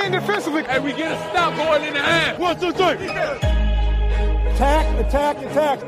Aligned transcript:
Lock 0.00 0.06
in 0.06 0.12
defensively. 0.12 0.64
And 0.66 0.84
we 0.84 0.92
get 0.92 1.12
a 1.12 1.16
stop 1.30 1.54
going 1.56 1.84
in 1.84 1.92
the 1.94 2.00
half. 2.00 2.38
One, 2.38 2.58
two, 2.58 2.72
three. 2.72 3.06
Attack, 4.48 5.06
attack, 5.06 5.36
attack. 5.38 5.80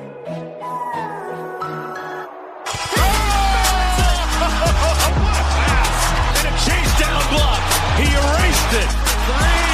And 6.36 6.46
a 6.46 6.52
chase 6.64 6.92
down 7.00 7.22
block. 7.32 7.62
He 7.96 8.06
erased 8.12 8.72
it. 8.82 8.90
Three. 9.28 9.72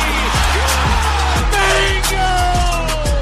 Bingo! 1.52 2.30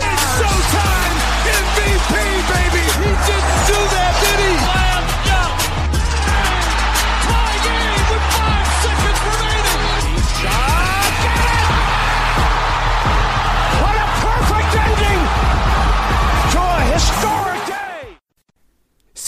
It's 0.04 0.26
showtime. 0.36 1.16
MVP, 1.64 2.12
baby. 2.52 2.84
He 3.00 3.10
didn't 3.24 3.60
do 3.66 3.78
that, 3.96 4.05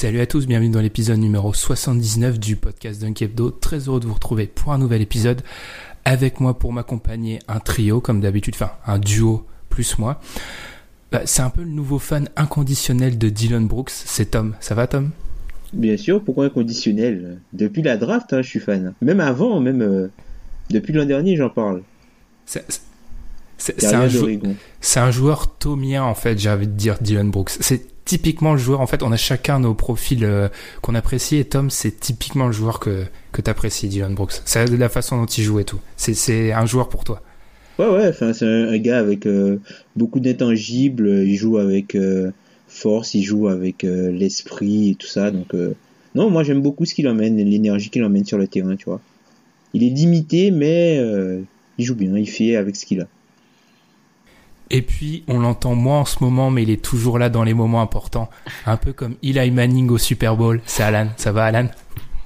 Salut 0.01 0.21
à 0.21 0.27
tous, 0.27 0.47
bienvenue 0.47 0.71
dans 0.71 0.81
l'épisode 0.81 1.19
numéro 1.19 1.53
79 1.53 2.39
du 2.39 2.55
podcast 2.55 3.01
Dunk 3.03 3.21
Hebdo. 3.21 3.51
Très 3.51 3.89
heureux 3.89 3.99
de 3.99 4.07
vous 4.07 4.15
retrouver 4.15 4.47
pour 4.47 4.73
un 4.73 4.79
nouvel 4.79 5.03
épisode. 5.03 5.43
Avec 6.05 6.39
moi 6.39 6.57
pour 6.57 6.73
m'accompagner 6.73 7.41
un 7.49 7.59
trio 7.59 8.01
comme 8.01 8.21
d'habitude, 8.21 8.55
enfin 8.55 8.71
un 8.87 9.01
duo 9.01 9.45
plus 9.69 9.99
moi. 9.99 10.21
Bah, 11.11 11.23
c'est 11.25 11.43
un 11.43 11.51
peu 11.51 11.63
le 11.63 11.71
nouveau 11.71 11.99
fan 11.99 12.29
inconditionnel 12.37 13.19
de 13.19 13.29
Dylan 13.29 13.67
Brooks, 13.67 13.91
c'est 13.91 14.27
Tom. 14.31 14.55
Ça 14.61 14.77
va 14.77 14.87
Tom? 14.87 15.11
Bien 15.73 15.97
sûr, 15.97 16.23
pourquoi 16.23 16.45
inconditionnel? 16.45 17.41
Depuis 17.53 17.83
la 17.83 17.97
draft, 17.97 18.33
hein, 18.33 18.41
je 18.43 18.49
suis 18.51 18.61
fan. 18.61 18.95
Même 19.03 19.19
avant, 19.19 19.59
même 19.59 19.83
euh, 19.83 20.13
depuis 20.71 20.93
l'an 20.93 21.07
dernier, 21.07 21.35
j'en 21.35 21.51
parle. 21.51 21.83
C'est 22.47 22.65
c'est- 22.71 22.83
c'est 23.59 23.91
Carrière 23.91 24.03
un, 24.03 24.07
jou- 24.07 24.29
c'est 24.81 25.01
un 25.01 25.11
joueur 25.11 25.57
tomien 25.59 26.05
en 26.05 26.15
fait, 26.15 26.39
j'ai 26.39 26.51
envie 26.51 26.69
de 26.69 26.73
dire 26.75 26.99
Dylan 27.01 27.33
Brooks. 27.33 27.51
C'est 27.59 27.98
typiquement 28.09 28.53
le 28.53 28.59
joueur, 28.59 28.81
en 28.81 28.87
fait 28.87 29.03
on 29.03 29.13
a 29.13 29.19
chacun 29.19 29.61
nos 29.61 29.75
profils 29.75 30.25
euh, 30.25 30.49
qu'on 30.81 30.95
apprécie 30.95 31.37
et 31.37 31.45
Tom 31.45 31.69
c'est 31.69 32.01
typiquement 32.01 32.47
le 32.47 32.53
joueur 32.53 32.81
que, 32.81 33.05
que 33.33 33.43
t'apprécies 33.43 33.89
Dylan 33.89 34.15
Brooks. 34.15 34.41
C'est 34.47 34.67
la 34.67 34.89
façon 34.89 35.19
dont 35.19 35.27
il 35.27 35.45
joue 35.45 35.61
et 35.61 35.65
tout. 35.65 35.79
C'est- 35.97 36.53
un 36.53 36.65
joueur 36.65 36.89
pour 36.89 37.05
toi. 37.05 37.21
Ouais, 37.79 37.87
ouais, 37.87 38.13
c'est 38.13 38.45
un, 38.47 38.79
gars 38.79 38.99
avec 38.99 39.27
euh, 39.27 39.59
beaucoup 39.95 40.21
d'intangibles. 40.21 41.23
Il 41.27 41.37
joue 41.37 41.59
avec 41.59 41.95
euh, 41.95 42.31
force, 42.67 43.13
il 43.15 43.23
joue 43.23 43.47
avec 43.49 43.83
l'esprit 43.83 44.91
et 44.91 44.95
tout 44.95 45.07
ça. 45.07 45.31
Donc, 45.31 45.55
non, 46.15 46.31
moi 46.31 46.43
j'aime 46.43 46.63
beaucoup 46.63 46.87
ce 46.87 46.95
qu'il 46.95 47.07
emmène, 47.09 47.37
l'énergie 47.37 47.91
qu'il 47.91 48.03
emmène 48.05 48.25
sur 48.25 48.39
le 48.39 48.49
terrain, 48.49 48.75
tu 48.75 48.87
vois. 48.87 49.01
Il 49.75 49.85
est 49.85 49.91
limité, 49.91 50.51
mais 50.51 50.99
il 51.77 51.85
joue 51.85 51.95
bien, 51.95 52.17
il 52.17 52.29
fait 52.29 52.57
avec 52.57 52.75
ce 52.75 52.87
qu'il 52.87 53.03
a. 53.03 53.07
Et 54.71 54.83
puis, 54.83 55.25
on 55.29 55.39
l'entend 55.39 55.75
moins 55.75 56.01
en 56.01 56.05
ce 56.05 56.23
moment, 56.23 56.51
mais 56.51 56.63
il 56.63 56.71
est 56.71 56.83
toujours 56.83 57.19
là 57.19 57.29
dans 57.31 57.43
les 57.43 57.55
moments 57.55 57.81
importants. 57.81 58.29
Un 58.67 58.77
peu 58.77 58.93
comme 58.93 59.15
Eli 59.23 59.51
Manning 59.51 59.89
au 59.91 59.99
Super 59.99 60.37
Bowl. 60.37 60.61
C'est 60.67 60.83
Alan. 60.83 61.09
Ça 61.17 61.33
va, 61.33 61.47
Alan? 61.47 61.69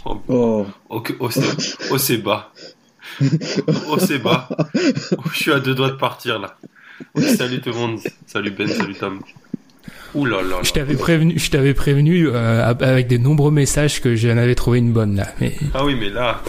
Oh, 0.04 0.20
Oh, 0.28 0.66
oh, 0.90 1.02
oh, 1.20 1.30
c'est 1.98 2.18
oh, 2.18 2.22
bas. 2.22 2.52
Oh, 3.88 3.98
c'est 3.98 4.18
bas. 4.18 4.48
Oh, 5.16 5.22
je 5.32 5.38
suis 5.38 5.52
à 5.52 5.60
deux 5.60 5.74
doigts 5.74 5.90
de 5.90 5.96
partir 5.96 6.38
là. 6.38 6.56
Salut 7.36 7.60
tout 7.60 7.70
le 7.70 7.76
monde. 7.76 8.00
Salut 8.26 8.50
Ben, 8.50 8.66
salut 8.66 8.94
Tom. 8.94 9.20
Ouh 10.14 10.24
là 10.24 10.42
là. 10.42 10.48
là. 10.48 10.56
Je 10.62 10.72
t'avais 10.72 10.96
prévenu, 10.96 11.38
je 11.38 11.50
t'avais 11.50 11.74
prévenu 11.74 12.28
euh, 12.28 12.64
avec 12.80 13.06
des 13.06 13.18
nombreux 13.18 13.50
messages 13.50 14.00
que 14.00 14.14
j'en 14.14 14.36
avais 14.36 14.54
trouvé 14.54 14.78
une 14.78 14.92
bonne 14.92 15.16
là. 15.16 15.28
Mais 15.40 15.54
Ah 15.74 15.84
oui, 15.84 15.96
mais 15.98 16.10
là. 16.10 16.40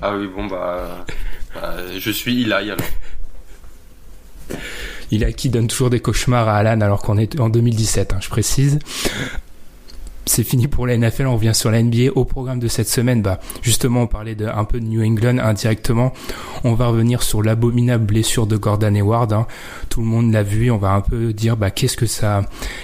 Ah 0.00 0.16
oui, 0.16 0.28
bon 0.34 0.46
bah. 0.46 1.04
bah, 1.54 1.76
je 1.98 2.10
suis 2.10 2.42
Eli 2.42 2.52
alors. 2.52 2.76
Il 5.10 5.24
a 5.24 5.32
qui 5.32 5.48
donne 5.48 5.66
toujours 5.66 5.90
des 5.90 6.00
cauchemars 6.00 6.48
à 6.48 6.56
Alan 6.56 6.80
alors 6.80 7.02
qu'on 7.02 7.18
est 7.18 7.38
en 7.40 7.48
2017, 7.48 8.12
hein, 8.12 8.18
je 8.20 8.28
précise. 8.28 8.78
C'est 10.26 10.44
fini 10.44 10.68
pour 10.68 10.86
la 10.86 10.96
NFL, 10.96 11.26
on 11.26 11.34
revient 11.34 11.54
sur 11.54 11.72
la 11.72 11.82
NBA. 11.82 12.12
Au 12.14 12.24
programme 12.24 12.60
de 12.60 12.68
cette 12.68 12.88
semaine, 12.88 13.20
bah, 13.20 13.40
justement, 13.62 14.02
on 14.02 14.06
parlait 14.06 14.36
un 14.44 14.64
peu 14.64 14.78
de 14.78 14.84
New 14.84 15.02
England 15.02 15.38
indirectement. 15.38 16.12
On 16.62 16.74
va 16.74 16.86
revenir 16.86 17.24
sur 17.24 17.42
l'abominable 17.42 18.04
blessure 18.04 18.46
de 18.46 18.56
Gordon 18.56 18.94
Hayward. 18.94 19.32
hein. 19.32 19.46
Tout 19.88 20.02
le 20.02 20.06
monde 20.06 20.30
l'a 20.30 20.44
vu. 20.44 20.70
On 20.70 20.76
va 20.76 20.92
un 20.92 21.00
peu 21.00 21.32
dire, 21.32 21.56
bah, 21.56 21.70
qu'est-ce 21.70 21.96
que 21.96 22.06
ça, 22.06 22.42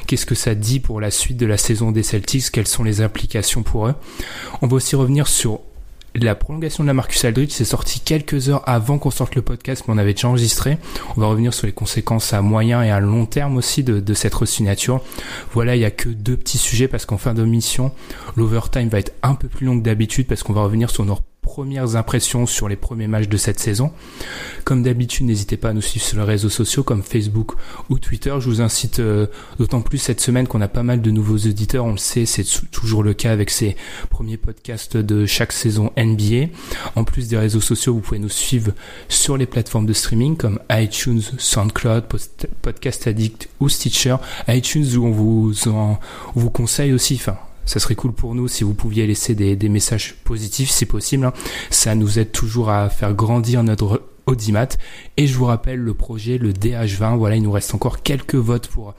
qu'est-ce 0.09 0.27
que 0.27 0.34
ça 0.34 0.56
dit 0.56 0.81
pour 0.81 1.00
la 1.00 1.12
suite 1.12 1.37
de 1.37 1.47
la 1.47 1.56
saison 1.56 1.93
des 1.93 2.03
Celtics? 2.03 2.50
Quelles 2.50 2.66
sont 2.66 2.83
les 2.83 3.00
implications 3.00 3.62
pour 3.62 3.87
eux? 3.87 3.94
On 4.60 4.66
va 4.66 4.75
aussi 4.75 4.97
revenir 4.97 5.28
sur 5.28 5.60
la 6.25 6.34
prolongation 6.34 6.84
de 6.84 6.88
la 6.88 6.94
Marcus 6.94 7.25
Aldridge. 7.25 7.50
C'est 7.50 7.65
sorti 7.65 8.00
quelques 8.00 8.49
heures 8.49 8.62
avant 8.66 8.99
qu'on 8.99 9.10
sorte 9.10 9.34
le 9.34 9.43
podcast, 9.43 9.84
mais 9.87 9.94
on 9.94 9.99
avait 9.99 10.15
déjà 10.15 10.28
enregistré. 10.28 10.78
On 11.16 11.21
va 11.21 11.27
revenir 11.27 11.53
sur 11.53 11.66
les 11.66 11.72
conséquences 11.72 12.32
à 12.32 12.43
moyen 12.43 12.82
et 12.82 12.91
à 12.91 13.00
long 13.00 13.27
terme 13.27 13.56
aussi 13.56 13.82
de, 13.84 14.00
de 14.00 14.15
cette 14.15 14.34
resignature. 14.34 15.00
Voilà, 15.53 15.77
il 15.77 15.82
y 15.82 15.84
a 15.84 15.91
que 15.91 16.09
deux 16.09 16.37
petits 16.37 16.59
sujets 16.59 16.88
parce 16.88 17.06
qu'en 17.06 17.19
fin 17.19 17.34
de 17.34 17.44
mission, 17.44 17.93
l'overtime 18.37 18.88
va 18.88 18.99
être 18.99 19.12
un 19.22 19.34
peu 19.34 19.49
plus 19.49 19.66
long 19.66 19.78
que 19.78 19.84
d'habitude 19.84 20.27
parce 20.27 20.43
qu'on 20.43 20.53
va 20.53 20.62
revenir 20.62 20.91
sur 20.91 21.04
nos 21.04 21.19
premières 21.47 21.95
impressions 21.95 22.45
sur 22.45 22.69
les 22.69 22.75
premiers 22.75 23.07
matchs 23.07 23.29
de 23.29 23.37
cette 23.37 23.61
saison. 23.61 23.93
Comme 24.65 24.83
d'habitude, 24.83 25.27
n'hésitez 25.27 25.57
pas 25.57 25.69
à 25.69 25.73
nous 25.73 25.81
suivre 25.81 26.05
sur 26.05 26.19
les 26.19 26.25
réseaux 26.25 26.51
sociaux 26.51 26.83
comme 26.83 27.05
Facebook 27.05 27.53
ou 27.89 28.01
Twitter. 28.01 28.34
Je 28.41 28.49
vous 28.49 28.61
incite 28.61 28.99
euh, 28.99 29.29
d'autant 29.59 29.81
plus 29.81 29.99
cette 29.99 30.21
semaine 30.21 30.49
qu'on 30.49 30.61
a 30.61 30.67
pas 30.67 30.83
mal 30.83 31.01
de 31.01 31.11
nouveaux 31.12 31.39
auditeurs. 31.39 31.84
On 31.84 31.93
le 31.93 31.99
sait, 31.99 32.27
c'est 32.27 32.45
toujours 32.73 33.05
le 33.05 33.15
cas 33.15 33.31
avec 33.31 33.51
ces 33.51 33.77
premiers 34.11 34.37
podcasts 34.37 34.97
de 34.97 35.25
chaque 35.25 35.53
saison 35.53 35.93
NBA. 35.97 36.49
En 36.97 37.05
plus 37.05 37.29
des 37.29 37.39
réseaux 37.39 37.61
sociaux, 37.61 37.95
vous 37.95 38.01
pouvez 38.01 38.19
nous 38.19 38.28
suivre 38.28 38.73
sur 39.09 39.37
les 39.37 39.47
plateformes 39.47 39.87
de 39.87 39.93
streaming 39.93 40.37
comme 40.37 40.59
iTunes, 40.71 41.23
SoundCloud, 41.39 42.05
Podcast 42.61 43.07
Addict 43.07 43.49
ou 43.61 43.69
Stitcher. 43.69 44.17
iTunes 44.49 44.97
où 44.97 45.07
on 45.07 45.13
vous 45.13 45.55
on 45.69 45.97
vous 46.34 46.51
conseille 46.51 46.93
aussi, 46.93 47.21
ça 47.66 47.78
serait 47.81 47.94
cool 47.94 48.12
pour 48.12 48.34
nous 48.34 48.49
si 48.49 48.65
vous 48.65 48.72
pouviez 48.75 49.06
laisser 49.06 49.34
des, 49.34 49.56
des 49.56 49.69
messages 49.69 50.15
positifs 50.25 50.71
si 50.71 50.87
possible. 50.87 51.27
hein. 51.27 51.32
Ça 51.71 51.94
nous 51.94 52.19
aide 52.19 52.32
toujours 52.32 52.71
à 52.71 52.88
faire 52.88 53.12
grandir 53.12 53.62
notre 53.62 54.03
audimat. 54.27 54.69
Et 55.16 55.27
je 55.27 55.37
vous 55.37 55.44
rappelle 55.44 55.78
le 55.81 55.93
projet, 55.94 56.38
le 56.38 56.53
DH20. 56.53 57.16
Voilà, 57.19 57.37
il 57.37 57.43
nous 57.43 57.53
reste 57.53 57.75
encore 57.75 58.03
quelques 58.03 58.34
votes 58.37 58.69
pour 58.69 58.94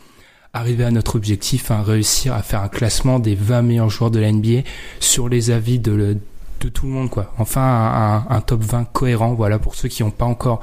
arriver 0.53 0.83
à 0.85 0.91
notre 0.91 1.15
objectif, 1.17 1.71
hein, 1.71 1.81
réussir 1.81 2.33
à 2.33 2.41
faire 2.41 2.61
un 2.61 2.67
classement 2.69 3.19
des 3.19 3.35
20 3.35 3.61
meilleurs 3.63 3.89
joueurs 3.89 4.11
de 4.11 4.19
la 4.19 4.31
NBA 4.31 4.61
sur 4.99 5.29
les 5.29 5.51
avis 5.51 5.79
de, 5.79 5.91
le- 5.91 6.17
de 6.61 6.69
tout 6.69 6.85
le 6.87 6.91
monde, 6.93 7.09
quoi. 7.09 7.33
Enfin, 7.37 7.61
un, 7.61 8.25
un- 8.35 8.41
top 8.41 8.63
20 8.63 8.85
cohérent, 8.85 9.33
voilà, 9.33 9.59
pour 9.59 9.75
ceux 9.75 9.87
qui 9.89 10.03
n'ont 10.03 10.09
pas 10.11 10.25
encore 10.25 10.61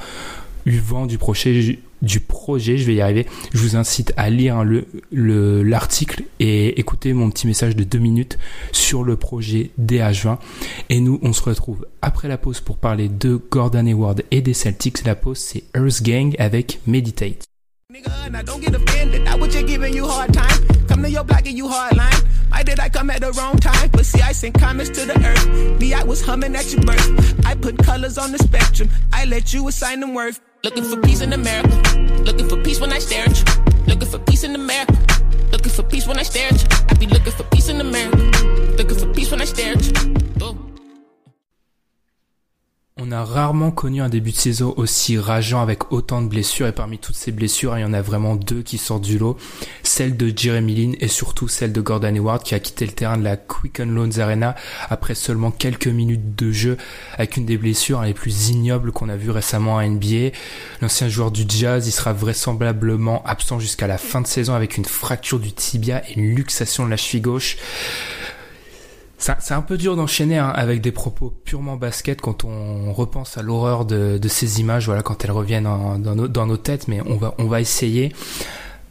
eu 0.67 0.79
vent 0.79 1.07
du 1.07 1.19
projet, 1.19 1.79
du 2.05 2.21
projet, 2.21 2.77
je 2.77 2.87
vais 2.87 2.95
y 2.95 3.01
arriver. 3.01 3.27
Je 3.53 3.59
vous 3.59 3.77
incite 3.77 4.13
à 4.17 4.31
lire 4.31 4.65
le, 4.65 4.87
le, 5.13 5.63
l'article 5.63 6.25
et 6.39 6.79
écouter 6.79 7.13
mon 7.13 7.31
petit 7.31 7.47
message 7.47 7.77
de 7.77 7.85
deux 7.85 7.99
minutes 7.99 8.39
sur 8.73 9.03
le 9.03 9.17
projet 9.17 9.71
DH20. 9.81 10.39
Et 10.91 11.01
nous, 11.01 11.19
on 11.23 11.33
se 11.33 11.43
retrouve 11.43 11.87
après 12.03 12.29
la 12.29 12.39
pause 12.39 12.61
pour 12.61 12.79
parler 12.79 13.09
de 13.09 13.41
Gordon 13.51 13.87
Hayward 13.87 14.23
et 14.31 14.41
des 14.41 14.55
Celtics. 14.55 15.05
La 15.05 15.15
pause, 15.15 15.39
c'est 15.39 15.65
Earth 15.75 16.03
Gang 16.03 16.35
avec 16.39 16.81
Meditate. 16.87 17.45
Come 21.05 21.11
to 21.11 21.17
your 21.17 21.25
block 21.25 21.47
and 21.47 21.55
you 21.55 21.67
hardline. 21.67 22.25
Why 22.51 22.63
did 22.63 22.81
I 22.81 22.89
come 22.89 23.11
at 23.11 23.21
the 23.21 23.31
wrong 23.33 23.59
time? 23.59 23.91
But 23.93 24.07
see, 24.07 24.23
I 24.23 24.33
sent 24.33 24.59
comments 24.59 24.89
to 24.99 25.05
the 25.05 25.13
earth. 25.23 25.79
Me, 25.79 25.93
I 25.93 26.03
was 26.03 26.25
humming 26.25 26.57
at 26.57 26.73
your 26.73 26.83
birth. 26.83 27.45
I 27.45 27.55
put 27.55 27.77
colors 27.77 28.17
on 28.17 28.33
the 28.33 28.39
spectrum. 28.39 28.89
I 29.13 29.27
let 29.27 29.53
you 29.53 29.69
assign 29.69 30.01
them 30.01 30.15
worth. 30.15 30.41
Looking 30.63 30.83
for 30.83 30.99
peace 31.03 31.21
in 31.21 31.35
America. 31.35 31.77
Looking 32.25 32.49
for 32.49 32.57
peace 32.63 32.81
when 32.81 32.91
I 32.91 33.01
stare 33.01 33.27
at 33.27 33.37
you. 33.37 33.45
Looking 33.87 34.09
for 34.09 34.19
peace 34.21 34.45
in 34.45 34.55
America. 34.55 34.97
Looking 35.53 35.73
for 35.73 35.83
peace 35.83 36.07
when 36.07 36.19
I 36.19 36.23
stare 36.23 36.49
at 36.49 36.63
you. 36.63 36.87
I 36.89 36.95
be 36.95 37.07
looking 37.07 37.33
for 37.33 37.45
peace 37.53 37.69
in 37.69 37.83
America. 37.83 38.14
On 43.07 43.13
a 43.13 43.23
rarement 43.23 43.71
connu 43.71 44.01
un 44.01 44.09
début 44.09 44.31
de 44.31 44.37
saison 44.37 44.73
aussi 44.79 45.19
rageant 45.19 45.61
avec 45.61 45.93
autant 45.93 46.23
de 46.23 46.29
blessures 46.29 46.69
et 46.69 46.73
parmi 46.73 46.97
toutes 46.97 47.17
ces 47.17 47.33
blessures, 47.33 47.77
il 47.77 47.83
y 47.83 47.85
en 47.85 47.93
a 47.93 48.01
vraiment 48.01 48.35
deux 48.35 48.63
qui 48.63 48.79
sortent 48.79 49.05
du 49.05 49.19
lot. 49.19 49.37
Celle 49.83 50.17
de 50.17 50.33
Jeremy 50.35 50.75
Lin 50.75 50.93
et 51.01 51.09
surtout 51.09 51.47
celle 51.47 51.75
de 51.75 51.83
Gordon 51.83 52.15
Hayward 52.15 52.43
qui 52.43 52.55
a 52.55 52.61
quitté 52.61 52.87
le 52.87 52.93
terrain 52.93 53.19
de 53.19 53.25
la 53.25 53.37
Quicken 53.37 53.95
Loans 53.95 54.19
Arena 54.19 54.55
après 54.89 55.15
seulement 55.15 55.51
quelques 55.51 55.87
minutes 55.87 56.35
de 56.35 56.51
jeu 56.51 56.79
avec 57.19 57.37
une 57.37 57.45
des 57.45 57.59
blessures 57.59 58.01
les 58.01 58.15
plus 58.15 58.49
ignobles 58.49 58.91
qu'on 58.91 59.11
a 59.11 59.17
vu 59.17 59.31
récemment 59.31 59.77
à 59.77 59.87
NBA. 59.87 60.31
L'ancien 60.81 61.11
joueur 61.11 61.31
du 61.31 61.45
Jazz, 61.47 61.87
il 61.87 61.93
sera 61.93 62.15
vraisemblablement 62.15 63.23
absent 63.27 63.61
jusqu'à 63.61 63.87
la 63.87 63.99
fin 63.99 64.23
de 64.23 64.27
saison 64.27 64.55
avec 64.55 64.79
une 64.79 64.87
fracture 64.87 65.41
du 65.41 65.53
tibia 65.53 66.03
et 66.09 66.15
une 66.19 66.35
luxation 66.35 66.87
de 66.87 66.91
la 66.91 66.97
cheville 66.97 67.21
gauche 67.21 67.59
c'est 69.39 69.55
un 69.55 69.63
peu 69.63 69.79
dur 69.79 69.97
d'enchaîner 69.97 70.37
hein, 70.37 70.51
avec 70.55 70.81
des 70.83 70.93
propos 70.93 71.31
purement 71.31 71.77
basket 71.77 72.21
quand 72.21 72.45
on 72.45 72.93
repense 72.93 73.39
à 73.39 73.43
l'horreur 73.43 73.87
de, 73.87 74.21
ces 74.29 74.61
images, 74.61 74.87
voilà, 74.87 75.03
quand 75.03 75.25
elles 75.25 75.31
reviennent 75.31 75.65
dans, 75.65 76.47
nos, 76.47 76.57
têtes, 76.57 76.89
mais 76.89 77.01
on 77.07 77.17
va, 77.17 77.35
on 77.39 77.47
va 77.47 77.61
essayer. 77.61 78.13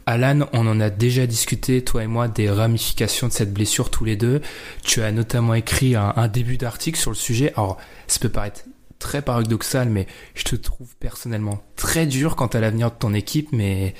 Alan, 0.06 0.40
on 0.52 0.66
en 0.66 0.80
a 0.80 0.90
déjà 0.90 1.26
discuté, 1.26 1.82
toi 1.84 2.02
et 2.02 2.06
moi, 2.06 2.26
des 2.28 2.50
ramifications 2.50 3.28
de 3.28 3.32
cette 3.32 3.54
blessure 3.54 3.90
tous 3.90 4.04
les 4.04 4.16
deux. 4.16 4.42
Tu 4.82 5.02
as 5.02 5.12
notamment 5.12 5.54
écrit 5.54 5.94
un, 5.94 6.28
début 6.28 6.58
d'article 6.58 6.98
sur 6.98 7.10
le 7.10 7.16
sujet. 7.16 7.52
Alors, 7.56 7.78
ça 8.08 8.18
peut 8.18 8.28
paraître 8.28 8.64
très 8.98 9.22
paradoxal, 9.22 9.88
mais 9.88 10.06
je 10.34 10.44
te 10.44 10.56
trouve 10.56 10.96
personnellement 10.96 11.62
très 11.76 12.06
dur 12.06 12.34
quant 12.34 12.48
à 12.48 12.60
l'avenir 12.60 12.90
de 12.90 12.96
ton 12.96 13.14
équipe, 13.14 13.50
mais 13.52 13.94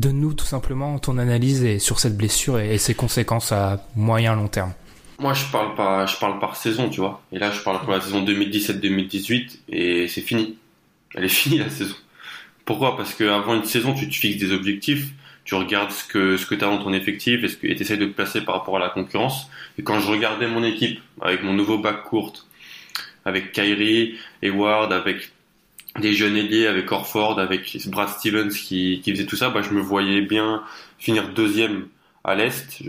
donne-nous 0.00 0.34
tout 0.34 0.44
simplement 0.44 0.98
ton 0.98 1.18
analyse 1.18 1.78
sur 1.78 2.00
cette 2.00 2.16
blessure 2.16 2.58
et 2.58 2.78
ses 2.78 2.94
conséquences 2.94 3.52
à 3.52 3.86
moyen 3.94 4.34
long 4.34 4.48
terme. 4.48 4.72
Moi, 5.18 5.34
je 5.34 5.44
parle 5.50 5.74
pas, 5.74 6.06
je 6.06 6.16
parle 6.16 6.38
par 6.38 6.54
saison, 6.54 6.88
tu 6.88 7.00
vois. 7.00 7.22
Et 7.32 7.38
là, 7.40 7.50
je 7.50 7.60
parle 7.60 7.80
pour 7.80 7.90
la 7.90 8.00
saison 8.00 8.24
2017-2018 8.24 9.58
et 9.68 10.06
c'est 10.06 10.20
fini. 10.20 10.56
Elle 11.14 11.24
est 11.24 11.28
finie 11.28 11.58
la 11.58 11.70
saison. 11.70 11.96
Pourquoi? 12.64 12.96
Parce 12.96 13.14
qu'avant 13.14 13.56
une 13.56 13.64
saison, 13.64 13.94
tu 13.94 14.08
te 14.08 14.14
fixes 14.14 14.38
des 14.38 14.52
objectifs, 14.52 15.08
tu 15.44 15.54
regardes 15.56 15.90
ce 15.90 16.04
que 16.04 16.36
ce 16.36 16.46
que 16.46 16.54
tu 16.54 16.64
as 16.64 16.68
dans 16.68 16.78
ton 16.78 16.92
effectif 16.92 17.42
et 17.42 17.48
tu 17.48 17.82
essaies 17.82 17.96
de 17.96 18.06
te 18.06 18.12
placer 18.12 18.42
par 18.42 18.56
rapport 18.56 18.76
à 18.76 18.78
la 18.78 18.90
concurrence. 18.90 19.50
Et 19.78 19.82
quand 19.82 19.98
je 19.98 20.06
regardais 20.06 20.46
mon 20.46 20.62
équipe 20.62 21.00
avec 21.20 21.42
mon 21.42 21.52
nouveau 21.52 21.78
bac 21.78 22.04
courte, 22.04 22.46
avec 23.24 23.52
Kyrie, 23.52 24.16
Ward, 24.42 24.92
avec 24.92 25.32
des 26.00 26.12
jeunes 26.12 26.36
ailiers, 26.36 26.66
avec 26.66 26.92
Orford, 26.92 27.40
avec 27.40 27.76
Brad 27.88 28.08
Stevens 28.08 28.50
qui, 28.50 29.02
faisait 29.04 29.26
tout 29.26 29.36
ça, 29.36 29.50
bah, 29.50 29.62
je 29.62 29.70
me 29.70 29.80
voyais 29.80 30.20
bien 30.20 30.62
finir 30.98 31.30
deuxième 31.30 31.88
à 32.22 32.34
l'Est. 32.36 32.82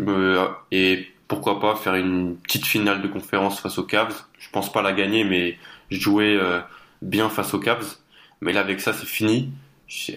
Et 0.72 1.08
pourquoi 1.30 1.60
pas 1.62 1.76
faire 1.76 1.94
une 1.94 2.36
petite 2.36 2.66
finale 2.66 3.02
de 3.02 3.08
conférence 3.08 3.62
face 3.62 3.78
aux 3.78 3.84
Cavs. 3.84 4.26
Je 4.40 4.50
pense 4.50 4.70
pas 4.70 4.81
la 4.81 4.92
gagner, 4.92 5.24
mais 5.24 5.58
jouer 5.92 6.36
euh, 6.36 6.60
bien 7.02 7.30
face 7.30 7.54
aux 7.54 7.60
Cavs. 7.60 7.98
Mais 8.42 8.52
là, 8.52 8.62
avec 8.62 8.81
ça, 8.81 8.92
c'est 8.92 9.08
fini. 9.08 9.52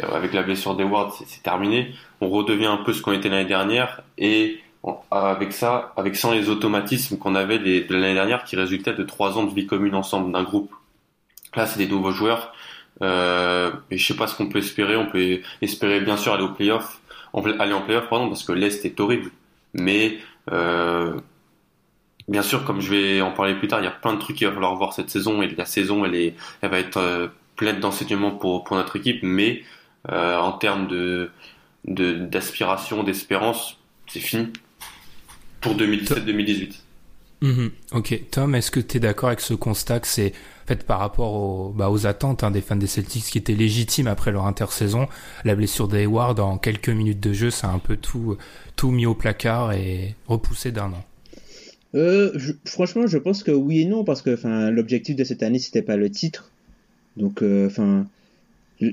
Avec 0.00 0.32
la 0.32 0.43
blessure 0.43 0.75
d'Eward, 0.75 1.12
c'est 1.26 1.43
terminé. 1.43 1.94
On 2.20 2.31
redevient 2.31 2.67
un 2.67 2.79
peu 2.79 2.94
ce 2.94 3.03
qu'on 3.03 3.12
était 3.12 3.29
l'année 3.29 3.49
dernière. 3.49 4.03
Et 4.17 4.61
avec 5.11 5.53
ça, 5.53 5.93
avec 5.97 6.17
sans 6.17 6.32
les 6.32 6.49
automatismes 6.49 7.19
qu'on 7.19 7.35
avait 7.35 7.58
de 7.58 7.94
l'année 7.94 8.15
dernière 8.15 8.44
qui 8.44 8.56
résultaient 8.56 8.94
de 8.94 9.05
trois 9.05 9.38
ans 9.38 9.44
de 9.44 9.55
vie 9.55 9.67
commune 9.67 9.94
ensemble 9.94 10.32
d'un 10.32 10.43
groupe. 10.43 10.73
Là, 11.55 11.67
c'est 11.67 11.79
des 11.79 11.88
nouveaux 11.88 12.12
joueurs. 12.12 12.55
Euh, 13.03 13.70
et 13.91 13.99
je 13.99 14.06
sais 14.06 14.17
pas 14.17 14.26
ce 14.26 14.35
qu'on 14.35 14.49
peut 14.49 14.61
espérer. 14.61 14.97
On 14.97 15.06
peut 15.06 15.41
espérer 15.61 16.00
bien 16.00 16.17
sûr 16.17 16.32
aller 16.32 16.44
au 16.44 16.53
playoff, 16.53 17.00
aller 17.35 17.75
en 17.75 17.82
playoff, 17.82 18.08
pardon, 18.08 18.29
parce 18.29 18.44
que 18.44 18.53
l'Est 18.53 18.82
est 18.87 18.99
horrible. 18.99 19.31
Mais 19.75 20.19
euh, 20.50 21.21
bien 22.29 22.43
sûr, 22.43 22.65
comme 22.65 22.81
je 22.81 22.91
vais 22.91 23.21
en 23.21 23.33
parler 23.33 23.55
plus 23.55 23.69
tard, 23.69 23.81
il 23.81 23.85
y 23.85 23.89
a 23.89 23.93
plein 23.93 24.15
de 24.15 24.19
trucs 24.19 24.37
qu'il 24.37 24.47
va 24.47 24.53
falloir 24.53 24.75
voir 24.75 24.93
cette 24.93 25.11
saison 25.11 25.43
et 25.43 25.49
la 25.49 25.65
saison, 25.65 26.05
elle, 26.05 26.15
est, 26.15 26.35
elle 26.61 26.71
va 26.71 26.79
être 26.79 26.97
euh, 26.97 27.29
pleine 27.56 27.81
d'enseignements 27.81 28.33
pour, 28.33 28.65
pour 28.65 28.77
notre 28.77 28.97
équipe, 28.97 29.21
mais 29.23 29.62
euh, 30.11 30.37
en 30.37 30.53
termes 30.53 30.89
de 30.89 31.31
d'aspiration, 31.85 33.03
d'espérance, 33.03 33.77
c'est 34.06 34.21
fini 34.21 34.53
pour 35.61 35.75
2017-2018. 35.75 36.77
Mhm. 37.43 37.73
ok, 37.91 38.23
Tom, 38.31 38.55
est-ce 38.55 38.71
que 38.71 38.79
tu 38.79 38.99
es 38.99 39.00
d'accord 39.00 39.29
avec 39.31 39.41
ce 39.41 39.53
constat 39.53 39.99
que 39.99 40.06
c'est 40.06 40.33
fait 40.67 40.85
par 40.85 41.00
rapport 41.00 41.35
aux, 41.35 41.71
bah, 41.71 41.91
aux 41.91 42.06
attentes 42.06 42.44
hein, 42.44 42.53
des 42.53 42.61
fans 42.61 42.77
des 42.77 42.87
Celtics 42.87 43.25
qui 43.25 43.37
étaient 43.37 43.56
légitimes 43.56 44.06
après 44.06 44.31
leur 44.31 44.47
intersaison 44.47 45.09
La 45.44 45.56
blessure 45.56 45.89
d'Hayward 45.89 46.39
en 46.39 46.56
quelques 46.56 46.89
minutes 46.89 47.19
de 47.19 47.33
jeu, 47.33 47.50
ça 47.50 47.69
a 47.69 47.73
un 47.73 47.81
peu 47.81 47.97
tout, 47.97 48.37
mis 48.85 49.06
au 49.06 49.15
placard 49.15 49.73
et 49.73 50.15
repoussé 50.29 50.71
d'un 50.71 50.93
an? 50.93 51.05
Euh, 51.97 52.33
franchement, 52.65 53.09
je 53.09 53.19
pense 53.19 53.43
que 53.43 53.50
oui 53.50 53.81
et 53.81 53.85
non 53.87 54.05
parce 54.05 54.23
que 54.23 54.39
l'objectif 54.71 55.17
de 55.17 55.25
cette 55.25 55.43
année 55.43 55.59
c'était 55.59 55.83
pas 55.83 55.97
le 55.97 56.11
titre, 56.11 56.50
donc 57.17 57.43
euh, 57.43 57.69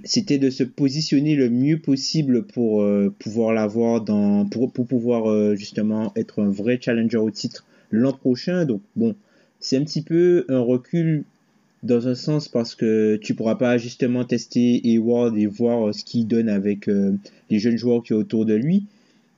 c'était 0.03 0.39
de 0.39 0.49
se 0.49 0.63
positionner 0.63 1.35
le 1.35 1.49
mieux 1.49 1.77
possible 1.77 2.43
pour 2.43 2.81
euh, 2.81 3.13
pouvoir 3.19 3.53
l'avoir 3.53 4.01
dans 4.01 4.45
pour, 4.45 4.73
pour 4.73 4.87
pouvoir 4.87 5.55
justement 5.55 6.11
être 6.15 6.41
un 6.41 6.49
vrai 6.49 6.79
challenger 6.81 7.17
au 7.17 7.31
titre 7.31 7.63
l'an 7.91 8.13
prochain. 8.13 8.65
Donc 8.65 8.81
bon, 8.95 9.15
c'est 9.59 9.77
un 9.77 9.83
petit 9.83 10.01
peu 10.01 10.45
un 10.49 10.59
recul 10.59 11.23
dans 11.83 12.07
un 12.07 12.15
sens 12.15 12.47
parce 12.47 12.75
que 12.75 13.17
tu 13.17 13.35
pourras 13.35 13.55
pas 13.55 13.77
justement 13.77 14.25
tester 14.25 14.81
Hayward 14.83 15.37
et 15.37 15.45
voir 15.45 15.93
ce 15.93 16.03
qu'il 16.03 16.27
donne 16.27 16.49
avec 16.49 16.87
euh, 16.89 17.13
les 17.49 17.59
jeunes 17.59 17.77
joueurs 17.77 18.03
qui 18.03 18.09
sont 18.09 18.15
autour 18.15 18.45
de 18.45 18.53
lui. 18.53 18.83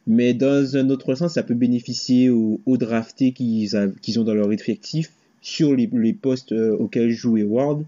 Mais 0.07 0.33
dans 0.33 0.75
un 0.75 0.89
autre 0.89 1.13
sens, 1.13 1.33
ça 1.33 1.44
peut 1.44 1.53
bénéficier 1.53 2.30
aux, 2.30 2.59
draftés 2.65 3.31
qu'ils 3.31 3.75
ont 3.75 4.24
dans 4.24 4.33
leur 4.33 4.51
effectif 4.51 5.12
sur 5.42 5.75
les, 5.75 5.88
postes 6.13 6.51
euh, 6.51 6.75
auxquels 6.77 7.12
joue 7.12 7.38
Hayward 7.38 7.86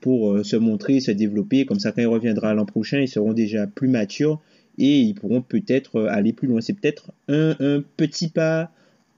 pour 0.00 0.32
euh, 0.32 0.42
se 0.42 0.56
montrer, 0.56 1.00
se 1.00 1.10
développer. 1.10 1.64
Comme 1.64 1.80
ça, 1.80 1.92
quand 1.92 2.02
il 2.02 2.06
reviendra 2.06 2.52
l'an 2.52 2.66
prochain, 2.66 3.00
ils 3.00 3.08
seront 3.08 3.32
déjà 3.32 3.66
plus 3.66 3.88
matures 3.88 4.40
et 4.76 5.00
ils 5.00 5.14
pourront 5.14 5.40
peut-être 5.40 6.02
aller 6.02 6.34
plus 6.34 6.48
loin. 6.48 6.60
C'est 6.60 6.74
peut-être 6.74 7.12
un 7.28 7.82
petit 7.96 8.28
pas 8.28 8.70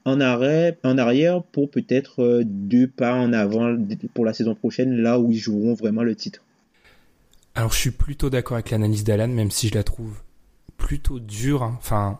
en, 0.07 0.21
arrêt, 0.21 0.77
en 0.83 0.97
arrière 0.97 1.43
pour 1.43 1.69
peut-être 1.69 2.23
euh, 2.23 2.43
deux 2.45 2.87
pas 2.87 3.13
en 3.13 3.33
avant 3.33 3.75
pour 4.13 4.23
la 4.23 4.33
saison 4.33 4.55
prochaine, 4.55 4.95
là 4.95 5.19
où 5.19 5.33
ils 5.33 5.37
joueront 5.37 5.73
vraiment 5.73 6.01
le 6.01 6.15
titre. 6.15 6.41
Alors 7.55 7.73
je 7.73 7.77
suis 7.77 7.91
plutôt 7.91 8.29
d'accord 8.29 8.55
avec 8.55 8.71
l'analyse 8.71 9.03
d'Alan, 9.03 9.27
même 9.27 9.51
si 9.51 9.67
je 9.67 9.75
la 9.75 9.83
trouve 9.83 10.21
plutôt 10.77 11.19
dure. 11.19 11.61
Hein. 11.61 11.75
Enfin, 11.79 12.19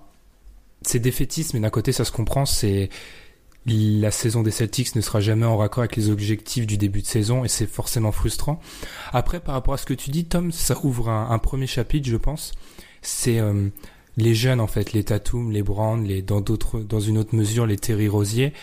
c'est 0.81 1.00
défaitiste, 1.00 1.54
mais 1.54 1.62
d'un 1.62 1.69
côté 1.69 1.94
ça 1.94 2.04
se 2.04 2.12
comprend. 2.12 2.45
C'est 2.45 2.89
la 3.66 4.12
saison 4.12 4.44
des 4.44 4.51
Celtics 4.51 4.95
ne 4.95 5.01
sera 5.01 5.22
jamais 5.22 5.45
en 5.45 5.57
raccord 5.57 5.81
avec 5.81 5.95
les 5.95 6.10
objectifs 6.10 6.68
du 6.68 6.78
début 6.78 7.01
de 7.01 7.07
saison 7.07 7.45
et 7.45 7.48
c'est 7.48 7.68
forcément 7.68 8.12
frustrant. 8.12 8.60
Après, 9.13 9.39
par 9.39 9.56
rapport 9.56 9.74
à 9.74 9.78
ce 9.78 9.86
que 9.86 9.94
tu 9.94 10.10
dis, 10.10 10.25
Tom, 10.25 10.51
ça 10.51 10.75
ouvre 10.84 11.10
un, 11.10 11.38
premier 11.39 11.68
chapitre, 11.68 12.10
je 12.10 12.16
pense. 12.18 12.54
C'est 13.01 13.39
euh, 13.39 13.69
les 14.17 14.33
jeunes 14.33 14.59
en 14.59 14.67
fait, 14.67 14.93
les 14.93 15.03
Tatum, 15.03 15.51
les 15.51 15.63
Brand, 15.63 16.05
dans 16.25 16.99
une 16.99 17.17
autre 17.17 17.35
mesure 17.35 17.65
les 17.65 17.77
Terry 17.77 18.07
Rosier, 18.07 18.53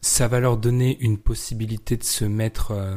ça 0.00 0.28
va 0.28 0.40
leur 0.40 0.56
donner 0.56 0.96
une 1.00 1.18
possibilité 1.18 1.96
de 1.96 2.04
se 2.04 2.24
mettre 2.24 2.70
euh, 2.70 2.96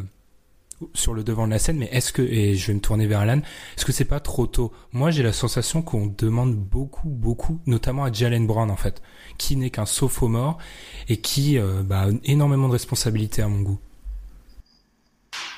sur 0.93 1.13
le 1.13 1.23
devant 1.23 1.47
de 1.47 1.51
la 1.51 1.59
scène. 1.59 1.77
Mais 1.77 1.89
est-ce 1.91 2.13
que 2.13 2.21
et 2.21 2.55
je 2.55 2.67
vais 2.67 2.73
me 2.73 2.79
tourner 2.79 3.07
vers 3.07 3.21
Alan, 3.21 3.39
est-ce 3.75 3.85
que 3.85 3.91
c'est 3.91 4.05
pas 4.05 4.19
trop 4.19 4.45
tôt? 4.45 4.71
Moi, 4.91 5.09
j'ai 5.09 5.23
la 5.23 5.33
sensation 5.33 5.81
qu'on 5.81 6.05
demande 6.05 6.55
beaucoup, 6.55 7.09
beaucoup, 7.09 7.59
notamment 7.65 8.03
à 8.03 8.11
Jalen 8.11 8.45
Brown 8.45 8.69
en 8.69 8.75
fait, 8.75 9.01
qui 9.37 9.55
n'est 9.55 9.71
qu'un 9.71 9.85
sophomore 9.85 10.57
et 11.09 11.17
qui 11.17 11.57
euh, 11.57 11.81
bah, 11.83 12.03
a 12.03 12.09
énormément 12.25 12.67
de 12.67 12.73
responsabilités 12.73 13.41
à 13.41 13.47
mon 13.47 13.61
goût. 13.61 13.79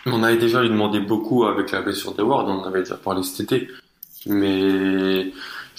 On 0.05 0.23
avait 0.23 0.37
déjà 0.37 0.61
lui 0.61 0.69
demandé 0.69 1.01
beaucoup 1.01 1.43
avec 1.43 1.71
la 1.71 1.81
blessure 1.81 2.15
d'Eward, 2.15 2.47
on 2.47 2.63
avait 2.63 2.79
déjà 2.79 2.95
parlé 2.95 3.23
cet 3.23 3.41
été. 3.41 3.67
Mais 4.25 5.31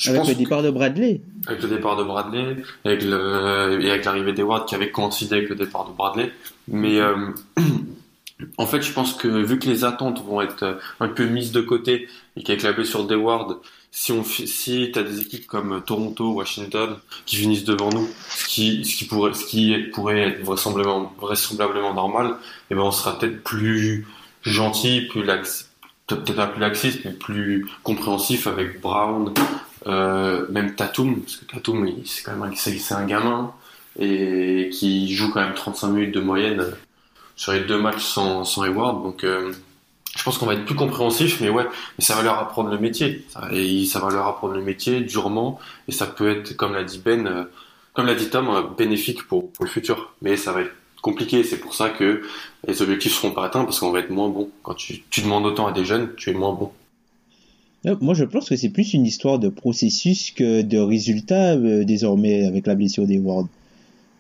avec 0.08 0.28
le 0.28 0.34
départ 0.34 0.62
de 0.62 0.70
Bradley. 0.70 1.20
Avec 1.46 1.62
le 1.62 1.68
départ 1.68 1.96
de 1.96 2.04
Bradley, 2.04 2.56
avec 2.84 3.02
le, 3.02 3.80
et 3.82 3.90
avec 3.90 4.04
l'arrivée 4.04 4.32
d'Eward 4.32 4.66
qui 4.66 4.74
avait 4.74 4.90
coïncidé 4.90 5.36
avec 5.36 5.48
le 5.48 5.56
départ 5.56 5.88
de 5.88 5.92
Bradley. 5.92 6.32
Mais 6.68 7.00
euh, 7.00 7.28
en 8.58 8.66
fait, 8.66 8.82
je 8.82 8.92
pense 8.92 9.14
que 9.14 9.28
vu 9.28 9.58
que 9.58 9.68
les 9.68 9.84
attentes 9.84 10.24
vont 10.24 10.40
être 10.40 10.78
un 11.00 11.08
peu 11.08 11.26
mises 11.26 11.52
de 11.52 11.60
côté 11.60 12.08
et 12.36 12.42
qu'avec 12.42 12.62
la 12.62 12.72
blessure 12.72 13.06
d'Eward, 13.06 13.58
si 13.92 14.12
on 14.12 14.22
si 14.24 14.90
t'as 14.92 15.02
des 15.02 15.20
équipes 15.20 15.46
comme 15.46 15.82
Toronto, 15.84 16.32
Washington 16.32 16.96
qui 17.26 17.36
finissent 17.36 17.64
devant 17.64 17.90
nous, 17.90 18.08
ce 18.28 18.46
qui 18.46 18.84
ce 18.84 18.96
qui 18.96 19.04
pourrait 19.04 19.34
ce 19.34 19.44
qui 19.44 19.76
pourrait 19.92 20.20
être 20.20 20.44
vraisemblablement 20.44 21.12
vraisemblablement 21.20 21.92
normal, 21.92 22.26
et 22.28 22.32
eh 22.70 22.74
ben 22.76 22.82
on 22.82 22.92
sera 22.92 23.18
peut-être 23.18 23.42
plus 23.42 24.06
gentil, 24.42 25.02
plus 25.10 25.24
lax, 25.24 25.70
peut-être 26.06 26.36
pas 26.36 26.46
plus 26.46 26.60
laxiste, 26.60 27.00
mais 27.04 27.12
plus 27.12 27.66
compréhensif 27.82 28.46
avec 28.46 28.80
Brown, 28.80 29.34
euh, 29.86 30.46
même 30.50 30.74
Tatum, 30.74 31.20
parce 31.20 31.36
que 31.36 31.44
Tatum, 31.46 31.88
c'est 32.04 32.22
quand 32.22 32.36
même 32.36 32.54
c'est 32.56 32.92
un 32.92 33.06
gamin 33.06 33.52
et 33.98 34.70
qui 34.72 35.12
joue 35.14 35.30
quand 35.30 35.40
même 35.40 35.54
35 35.54 35.88
minutes 35.88 36.14
de 36.14 36.20
moyenne 36.20 36.64
sur 37.36 37.52
les 37.52 37.60
deux 37.60 37.78
matchs 37.78 38.04
sans, 38.04 38.44
sans 38.44 38.62
reward. 38.62 39.02
Donc, 39.02 39.24
euh, 39.24 39.52
je 40.16 40.22
pense 40.22 40.38
qu'on 40.38 40.46
va 40.46 40.54
être 40.54 40.64
plus 40.64 40.74
compréhensif, 40.74 41.40
mais 41.40 41.48
ouais, 41.48 41.64
mais 41.98 42.04
ça 42.04 42.14
va 42.14 42.22
leur 42.22 42.38
apprendre 42.38 42.70
le 42.70 42.78
métier. 42.78 43.24
et 43.52 43.86
ça 43.86 44.00
va 44.00 44.10
leur 44.10 44.26
apprendre 44.26 44.54
le 44.54 44.62
métier 44.62 45.00
durement, 45.00 45.58
et 45.88 45.92
ça 45.92 46.06
peut 46.06 46.30
être, 46.30 46.56
comme 46.56 46.74
l'a 46.74 46.84
dit 46.84 47.00
Ben, 47.04 47.26
euh, 47.26 47.44
comme 47.94 48.06
l'a 48.06 48.14
dit 48.14 48.28
Tom, 48.30 48.74
bénéfique 48.76 49.26
pour, 49.26 49.50
le 49.60 49.66
futur. 49.66 50.12
Mais 50.22 50.36
ça 50.36 50.52
va 50.52 50.62
être 50.62 50.72
compliqué. 51.02 51.42
C'est 51.44 51.58
pour 51.58 51.74
ça 51.74 51.90
que 51.90 52.22
les 52.66 52.82
objectifs 52.82 53.14
seront 53.14 53.32
pas 53.32 53.46
atteints 53.46 53.64
parce 53.64 53.80
qu'on 53.80 53.90
va 53.90 54.00
être 54.00 54.10
moins 54.10 54.28
bon. 54.28 54.50
Quand 54.62 54.74
tu 54.74 55.02
demandes 55.22 55.46
autant 55.46 55.66
à 55.66 55.72
des 55.72 55.84
jeunes, 55.84 56.14
tu 56.16 56.30
es 56.30 56.34
moins 56.34 56.52
bon. 56.52 56.72
Euh, 57.86 57.96
Moi, 58.00 58.14
je 58.14 58.24
pense 58.24 58.48
que 58.48 58.56
c'est 58.56 58.68
plus 58.68 58.94
une 58.94 59.06
histoire 59.06 59.38
de 59.38 59.48
processus 59.48 60.30
que 60.30 60.62
de 60.62 60.78
résultat 60.78 61.54
euh, 61.54 61.84
désormais 61.84 62.44
avec 62.44 62.66
la 62.66 62.74
blessure 62.74 63.06
des 63.06 63.18
Ward. 63.18 63.46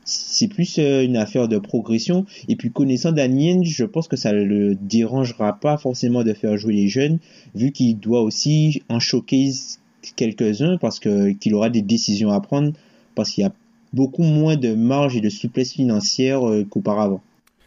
C'est 0.04 0.48
plus 0.48 0.78
euh, 0.78 1.04
une 1.04 1.16
affaire 1.16 1.46
de 1.46 1.58
progression. 1.58 2.24
Et 2.48 2.56
puis, 2.56 2.70
connaissant 2.70 3.12
Daniel, 3.12 3.64
je 3.64 3.84
pense 3.84 4.08
que 4.08 4.16
ça 4.16 4.32
le 4.32 4.74
dérangera 4.74 5.52
pas 5.52 5.76
forcément 5.76 6.24
de 6.24 6.32
faire 6.32 6.56
jouer 6.56 6.74
les 6.74 6.88
jeunes, 6.88 7.18
vu 7.54 7.70
qu'il 7.70 7.98
doit 7.98 8.22
aussi 8.22 8.82
en 8.88 8.98
showcase 8.98 9.78
quelques-uns 10.16 10.78
parce 10.78 10.98
que 10.98 11.32
qu'il 11.32 11.54
aura 11.54 11.68
des 11.68 11.82
décisions 11.82 12.30
à 12.30 12.40
prendre, 12.40 12.72
parce 13.14 13.30
qu'il 13.30 13.42
y 13.42 13.46
a 13.46 13.52
beaucoup 13.92 14.22
moins 14.22 14.56
de 14.56 14.74
marge 14.74 15.16
et 15.16 15.20
de 15.20 15.28
souplesse 15.28 15.74
financière 15.74 16.40
qu'auparavant. 16.70 17.20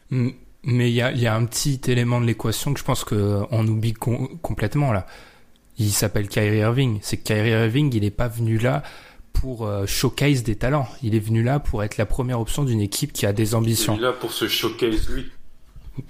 Mais 0.10 0.90
il 0.90 0.96
y 0.96 1.02
a, 1.02 1.36
un 1.36 1.46
petit 1.46 1.80
élément 1.88 2.20
de 2.20 2.26
l'équation 2.26 2.74
que 2.74 2.80
je 2.80 2.86
pense 2.86 3.04
qu'on 3.04 3.68
oublie 3.68 3.94
com- 3.94 4.30
complètement 4.42 4.92
là. 4.94 5.06
Il 5.78 5.92
s'appelle 5.92 6.28
Kyrie 6.28 6.60
Irving. 6.60 7.00
C'est 7.02 7.18
que 7.18 7.24
Kyrie 7.24 7.52
Irving, 7.52 7.92
il 7.94 8.02
n'est 8.02 8.12
pas 8.12 8.28
venu 8.28 8.58
là 8.58 8.84
pour 9.34 9.66
euh, 9.66 9.86
showcase 9.86 10.44
des 10.44 10.56
talents. 10.56 10.88
Il 11.02 11.16
est 11.16 11.20
venu 11.20 11.44
là 11.44 11.60
pour 11.60 11.84
être 11.84 11.98
la 11.98 12.06
première 12.06 12.40
option 12.40 12.64
d'une 12.64 12.82
équipe 12.82 13.12
qui 13.12 13.26
a 13.26 13.34
des 13.34 13.56
ambitions. 13.56 13.96
Il 13.96 14.00
est 14.00 14.04
là 14.04 14.14
pour 14.14 14.32
se 14.32 14.48
showcase 14.48 15.10
lui. 15.10 15.32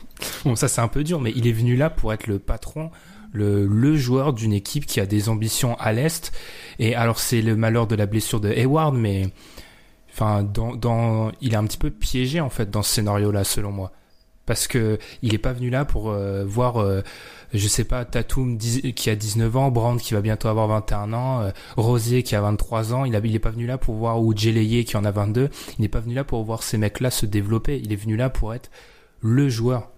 Bon, 0.45 0.55
ça 0.55 0.67
c'est 0.67 0.81
un 0.81 0.87
peu 0.87 1.03
dur, 1.03 1.19
mais 1.19 1.33
il 1.35 1.47
est 1.47 1.51
venu 1.51 1.75
là 1.75 1.89
pour 1.89 2.13
être 2.13 2.27
le 2.27 2.39
patron, 2.39 2.91
le, 3.33 3.65
le 3.65 3.97
joueur 3.97 4.31
d'une 4.31 4.53
équipe 4.53 4.85
qui 4.85 4.99
a 5.01 5.05
des 5.05 5.27
ambitions 5.27 5.75
à 5.79 5.91
l'est. 5.91 6.31
Et 6.79 6.95
alors 6.95 7.19
c'est 7.19 7.41
le 7.41 7.55
malheur 7.55 7.87
de 7.87 7.95
la 7.95 8.05
blessure 8.05 8.39
de 8.39 8.49
Hayward, 8.49 8.95
mais 8.95 9.29
enfin, 10.11 10.43
dans, 10.43 10.75
dans, 10.75 11.31
il 11.41 11.53
est 11.53 11.57
un 11.57 11.65
petit 11.65 11.77
peu 11.77 11.89
piégé 11.89 12.39
en 12.39 12.49
fait 12.49 12.69
dans 12.69 12.83
ce 12.83 12.93
scénario-là, 12.93 13.43
selon 13.43 13.71
moi, 13.71 13.91
parce 14.45 14.67
que 14.67 14.99
il 15.21 15.33
est 15.33 15.39
pas 15.39 15.53
venu 15.53 15.69
là 15.69 15.83
pour 15.83 16.09
euh, 16.09 16.45
voir, 16.45 16.77
euh, 16.77 17.01
je 17.53 17.67
sais 17.67 17.83
pas, 17.83 18.03
Tatum 18.05 18.57
qui 18.57 19.09
a 19.09 19.15
19 19.15 19.55
ans, 19.57 19.71
Brand 19.71 19.99
qui 19.99 20.13
va 20.13 20.21
bientôt 20.21 20.47
avoir 20.47 20.67
21 20.67 21.13
ans, 21.13 21.41
euh, 21.41 21.51
Rosier 21.77 22.23
qui 22.23 22.35
a 22.35 22.41
23 22.41 22.93
ans. 22.93 23.05
Il, 23.05 23.15
a, 23.15 23.21
il 23.23 23.35
est 23.35 23.39
pas 23.39 23.51
venu 23.51 23.67
là 23.67 23.77
pour 23.77 23.95
voir 23.95 24.21
ou 24.21 24.35
Jeleye 24.35 24.85
qui 24.85 24.97
en 24.97 25.05
a 25.05 25.11
22. 25.11 25.49
Il 25.77 25.81
n'est 25.81 25.87
pas 25.87 25.99
venu 25.99 26.15
là 26.15 26.23
pour 26.23 26.43
voir 26.43 26.63
ces 26.63 26.77
mecs-là 26.77 27.11
se 27.11 27.25
développer. 27.25 27.79
Il 27.83 27.93
est 27.93 27.97
venu 27.97 28.15
là 28.15 28.29
pour 28.29 28.53
être 28.53 28.71
le 29.21 29.49
joueur. 29.49 29.91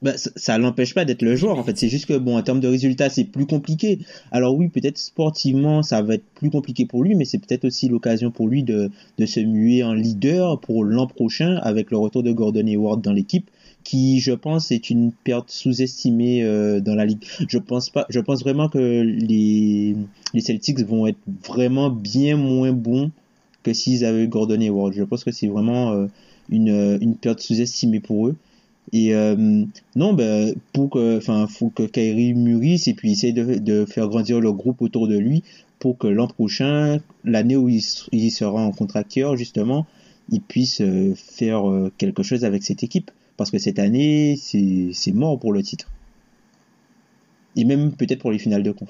Bah, 0.00 0.16
ça, 0.16 0.30
ça 0.36 0.56
l'empêche 0.56 0.94
pas 0.94 1.04
d'être 1.04 1.20
le 1.20 1.36
joueur 1.36 1.58
en 1.58 1.64
fait 1.64 1.76
c'est 1.76 1.90
juste 1.90 2.06
que 2.06 2.16
bon 2.16 2.38
en 2.38 2.42
termes 2.42 2.60
de 2.60 2.68
résultats 2.68 3.10
c'est 3.10 3.24
plus 3.24 3.44
compliqué 3.44 3.98
alors 4.30 4.56
oui 4.56 4.68
peut-être 4.68 4.96
sportivement 4.96 5.82
ça 5.82 6.00
va 6.00 6.14
être 6.14 6.24
plus 6.34 6.48
compliqué 6.48 6.86
pour 6.86 7.04
lui 7.04 7.14
mais 7.14 7.26
c'est 7.26 7.36
peut-être 7.36 7.66
aussi 7.66 7.90
l'occasion 7.90 8.30
pour 8.30 8.48
lui 8.48 8.62
de, 8.62 8.90
de 9.18 9.26
se 9.26 9.40
muer 9.40 9.84
en 9.84 9.92
leader 9.92 10.58
pour 10.60 10.82
l'an 10.82 11.06
prochain 11.06 11.56
avec 11.62 11.90
le 11.90 11.98
retour 11.98 12.22
de 12.22 12.32
Gordon 12.32 12.66
Hayward 12.66 13.02
dans 13.02 13.12
l'équipe 13.12 13.50
qui 13.84 14.20
je 14.20 14.32
pense 14.32 14.70
est 14.70 14.90
une 14.90 15.12
perte 15.12 15.50
sous-estimée 15.50 16.42
euh, 16.42 16.80
dans 16.80 16.94
la 16.94 17.06
ligue. 17.06 17.24
Je 17.48 17.58
pense 17.58 17.90
pas 17.90 18.06
je 18.08 18.20
pense 18.20 18.42
vraiment 18.42 18.68
que 18.68 18.78
les 18.78 19.96
les 20.34 20.40
Celtics 20.40 20.80
vont 20.80 21.06
être 21.06 21.18
vraiment 21.46 21.90
bien 21.90 22.36
moins 22.36 22.72
bons 22.72 23.10
que 23.62 23.72
s'ils 23.72 24.04
avaient 24.04 24.26
Gordon 24.26 24.60
Hayward. 24.60 24.92
Je 24.94 25.04
pense 25.04 25.24
que 25.24 25.30
c'est 25.30 25.46
vraiment 25.46 25.92
euh, 25.92 26.06
une, 26.50 26.98
une 27.00 27.16
perte 27.16 27.40
sous-estimée 27.40 28.00
pour 28.00 28.28
eux. 28.28 28.36
Et 28.92 29.14
euh, 29.14 29.64
non, 29.96 30.12
ben 30.12 30.54
pour 30.72 30.90
que, 30.90 31.16
enfin, 31.16 31.46
faut 31.46 31.70
que 31.70 31.84
Kyrie 31.84 32.34
mûrisse 32.34 32.88
et 32.88 32.94
puis 32.94 33.12
essaye 33.12 33.32
de, 33.32 33.58
de 33.58 33.84
faire 33.84 34.08
grandir 34.08 34.40
le 34.40 34.52
groupe 34.52 34.82
autour 34.82 35.06
de 35.08 35.16
lui 35.16 35.44
pour 35.78 35.98
que 35.98 36.06
l'an 36.06 36.26
prochain, 36.26 36.98
l'année 37.24 37.56
où 37.56 37.68
il, 37.68 37.82
il 38.12 38.30
sera 38.30 38.62
en 38.62 38.72
contracteur 38.72 39.36
justement, 39.36 39.86
il 40.30 40.40
puisse 40.40 40.80
euh, 40.80 41.14
faire 41.16 41.68
euh, 41.68 41.92
quelque 41.98 42.22
chose 42.22 42.44
avec 42.44 42.62
cette 42.62 42.82
équipe. 42.82 43.10
Parce 43.36 43.50
que 43.50 43.58
cette 43.58 43.78
année, 43.78 44.38
c'est 44.40 45.12
mort 45.12 45.38
pour 45.38 45.52
le 45.52 45.62
titre. 45.62 45.88
Et 47.56 47.64
même 47.64 47.92
peut-être 47.92 48.20
pour 48.20 48.32
les 48.32 48.38
finales 48.38 48.62
de 48.62 48.72
conf. 48.72 48.88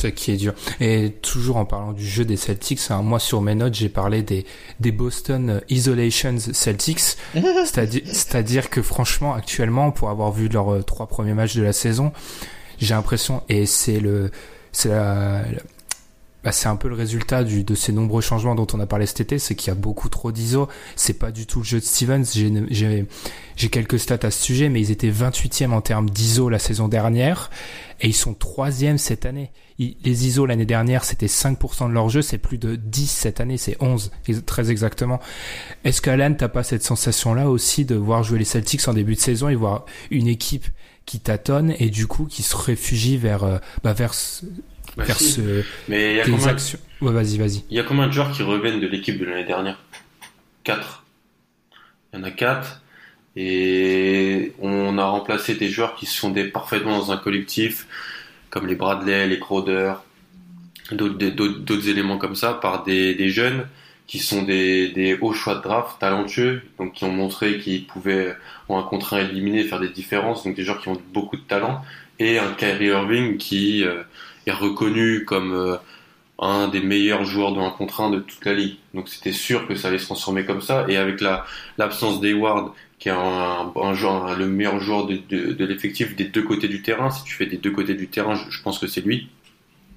C'est 0.00 0.12
qui 0.14 0.30
est 0.32 0.36
dur. 0.36 0.54
Et 0.80 1.12
toujours 1.20 1.58
en 1.58 1.66
parlant 1.66 1.92
du 1.92 2.06
jeu 2.06 2.24
des 2.24 2.36
Celtics, 2.38 2.80
hein, 2.90 3.02
moi 3.02 3.18
sur 3.18 3.42
mes 3.42 3.54
notes, 3.54 3.74
j'ai 3.74 3.90
parlé 3.90 4.22
des, 4.22 4.46
des 4.80 4.92
Boston 4.92 5.60
Isolations 5.68 6.38
Celtics. 6.38 7.16
C'est-à-dire, 7.64 8.70
que 8.70 8.80
franchement, 8.80 9.34
actuellement, 9.34 9.90
pour 9.90 10.08
avoir 10.08 10.32
vu 10.32 10.48
leurs 10.48 10.72
euh, 10.72 10.82
trois 10.82 11.06
premiers 11.06 11.34
matchs 11.34 11.54
de 11.54 11.62
la 11.62 11.74
saison, 11.74 12.12
j'ai 12.78 12.94
l'impression, 12.94 13.42
et 13.50 13.66
c'est 13.66 14.00
le, 14.00 14.30
c'est 14.72 14.88
la- 14.88 15.44
bah, 16.42 16.52
c'est 16.52 16.68
un 16.68 16.76
peu 16.76 16.88
le 16.88 16.94
résultat 16.94 17.44
du, 17.44 17.64
de 17.64 17.74
ces 17.74 17.92
nombreux 17.92 18.22
changements 18.22 18.54
dont 18.54 18.66
on 18.72 18.80
a 18.80 18.86
parlé 18.86 19.06
cet 19.06 19.20
été, 19.20 19.38
c'est 19.38 19.54
qu'il 19.54 19.68
y 19.68 19.70
a 19.70 19.74
beaucoup 19.74 20.08
trop 20.08 20.32
d'ISO. 20.32 20.68
C'est 20.96 21.18
pas 21.18 21.30
du 21.30 21.46
tout 21.46 21.58
le 21.60 21.64
jeu 21.64 21.80
de 21.80 21.84
Stevens. 21.84 22.24
J'ai, 22.70 23.06
quelques 23.68 23.98
stats 23.98 24.18
à 24.22 24.30
ce 24.30 24.42
sujet, 24.42 24.68
mais 24.70 24.80
ils 24.80 24.90
étaient 24.90 25.10
28e 25.10 25.72
en 25.72 25.80
termes 25.82 26.08
d'ISO 26.08 26.48
la 26.48 26.58
saison 26.58 26.88
dernière, 26.88 27.50
et 28.00 28.08
ils 28.08 28.14
sont 28.16 28.32
troisième 28.34 28.96
cette 28.96 29.26
année. 29.26 29.50
Les 29.78 30.26
ISO 30.26 30.44
l'année 30.46 30.66
dernière, 30.66 31.04
c'était 31.04 31.26
5% 31.26 31.88
de 31.88 31.92
leur 31.94 32.08
jeu, 32.08 32.20
c'est 32.22 32.38
plus 32.38 32.58
de 32.58 32.76
10 32.76 33.06
cette 33.06 33.40
année, 33.40 33.56
c'est 33.56 33.76
11, 33.80 34.10
ex- 34.28 34.44
très 34.44 34.70
exactement. 34.70 35.20
Est-ce 35.84 36.02
qu'Alan, 36.02 36.34
t'as 36.34 36.48
pas 36.48 36.62
cette 36.62 36.82
sensation-là 36.82 37.48
aussi 37.50 37.84
de 37.86 37.94
voir 37.94 38.22
jouer 38.22 38.38
les 38.38 38.44
Celtics 38.44 38.86
en 38.88 38.94
début 38.94 39.14
de 39.14 39.20
saison 39.20 39.48
et 39.48 39.54
voir 39.54 39.84
une 40.10 40.26
équipe 40.26 40.66
qui 41.06 41.18
tâtonne 41.18 41.74
et 41.78 41.88
du 41.88 42.06
coup 42.06 42.26
qui 42.26 42.42
se 42.42 42.54
réfugie 42.56 43.16
vers, 43.16 43.42
euh, 43.44 43.58
bah, 43.82 43.94
vers, 43.94 44.12
Bah, 45.00 45.06
vers 45.06 45.16
si. 45.16 45.32
ce, 45.32 45.64
Mais 45.88 46.12
il 46.12 46.16
y 46.16 46.20
a 46.20 46.24
combien, 46.24 46.46
actions. 46.46 46.78
Ouais, 47.00 47.12
vas-y, 47.12 47.38
vas-y. 47.38 47.64
il 47.70 47.76
y 47.76 47.80
a 47.80 47.82
combien 47.82 48.06
de 48.06 48.12
joueurs 48.12 48.32
qui 48.32 48.42
reviennent 48.42 48.80
de 48.80 48.86
l'équipe 48.86 49.18
de 49.18 49.24
l'année 49.24 49.44
dernière? 49.44 49.78
4. 50.64 51.04
Il 52.12 52.18
y 52.18 52.22
en 52.22 52.24
a 52.24 52.30
4. 52.30 52.82
Et 53.36 54.52
on 54.60 54.98
a 54.98 55.04
remplacé 55.04 55.54
des 55.54 55.68
joueurs 55.68 55.94
qui 55.94 56.06
se 56.06 56.18
fondaient 56.18 56.44
parfaitement 56.44 56.98
dans 56.98 57.12
un 57.12 57.16
collectif, 57.16 57.86
comme 58.50 58.66
les 58.66 58.74
Bradley, 58.74 59.28
les 59.28 59.38
Crowder, 59.38 59.94
d'autres 60.92 61.88
éléments 61.88 62.18
comme 62.18 62.34
ça, 62.34 62.54
par 62.54 62.82
des, 62.84 63.14
des 63.14 63.28
jeunes 63.28 63.66
qui 64.06 64.18
sont 64.18 64.42
des, 64.42 64.88
des 64.88 65.16
hauts 65.20 65.32
choix 65.32 65.54
de 65.54 65.62
draft, 65.62 66.00
talentueux, 66.00 66.62
donc 66.78 66.94
qui 66.94 67.04
ont 67.04 67.12
montré 67.12 67.58
qu'ils 67.58 67.86
pouvaient, 67.86 68.34
en 68.68 68.80
un 68.80 68.82
contre 68.82 69.14
un 69.14 69.20
éliminer, 69.20 69.62
faire 69.62 69.78
des 69.78 69.88
différences, 69.88 70.42
donc 70.42 70.56
des 70.56 70.64
joueurs 70.64 70.80
qui 70.80 70.88
ont 70.88 71.00
beaucoup 71.14 71.36
de 71.36 71.42
talent, 71.42 71.80
et 72.18 72.40
un 72.40 72.52
Kyrie 72.54 72.86
Irving 72.86 73.36
qui 73.36 73.84
euh, 73.84 74.02
reconnu 74.52 75.24
comme 75.24 75.52
euh, 75.52 75.76
un 76.38 76.68
des 76.68 76.80
meilleurs 76.80 77.24
joueurs 77.24 77.52
de 77.52 77.60
1 77.60 77.70
contre 77.70 78.00
1 78.00 78.10
de 78.10 78.18
toute 78.20 78.44
la 78.44 78.54
ligue. 78.54 78.76
Donc 78.94 79.08
c'était 79.08 79.32
sûr 79.32 79.68
que 79.68 79.74
ça 79.74 79.88
allait 79.88 79.98
se 79.98 80.06
transformer 80.06 80.44
comme 80.46 80.62
ça. 80.62 80.86
Et 80.88 80.96
avec 80.96 81.20
la 81.20 81.44
l'absence 81.78 82.20
d'Hayward, 82.20 82.72
qui 82.98 83.08
est 83.08 83.12
un, 83.12 83.72
le 83.74 84.46
meilleur 84.46 84.80
joueur 84.80 85.06
de, 85.06 85.16
de, 85.16 85.64
l'effectif 85.64 86.16
des 86.16 86.24
deux 86.24 86.42
côtés 86.42 86.68
du 86.68 86.82
terrain, 86.82 87.10
si 87.10 87.24
tu 87.24 87.34
fais 87.34 87.46
des 87.46 87.56
deux 87.56 87.70
côtés 87.70 87.94
du 87.94 88.08
terrain, 88.08 88.34
je, 88.34 88.62
pense 88.62 88.78
que 88.78 88.86
c'est 88.86 89.00
lui. 89.00 89.28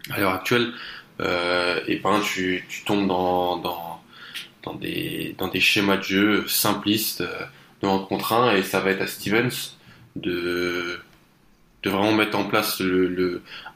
À 0.10 0.20
l'heure 0.20 0.34
actuelle, 0.34 0.74
euh, 1.22 1.80
et 1.88 1.98
ben 1.98 2.22
tu, 2.22 2.66
tu 2.68 2.84
tombes 2.84 3.08
dans, 3.08 3.58
dans, 3.58 4.02
dans, 4.64 4.74
des, 4.74 5.36
dans 5.38 5.48
des 5.48 5.60
schémas 5.62 5.98
de 5.98 6.04
jeu 6.04 6.48
simplistes 6.48 7.22
euh, 7.22 7.46
de 7.82 7.88
1 7.88 8.00
contre 8.00 8.34
1 8.34 8.56
et 8.56 8.64
ça 8.64 8.80
va 8.80 8.92
être 8.92 9.02
à 9.02 9.08
Stevens 9.08 9.76
de, 10.16 11.00
de 11.84 11.90
vraiment 11.90 12.14
mettre 12.14 12.38
en 12.38 12.46
place 12.46 12.82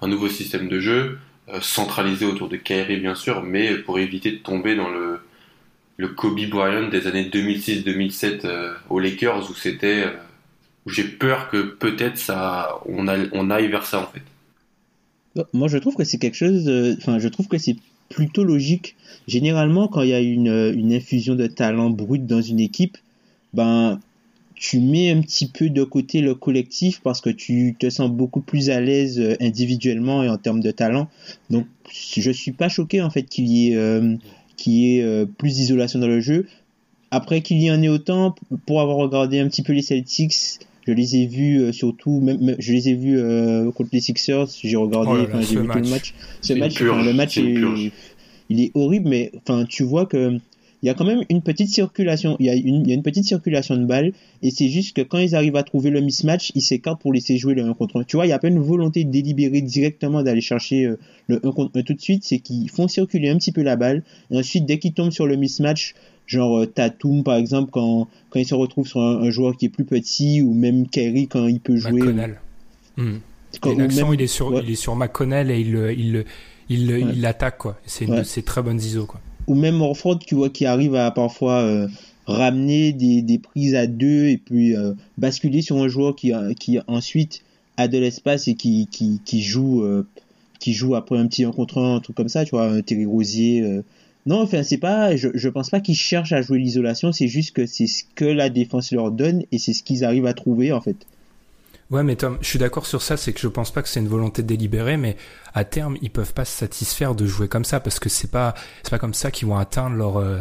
un 0.01 0.07
nouveau 0.07 0.29
système 0.29 0.69
de 0.69 0.79
jeu 0.79 1.19
euh, 1.49 1.61
centralisé 1.61 2.25
autour 2.25 2.49
de 2.49 2.57
Kyrie 2.57 2.99
bien 2.99 3.15
sûr, 3.15 3.41
mais 3.41 3.75
pour 3.75 3.99
éviter 3.99 4.31
de 4.31 4.37
tomber 4.37 4.75
dans 4.75 4.89
le, 4.89 5.19
Kobe 6.09 6.39
Bryant 6.49 6.89
des 6.89 7.07
années 7.07 7.29
2006-2007 7.29 8.45
euh, 8.45 8.73
aux 8.89 8.99
Lakers 8.99 9.49
où 9.49 9.53
c'était 9.53 10.03
euh, 10.05 10.11
où 10.85 10.89
j'ai 10.89 11.05
peur 11.05 11.49
que 11.49 11.61
peut-être 11.61 12.17
ça 12.17 12.79
on, 12.85 13.07
aille 13.07 13.67
vers 13.67 13.85
ça 13.85 13.99
en 13.99 14.07
fait. 14.07 14.21
Moi, 15.53 15.67
je 15.67 15.77
trouve 15.77 15.95
que 15.95 16.03
c'est 16.03 16.17
quelque 16.17 16.35
chose. 16.35 16.67
Enfin, 16.97 17.19
je 17.19 17.27
trouve 17.27 17.47
que 17.47 17.57
c'est 17.57 17.75
plutôt 18.09 18.43
logique. 18.43 18.95
Généralement, 19.27 19.87
quand 19.87 20.01
il 20.01 20.09
y 20.09 20.13
a 20.13 20.19
une, 20.19 20.73
une 20.75 20.93
infusion 20.93 21.35
de 21.35 21.47
talent 21.47 21.91
brut 21.91 22.25
dans 22.25 22.41
une 22.41 22.59
équipe, 22.59 22.97
ben, 23.53 23.99
tu 24.57 24.79
mets 24.79 25.11
un 25.11 25.21
petit 25.21 25.47
peu 25.47 25.69
de 25.69 25.83
côté 25.83 26.21
le 26.21 26.33
collectif 26.33 26.99
parce 27.03 27.21
que 27.21 27.29
tu 27.29 27.75
te 27.79 27.89
sens 27.89 28.09
beaucoup 28.09 28.41
plus 28.41 28.69
à 28.69 28.81
l'aise 28.81 29.19
euh, 29.19 29.35
individuellement 29.39 30.23
et 30.23 30.29
en 30.29 30.37
termes 30.37 30.61
de 30.61 30.71
talent. 30.71 31.07
Donc, 31.49 31.67
je 31.91 32.31
suis 32.31 32.51
pas 32.51 32.67
choqué 32.67 33.01
en 33.01 33.09
fait 33.09 33.23
qu'il 33.23 33.47
y 33.47 33.71
ait, 33.71 33.75
euh, 33.75 34.15
qu'il 34.55 34.73
y 34.73 34.97
ait 34.97 35.03
euh, 35.03 35.25
plus 35.25 35.55
d'isolation 35.55 35.99
dans 35.99 36.07
le 36.07 36.19
jeu. 36.19 36.47
Après 37.11 37.41
qu'il 37.41 37.61
y 37.61 37.71
en 37.71 37.81
ait 37.81 37.87
autant, 37.87 38.35
pour 38.65 38.81
avoir 38.81 38.97
regardé 38.97 39.39
un 39.39 39.47
petit 39.47 39.61
peu 39.61 39.73
les 39.73 39.83
Celtics, 39.83 40.59
je 40.87 40.91
les 40.91 41.17
ai 41.17 41.27
vus 41.27 41.61
euh, 41.61 41.71
surtout, 41.71 42.19
même, 42.19 42.55
je 42.57 42.73
les 42.73 42.89
ai 42.89 42.95
vus 42.95 43.19
euh, 43.19 43.71
contre 43.71 43.91
les 43.93 44.01
Sixers. 44.01 44.47
J'ai 44.61 44.75
regardé, 44.75 45.09
Oh 45.11 45.15
là 45.15 45.23
là, 45.23 45.29
enfin, 45.29 45.41
j'ai 45.41 45.55
ce 45.55 45.59
vu 45.59 45.67
tout 45.67 45.77
le 45.77 45.89
match. 45.89 46.13
Ce 46.41 46.53
match, 46.53 46.75
purge, 46.75 46.97
enfin, 46.97 47.05
le 47.05 47.13
match 47.13 47.37
est, 47.37 47.91
il 48.49 48.61
est 48.61 48.71
horrible, 48.73 49.09
mais 49.09 49.31
enfin, 49.37 49.65
tu 49.65 49.83
vois 49.83 50.05
que 50.05 50.39
il 50.84 50.86
y 50.86 50.89
a 50.89 50.93
quand 50.93 51.05
même 51.05 51.24
une 51.29 51.41
petite 51.41 51.69
circulation, 51.69 52.36
il 52.39 52.46
y 52.46 52.50
a 52.50 52.53
une, 52.55 52.81
il 52.84 52.88
y 52.88 52.91
a 52.91 52.93
une 52.93 53.01
petite 53.01 53.25
circulation 53.25 53.75
de 53.77 53.86
balles, 53.86 54.13
et 54.43 54.51
c'est 54.51 54.67
juste 54.69 54.96
que 54.96 55.01
quand 55.01 55.17
ils 55.17 55.36
arrivent 55.36 55.55
à 55.55 55.63
trouver 55.63 55.89
le 55.89 56.01
mismatch, 56.01 56.51
ils 56.53 56.62
s'écartent 56.62 57.01
pour 57.01 57.12
laisser 57.13 57.38
jouer 57.38 57.55
le 57.55 57.63
1 57.63 57.74
contre 57.74 58.00
1. 58.01 58.03
Tu 58.03 58.15
vois, 58.15 58.25
il 58.27 58.29
y 58.29 58.34
a 58.34 58.38
pas 58.39 58.48
une 58.50 58.60
volonté 58.60 59.03
délibérée 59.03 59.62
directement 59.62 60.22
d'aller 60.22 60.41
chercher 60.41 60.86
euh, 60.86 61.00
le 61.27 61.38
1 61.43 61.51
contre 61.51 61.79
1 61.79 61.81
tout 61.81 61.93
de 61.96 62.01
suite, 62.01 62.24
c'est 62.24 62.38
qu'ils 62.39 62.69
font 62.69 62.88
circuler 62.88 63.29
un 63.29 63.38
petit 63.38 63.51
peu 63.51 63.63
la 63.63 63.75
balle, 63.75 64.03
et 64.29 64.38
ensuite, 64.38 64.65
dès 64.67 64.77
qu'ils 64.77 64.93
tombent 64.93 65.12
sur 65.12 65.25
le 65.25 65.36
mismatch, 65.36 65.96
genre 66.27 66.60
euh, 66.60 66.65
Tatum 66.67 67.24
par 67.24 67.38
exemple, 67.38 67.72
quand, 67.72 68.07
quand 68.29 68.39
il 68.39 68.46
se 68.46 68.53
retrouve 68.55 68.88
sur 68.88 69.01
un, 69.01 69.22
un 69.24 69.29
joueur 69.31 69.57
qui 69.57 69.65
est 69.65 69.69
plus 69.69 69.86
petit, 69.86 70.41
ou 70.43 70.53
même 70.53 70.88
Kerry 70.88 71.27
quand 71.27 71.48
il 71.48 71.60
peut 71.60 71.77
jouer. 71.77 71.93
McConnell. 71.93 72.39
Hmm. 72.98 73.15
Quand- 73.62 73.72
Et 73.72 73.75
ou 73.75 73.79
l'accent, 73.79 74.05
même- 74.05 74.13
il 74.13 74.22
est 74.22 74.27
sur, 74.27 74.48
ouais. 74.51 74.62
il 74.63 74.72
est 74.72 74.75
sur 74.75 74.96
McConnell 74.96 75.50
et 75.50 75.60
il, 75.60 75.96
il, 75.98 76.25
il, 76.69 76.91
Ouais. 76.91 77.13
l'attaque, 77.15 77.57
quoi. 77.57 77.79
C'est 77.86 78.05
une 78.05 78.12
Ouais. 78.12 78.17
de 78.19 78.24
ses 78.24 78.43
très 78.43 78.62
bonnes 78.62 78.77
ISO, 78.79 79.05
quoi. 79.05 79.19
Ou 79.48 79.56
même 79.56 79.82
Orford 79.82 80.20
tu 80.20 80.36
vois 80.36 80.50
qui 80.50 80.66
arrive 80.66 80.96
à 80.96 81.10
parfois 81.12 81.62
euh, 81.62 81.88
ramener 82.25 82.92
des, 82.94 83.22
des 83.22 83.38
prises 83.39 83.75
à 83.75 83.88
deux 83.88 84.25
et 84.25 84.38
puis 84.38 84.75
euh, 84.75 84.94
basculer 85.18 85.62
sur 85.62 85.77
un 85.77 85.88
joueur 85.88 86.16
qui 86.16 86.34
a- 86.34 86.54
qui 86.54 86.80
ensuite 86.88 87.42
a 87.77 87.88
de 87.88 87.98
l'espace 87.98 88.48
et 88.48 88.56
qui 88.56 88.88
qui, 88.92 89.22
qui 89.25 89.42
joue 89.42 89.84
euh, 89.84 90.06
qui 90.60 90.74
joue 90.74 90.96
après 90.96 91.18
un 91.18 91.27
petit 91.27 91.44
1 91.44 91.51
contre 91.51 91.80
1 91.82 91.96
un 91.96 92.00
truc 92.00 92.16
comme 92.16 92.30
ça 92.30 92.44
tu 92.46 92.51
vois 92.51 92.66
un 92.70 92.82
Terry 92.82 93.06
Rosier 93.06 93.62
euh. 93.62 93.84
non 94.25 94.42
enfin 94.42 94.63
c'est 94.63 94.77
pas 94.80 95.16
je 95.16 95.30
je 95.34 95.50
pense 95.50 95.70
pas 95.70 95.80
qu'ils 95.80 95.96
cherchent 95.96 96.34
à 96.34 96.42
jouer 96.42 96.60
l'isolation 96.60 97.12
c'est 97.12 97.27
juste 97.27 97.51
que 97.56 97.66
c'est 97.66 97.88
ce 97.88 98.04
que 98.16 98.25
la 98.25 98.50
défense 98.50 98.92
leur 98.92 99.12
donne 99.12 99.44
et 99.51 99.58
c'est 99.60 99.74
ce 99.74 99.84
qu'ils 99.84 100.04
arrivent 100.04 100.25
à 100.25 100.34
trouver 100.34 100.72
en 100.72 100.82
fait 100.82 100.98
Ouais, 101.89 102.03
mais 102.03 102.17
Tom, 102.17 102.38
je 102.41 102.48
suis 102.48 102.60
d'accord 102.60 102.86
sur 102.86 103.01
ça, 103.01 103.15
c'est 103.15 103.32
que 103.32 103.39
je 103.39 103.48
pense 103.48 103.72
pas 103.72 103.82
que 103.82 103.88
c'est 103.88 104.01
une 104.01 104.10
volonté 104.10 104.44
délibérée, 104.44 104.98
mais 104.98 105.15
à 105.53 105.63
terme, 105.63 105.98
ils 106.01 106.10
peuvent 106.12 106.34
pas 106.34 106.44
se 106.44 106.51
satisfaire 106.51 107.15
de 107.15 107.25
jouer 107.25 107.48
comme 107.48 107.63
ça 107.63 107.79
parce 107.79 108.00
que 108.00 108.10
c'est 108.10 108.29
pas, 108.29 108.56
c'est 108.84 108.89
pas 108.89 109.00
comme 109.00 109.13
ça 109.13 109.32
qu'ils 109.32 109.48
vont 109.48 109.56
atteindre 109.58 109.96
leur, 109.96 110.17
euh, 110.17 110.39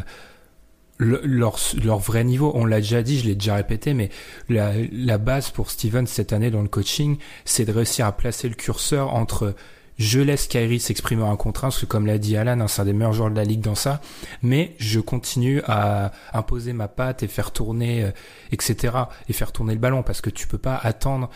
le- 0.99 1.21
leur, 1.25 1.59
leur 1.85 1.99
vrai 1.99 2.25
niveau. 2.25 2.50
On 2.55 2.65
l'a 2.65 2.79
déjà 2.81 3.03
dit, 3.03 3.19
je 3.21 3.26
l'ai 3.26 3.35
déjà 3.37 3.55
répété, 3.57 3.95
mais 3.95 4.11
la, 4.49 4.73
la 4.93 5.19
base 5.19 5.50
pour 5.50 5.71
Steven 5.71 6.07
cette 6.09 6.33
année 6.33 6.50
dans 6.50 6.62
le 6.62 6.69
coaching, 6.69 7.17
c'est 7.45 7.65
de 7.65 7.73
réussir 7.73 8.07
à 8.07 8.12
placer 8.12 8.49
le 8.49 8.55
curseur 8.57 9.15
entre 9.15 9.55
je 9.99 10.21
laisse 10.21 10.47
Kyrie 10.47 10.81
s'exprimer 10.81 11.23
en 11.23 11.37
contre 11.37 11.65
un, 11.65 11.69
parce 11.69 11.81
que 11.81 11.87
comme 11.87 12.07
l'a 12.07 12.19
dit 12.19 12.37
Alan, 12.37 12.61
hein, 12.61 12.69
c'est 12.69 12.83
un 12.83 12.85
des 12.85 12.93
meilleurs 12.93 13.12
joueurs 13.12 13.31
de 13.31 13.37
la 13.37 13.45
ligue 13.45 13.61
dans 13.61 13.75
ça, 13.75 14.00
mais 14.43 14.75
je 14.79 15.00
continue 15.00 15.62
à 15.67 16.12
imposer 16.33 16.73
ma 16.73 16.88
patte 16.88 17.23
et 17.23 17.29
faire 17.29 17.50
tourner, 17.50 18.05
euh, 18.05 18.11
etc., 18.53 18.95
et 19.29 19.33
faire 19.33 19.53
tourner 19.53 19.75
le 19.75 19.81
ballon, 19.81 20.03
parce 20.03 20.21
que 20.21 20.31
tu 20.31 20.47
peux 20.47 20.59
pas 20.59 20.76
attendre, 20.76 21.31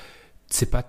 c'est 0.49 0.71
pas 0.71 0.85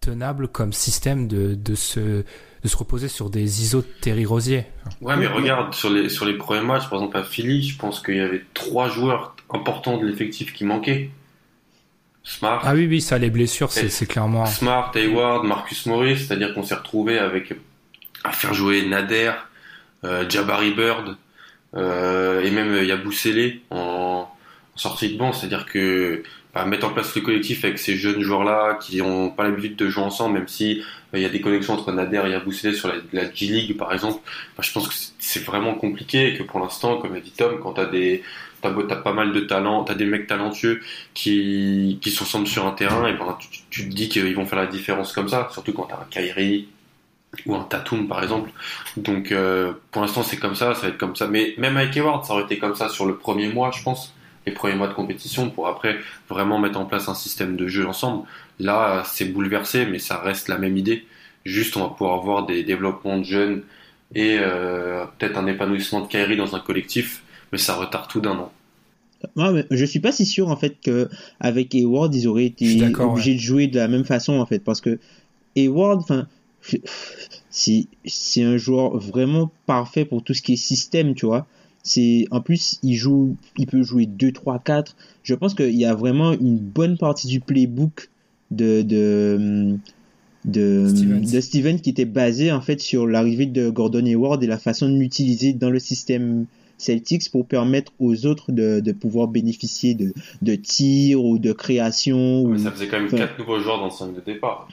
tenable 0.00 0.48
comme 0.48 0.72
système 0.72 1.26
de, 1.26 1.54
de 1.54 1.74
se, 1.74 2.00
de 2.00 2.68
se 2.68 2.76
reposer 2.76 3.08
sur 3.08 3.30
des 3.30 3.62
ISO 3.62 3.80
de 3.80 3.86
Terry 4.00 4.24
Rosier. 4.24 4.66
Ouais, 5.00 5.16
mais 5.16 5.26
regarde, 5.26 5.74
sur 5.74 5.90
les, 5.90 6.08
sur 6.08 6.26
les 6.26 6.34
premiers 6.34 6.60
matchs, 6.60 6.88
par 6.88 6.98
exemple 6.98 7.16
à 7.16 7.24
Philly, 7.24 7.62
je 7.62 7.78
pense 7.78 8.00
qu'il 8.00 8.16
y 8.16 8.20
avait 8.20 8.44
trois 8.54 8.88
joueurs 8.88 9.36
importants 9.50 9.96
de 9.96 10.06
l'effectif 10.06 10.52
qui 10.52 10.64
manquaient. 10.64 11.10
Smart, 12.28 12.60
Ah 12.64 12.74
oui, 12.74 12.86
oui, 12.86 13.00
ça, 13.00 13.18
les 13.18 13.30
blessures, 13.30 13.70
c'est, 13.70 13.88
c'est 13.88 14.06
clairement... 14.06 14.46
Smart, 14.46 14.90
Hayward, 14.96 15.44
Marcus 15.44 15.86
Morris, 15.86 16.18
c'est-à-dire 16.18 16.52
qu'on 16.54 16.64
s'est 16.64 16.74
retrouvé 16.74 17.18
avec 17.18 17.54
à 18.24 18.32
faire 18.32 18.52
jouer 18.52 18.84
Nader, 18.84 19.30
euh, 20.04 20.28
Jabari 20.28 20.72
Bird 20.72 21.16
euh, 21.76 22.42
et 22.42 22.50
même 22.50 22.82
Yabusele 22.84 23.60
en, 23.70 24.28
en 24.28 24.76
sortie 24.78 25.12
de 25.12 25.18
banc, 25.18 25.32
c'est-à-dire 25.32 25.66
que 25.66 26.24
bah, 26.52 26.64
mettre 26.64 26.86
en 26.86 26.90
place 26.90 27.14
le 27.14 27.20
collectif 27.22 27.64
avec 27.64 27.78
ces 27.78 27.96
jeunes 27.96 28.22
joueurs-là 28.22 28.78
qui 28.80 28.96
n'ont 28.96 29.30
pas 29.30 29.44
l'habitude 29.44 29.76
de 29.76 29.88
jouer 29.88 30.02
ensemble, 30.02 30.34
même 30.38 30.48
si 30.48 30.80
euh, 31.14 31.18
il 31.18 31.22
y 31.22 31.26
a 31.26 31.28
des 31.28 31.40
connexions 31.40 31.74
entre 31.74 31.92
Nader 31.92 32.22
et 32.26 32.30
Yabusele 32.30 32.74
sur 32.74 32.88
la, 32.88 32.94
la 33.12 33.32
G 33.32 33.46
League 33.46 33.76
par 33.76 33.92
exemple, 33.92 34.20
bah, 34.56 34.64
je 34.66 34.72
pense 34.72 34.88
que 34.88 34.94
c'est- 35.20 35.44
vraiment 35.44 35.74
compliqué 35.74 36.32
et 36.32 36.36
que 36.36 36.42
pour 36.42 36.58
l'instant, 36.58 36.96
comme 36.96 37.14
a 37.14 37.20
dit 37.20 37.30
Tom, 37.30 37.60
quand 37.62 37.74
t'as 37.74 37.84
des 37.86 38.22
t'as 38.62 38.96
pas 38.96 39.12
mal 39.12 39.32
de 39.32 39.40
talents, 39.40 39.84
t'as 39.84 39.94
des 39.94 40.06
mecs 40.06 40.26
talentueux 40.26 40.80
qui 41.14 41.98
qui 42.00 42.10
s'ensemble 42.10 42.46
sur 42.46 42.66
un 42.66 42.72
terrain 42.72 43.06
et 43.06 43.12
ben 43.12 43.36
tu, 43.70 43.88
te 43.88 43.94
dis 43.94 44.08
qu'ils 44.08 44.34
vont 44.34 44.46
faire 44.46 44.58
la 44.58 44.66
différence 44.66 45.12
comme 45.12 45.28
ça, 45.28 45.48
surtout 45.52 45.72
quand 45.72 45.84
t'as 45.84 45.96
un 45.96 46.06
Kyrie 46.10 46.68
ou 47.46 47.54
un 47.54 47.64
Tatum 47.64 48.08
par 48.08 48.22
exemple. 48.22 48.50
Donc 48.96 49.32
euh, 49.32 49.72
pour 49.90 50.02
l'instant 50.02 50.22
c'est 50.22 50.38
comme 50.38 50.54
ça, 50.54 50.74
ça 50.74 50.82
va 50.82 50.88
être 50.88 50.98
comme 50.98 51.16
ça. 51.16 51.26
Mais 51.28 51.54
même 51.58 51.76
avec 51.76 51.96
Hayward, 51.96 52.24
ça 52.24 52.34
aurait 52.34 52.44
été 52.44 52.58
comme 52.58 52.74
ça 52.74 52.88
sur 52.88 53.06
le 53.06 53.16
premier 53.16 53.48
mois, 53.48 53.70
je 53.72 53.82
pense, 53.82 54.14
les 54.46 54.52
premiers 54.52 54.76
mois 54.76 54.88
de 54.88 54.94
compétition 54.94 55.50
pour 55.50 55.68
après 55.68 55.98
vraiment 56.28 56.58
mettre 56.58 56.78
en 56.78 56.86
place 56.86 57.08
un 57.08 57.14
système 57.14 57.56
de 57.56 57.66
jeu 57.68 57.86
ensemble. 57.86 58.26
Là 58.58 59.02
c'est 59.06 59.26
bouleversé, 59.26 59.86
mais 59.86 59.98
ça 59.98 60.18
reste 60.18 60.48
la 60.48 60.58
même 60.58 60.76
idée. 60.76 61.06
Juste 61.44 61.76
on 61.76 61.82
va 61.82 61.88
pouvoir 61.90 62.18
avoir 62.18 62.46
des 62.46 62.62
développements 62.64 63.18
de 63.18 63.24
jeunes 63.24 63.62
et 64.14 64.38
euh, 64.40 65.04
peut-être 65.18 65.36
un 65.38 65.46
épanouissement 65.46 66.00
de 66.00 66.08
Kyrie 66.08 66.36
dans 66.36 66.54
un 66.54 66.60
collectif, 66.60 67.22
mais 67.52 67.58
ça 67.58 67.74
retarde 67.74 68.08
tout 68.08 68.20
d'un 68.20 68.32
an. 68.32 68.52
Non, 69.34 69.52
mais 69.52 69.66
je 69.70 69.84
suis 69.84 70.00
pas 70.00 70.12
si 70.12 70.26
sûr 70.26 70.48
en 70.48 70.56
fait 70.56 70.76
que 70.82 71.08
avec 71.40 71.74
Hayward 71.74 72.14
ils 72.14 72.28
auraient 72.28 72.46
été 72.46 72.82
obligés 72.98 73.34
de 73.34 73.40
jouer 73.40 73.66
de 73.66 73.76
la 73.76 73.88
même 73.88 74.04
façon 74.04 74.34
en 74.34 74.46
fait 74.46 74.58
parce 74.60 74.80
que 74.80 74.98
Hayward, 75.56 76.00
enfin, 76.00 76.26
c'est 77.50 77.86
c'est 78.04 78.42
un 78.42 78.56
joueur 78.56 78.98
vraiment 78.98 79.50
parfait 79.66 80.04
pour 80.04 80.22
tout 80.22 80.34
ce 80.34 80.42
qui 80.42 80.52
est 80.52 80.56
système, 80.56 81.14
tu 81.14 81.26
vois. 81.26 81.46
C'est 81.82 82.26
en 82.30 82.40
plus 82.40 82.78
il 82.82 82.94
joue, 82.94 83.36
il 83.56 83.66
peut 83.66 83.82
jouer 83.82 84.06
2 84.06 84.32
3 84.32 84.58
4. 84.58 84.96
Je 85.22 85.34
pense 85.34 85.54
qu'il 85.54 85.76
y 85.76 85.84
a 85.84 85.94
vraiment 85.94 86.32
une 86.32 86.58
bonne 86.58 86.98
partie 86.98 87.26
du 87.26 87.40
playbook 87.40 88.10
de 88.50 88.82
de 88.82 89.76
de 90.44 90.88
Stevens. 90.88 91.30
de 91.32 91.40
Steven 91.40 91.80
qui 91.80 91.90
était 91.90 92.04
basé 92.04 92.52
en 92.52 92.60
fait 92.60 92.80
sur 92.80 93.06
l'arrivée 93.06 93.46
de 93.46 93.70
Gordon 93.70 94.04
Hayward 94.04 94.42
et 94.44 94.46
la 94.46 94.58
façon 94.58 94.88
de 94.88 94.96
l'utiliser 94.96 95.52
dans 95.52 95.70
le 95.70 95.78
système 95.78 96.46
Celtics 96.78 97.30
pour 97.30 97.46
permettre 97.46 97.92
aux 97.98 98.26
autres 98.26 98.52
de, 98.52 98.80
de 98.80 98.92
pouvoir 98.92 99.28
bénéficier 99.28 99.94
de, 99.94 100.12
de 100.42 100.54
tirs 100.56 101.24
ou 101.24 101.38
de 101.38 101.52
création. 101.52 102.42
ou- 102.42 102.48
Mais 102.48 102.58
ça 102.58 102.70
faisait 102.70 102.86
quand 102.88 102.98
même 102.98 103.06
Enfin, 103.06 103.16
quatre 103.18 103.38
nouveaux 103.38 103.60
joueurs 103.60 103.78
dans 103.78 103.86
le 103.86 103.90
5 103.90 104.14
de 104.14 104.20
départ. 104.20 104.68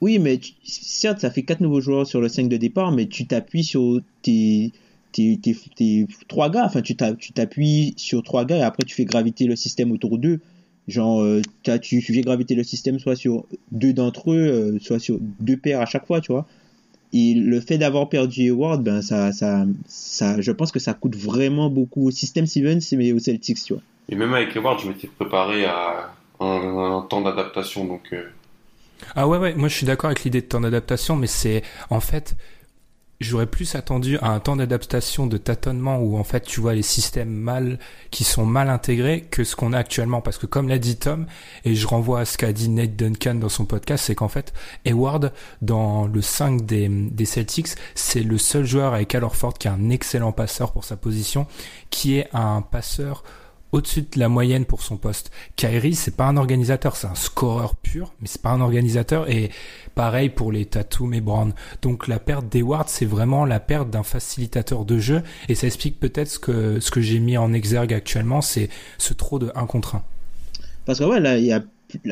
oui, 0.00 0.18
mais 0.18 0.38
tu- 0.38 0.52
certes, 0.64 1.20
ça 1.20 1.30
fait 1.30 1.42
quatre 1.42 1.60
nouveaux 1.60 1.80
joueurs 1.80 2.06
sur 2.06 2.20
le 2.20 2.28
5 2.28 2.48
de 2.48 2.56
départ, 2.56 2.92
mais 2.92 3.06
tu 3.06 3.26
t'appuies 3.26 3.64
sur 3.64 4.00
tes, 4.22 4.72
tes, 5.12 5.38
tes, 5.38 5.56
tes 5.76 6.06
trois 6.28 6.50
gars. 6.50 6.64
Enfin, 6.66 6.82
tu 6.82 6.94
t'a- 6.94 7.14
tu 7.14 7.32
t'appuies 7.32 7.94
sur 7.96 8.22
trois 8.22 8.44
gars 8.44 8.58
et 8.58 8.62
après 8.62 8.84
tu 8.84 8.94
fais 8.94 9.04
graviter 9.04 9.46
le 9.46 9.56
système 9.56 9.90
autour 9.92 10.18
d'eux. 10.18 10.40
Genre, 10.86 11.22
euh, 11.22 11.40
tu 11.80 12.02
fais 12.02 12.20
graviter 12.20 12.54
le 12.54 12.62
système 12.62 12.98
soit 12.98 13.16
sur 13.16 13.46
deux 13.72 13.92
d'entre 13.94 14.32
eux, 14.32 14.36
euh, 14.74 14.78
soit 14.80 14.98
sur 14.98 15.18
deux 15.40 15.56
paires 15.56 15.80
à 15.80 15.86
chaque 15.86 16.06
fois, 16.06 16.20
tu 16.20 16.30
vois. 16.32 16.46
Et 17.16 17.34
le 17.34 17.60
fait 17.60 17.78
d'avoir 17.78 18.08
perdu 18.08 18.42
Hayward, 18.42 18.82
ben 18.82 19.00
ça, 19.00 19.30
ça, 19.30 19.64
ça, 19.86 20.40
je 20.40 20.50
pense 20.50 20.72
que 20.72 20.80
ça 20.80 20.94
coûte 20.94 21.14
vraiment 21.14 21.70
beaucoup 21.70 22.08
au 22.08 22.10
système 22.10 22.44
Stevens, 22.46 22.80
mais 22.92 23.12
au 23.12 23.20
Celtics, 23.20 23.62
tu 23.62 23.74
vois. 23.74 23.82
Et 24.08 24.16
même 24.16 24.34
avec 24.34 24.54
Hayward, 24.56 24.80
je 24.80 24.88
m'étais 24.88 25.06
préparé 25.06 25.64
à 25.64 26.10
un, 26.40 26.46
un 26.46 27.02
temps 27.02 27.20
d'adaptation, 27.20 27.84
donc 27.84 28.02
euh, 28.12 28.24
Ah 29.14 29.28
ouais, 29.28 29.38
ouais, 29.38 29.54
moi 29.54 29.68
je 29.68 29.76
suis 29.76 29.86
d'accord 29.86 30.08
avec 30.08 30.24
l'idée 30.24 30.40
de 30.40 30.46
temps 30.46 30.60
d'adaptation, 30.60 31.14
mais 31.14 31.28
c'est 31.28 31.62
en 31.88 32.00
fait, 32.00 32.36
j'aurais 33.20 33.46
plus 33.46 33.74
attendu 33.74 34.18
à 34.18 34.30
un 34.30 34.40
temps 34.40 34.56
d'adaptation 34.56 35.26
de 35.26 35.36
tâtonnement 35.36 35.98
où 35.98 36.18
en 36.18 36.24
fait 36.24 36.40
tu 36.40 36.60
vois 36.60 36.74
les 36.74 36.82
systèmes 36.82 37.30
mal 37.30 37.78
qui 38.10 38.24
sont 38.24 38.44
mal 38.44 38.68
intégrés 38.68 39.22
que 39.22 39.44
ce 39.44 39.56
qu'on 39.56 39.72
a 39.72 39.78
actuellement. 39.78 40.20
Parce 40.20 40.38
que 40.38 40.46
comme 40.46 40.68
l'a 40.68 40.78
dit 40.78 40.96
Tom 40.96 41.26
et 41.64 41.74
je 41.74 41.86
renvoie 41.86 42.20
à 42.20 42.24
ce 42.24 42.36
qu'a 42.38 42.52
dit 42.52 42.68
Nate 42.68 42.96
Duncan 42.96 43.36
dans 43.36 43.48
son 43.48 43.64
podcast 43.64 44.04
c'est 44.06 44.14
qu'en 44.14 44.28
fait 44.28 44.52
Hayward 44.84 45.32
dans 45.62 46.06
le 46.06 46.20
5 46.20 46.66
des, 46.66 47.24
Celtics 47.24 47.68
c'est 47.94 48.22
le 48.22 48.38
seul 48.38 48.64
joueur 48.64 48.94
avec 48.94 49.14
Al 49.14 49.24
Horford 49.24 49.54
qui 49.54 49.68
est 49.68 49.70
un 49.70 49.90
excellent 49.90 50.32
passeur 50.32 50.72
pour 50.72 50.84
sa 50.84 50.96
position 50.96 51.46
qui 51.90 52.18
est 52.18 52.28
un 52.32 52.62
passeur 52.62 53.22
au-dessus 53.74 54.02
de 54.02 54.20
la 54.20 54.28
moyenne 54.28 54.64
pour 54.64 54.82
son 54.82 54.96
poste. 54.96 55.32
Kyrie, 55.56 55.96
c'est 55.96 56.16
pas 56.16 56.26
un 56.26 56.36
organisateur, 56.36 56.94
c'est 56.94 57.08
un 57.08 57.16
scoreur 57.16 57.74
pur, 57.74 58.14
mais 58.20 58.28
c'est 58.28 58.40
pas 58.40 58.50
un 58.50 58.60
organisateur 58.60 59.28
et 59.28 59.50
pareil 59.96 60.28
pour 60.28 60.52
les 60.52 60.64
Tatum 60.64 61.12
et 61.12 61.20
Brown. 61.20 61.52
Donc 61.82 62.06
la 62.06 62.20
perte 62.20 62.48
d'Hayward, 62.48 62.88
c'est 62.88 63.04
vraiment 63.04 63.44
la 63.44 63.58
perte 63.58 63.90
d'un 63.90 64.04
facilitateur 64.04 64.84
de 64.84 64.98
jeu 64.98 65.22
et 65.48 65.56
ça 65.56 65.66
explique 65.66 65.98
peut-être 65.98 66.28
ce 66.28 66.38
que 66.38 66.78
ce 66.78 66.92
que 66.92 67.00
j'ai 67.00 67.18
mis 67.18 67.36
en 67.36 67.52
exergue 67.52 67.92
actuellement, 67.92 68.40
c'est 68.40 68.68
ce 68.98 69.12
trop 69.12 69.40
de 69.40 69.50
1 69.56 69.66
contre 69.66 69.96
1. 69.96 70.04
Parce 70.86 71.00
que 71.00 71.04
ouais, 71.04 71.52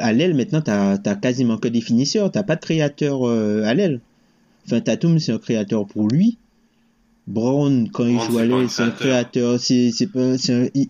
à 0.00 0.12
l'aile, 0.12 0.34
maintenant, 0.34 0.62
t'as, 0.62 0.98
t'as 0.98 1.14
quasiment 1.14 1.58
que 1.58 1.68
des 1.68 1.80
finisseurs, 1.80 2.32
t'as 2.32 2.42
pas 2.42 2.56
de 2.56 2.60
créateur 2.60 3.28
euh, 3.28 3.62
à 3.64 3.74
l'aile. 3.74 4.00
Enfin, 4.66 4.80
Tatum, 4.80 5.20
c'est 5.20 5.32
un 5.32 5.38
créateur 5.38 5.86
pour 5.86 6.08
lui. 6.08 6.38
Brown, 7.28 7.88
quand 7.90 8.04
il 8.04 8.18
joue 8.18 8.38
à 8.38 8.42
c'est 8.42 8.48
pas 8.48 8.54
un 8.54 8.58
l'aile, 8.58 8.68
c'est 8.70 8.82
un 8.82 8.90
créateur. 8.90 9.60
C'est, 9.60 9.90
c'est 9.92 10.06
pas, 10.08 10.36
c'est 10.38 10.52
un- 10.54 10.68
il, 10.74 10.88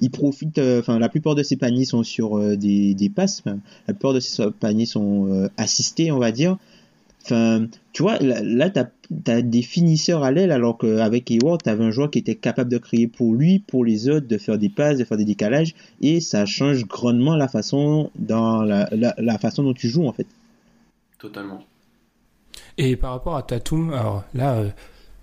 il 0.00 0.10
profite, 0.10 0.58
euh, 0.58 0.80
enfin, 0.80 0.98
la 0.98 1.08
plupart 1.08 1.34
de 1.34 1.42
ses 1.42 1.56
paniers 1.56 1.84
sont 1.84 2.02
sur 2.04 2.38
euh, 2.38 2.56
des, 2.56 2.94
des 2.94 3.08
passes. 3.08 3.42
La 3.44 3.94
plupart 3.94 4.12
de 4.14 4.20
ses 4.20 4.44
paniers 4.60 4.86
sont 4.86 5.26
euh, 5.32 5.48
assistés, 5.56 6.12
on 6.12 6.18
va 6.18 6.30
dire. 6.32 6.56
Enfin, 7.24 7.66
tu 7.92 8.02
vois, 8.02 8.18
là, 8.18 8.42
là 8.42 8.68
t'as, 8.70 8.86
t'as 9.24 9.42
des 9.42 9.62
finisseurs 9.62 10.24
à 10.24 10.32
l'aile, 10.32 10.50
alors 10.50 10.76
qu'avec 10.78 11.30
Hayward, 11.30 11.62
t'avais 11.62 11.84
un 11.84 11.90
joueur 11.92 12.10
qui 12.10 12.18
était 12.18 12.34
capable 12.34 12.68
de 12.70 12.78
créer 12.78 13.06
pour 13.06 13.34
lui, 13.34 13.60
pour 13.60 13.84
les 13.84 14.08
autres, 14.08 14.26
de 14.26 14.38
faire 14.38 14.58
des 14.58 14.68
passes, 14.68 14.98
de 14.98 15.04
faire 15.04 15.18
des 15.18 15.24
décalages, 15.24 15.74
et 16.00 16.20
ça 16.20 16.46
change 16.46 16.84
grandement 16.86 17.36
la 17.36 17.46
façon, 17.46 18.10
dans 18.18 18.62
la, 18.62 18.88
la, 18.92 19.14
la 19.18 19.38
façon 19.38 19.62
dont 19.62 19.72
tu 19.74 19.88
joues, 19.88 20.06
en 20.08 20.12
fait. 20.12 20.26
totalement. 21.18 21.62
Et 22.78 22.96
par 22.96 23.12
rapport 23.12 23.36
à 23.36 23.42
Tatum, 23.42 23.92
alors 23.92 24.24
là, 24.34 24.54
euh, 24.54 24.68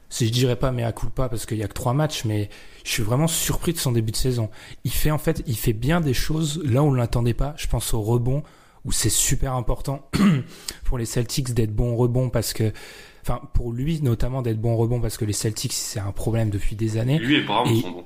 je 0.10 0.26
dirais 0.26 0.56
pas 0.56 0.72
mais 0.72 0.84
à 0.84 0.92
coup 0.92 1.10
pas 1.10 1.30
parce 1.30 1.46
qu'il 1.46 1.58
y 1.58 1.64
a 1.64 1.68
que 1.68 1.74
trois 1.74 1.94
matchs, 1.94 2.26
mais 2.26 2.50
je 2.84 2.92
suis 2.92 3.04
vraiment 3.04 3.28
surpris 3.28 3.74
de 3.74 3.78
son 3.78 3.92
début 3.92 4.12
de 4.12 4.18
saison. 4.18 4.50
Il 4.84 4.92
fait 4.92 5.12
en 5.12 5.18
fait, 5.18 5.44
il 5.48 5.58
fait 5.58 5.74
bien 5.74 6.02
des 6.02 6.14
choses 6.14 6.62
là 6.64 6.84
où 6.84 6.88
on 6.88 6.94
l'attendait 6.94 7.34
pas. 7.34 7.54
Je 7.58 7.68
pense 7.68 7.94
au 7.94 8.02
rebond 8.02 8.44
où 8.86 8.92
c'est 8.92 9.10
super 9.10 9.54
important 9.54 10.10
pour 10.86 10.98
les 10.98 11.06
Celtics 11.06 11.54
d'être 11.54 11.76
bon 11.76 11.94
au 11.94 11.98
rebond 11.98 12.30
parce 12.30 12.54
que, 12.54 12.72
enfin 13.22 13.42
pour 13.54 13.72
lui 13.72 14.02
notamment 14.02 14.42
d'être 14.42 14.60
bon 14.60 14.74
au 14.74 14.78
rebond 14.78 15.02
parce 15.02 15.18
que 15.18 15.26
les 15.26 15.34
Celtics 15.34 15.74
c'est 15.74 16.00
un 16.00 16.12
problème 16.12 16.50
depuis 16.50 16.76
des 16.76 16.98
années. 16.98 17.20
Lui 17.20 17.38
et 17.38 17.42
Brown 17.42 17.68
sont 17.82 17.92
bons. 17.92 18.06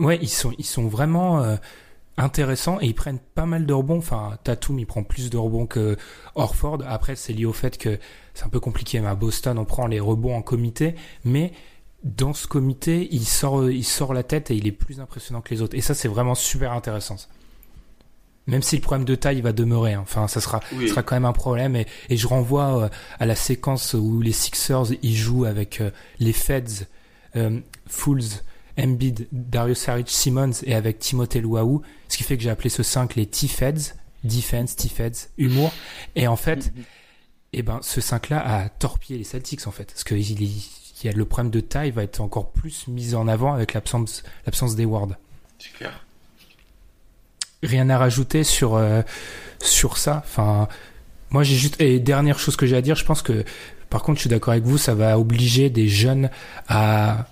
Ouais, 0.00 0.18
ils 0.20 0.28
sont 0.28 0.52
ils 0.58 0.64
sont 0.64 0.88
vraiment 0.88 1.42
euh, 1.42 1.56
intéressants 2.16 2.78
et 2.80 2.86
ils 2.86 2.94
prennent 2.94 3.18
pas 3.34 3.46
mal 3.46 3.66
de 3.66 3.72
rebonds. 3.72 3.98
Enfin, 3.98 4.38
Tatum 4.44 4.78
il 4.78 4.86
prend 4.86 5.02
plus 5.02 5.30
de 5.30 5.36
rebonds 5.36 5.66
que 5.66 5.96
Orford. 6.34 6.78
Après 6.86 7.16
c'est 7.16 7.32
lié 7.32 7.44
au 7.44 7.52
fait 7.52 7.78
que 7.78 7.98
c'est 8.34 8.44
un 8.44 8.48
peu 8.48 8.60
compliqué. 8.60 9.00
Mais 9.00 9.08
à 9.08 9.14
Boston 9.14 9.58
on 9.58 9.64
prend 9.64 9.86
les 9.86 10.00
rebonds 10.00 10.36
en 10.36 10.42
comité, 10.42 10.94
mais 11.24 11.52
dans 12.04 12.34
ce 12.34 12.46
comité, 12.46 13.08
il 13.12 13.24
sort, 13.24 13.70
il 13.70 13.82
sort 13.84 14.12
la 14.12 14.22
tête 14.22 14.50
et 14.50 14.54
il 14.54 14.66
est 14.66 14.72
plus 14.72 15.00
impressionnant 15.00 15.40
que 15.40 15.48
les 15.54 15.62
autres. 15.62 15.74
Et 15.74 15.80
ça, 15.80 15.94
c'est 15.94 16.06
vraiment 16.08 16.34
super 16.34 16.72
intéressant. 16.72 17.16
Même 18.46 18.60
si 18.60 18.76
le 18.76 18.82
problème 18.82 19.06
de 19.06 19.14
taille 19.14 19.40
va 19.40 19.52
demeurer, 19.54 19.94
hein. 19.94 20.00
enfin, 20.02 20.28
ça 20.28 20.42
sera, 20.42 20.60
Oui. 20.76 20.86
sera 20.90 21.02
quand 21.02 21.16
même 21.16 21.24
un 21.24 21.32
problème. 21.32 21.76
Et, 21.76 21.86
et 22.10 22.18
je 22.18 22.26
renvoie 22.26 22.78
euh, 22.84 22.88
à 23.18 23.24
la 23.24 23.34
séquence 23.34 23.94
où 23.94 24.20
les 24.20 24.32
Sixers 24.32 24.92
ils 25.02 25.16
jouent 25.16 25.46
avec 25.46 25.80
euh, 25.80 25.90
les 26.18 26.34
Feds, 26.34 26.84
euh, 27.36 27.60
Fools, 27.86 28.20
Embiid, 28.78 29.28
Darius 29.32 29.78
Saric, 29.78 30.08
Simmons 30.10 30.62
et 30.64 30.74
avec 30.74 30.98
Timothée 30.98 31.40
Luau. 31.40 31.82
Ce 32.08 32.16
qui 32.16 32.24
fait 32.24 32.36
que 32.36 32.42
j'ai 32.42 32.50
appelé 32.50 32.68
ce 32.68 32.82
5 32.82 33.14
les 33.14 33.26
T-Feds, 33.26 33.94
Defense, 34.24 34.76
T-Feds, 34.76 35.28
humour. 35.38 35.72
Et 36.16 36.26
en 36.26 36.36
fait, 36.36 36.72
eh 37.52 37.62
ben, 37.62 37.78
ce 37.82 38.00
5-là 38.00 38.40
a 38.44 38.68
torpillé 38.68 39.18
les 39.18 39.24
Celtics, 39.24 39.66
en 39.66 39.70
fait. 39.70 39.86
Parce 39.86 40.04
que 40.04 40.14
il, 40.14 40.42
y 41.04 41.08
a 41.08 41.12
le 41.12 41.24
problème 41.24 41.50
de 41.50 41.60
taille 41.60 41.90
va 41.90 42.02
être 42.02 42.20
encore 42.20 42.50
plus 42.50 42.88
mis 42.88 43.14
en 43.14 43.28
avant 43.28 43.52
avec 43.52 43.74
l'absence, 43.74 44.22
l'absence 44.46 44.74
d'Eward. 44.74 45.16
C'est 45.58 45.72
clair. 45.72 46.04
Rien 47.62 47.88
à 47.90 47.98
rajouter 47.98 48.44
sur, 48.44 48.74
euh, 48.74 49.02
sur 49.60 49.98
ça? 49.98 50.22
Enfin, 50.24 50.68
moi, 51.30 51.42
j'ai 51.42 51.56
juste, 51.56 51.80
et 51.80 51.98
dernière 52.00 52.38
chose 52.38 52.56
que 52.56 52.66
j'ai 52.66 52.76
à 52.76 52.82
dire, 52.82 52.96
je 52.96 53.04
pense 53.04 53.22
que, 53.22 53.44
par 53.88 54.02
contre, 54.02 54.16
je 54.16 54.22
suis 54.22 54.30
d'accord 54.30 54.52
avec 54.52 54.64
vous, 54.64 54.78
ça 54.78 54.94
va 54.94 55.18
obliger 55.18 55.70
des 55.70 55.88
jeunes 55.88 56.30
à, 56.68 57.26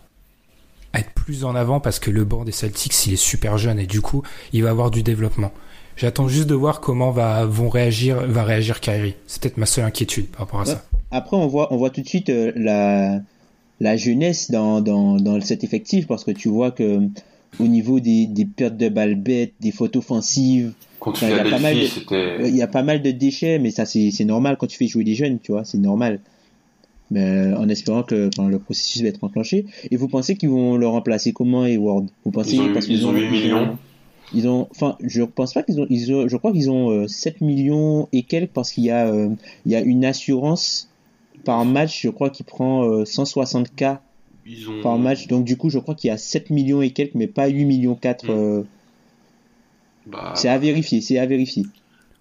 à 0.92 1.00
être 1.00 1.10
plus 1.12 1.44
en 1.44 1.54
avant 1.54 1.80
parce 1.80 1.98
que 1.98 2.10
le 2.10 2.24
banc 2.24 2.44
des 2.44 2.52
Celtics, 2.52 3.06
il 3.06 3.12
est 3.14 3.16
super 3.16 3.58
jeune 3.58 3.78
et 3.78 3.86
du 3.86 4.00
coup, 4.00 4.22
il 4.52 4.62
va 4.62 4.70
avoir 4.70 4.90
du 4.90 5.02
développement. 5.02 5.52
J'attends 5.96 6.28
juste 6.28 6.48
de 6.48 6.54
voir 6.54 6.80
comment 6.80 7.10
va, 7.10 7.44
vont 7.44 7.68
réagir, 7.68 8.16
va 8.26 8.44
réagir 8.44 8.80
Kyrie. 8.80 9.14
C'est 9.26 9.42
peut-être 9.42 9.56
ma 9.58 9.66
seule 9.66 9.84
inquiétude 9.84 10.26
par 10.28 10.40
rapport 10.40 10.60
à 10.60 10.64
ça. 10.64 10.84
Après, 11.10 11.36
on 11.36 11.46
voit, 11.46 11.72
on 11.72 11.76
voit 11.76 11.90
tout 11.90 12.00
de 12.00 12.08
suite 12.08 12.30
euh, 12.30 12.50
la, 12.56 13.20
la 13.80 13.96
jeunesse 13.96 14.50
dans, 14.50 14.80
dans, 14.80 15.16
dans 15.16 15.40
cet 15.40 15.64
effectif 15.64 16.06
parce 16.06 16.24
que 16.24 16.30
tu 16.30 16.48
vois 16.48 16.70
que 16.70 17.00
au 17.60 17.66
niveau 17.66 18.00
des, 18.00 18.26
des 18.26 18.46
pertes 18.46 18.78
de 18.78 18.88
balles 18.88 19.14
bêtes, 19.16 19.52
des 19.60 19.72
fautes 19.72 19.96
offensives, 19.96 20.72
il 21.26 21.28
y 21.36 21.40
a 21.40 21.44
pas 21.50 21.58
mal 21.58 21.74
de- 21.82 21.88
il 22.48 22.56
y 22.56 22.62
a 22.62 22.66
pas 22.66 22.82
mal 22.82 23.02
de 23.02 23.10
déchets, 23.10 23.58
mais 23.58 23.70
ça 23.70 23.84
c'est 23.84 24.10
c'est 24.10 24.24
normal 24.24 24.56
quand 24.58 24.66
tu 24.68 24.78
fais 24.78 24.86
jouer 24.86 25.04
des 25.04 25.14
jeunes, 25.14 25.38
tu 25.40 25.52
vois, 25.52 25.64
c'est 25.64 25.76
normal. 25.78 26.20
Mais 27.12 27.24
euh, 27.24 27.56
en 27.58 27.68
espérant 27.68 28.02
que 28.02 28.28
enfin, 28.28 28.48
le 28.48 28.58
processus 28.58 29.02
va 29.02 29.08
être 29.08 29.22
enclenché. 29.22 29.66
Et 29.90 29.96
vous 29.96 30.08
pensez 30.08 30.36
qu'ils 30.36 30.48
vont 30.48 30.76
le 30.76 30.86
remplacer 30.86 31.32
comment, 31.32 31.64
Hayward 31.64 32.06
Vous 32.24 32.30
pensez 32.30 32.56
Ils 32.56 32.60
ont 32.62 32.72
parce 32.72 32.86
qu'ils 32.86 33.00
ils 33.00 33.06
ont 33.06 33.12
8 33.12 33.30
millions. 33.30 33.78
Ils 34.34 34.48
ont, 34.48 34.66
enfin, 34.70 34.96
je 35.02 35.22
pense 35.22 35.52
pas 35.52 35.62
qu'ils 35.62 35.78
ont, 35.80 35.86
ils 35.90 36.12
ont, 36.14 36.26
je 36.26 36.36
crois 36.38 36.52
qu'ils 36.52 36.70
ont 36.70 36.90
euh, 36.90 37.06
7 37.06 37.42
millions 37.42 38.08
et 38.12 38.22
quelques 38.22 38.52
parce 38.52 38.72
qu'il 38.72 38.84
y 38.84 38.90
a, 38.90 39.06
euh, 39.06 39.28
il 39.66 39.72
y 39.72 39.76
a 39.76 39.80
une 39.80 40.06
assurance 40.06 40.88
par 41.44 41.64
match, 41.66 42.02
je 42.02 42.08
crois 42.08 42.30
qu'il 42.30 42.46
prend 42.46 42.84
euh, 42.84 43.04
160K 43.04 43.98
Ils 44.46 44.70
ont. 44.70 44.82
par 44.82 44.98
match. 44.98 45.26
Donc 45.26 45.44
du 45.44 45.56
coup, 45.58 45.68
je 45.68 45.78
crois 45.78 45.94
qu'il 45.94 46.08
y 46.08 46.10
a 46.10 46.16
7 46.16 46.48
millions 46.48 46.80
et 46.80 46.90
quelques, 46.90 47.14
mais 47.14 47.26
pas 47.26 47.48
8 47.48 47.64
millions 47.66 47.94
4. 47.94 48.24
Mm. 48.24 48.30
euh, 48.30 48.62
Bah, 50.06 50.32
c'est 50.34 50.48
à 50.48 50.56
vérifier, 50.58 51.02
c'est 51.02 51.18
à 51.18 51.26
vérifier. 51.26 51.64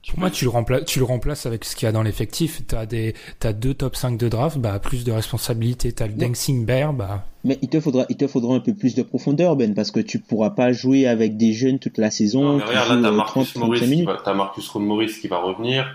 Pour 0.09 0.19
moi, 0.19 0.29
tu 0.31 0.45
le 0.45 0.49
remplaces, 0.49 0.85
tu 0.85 0.97
le 0.99 1.05
remplaces 1.05 1.45
avec 1.45 1.63
ce 1.63 1.75
qu'il 1.75 1.85
y 1.85 1.89
a 1.89 1.91
dans 1.91 2.01
l'effectif. 2.01 2.61
T'as 2.67 2.85
des, 2.87 3.13
t'as 3.39 3.53
deux 3.53 3.73
top 3.75 3.95
5 3.95 4.17
de 4.17 4.29
draft, 4.29 4.57
bah, 4.57 4.79
plus 4.79 5.03
de 5.03 5.11
responsabilités. 5.11 5.91
T'as 5.93 6.07
le 6.07 6.13
Ouais. 6.13 6.27
Dancing 6.27 6.65
Bear, 6.65 6.91
bah, 6.91 7.23
Mais 7.43 7.59
il 7.61 7.69
te 7.69 7.79
faudra, 7.79 8.05
il 8.09 8.17
te 8.17 8.27
faudra 8.27 8.55
un 8.55 8.59
peu 8.59 8.73
plus 8.73 8.95
de 8.95 9.03
profondeur, 9.03 9.55
Ben, 9.55 9.73
parce 9.75 9.91
que 9.91 9.99
tu 9.99 10.19
pourras 10.19 10.49
pas 10.49 10.71
jouer 10.73 11.05
avec 11.07 11.37
des 11.37 11.53
jeunes 11.53 11.77
toute 11.79 11.97
la 11.99 12.09
saison. 12.09 12.43
Non, 12.43 12.57
mais 12.57 12.63
regarde, 12.63 12.89
là, 13.01 13.09
t'as 13.09 13.15
Marcus 13.15 13.53
30, 13.53 13.55
Morris 13.57 13.79
35 13.79 13.85
qui 13.85 13.91
minutes. 13.91 14.07
va, 14.07 14.17
t'as 14.25 14.33
Marcus 14.33 14.75
Morris 14.75 15.13
qui 15.21 15.27
va 15.27 15.37
revenir. 15.37 15.85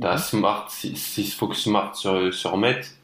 T'as 0.00 0.12
Mhm. 0.12 0.18
Smart, 0.18 0.66
si- 0.70 0.96
s'il 0.96 1.26
faut 1.26 1.48
que 1.48 1.56
Smart 1.56 1.96
se, 1.96 2.30
se 2.30 2.46
remette. 2.48 2.96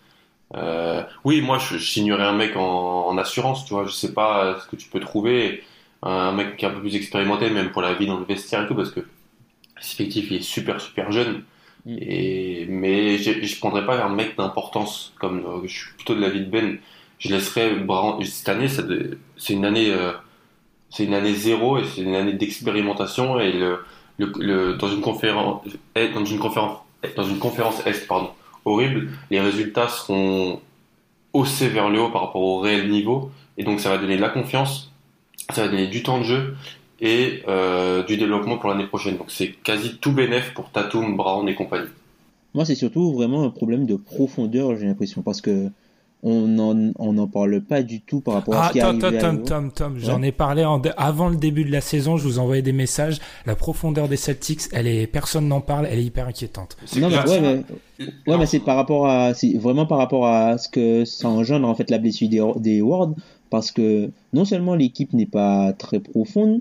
Euh, 0.54 1.02
oui, 1.24 1.40
moi, 1.40 1.58
je, 1.58 1.78
signerais 1.78 2.22
un 2.22 2.32
mec 2.32 2.56
en, 2.56 3.06
en 3.08 3.18
assurance, 3.18 3.64
tu 3.64 3.74
vois. 3.74 3.86
Je 3.86 3.92
sais 3.92 4.12
pas 4.12 4.58
ce 4.62 4.68
que 4.68 4.76
tu 4.76 4.88
peux 4.88 5.00
trouver. 5.00 5.64
Un 6.04 6.30
mec 6.32 6.56
qui 6.56 6.64
est 6.64 6.68
un 6.68 6.72
peu 6.72 6.80
plus 6.80 6.94
expérimenté, 6.94 7.50
même 7.50 7.72
pour 7.72 7.82
la 7.82 7.94
vie 7.94 8.06
dans 8.06 8.18
le 8.18 8.24
vestiaire 8.24 8.62
et 8.62 8.66
tout, 8.68 8.74
parce 8.76 8.90
que 8.92 9.00
cet 9.80 10.00
effectif, 10.00 10.30
il 10.30 10.36
est 10.38 10.42
super, 10.42 10.80
super 10.80 11.12
jeune. 11.12 11.42
Et, 11.86 12.66
mais 12.68 13.18
je 13.18 13.58
prendrais 13.58 13.84
pas 13.84 14.02
un 14.02 14.08
mec 14.08 14.36
d'importance, 14.36 15.12
comme 15.20 15.40
euh, 15.40 15.66
je 15.66 15.76
suis 15.76 15.92
plutôt 15.96 16.14
de 16.14 16.20
l'avis 16.20 16.40
de 16.40 16.50
Ben. 16.50 16.78
Je 17.18 17.28
laisserais 17.28 17.74
Brown, 17.76 18.22
cette 18.24 18.48
année, 18.48 18.68
c'est 18.68 19.52
une 19.52 19.64
année, 19.64 19.92
euh, 19.92 20.12
c'est 20.90 21.04
une 21.04 21.14
année 21.14 21.34
zéro 21.34 21.78
et 21.78 21.84
c'est 21.84 22.02
une 22.02 22.14
année 22.14 22.32
d'expérimentation 22.32 23.38
et 23.38 23.52
le, 23.52 23.78
le, 24.18 24.32
le- 24.38 24.74
dans 24.76 24.88
une 24.88 25.00
conférence, 25.00 25.62
eh, 25.94 26.08
dans 26.08 26.24
une 26.24 26.38
conférence, 26.38 26.78
eh, 27.02 27.08
dans 27.16 27.24
une 27.24 27.38
conférence 27.38 27.86
Est, 27.86 28.06
pardon, 28.06 28.30
horrible, 28.64 29.10
les 29.30 29.40
résultats 29.40 29.88
seront 29.88 30.60
haussés 31.32 31.68
vers 31.68 31.90
le 31.90 32.00
haut 32.00 32.10
par 32.10 32.22
rapport 32.22 32.42
au 32.42 32.60
réel 32.60 32.90
niveau 32.90 33.30
et 33.58 33.64
donc 33.64 33.80
ça 33.80 33.90
va 33.90 33.98
donner 33.98 34.16
de 34.16 34.22
la 34.22 34.28
confiance, 34.30 34.90
ça 35.50 35.62
va 35.62 35.68
donner 35.68 35.86
du 35.86 36.02
temps 36.02 36.18
de 36.18 36.24
jeu 36.24 36.56
et 37.00 37.42
euh, 37.48 38.02
du 38.04 38.16
développement 38.16 38.58
pour 38.58 38.70
l'année 38.70 38.86
prochaine. 38.86 39.16
Donc 39.16 39.30
c'est 39.30 39.48
quasi 39.62 39.98
tout 40.00 40.12
bénéf 40.12 40.52
pour 40.54 40.70
Tatum, 40.70 41.16
Brown 41.16 41.48
et 41.48 41.54
compagnie. 41.54 41.88
Moi, 42.54 42.64
c'est 42.64 42.76
surtout 42.76 43.12
vraiment 43.12 43.42
un 43.42 43.50
problème 43.50 43.84
de 43.84 43.96
profondeur, 43.96 44.76
j'ai 44.76 44.86
l'impression, 44.86 45.22
parce 45.22 45.40
que 45.40 45.68
on 46.26 46.46
n'en 46.46 46.92
on 46.98 47.12
n'en 47.12 47.26
parle 47.26 47.60
pas 47.60 47.82
du 47.82 48.00
tout 48.00 48.20
par 48.20 48.34
rapport 48.34 48.54
à 48.54 48.66
Ah, 48.66 48.68
ce 48.68 48.72
qui 48.72 48.78
Tom, 48.78 48.98
Tom, 48.98 49.18
Tom. 49.20 49.42
Tom, 49.44 49.70
Tom, 49.72 49.94
j'en 49.98 50.22
ai 50.22 50.32
parlé 50.32 50.64
en- 50.64 50.80
avant 50.96 51.28
le 51.28 51.36
début 51.36 51.64
de 51.64 51.70
la 51.72 51.82
saison, 51.82 52.16
je 52.16 52.22
vous 52.22 52.38
envoyais 52.38 52.62
des 52.62 52.72
messages. 52.72 53.18
La 53.44 53.54
profondeur 53.56 54.08
des 54.08 54.16
Celtics, 54.16 54.62
elle 54.72 54.86
est, 54.86 55.06
personne 55.06 55.48
n'en 55.48 55.60
parle, 55.60 55.86
elle 55.90 55.98
est 55.98 56.04
hyper 56.04 56.26
inquiétante. 56.28 56.78
C'est 56.86 57.00
Non, 57.00 57.08
mais, 57.10 57.18
clair. 57.22 57.42
ouais, 57.42 57.64
mais, 57.98 58.06
ouais, 58.26 58.38
mais 58.38 58.46
c'est 58.46 58.60
par 58.60 58.76
rapport 58.76 59.06
à, 59.06 59.34
c'est 59.34 59.52
vraiment 59.58 59.84
par 59.84 59.98
rapport 59.98 60.26
à 60.26 60.56
ce 60.56 60.68
que 60.70 61.04
ça 61.04 61.28
engendre 61.28 61.68
en 61.68 61.74
fait 61.74 61.90
la 61.90 61.98
blessure 61.98 62.28
des, 62.30 62.42
des 62.60 62.80
Ward, 62.80 63.14
parce 63.50 63.70
que 63.70 64.08
non 64.32 64.46
seulement 64.46 64.74
l'équipe 64.76 65.12
n'est 65.12 65.26
pas 65.26 65.74
très 65.74 66.00
profonde, 66.00 66.60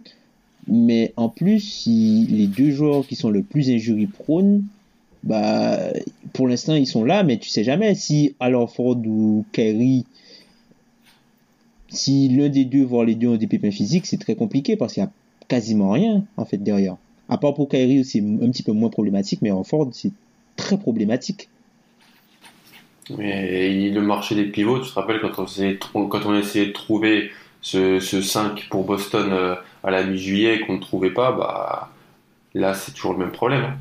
mais 0.68 1.14
en 1.18 1.30
plus, 1.30 1.60
si 1.60 2.28
les 2.30 2.48
deux 2.48 2.72
joueurs 2.72 3.06
qui 3.06 3.16
sont 3.16 3.30
le 3.30 3.44
plus 3.44 3.70
injury 3.70 4.08
prone, 4.08 4.64
bah, 5.24 5.80
pour 6.34 6.48
l'instant 6.48 6.76
ils 6.76 6.88
sont 6.88 7.04
là, 7.04 7.24
mais 7.24 7.38
tu 7.38 7.50
sais 7.50 7.64
jamais 7.64 7.96
si 7.96 8.36
alors 8.40 8.74
Ford 8.74 8.98
ou 9.06 9.46
Kyrie, 9.52 10.06
si 11.90 12.30
l'un 12.30 12.50
des 12.50 12.66
deux, 12.66 12.84
voire 12.84 13.06
les 13.06 13.16
deux 13.16 13.28
ont 13.28 13.38
des 13.38 13.48
pépins 13.48 13.72
physiques, 13.72 14.06
c'est 14.06 14.18
très 14.18 14.36
compliqué 14.36 14.76
parce 14.76 14.94
qu'il 14.94 15.04
y 15.04 15.06
a 15.06 15.12
quasiment 15.48 15.92
rien 15.92 16.24
en 16.38 16.46
fait 16.46 16.58
derrière. 16.58 16.98
À 17.30 17.38
part 17.38 17.54
pour 17.54 17.70
Kyrie, 17.70 18.04
c'est 18.04 18.20
un 18.20 18.50
petit 18.50 18.64
peu 18.64 18.74
moins 18.74 18.90
problématique, 18.90 19.42
mais 19.42 19.52
en 19.52 19.64
Ford, 19.64 19.90
c'est 19.94 20.12
très 20.56 20.78
problématique. 20.78 21.50
Mais 23.18 23.90
le 23.90 24.02
marché 24.02 24.36
des 24.36 24.46
pivots, 24.46 24.80
tu 24.80 24.90
te 24.90 24.94
rappelles 24.94 25.20
quand 25.22 25.40
on 25.40 25.46
essayait, 25.46 25.78
quand 25.94 26.26
on 26.26 26.38
essayait 26.38 26.68
de 26.68 26.72
trouver 26.72 27.32
ce, 27.62 28.00
ce 28.00 28.22
5 28.22 28.68
pour 28.70 28.86
Boston 28.86 29.30
euh, 29.32 29.56
à 29.84 29.92
la 29.92 30.04
mi-juillet 30.04 30.56
et 30.56 30.60
qu'on 30.66 30.74
ne 30.74 30.82
trouvait 30.82 31.12
pas, 31.14 31.32
bah 31.32 31.90
là 32.54 32.74
c'est 32.74 32.92
toujours 32.94 33.14
le 33.14 33.20
même 33.20 33.32
problème. 33.32 33.78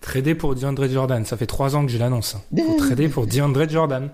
Trader 0.00 0.34
pour 0.34 0.54
DeAndre 0.54 0.88
Jordan, 0.88 1.24
ça 1.24 1.36
fait 1.36 1.46
trois 1.46 1.74
ans 1.76 1.84
que 1.84 1.90
je 1.92 1.98
l'annonce. 1.98 2.34
hein. 2.36 2.40
Vous 2.52 2.76
tradez 2.78 3.08
pour 3.08 3.26
DeAndre 3.26 3.68
Jordan. 3.68 4.10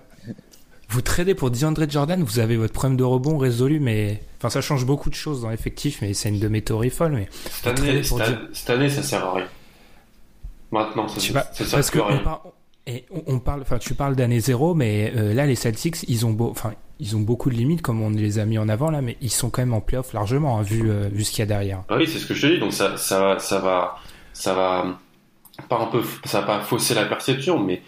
Vous 0.89 1.01
tradez 1.01 1.33
pour 1.35 1.49
DeAndre 1.51 1.89
Jordan, 1.89 2.21
vous 2.23 2.39
avez 2.39 2.55
votre 2.55 2.73
problème 2.73 2.97
de 2.97 3.03
rebond 3.03 3.37
résolu, 3.37 3.79
mais 3.79 4.21
enfin 4.37 4.49
ça 4.49 4.61
change 4.61 4.85
beaucoup 4.85 5.09
de 5.09 5.15
choses 5.15 5.41
dans 5.41 5.49
l'effectif, 5.49 5.99
mais 6.01 6.13
c'est 6.13 6.29
une 6.29 6.39
de 6.39 6.47
mes 6.47 6.61
théories 6.61 6.89
folles. 6.91 7.13
Mais 7.13 7.27
Cette 7.49 7.79
année, 7.79 8.03
cette, 8.03 8.37
cette 8.53 8.69
année, 8.69 8.89
ça 8.89 9.01
sert 9.03 9.25
à 9.25 9.33
rien. 9.33 9.47
Maintenant, 10.71 11.07
ça, 11.07 11.19
ça 11.51 11.81
sert 11.83 12.03
à 12.03 12.07
rien. 12.07 12.17
par- 12.19 12.43
on, 13.27 13.39
parle, 13.39 13.61
enfin 13.61 13.77
tu 13.77 13.93
parles 13.93 14.15
d'année 14.15 14.39
zéro, 14.39 14.73
mais 14.75 15.13
euh, 15.15 15.33
là 15.33 15.45
les 15.45 15.55
Celtics, 15.55 16.03
ils 16.07 16.25
ont 16.25 16.35
enfin 16.39 16.73
ils 16.99 17.15
ont 17.15 17.21
beaucoup 17.21 17.49
de 17.49 17.55
limites 17.55 17.81
comme 17.81 18.01
on 18.01 18.09
les 18.09 18.39
a 18.39 18.45
mis 18.45 18.57
en 18.57 18.67
avant 18.69 18.91
là, 18.91 19.01
mais 19.01 19.17
ils 19.21 19.31
sont 19.31 19.49
quand 19.49 19.61
même 19.61 19.73
en 19.73 19.81
playoff 19.81 20.13
largement 20.13 20.57
hein, 20.59 20.61
vu 20.63 20.89
euh, 20.89 21.07
vu 21.11 21.23
ce 21.23 21.31
qu'il 21.31 21.39
y 21.39 21.43
a 21.43 21.45
derrière. 21.45 21.83
Ah 21.89 21.95
oui, 21.97 22.07
c'est 22.07 22.19
ce 22.19 22.25
que 22.25 22.33
je 22.33 22.47
te 22.47 22.53
dis. 22.53 22.59
Donc 22.59 22.73
ça, 22.73 22.97
ça, 22.97 23.19
va- 23.21 23.39
ça 23.39 24.53
va, 24.53 24.99
pas 25.69 25.79
un 25.79 25.85
peu, 25.87 26.01
ça 26.25 26.41
va 26.41 26.47
pas 26.47 26.59
fausser 26.61 26.93
la 26.93 27.05
perception, 27.05 27.59
mais 27.59 27.81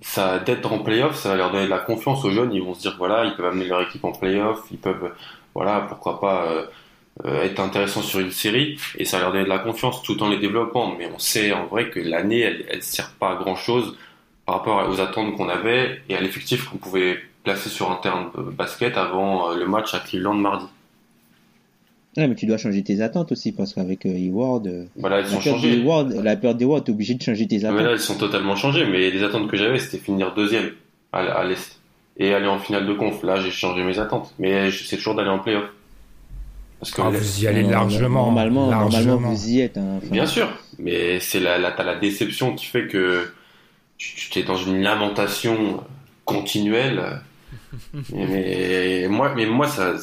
ça 0.00 0.38
d'être 0.38 0.70
en 0.72 0.80
playoff, 0.80 1.16
ça 1.16 1.30
va 1.30 1.36
leur 1.36 1.50
donner 1.50 1.64
de 1.64 1.70
la 1.70 1.78
confiance 1.78 2.24
aux 2.24 2.30
jeunes. 2.30 2.52
Ils 2.52 2.62
vont 2.62 2.74
se 2.74 2.80
dire 2.80 2.94
voilà, 2.98 3.24
ils 3.24 3.34
peuvent 3.36 3.46
amener 3.46 3.66
leur 3.66 3.80
équipe 3.82 4.04
en 4.04 4.12
playoff, 4.12 4.60
ils 4.70 4.78
peuvent, 4.78 5.12
voilà, 5.54 5.80
pourquoi 5.88 6.20
pas 6.20 6.46
euh, 7.24 7.42
être 7.42 7.60
intéressants 7.60 8.02
sur 8.02 8.20
une 8.20 8.30
série, 8.30 8.78
et 8.98 9.04
ça 9.06 9.16
va 9.16 9.24
leur 9.24 9.32
donner 9.32 9.44
de 9.44 9.48
la 9.48 9.58
confiance 9.58 10.02
tout 10.02 10.22
en 10.22 10.28
les 10.28 10.38
développant. 10.38 10.94
Mais 10.98 11.08
on 11.14 11.18
sait 11.18 11.52
en 11.52 11.66
vrai 11.66 11.88
que 11.90 12.00
l'année, 12.00 12.40
elle, 12.40 12.66
elle 12.68 12.82
sert 12.82 13.10
pas 13.18 13.32
à 13.32 13.36
grand 13.36 13.56
chose 13.56 13.96
par 14.46 14.56
rapport 14.56 14.88
aux 14.88 15.00
attentes 15.00 15.36
qu'on 15.36 15.48
avait 15.48 16.00
et 16.08 16.16
à 16.16 16.20
l'effectif 16.20 16.68
qu'on 16.68 16.78
pouvait 16.78 17.18
placé 17.44 17.68
sur 17.68 17.90
un 17.90 17.96
terrain 17.96 18.30
de 18.36 18.42
basket 18.42 18.96
avant 18.96 19.50
euh, 19.50 19.56
le 19.56 19.66
match 19.66 19.92
à 19.94 19.98
Cleveland 20.00 20.34
mardi. 20.34 20.66
Ouais, 22.16 22.26
mais 22.28 22.34
tu 22.34 22.46
dois 22.46 22.56
changer 22.56 22.82
tes 22.82 23.02
attentes 23.02 23.30
aussi, 23.32 23.52
parce 23.52 23.74
qu'avec 23.74 24.06
euh, 24.06 24.10
Hayward, 24.16 24.66
euh, 24.66 24.84
Voilà, 24.96 25.18
ils 25.20 25.24
la 25.24 25.28
sont 25.28 25.34
perte 25.38 25.56
changés. 25.56 25.76
d'Hayward, 25.76 26.12
la 26.24 26.34
d'Hayward, 26.36 26.84
t'es 26.84 26.92
obligé 26.92 27.14
de 27.14 27.22
changer 27.22 27.46
tes 27.46 27.58
Mais 27.58 27.64
attentes. 27.66 27.80
là, 27.82 27.92
ils 27.92 27.98
sont 27.98 28.16
totalement 28.16 28.56
changés. 28.56 28.86
Mais 28.86 29.10
les 29.10 29.22
attentes 29.22 29.48
que 29.50 29.56
j'avais, 29.56 29.78
c'était 29.78 29.98
finir 29.98 30.32
deuxième 30.34 30.70
à, 31.12 31.44
l'Est 31.44 31.78
et 32.16 32.32
aller 32.32 32.46
en 32.46 32.58
finale 32.58 32.86
de 32.86 32.94
conf. 32.94 33.22
Là, 33.22 33.36
j'ai 33.40 33.50
changé 33.50 33.82
mes 33.84 33.98
attentes. 33.98 34.32
Mais 34.38 34.70
c'est 34.70 34.96
toujours 34.96 35.14
d'aller 35.14 35.28
en 35.28 35.40
playoff. 35.40 35.66
Parce 36.80 36.90
que 36.92 37.02
Ah, 37.02 37.10
vous 37.10 37.42
y 37.44 37.46
allez 37.46 37.62
largement. 37.64 38.24
Normalement, 38.26 38.70
largement. 38.70 39.02
normalement, 39.04 39.30
vous 39.34 39.48
y 39.50 39.60
êtes. 39.60 39.76
hein. 39.76 39.98
Bien 40.10 40.26
sûr, 40.26 40.48
mais 40.78 41.20
c'est 41.20 41.40
la, 41.40 41.58
la, 41.58 41.70
t'as 41.72 41.84
la 41.84 41.96
déception 41.96 42.54
qui 42.54 42.64
fait 42.66 42.86
que 42.86 43.28
tu, 43.98 44.30
tu 44.30 44.38
es 44.38 44.42
dans 44.42 44.56
une 44.56 44.82
lamentation 44.82 45.82
continuelle. 46.24 47.20
mais, 48.12 49.06
moi, 49.08 49.32
mais 49.34 49.46
moi, 49.46 49.68
ça, 49.68 49.94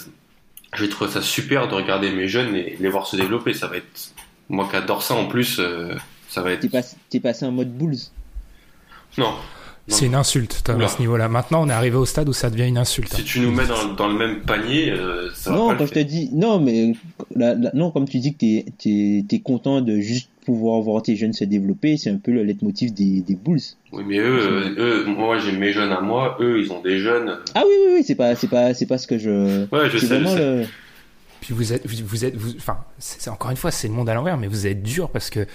j'ai 0.75 0.89
trouvé 0.89 1.11
ça 1.11 1.21
super 1.21 1.67
de 1.67 1.75
regarder 1.75 2.11
mes 2.11 2.27
jeunes 2.27 2.55
et 2.55 2.77
les 2.79 2.89
voir 2.89 3.07
se 3.07 3.15
développer. 3.15 3.53
Ça 3.53 3.67
va 3.67 3.77
être, 3.77 4.11
moi 4.49 4.67
qui 4.69 4.75
adore 4.75 5.01
ça 5.03 5.15
en 5.15 5.27
plus, 5.27 5.59
euh, 5.59 5.95
ça 6.29 6.41
va 6.41 6.51
être. 6.51 6.61
T'es 6.61 6.69
passé, 6.69 6.95
passé 7.21 7.45
en 7.45 7.51
mode 7.51 7.71
Bulls. 7.75 7.97
Non, 9.17 9.33
C'est 9.87 10.07
une 10.07 10.15
insulte 10.15 10.61
Tom, 10.63 10.81
à 10.81 10.87
ce 10.87 10.99
niveau-là. 10.99 11.29
Maintenant, 11.29 11.61
on 11.63 11.69
est 11.69 11.73
arrivé 11.73 11.95
au 11.97 12.05
stade 12.05 12.27
où 12.29 12.33
ça 12.33 12.49
devient 12.49 12.67
une 12.67 12.79
insulte. 12.79 13.13
si 13.13 13.23
tu 13.23 13.41
nous 13.41 13.51
mets 13.51 13.67
dans, 13.67 13.93
dans 13.93 14.07
le 14.07 14.15
même 14.17 14.41
panier, 14.41 14.89
euh, 14.89 15.29
ça 15.35 15.51
va 15.51 15.55
Non, 15.57 15.67
pas 15.67 15.75
quand 15.75 15.81
le 15.83 15.87
je 15.89 15.93
te 15.93 15.99
dis, 15.99 16.29
non, 16.33 16.59
mais 16.59 16.93
la- 17.35 17.53
la- 17.53 17.71
non, 17.75 17.91
comme 17.91 18.07
tu 18.09 18.17
dis 18.19 18.33
que 18.33 18.39
t'es, 18.39 19.23
t'es 19.27 19.39
content 19.41 19.81
de 19.81 19.99
juste 19.99 20.29
pouvoir 20.43 20.81
voir 20.81 21.01
tes 21.01 21.15
jeunes 21.15 21.33
se 21.33 21.43
développer, 21.45 21.97
c'est 21.97 22.09
un 22.09 22.17
peu 22.17 22.31
le 22.31 22.43
leitmotiv 22.43 22.93
des, 22.93 23.21
des 23.21 23.35
Bulls. 23.35 23.59
Oui, 23.91 24.03
mais 24.07 24.17
eux, 24.19 24.75
eux, 24.77 25.05
moi 25.05 25.37
j'ai 25.39 25.51
mes 25.51 25.71
jeunes 25.71 25.91
à 25.91 26.01
moi, 26.01 26.37
eux 26.39 26.59
ils 26.61 26.71
ont 26.71 26.81
des 26.81 26.99
jeunes. 26.99 27.39
Ah 27.55 27.63
oui, 27.65 27.73
oui, 27.87 27.93
oui, 27.97 28.03
c'est 28.03 28.15
pas, 28.15 28.35
c'est 28.35 28.47
pas, 28.49 28.73
c'est 28.73 28.85
pas 28.85 28.97
ce 28.97 29.07
que 29.07 29.17
je. 29.17 29.65
Ouais, 29.71 29.89
je 29.89 29.97
sais, 29.97 30.07
je 30.07 30.13
vraiment 30.13 30.29
sais. 30.29 30.39
le. 30.61 30.65
Puis 31.41 31.53
vous 31.53 31.73
êtes, 31.73 31.85
vous, 31.85 32.05
vous 32.05 32.25
êtes, 32.25 32.35
vous- 32.35 32.55
enfin, 32.57 32.77
c'est 32.99 33.21
c'est- 33.21 33.29
encore 33.29 33.51
une 33.51 33.57
fois, 33.57 33.71
c'est 33.71 33.87
le 33.87 33.93
monde 33.93 34.07
à 34.09 34.13
l'envers, 34.13 34.37
mais 34.37 34.47
vous 34.47 34.65
êtes 34.67 34.81
dur 34.81 35.09
parce 35.09 35.29
que 35.29 35.45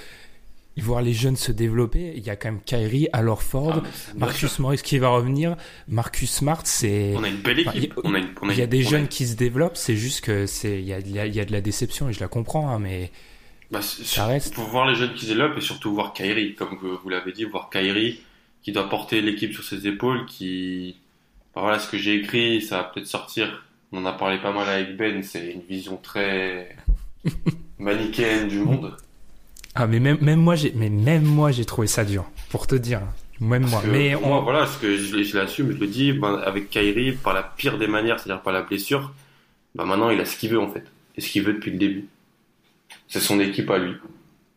voir 0.80 1.02
les 1.02 1.12
jeunes 1.12 1.34
se 1.34 1.50
développer, 1.50 2.12
il 2.16 2.24
y 2.24 2.30
a 2.30 2.36
quand 2.36 2.52
même 2.52 2.60
Kyrie, 2.64 3.08
alors 3.12 3.42
Ford, 3.42 3.82
Ah, 3.84 3.88
Marcus 4.16 4.48
sûr. 4.52 4.62
Morris 4.62 4.78
qui 4.84 4.98
va 4.98 5.08
revenir, 5.08 5.56
Marcus 5.88 6.30
Smart, 6.30 6.60
c'est. 6.64 7.14
On 7.16 7.24
a 7.24 7.28
une 7.28 7.38
belle 7.38 7.58
Enfin, 7.66 7.72
équipe. 7.76 7.94
il 7.96 8.00
y 8.04 8.06
a- 8.06 8.08
on 8.10 8.14
a 8.14 8.18
une, 8.18 8.28
on 8.42 8.48
a 8.48 8.52
Il 8.52 8.58
y 8.58 8.60
a 8.60 8.64
une- 8.64 8.70
des 8.70 8.86
a 8.86 8.90
jeunes 8.90 9.00
une- 9.02 9.08
qui 9.08 9.26
se 9.26 9.34
développent, 9.34 9.76
c'est 9.76 9.96
juste 9.96 10.20
que 10.20 10.46
c'est, 10.46 10.78
il 10.78 10.86
y 10.86 10.92
a, 10.92 11.00
il 11.00 11.10
y 11.10 11.18
a- 11.18 11.26
il 11.26 11.34
y 11.34 11.40
a 11.40 11.44
de 11.44 11.50
la 11.50 11.60
déception 11.60 12.08
et 12.08 12.12
je 12.12 12.20
la 12.20 12.28
comprends, 12.28 12.68
hein, 12.70 12.78
mais 12.78 13.10
Bah, 13.70 13.82
c'est- 13.82 14.04
Ça 14.04 14.26
reste. 14.26 14.54
Pour 14.54 14.64
voir 14.64 14.86
les 14.88 14.94
jeunes 14.94 15.14
qui 15.14 15.26
se 15.26 15.30
développent 15.32 15.58
et 15.58 15.60
surtout 15.60 15.92
voir 15.94 16.12
Kyrie, 16.12 16.54
comme 16.54 16.76
vous, 16.80 17.08
l'avez 17.08 17.32
dit, 17.32 17.44
voir 17.44 17.68
Kyrie 17.70 18.20
qui 18.62 18.72
doit 18.72 18.88
porter 18.88 19.20
l'équipe 19.20 19.52
sur 19.52 19.62
ses 19.64 19.86
épaules, 19.86 20.24
qui, 20.26 20.96
bah, 21.54 21.60
voilà, 21.62 21.78
ce 21.78 21.88
que 21.88 21.98
j'ai 21.98 22.14
écrit, 22.14 22.62
ça 22.62 22.78
va 22.78 22.84
peut-être 22.84 23.06
sortir. 23.06 23.64
On 23.92 23.98
en 23.98 24.06
a 24.06 24.12
parlé 24.12 24.38
pas 24.38 24.52
mal 24.52 24.68
avec 24.68 24.96
Ben, 24.96 25.22
c'est 25.22 25.52
une 25.52 25.62
vision 25.62 25.96
très 26.02 26.76
manichéenne 27.78 28.48
du 28.48 28.58
monde. 28.60 28.96
ah, 29.74 29.86
mais 29.86 30.00
même, 30.00 30.18
même 30.20 30.40
moi, 30.40 30.56
j'ai, 30.56 30.72
mais 30.74 30.90
même 30.90 31.24
moi, 31.24 31.50
j'ai 31.52 31.64
trouvé 31.64 31.86
ça 31.86 32.04
dur, 32.04 32.24
pour 32.50 32.66
te 32.66 32.74
dire, 32.74 33.00
même 33.40 33.62
moi. 33.62 33.80
Parce 33.80 33.84
que 33.84 33.90
Mais 33.90 34.12
pour 34.12 34.24
on, 34.26 34.28
moi, 34.28 34.40
voilà, 34.40 34.66
ce 34.66 34.78
que 34.78 34.96
je, 34.96 35.22
je 35.22 35.36
l'assume, 35.38 35.72
je 35.72 35.78
le 35.78 35.86
dis, 35.86 36.12
ben, 36.12 36.40
avec 36.44 36.70
Kyrie, 36.70 37.12
par 37.12 37.32
la 37.34 37.42
pire 37.42 37.78
des 37.78 37.86
manières, 37.86 38.18
c'est-à-dire 38.20 38.42
par 38.42 38.52
la 38.52 38.62
blessure, 38.62 39.12
bah 39.74 39.84
maintenant 39.84 40.10
il 40.10 40.18
a 40.20 40.24
ce 40.24 40.36
qu'il 40.36 40.50
veut 40.50 40.58
en 40.60 40.70
fait, 40.72 40.84
et 41.16 41.20
ce 41.20 41.28
qu'il 41.30 41.42
veut 41.42 41.52
depuis 41.54 41.70
le 41.70 41.78
début. 41.78 42.06
C'est 43.08 43.20
son 43.20 43.40
équipe 43.40 43.70
à 43.70 43.78
lui, 43.78 43.94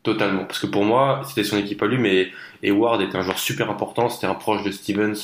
totalement. 0.03 0.43
Parce 0.45 0.59
que 0.59 0.67
pour 0.67 0.83
moi, 0.83 1.21
c'était 1.27 1.43
son 1.43 1.57
équipe 1.57 1.81
à 1.81 1.87
lui, 1.87 1.97
mais 1.97 2.29
Hayward 2.63 3.01
était 3.01 3.15
un 3.17 3.21
joueur 3.21 3.39
super 3.39 3.69
important, 3.69 4.09
c'était 4.09 4.27
un 4.27 4.35
proche 4.35 4.63
de 4.63 4.71
Stevens, 4.71 5.15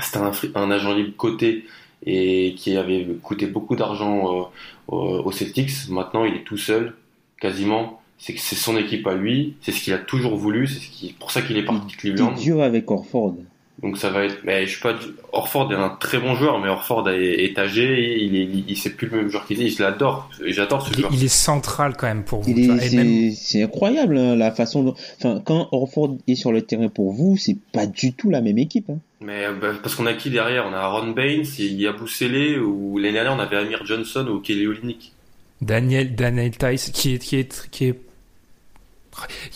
c'était 0.00 0.18
un, 0.54 0.70
agent 0.70 0.94
libre 0.94 1.16
coté 1.16 1.64
et 2.04 2.54
qui 2.56 2.76
avait 2.76 3.06
coûté 3.22 3.46
beaucoup 3.46 3.76
d'argent 3.76 4.18
euh, 4.40 4.42
au- 4.88 5.22
aux 5.24 5.32
Celtics. 5.32 5.88
Maintenant, 5.88 6.24
il 6.24 6.34
est 6.34 6.44
tout 6.44 6.56
seul, 6.58 6.94
quasiment. 7.40 8.00
C'est 8.20 8.36
son 8.36 8.76
équipe 8.76 9.06
à 9.06 9.14
lui, 9.14 9.54
c'est 9.62 9.70
ce 9.70 9.80
qu'il 9.82 9.92
a 9.92 9.98
toujours 9.98 10.34
voulu, 10.36 10.66
c'est 10.66 11.12
pour 11.20 11.30
ça 11.30 11.40
qu'il 11.42 11.56
est 11.56 11.62
parti 11.62 11.86
de 11.86 12.60
avec 12.60 12.90
Orford. 12.90 13.36
Donc 13.82 13.96
ça 13.96 14.10
va 14.10 14.24
être. 14.24 14.38
Mais 14.44 14.66
je 14.66 14.72
suis 14.72 14.80
pas. 14.82 14.94
Orford 15.32 15.70
est 15.72 15.76
un 15.76 15.90
très 15.90 16.18
bon 16.18 16.34
joueur, 16.34 16.58
mais 16.58 16.68
Orford 16.68 17.08
est, 17.10 17.44
est 17.44 17.56
âgé, 17.60 18.18
il 18.24 18.34
est, 18.34 18.42
il, 18.42 18.68
il- 18.70 18.76
c'est 18.76 18.90
plus 18.96 19.06
le 19.08 19.18
même 19.18 19.28
joueur 19.30 19.46
qu'il 19.46 19.62
est. 19.62 19.68
Je 19.68 19.80
l'adore, 19.82 20.28
j'adore 20.44 20.84
ce 20.84 20.92
il, 20.92 20.98
joueur. 21.00 21.10
il 21.14 21.22
est 21.22 21.28
central 21.28 21.94
quand 21.96 22.08
même 22.08 22.24
pour 22.24 22.40
vous. 22.40 22.52
Même- 22.52 23.30
c'est, 23.32 23.62
incroyable 23.62 24.18
hein, 24.18 24.34
la 24.34 24.50
façon 24.50 24.82
dont. 24.82 24.94
Enfin, 25.18 25.40
quand 25.44 25.68
Orford 25.70 26.16
est 26.26 26.34
sur 26.34 26.50
le 26.50 26.62
terrain 26.62 26.88
pour 26.88 27.12
vous, 27.12 27.36
c'est 27.36 27.56
pas 27.72 27.86
du 27.86 28.12
tout 28.14 28.30
la 28.30 28.40
même 28.40 28.58
équipe. 28.58 28.90
hein. 28.90 28.98
Mais 29.20 29.44
euh, 29.46 29.52
bah, 29.54 29.68
parce 29.80 29.94
qu'on 29.94 30.06
a 30.06 30.14
qui 30.14 30.30
derrière? 30.30 30.66
On 30.68 30.72
a 30.72 30.78
Aaron 30.78 31.12
Baines, 31.12 31.44
il 31.60 31.80
y 31.80 31.86
a 31.86 31.92
Boussélé, 31.92 32.58
ou 32.58 32.98
l'année 32.98 33.12
dernière 33.14 33.34
on 33.34 33.38
avait 33.38 33.56
Amir 33.56 33.86
Johnson 33.86 34.26
ou 34.28 34.40
Kelly 34.40 34.66
Olynyk. 34.66 35.12
Daniel, 35.60 36.14
Daniel 36.16 36.50
Tice, 36.56 36.90
qui 36.90 37.14
est, 37.14 37.18
qui 37.18 37.36
est, 37.36 37.68
qui 37.70 37.84
est, 37.86 38.00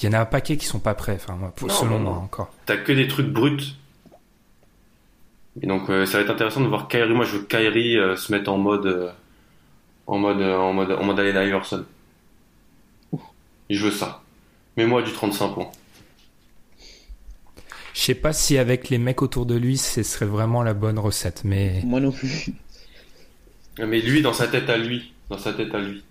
il 0.00 0.06
y 0.06 0.08
en 0.08 0.12
a 0.14 0.20
un 0.20 0.24
paquet 0.26 0.56
qui 0.56 0.66
sont 0.66 0.80
pas 0.80 0.94
prêts, 0.94 1.14
enfin, 1.16 1.36
moi, 1.36 1.52
pour, 1.54 1.68
Non, 1.68 1.74
selon 1.74 1.90
non, 1.98 2.00
moi 2.00 2.12
non. 2.14 2.18
encore. 2.22 2.52
T'as 2.66 2.76
que 2.76 2.92
des 2.92 3.06
trucs 3.08 3.28
bruts. 3.28 3.56
Et 5.60 5.66
donc 5.66 5.90
euh, 5.90 6.06
ça 6.06 6.18
va 6.18 6.24
être 6.24 6.30
intéressant 6.30 6.60
de 6.62 6.66
voir 6.68 6.88
Kyrie. 6.88 7.12
Moi 7.12 7.24
je 7.24 7.36
veux 7.36 7.42
Kyrie 7.44 7.98
euh, 7.98 8.16
se 8.16 8.32
mettre 8.32 8.50
en 8.50 8.58
mode, 8.58 8.86
euh, 8.86 9.10
en 10.06 10.18
mode, 10.18 10.40
en 10.42 10.72
mode, 10.72 10.92
en 10.92 11.04
mode 11.04 11.20
Allen 11.20 11.46
Iverson. 11.48 11.84
Je 13.68 13.84
veux 13.84 13.90
ça. 13.90 14.22
Mets-moi 14.76 15.02
du 15.02 15.12
35 15.12 15.48
points. 15.54 15.70
Je 17.94 18.00
sais 18.00 18.14
pas 18.14 18.32
si 18.32 18.56
avec 18.56 18.88
les 18.88 18.98
mecs 18.98 19.20
autour 19.22 19.44
de 19.44 19.54
lui, 19.54 19.76
ce 19.76 20.02
serait 20.02 20.26
vraiment 20.26 20.62
la 20.62 20.72
bonne 20.74 20.98
recette, 20.98 21.42
mais 21.44 21.82
Moi 21.84 22.00
non 22.00 22.12
plus. 22.12 22.46
Mais 23.78 24.00
lui, 24.00 24.20
dans 24.20 24.34
sa 24.34 24.48
tête 24.48 24.68
à 24.68 24.76
lui, 24.76 25.12
dans 25.30 25.38
sa 25.38 25.52
tête 25.54 25.74
à 25.74 25.78
lui. 25.80 26.04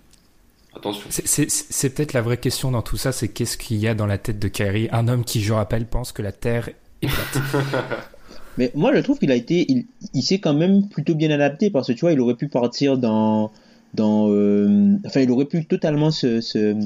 Attention. 0.74 1.06
c'est- 1.10 1.90
peut-être 1.94 2.12
la 2.12 2.22
vraie 2.22 2.38
question 2.38 2.70
dans 2.72 2.82
tout 2.82 2.96
ça, 2.96 3.12
c'est 3.12 3.28
qu'est-ce 3.28 3.56
qu'il 3.56 3.76
y 3.76 3.86
a 3.86 3.94
dans 3.94 4.06
la 4.06 4.18
tête 4.18 4.38
de 4.40 4.48
Kyrie, 4.48 4.88
un 4.90 5.06
homme 5.06 5.24
qui, 5.24 5.42
je 5.42 5.52
rappelle, 5.52 5.86
pense 5.86 6.10
que 6.12 6.22
la 6.22 6.32
Terre 6.32 6.70
est 7.02 7.08
plate. 7.08 7.38
Mais 8.58 8.70
moi, 8.74 8.94
je 8.94 9.00
trouve 9.00 9.18
qu'il 9.18 9.30
a 9.30 9.34
été, 9.34 9.64
il, 9.70 9.86
il 10.14 10.22
s'est 10.22 10.38
quand 10.38 10.54
même 10.54 10.88
plutôt 10.88 11.14
bien 11.14 11.30
adapté 11.30 11.70
parce 11.70 11.88
que 11.88 11.92
tu 11.92 12.00
vois, 12.00 12.12
il 12.12 12.20
aurait 12.20 12.34
pu 12.36 12.48
partir 12.48 12.98
dans, 12.98 13.50
dans, 13.94 14.28
euh, 14.30 14.96
enfin, 15.06 15.20
il 15.20 15.30
aurait 15.30 15.46
pu 15.46 15.64
totalement 15.64 16.10
se, 16.10 16.40
se, 16.40 16.76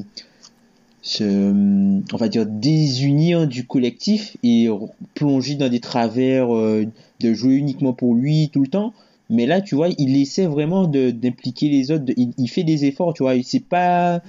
se, 1.03 1.25
on 1.25 2.17
va 2.17 2.29
dire, 2.29 2.47
désunir 2.47 3.47
du 3.49 3.67
collectif 3.67 4.37
et 4.45 4.69
plonger 5.15 5.57
dans 5.57 5.69
des 5.69 5.81
travers 5.81 6.55
euh, 6.55 6.85
de 7.21 7.35
jouer 7.35 7.55
uniquement 7.55 7.93
pour 7.93 8.15
lui 8.15 8.51
tout 8.53 8.61
le 8.61 8.69
temps. 8.69 8.93
Mais 9.29 9.47
là, 9.47 9.61
tu 9.61 9.75
vois, 9.75 9.89
il 9.99 10.17
essaie 10.21 10.47
vraiment 10.47 10.87
d'impliquer 10.87 11.69
les 11.69 11.91
autres. 11.91 12.05
il, 12.17 12.31
il 12.39 12.49
fait 12.49 12.63
des 12.63 12.85
efforts, 12.85 13.13
tu 13.13 13.25
vois. 13.25 13.35
Il 13.35 13.43
c'est 13.43 13.59
pas, 13.59 14.23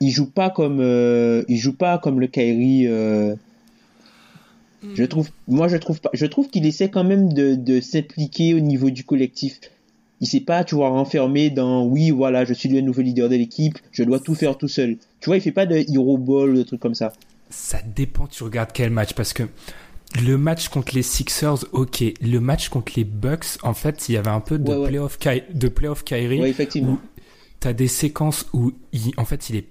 il 0.00 0.10
joue 0.10 0.28
pas 0.28 0.50
comme, 0.50 0.80
euh, 0.80 1.44
il 1.48 1.56
joue 1.56 1.76
pas 1.76 1.98
comme 1.98 2.18
le 2.18 2.26
Kyrie. 2.26 2.88
Euh, 4.84 4.88
je 4.94 5.04
trouve, 5.04 5.28
moi 5.48 5.68
je 5.68 5.76
trouve 5.76 6.00
pas, 6.00 6.10
je 6.12 6.26
trouve 6.26 6.48
qu'il 6.48 6.66
essaie 6.66 6.88
quand 6.90 7.04
même 7.04 7.32
de, 7.32 7.54
de 7.54 7.80
s'impliquer 7.80 8.54
au 8.54 8.60
niveau 8.60 8.90
du 8.90 9.04
collectif. 9.04 9.60
Il 10.20 10.26
s'est 10.28 10.40
pas, 10.40 10.64
tu 10.64 10.74
vois, 10.76 10.88
renfermé 10.90 11.50
dans 11.50 11.84
oui, 11.84 12.10
voilà, 12.10 12.44
je 12.44 12.54
suis 12.54 12.68
le 12.68 12.80
nouveau 12.80 13.02
leader 13.02 13.28
de 13.28 13.36
l'équipe, 13.36 13.78
je 13.92 14.04
dois 14.04 14.20
tout 14.20 14.34
faire 14.34 14.56
tout 14.56 14.68
seul. 14.68 14.96
Tu 15.20 15.26
vois, 15.28 15.36
il 15.36 15.40
fait 15.42 15.52
pas 15.52 15.66
de 15.66 15.76
hero 15.76 16.16
ball, 16.18 16.54
de 16.54 16.62
trucs 16.62 16.80
comme 16.80 16.94
ça. 16.94 17.12
Ça 17.50 17.78
dépend, 17.94 18.26
tu 18.26 18.42
regardes 18.44 18.70
quel 18.72 18.90
match, 18.90 19.12
parce 19.14 19.32
que 19.32 19.42
le 20.22 20.38
match 20.38 20.68
contre 20.68 20.94
les 20.94 21.02
Sixers, 21.02 21.64
ok. 21.72 22.04
Le 22.22 22.38
match 22.38 22.68
contre 22.68 22.92
les 22.96 23.04
Bucks, 23.04 23.58
en 23.64 23.74
fait, 23.74 24.08
il 24.08 24.12
y 24.14 24.16
avait 24.16 24.30
un 24.30 24.40
peu 24.40 24.58
de 24.58 24.70
Ouais, 24.70 24.76
ouais. 24.76 24.88
playoff 24.88 25.18
Ky- 25.18 25.42
de 25.52 25.68
playoff 25.68 26.04
Kyrie. 26.04 26.40
Ouais, 26.40 26.50
effectivement. 26.50 26.92
où 26.92 26.98
t'as 27.60 27.72
des 27.72 27.88
séquences 27.88 28.46
où 28.52 28.72
il, 28.92 29.12
en 29.16 29.24
fait, 29.24 29.50
il 29.50 29.56
est, 29.56 29.66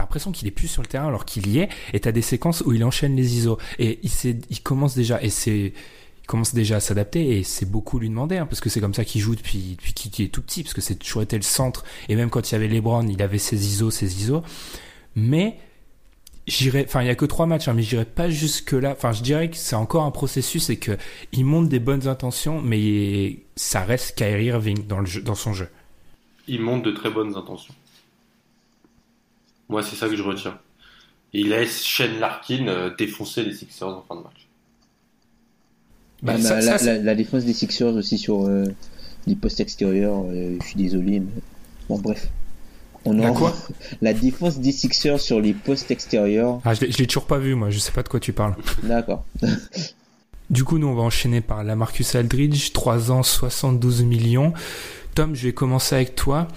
t'as 0.00 0.04
l'impression 0.04 0.32
qu'il 0.32 0.48
est 0.48 0.52
plus 0.52 0.68
sur 0.68 0.80
le 0.80 0.88
terrain 0.88 1.08
alors 1.08 1.26
qu'il 1.26 1.46
y 1.48 1.58
est, 1.58 1.68
et 1.92 2.00
t'as 2.00 2.12
des 2.12 2.22
séquences 2.22 2.62
où 2.62 2.72
il 2.72 2.82
enchaîne 2.84 3.16
les 3.16 3.36
ISO, 3.36 3.58
et 3.78 4.00
il 4.02 4.62
commence 4.62 4.94
déjà, 4.94 5.22
et 5.22 5.28
c'est, 5.28 5.74
commence 6.26 6.54
déjà 6.54 6.76
à 6.76 6.80
s'adapter, 6.80 7.38
et 7.38 7.42
c'est 7.42 7.70
beaucoup 7.70 7.98
lui 7.98 8.08
demander, 8.08 8.38
hein, 8.38 8.46
parce 8.46 8.60
que 8.60 8.70
c'est 8.70 8.80
comme 8.80 8.94
ça 8.94 9.04
qu'il 9.04 9.20
joue 9.20 9.36
depuis, 9.36 9.76
depuis 9.76 9.92
qu'il 9.92 10.24
est 10.24 10.28
tout 10.28 10.40
petit, 10.40 10.62
parce 10.62 10.72
que 10.72 10.80
c'est 10.80 10.94
toujours 10.94 11.20
été 11.20 11.36
le 11.36 11.42
centre, 11.42 11.84
et 12.08 12.16
même 12.16 12.30
quand 12.30 12.50
il 12.50 12.52
y 12.52 12.54
avait 12.54 12.68
LeBron, 12.68 13.06
il 13.08 13.20
avait 13.20 13.38
ses 13.38 13.66
ISO, 13.66 13.90
ses 13.90 14.22
ISO, 14.22 14.42
mais, 15.16 15.58
j'irais, 16.46 16.86
enfin, 16.86 17.02
il 17.02 17.06
y 17.06 17.10
a 17.10 17.14
que 17.14 17.26
trois 17.26 17.44
matchs, 17.44 17.68
hein, 17.68 17.74
mais 17.74 17.82
j'irais 17.82 18.06
pas 18.06 18.30
jusque 18.30 18.72
là, 18.72 18.92
enfin, 18.92 19.12
je 19.12 19.22
dirais 19.22 19.50
que 19.50 19.56
c'est 19.56 19.76
encore 19.76 20.04
un 20.04 20.10
processus, 20.10 20.70
et 20.70 20.78
que 20.78 20.96
il 21.32 21.44
montre 21.44 21.68
des 21.68 21.80
bonnes 21.80 22.08
intentions, 22.08 22.62
mais 22.62 23.40
ça 23.54 23.82
reste 23.82 24.16
Kyrie 24.16 24.46
Irving 24.46 24.86
dans 24.86 25.00
le 25.00 25.20
dans 25.20 25.34
son 25.34 25.52
jeu. 25.52 25.68
Il 26.48 26.62
montre 26.62 26.84
de 26.84 26.90
très 26.90 27.10
bonnes 27.10 27.36
intentions. 27.36 27.74
Moi, 29.70 29.82
c'est 29.82 29.96
ça 29.96 30.08
que 30.08 30.16
je 30.16 30.22
retiens. 30.22 30.58
Il 31.32 31.48
laisse 31.50 31.84
Shane 31.84 32.18
Larkin 32.18 32.66
euh, 32.68 32.90
défoncer 32.98 33.42
les 33.44 33.54
Sixers 33.54 33.88
en 33.88 34.02
fin 34.02 34.16
de 34.16 34.22
match. 34.22 34.48
Bah, 36.22 36.32
Ah, 36.34 36.38
bah, 36.38 36.42
ça, 36.42 36.60
la, 36.60 36.78
c'est- 36.78 36.84
la- 36.86 36.98
la 36.98 37.14
défense 37.14 37.44
des 37.44 37.52
Sixers 37.54 37.94
aussi 37.94 38.18
sur 38.18 38.46
euh, 38.46 38.64
les 39.26 39.36
postes 39.36 39.60
extérieurs, 39.60 40.22
euh, 40.26 40.56
je 40.60 40.66
suis 40.66 40.76
désolé, 40.76 41.20
mais 41.20 41.32
bon, 41.88 41.98
bref. 41.98 42.28
On 43.06 43.12
La 43.14 43.30
en- 43.30 43.34
quoi 43.34 43.54
La 44.02 44.12
défense 44.12 44.58
des 44.58 44.72
Sixers 44.72 45.20
sur 45.20 45.40
les 45.40 45.54
postes 45.54 45.90
extérieurs, 45.90 46.60
Ah, 46.64 46.74
je 46.74 46.82
l'ai 46.82 46.92
je 46.92 46.98
l'ai 46.98 47.06
toujours 47.06 47.26
pas 47.26 47.38
vu, 47.38 47.54
moi. 47.54 47.70
Je 47.70 47.78
sais 47.78 47.92
pas 47.92 48.02
de 48.02 48.08
quoi 48.08 48.20
tu 48.20 48.32
parles. 48.32 48.56
d'accord. 48.82 49.24
Du 50.50 50.64
coup, 50.64 50.78
nous, 50.78 50.88
on 50.88 50.94
va 50.96 51.02
enchaîner 51.02 51.40
par 51.40 51.62
la 51.62 51.76
Marcus 51.76 52.16
Aldridge, 52.16 52.72
3 52.72 53.12
ans, 53.12 53.22
72 53.22 54.02
millions. 54.02 54.52
Tom, 55.14 55.36
je 55.36 55.44
vais 55.46 55.52
commencer 55.54 55.94
avec 55.94 56.16
toi. 56.16 56.48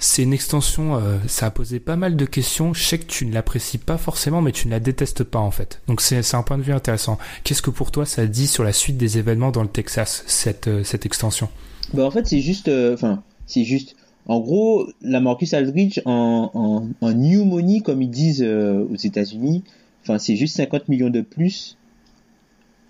C'est 0.00 0.22
une 0.22 0.32
extension, 0.32 0.94
euh, 0.94 1.18
ça 1.26 1.46
a 1.46 1.50
posé 1.50 1.80
pas 1.80 1.96
mal 1.96 2.14
de 2.14 2.24
questions. 2.24 2.72
Je 2.72 2.84
sais 2.84 2.98
que 2.98 3.06
tu 3.06 3.26
ne 3.26 3.34
l'apprécies 3.34 3.78
pas 3.78 3.98
forcément, 3.98 4.40
mais 4.40 4.52
tu 4.52 4.68
ne 4.68 4.72
la 4.72 4.78
détestes 4.78 5.24
pas 5.24 5.40
en 5.40 5.50
fait. 5.50 5.80
Donc 5.88 6.00
c'est 6.00 6.34
un 6.34 6.42
point 6.42 6.56
de 6.56 6.62
vue 6.62 6.72
intéressant. 6.72 7.18
Qu'est-ce 7.42 7.62
que 7.62 7.70
pour 7.70 7.90
toi 7.90 8.06
ça 8.06 8.26
dit 8.26 8.46
sur 8.46 8.62
la 8.62 8.72
suite 8.72 8.96
des 8.96 9.18
événements 9.18 9.50
dans 9.50 9.62
le 9.62 9.68
Texas, 9.68 10.22
cette, 10.28 10.68
euh, 10.68 10.84
cette 10.84 11.04
extension? 11.04 11.48
Bah 11.94 12.04
En 12.04 12.12
fait, 12.12 12.26
c'est 12.28 12.40
juste, 12.40 12.68
euh, 12.68 12.94
enfin, 12.94 13.22
c'est 13.46 13.64
juste. 13.64 13.96
En 14.26 14.40
gros, 14.40 14.86
la 15.02 15.20
Marcus 15.20 15.54
Aldridge 15.54 16.00
en, 16.04 16.86
en, 17.00 17.12
new 17.12 17.44
money, 17.44 17.80
comme 17.80 18.02
ils 18.02 18.10
disent 18.10 18.42
aux 18.42 18.94
États-Unis, 18.94 19.64
enfin, 20.02 20.18
c'est 20.18 20.36
juste 20.36 20.54
50 20.56 20.88
millions 20.88 21.08
de 21.08 21.22
plus. 21.22 21.78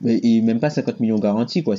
Et 0.04 0.40
même 0.40 0.58
pas 0.58 0.68
50 0.68 0.98
millions 0.98 1.20
garantis, 1.20 1.62
quoi. 1.62 1.76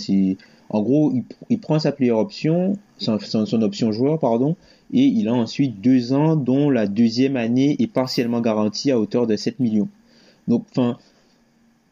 En 0.70 0.82
gros, 0.82 1.12
il, 1.50 1.60
prend 1.60 1.78
sa 1.80 1.92
player 1.92 2.12
option, 2.12 2.78
son, 3.00 3.18
option 3.62 3.92
joueur, 3.92 4.20
pardon, 4.20 4.56
et 4.92 5.06
il 5.06 5.28
a 5.28 5.34
ensuite 5.34 5.82
deux 5.82 6.14
ans 6.14 6.36
dont 6.36 6.70
la 6.70 6.88
deuxième 6.88 7.38
année 7.38 7.76
est 7.80 7.88
partiellement 7.88 8.42
garantie 8.42 8.92
à 8.92 9.00
hauteur 9.00 9.28
de 9.28 9.36
7 9.36 9.60
millions. 9.60 9.90
Donc, 10.48 10.66
enfin, 10.72 10.98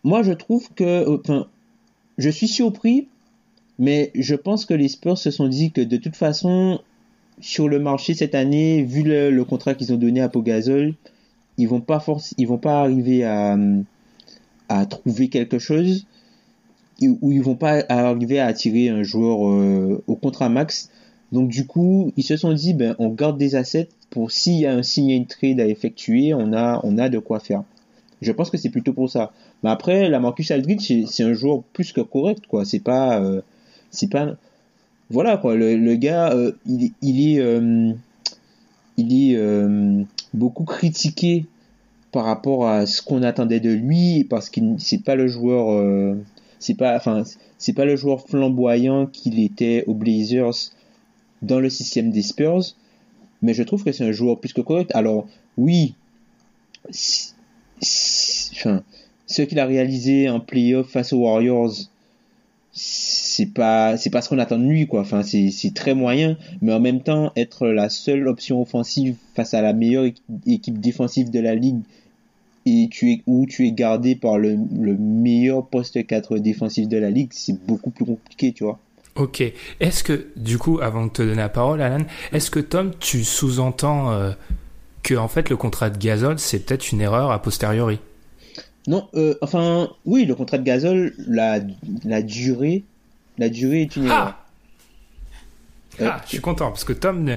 moi 0.04 0.24
je 0.24 0.34
trouve 0.34 0.70
que, 0.74 1.20
enfin, 1.20 1.48
je 2.18 2.30
suis 2.30 2.48
surpris, 2.48 3.08
mais 3.80 4.12
je 4.16 4.36
pense 4.36 4.66
que 4.66 4.74
les 4.74 4.88
Spurs 4.88 5.18
se 5.18 5.32
sont 5.32 5.48
dit 5.48 5.72
que 5.72 5.82
de 5.82 5.98
toute 5.98 6.16
façon, 6.16 6.80
sur 7.40 7.70
le 7.70 7.80
marché 7.80 8.14
cette 8.14 8.36
année, 8.36 8.84
vu 8.84 9.04
le, 9.04 9.44
contrat 9.44 9.76
qu'ils 9.76 9.94
ont 9.94 9.98
donné 9.98 10.22
à 10.22 10.30
Pogazol, 10.30 10.96
ils 11.58 11.68
vont 11.68 11.82
pas 11.82 12.00
force, 12.00 12.34
ils 12.38 12.48
vont 12.48 12.58
pas 12.58 12.82
arriver 12.82 13.24
à, 13.24 13.58
à 14.70 14.86
trouver 14.86 15.28
quelque 15.28 15.60
chose 15.60 16.06
où 17.02 17.32
ils 17.32 17.42
vont 17.42 17.56
pas 17.56 17.84
arriver 17.90 18.40
à 18.40 18.48
attirer 18.48 18.90
un 18.90 19.04
joueur 19.04 19.48
euh, 19.48 20.04
au 20.08 20.16
contrat 20.16 20.50
max. 20.50 20.90
Donc 21.32 21.50
du 21.50 21.66
coup, 21.66 22.12
ils 22.16 22.24
se 22.24 22.38
sont 22.38 22.54
dit 22.54 22.74
ben 22.74 22.96
on 23.00 23.10
garde 23.10 23.38
des 23.38 23.56
assets 23.56 23.90
pour 24.10 24.32
s'il 24.32 24.60
y 24.60 24.66
a 24.66 24.74
un 24.74 24.84
sign 24.84 25.26
trade 25.26 25.60
à 25.60 25.68
effectuer, 25.68 26.34
on 26.34 26.54
a 26.54 26.80
on 26.84 26.98
a 26.98 27.10
de 27.10 27.20
quoi 27.20 27.40
faire. 27.40 27.63
Je 28.22 28.32
pense 28.32 28.50
que 28.50 28.58
c'est 28.58 28.70
plutôt 28.70 28.94
pour 28.94 29.10
ça. 29.10 29.32
Mais 29.63 29.70
après, 29.70 30.10
la 30.10 30.20
Marcus 30.20 30.50
Aldridge, 30.52 30.92
c'est 31.08 31.24
un 31.24 31.34
joueur 31.34 31.63
plus 31.74 31.92
que 31.92 32.02
correct 32.02 32.48
quoi. 32.48 32.66
C'est 32.66 32.80
pas 32.80 33.22
euh, 33.22 33.42
c'est 33.92 34.10
pas 34.10 34.36
voilà 35.10 35.38
quoi. 35.38 35.56
Le, 35.56 35.96
gars, 35.96 36.32
euh, 36.34 36.54
il, 36.66 36.86
est 36.86 36.92
il 38.98 39.32
est 39.32 40.06
beaucoup 40.34 40.66
critiqué 40.66 41.46
par 42.12 42.26
rapport 42.26 42.68
à 42.68 42.86
ce 42.86 43.02
qu'on 43.02 43.22
attendait 43.24 43.60
de 43.60 43.72
lui 43.72 44.24
parce 44.24 44.50
qu'il 44.50 44.76
c'est 44.80 45.04
pas 45.04 45.16
le 45.16 45.28
joueur 45.28 46.16
c'est 46.60 46.76
pas, 46.76 46.96
enfin, 46.96 47.24
c'est 47.58 47.74
pas 47.74 47.86
le 47.86 47.96
joueur 47.96 48.22
flamboyant 48.22 49.06
qu'il 49.06 49.40
était 49.40 49.84
aux 49.88 49.94
Blazers 49.94 50.72
dans 51.41 51.60
le 51.60 51.69
système 51.69 52.12
des 52.12 52.21
Spurs, 52.21 52.76
mais 53.41 53.54
je 53.54 53.63
trouve 53.63 53.84
que 53.84 53.91
c'est 53.91 54.06
un 54.06 54.12
joueur 54.12 54.39
plus 54.39 54.54
que 54.54 54.62
correct. 54.62 54.91
Alors, 54.93 55.28
oui, 55.58 55.95
enfin, 56.89 58.84
ce 59.28 59.41
qu'il 59.41 59.60
a 59.60 59.65
réalisé 59.65 60.30
en 60.30 60.39
playoff 60.39 60.89
face 60.89 61.13
aux 61.13 61.19
Warriors, 61.19 61.73
c'est 62.71 63.54
pas, 63.54 63.97
c'est 63.97 64.10
pas 64.10 64.21
ce 64.21 64.30
qu'on 64.30 64.39
attend 64.39 64.60
de 64.60 64.65
lui, 64.65 64.88
quoi. 64.88 65.02
Enfin, 65.02 65.23
c'est, 65.23 65.73
très 65.73 65.95
moyen, 65.95 66.38
mais 66.62 66.73
en 66.73 66.80
même 66.80 67.02
temps, 67.02 67.32
être 67.36 67.67
la 67.67 67.89
seule 67.89 68.28
option 68.28 68.62
offensive 68.62 69.15
face 69.36 69.54
à 69.54 69.62
la 69.62 69.73
meilleure 69.73 70.06
équipe 70.45 70.80
défensive 70.80 71.32
de 71.32 71.39
la 71.39 71.56
ligue 71.56 71.82
et 72.67 72.89
tu 72.91 73.23
où 73.28 73.45
tu 73.45 73.65
es 73.65 73.71
gardé 73.71 74.15
par 74.15 74.38
le, 74.38 74.58
meilleur 74.58 75.65
poste 75.65 76.06
4 76.06 76.38
défensif 76.39 76.88
de 76.88 76.97
la 76.97 77.10
ligue, 77.10 77.30
c'est 77.32 77.58
beaucoup 77.65 77.91
plus 77.91 78.06
compliqué, 78.06 78.52
tu 78.52 78.65
vois. 78.65 78.80
Ok. 79.18 79.42
Est-ce 79.80 80.04
que, 80.04 80.28
du 80.36 80.58
coup, 80.58 80.80
avant 80.80 81.06
de 81.06 81.12
te 81.12 81.22
donner 81.22 81.36
la 81.36 81.50
parole, 81.50 81.82
Alan, 81.82 82.06
est-ce 82.32 82.52
que 82.52 82.60
Tom, 82.60 82.92
tu 83.00 83.24
sous-entends 83.24 84.12
euh, 84.12 84.32
que, 85.04 85.16
en 85.16 85.28
fait, 85.28 85.50
le 85.50 85.58
contrat 85.58 85.90
de 85.90 85.98
Gasol, 85.98 86.40
c'est 86.40 86.60
peut-être 86.60 86.92
une 86.92 87.02
erreur 87.02 87.32
a 87.32 87.42
posteriori? 87.42 88.00
Non, 88.88 89.10
euh, 89.16 89.36
enfin, 89.42 89.90
oui, 90.06 90.26
le 90.26 90.36
contrat 90.36 90.58
de 90.58 90.64
Gasol, 90.64 91.14
la, 91.18 91.60
la 92.06 92.22
durée, 92.22 92.84
la 93.38 93.50
durée 93.50 93.82
est 93.82 93.96
une 93.96 94.08
ah 94.10 94.14
erreur. 94.14 94.44
Ah, 96.00 96.22
je 96.26 96.30
suis 96.30 96.42
content 96.42 96.70
parce 96.70 96.84
que 96.84 96.94
Tom, 96.94 97.36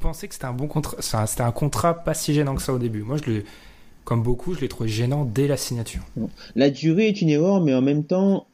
pensait 0.00 0.26
que 0.26 0.34
c'était 0.34 0.46
un 0.46 0.52
bon 0.52 0.66
contrat, 0.66 0.96
c'était 1.00 1.42
un 1.42 1.52
contrat 1.52 2.02
pas 2.02 2.14
si 2.14 2.34
gênant 2.34 2.56
que 2.56 2.62
ça 2.62 2.72
au 2.72 2.78
début. 2.78 3.02
Moi, 3.02 3.16
je 3.24 3.30
le, 3.30 3.44
comme 4.04 4.22
beaucoup, 4.24 4.54
je 4.54 4.60
l'ai 4.60 4.68
trouvé 4.68 4.88
gênant 4.88 5.24
dès 5.24 5.46
la 5.46 5.56
signature. 5.56 6.02
La 6.56 6.70
durée 6.70 7.08
est 7.08 7.22
une 7.22 7.28
erreur, 7.28 7.60
mais 7.60 7.72
en 7.72 7.80
même 7.80 8.02
temps, 8.04 8.46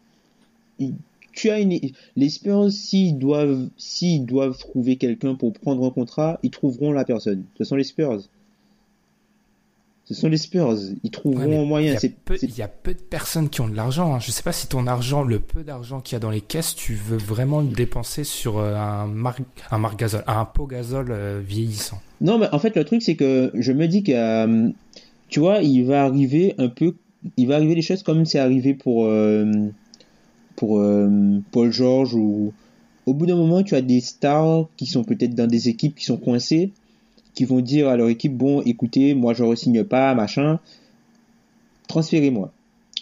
tu 1.32 1.50
as 1.50 1.60
une... 1.60 1.78
les 2.16 2.28
Spurs, 2.28 2.70
s'ils 2.70 3.18
doivent, 3.18 3.68
s'ils 3.76 4.26
doivent 4.26 4.58
trouver 4.58 4.96
quelqu'un 4.96 5.34
pour 5.34 5.52
prendre 5.52 5.84
un 5.86 5.90
contrat, 5.90 6.38
ils 6.42 6.50
trouveront 6.50 6.92
la 6.92 7.04
personne. 7.04 7.44
Ce 7.58 7.64
sont 7.64 7.76
les 7.76 7.84
Spurs. 7.84 8.20
Ce 10.04 10.14
sont 10.14 10.28
les 10.28 10.38
Spurs. 10.38 10.74
Ils 11.04 11.10
trouveront 11.10 11.62
un 11.62 11.66
moyen. 11.66 11.94
Il 12.42 12.56
y, 12.56 12.62
a 12.62 12.68
peu 12.68 12.94
de 12.94 12.98
personnes 12.98 13.50
qui 13.50 13.60
ont 13.60 13.68
de 13.68 13.76
l'argent. 13.76 14.14
Hein. 14.14 14.20
Je 14.20 14.28
ne 14.28 14.32
sais 14.32 14.42
pas 14.42 14.52
si 14.52 14.66
ton 14.66 14.86
argent, 14.86 15.22
le 15.22 15.38
peu 15.38 15.62
d'argent 15.62 16.00
qu'il 16.00 16.14
y 16.14 16.16
a 16.16 16.20
dans 16.20 16.30
les 16.30 16.40
caisses, 16.40 16.74
tu 16.74 16.94
veux 16.94 17.18
vraiment 17.18 17.60
le 17.60 17.68
dépenser 17.68 18.24
sur 18.24 18.58
euh, 18.58 18.74
un, 18.74 19.06
mar... 19.06 19.36
un 19.70 19.82
un 20.26 20.44
pot 20.46 20.66
gazole 20.66 21.08
euh, 21.10 21.42
vieillissant. 21.46 22.00
Non, 22.22 22.38
mais 22.38 22.48
en 22.52 22.58
fait, 22.58 22.74
le 22.74 22.84
truc, 22.84 23.02
c'est 23.02 23.16
que 23.16 23.50
je 23.54 23.72
me 23.72 23.86
dis 23.86 24.02
que 24.02 24.12
euh, 24.12 24.70
tu 25.28 25.40
vois, 25.40 25.58
il 25.58 25.84
va 25.84 26.04
arriver 26.04 26.54
un 26.58 26.68
peu, 26.68 26.94
il 27.36 27.46
va 27.46 27.56
arriver 27.56 27.74
des 27.74 27.82
choses 27.82 28.02
comme 28.02 28.24
c'est 28.24 28.38
arrivé 28.38 28.74
pour, 28.74 29.06
euh, 29.06 29.68
pour 30.58 30.80
euh, 30.80 31.08
Paul 31.52 31.72
George 31.72 32.14
ou 32.14 32.52
au 33.06 33.14
bout 33.14 33.26
d'un 33.26 33.36
moment, 33.36 33.62
tu 33.62 33.76
as 33.76 33.80
des 33.80 34.00
stars 34.00 34.66
qui 34.76 34.86
sont 34.86 35.04
peut-être 35.04 35.34
dans 35.34 35.46
des 35.46 35.68
équipes 35.68 35.94
qui 35.94 36.04
sont 36.04 36.16
coincées, 36.16 36.72
qui 37.32 37.44
vont 37.44 37.60
dire 37.60 37.88
à 37.88 37.96
leur 37.96 38.08
équipe, 38.08 38.36
bon, 38.36 38.60
écoutez, 38.62 39.14
moi 39.14 39.34
je 39.34 39.44
ne 39.44 39.54
signe 39.54 39.84
pas, 39.84 40.12
machin, 40.14 40.58
transférez-moi. 41.86 42.52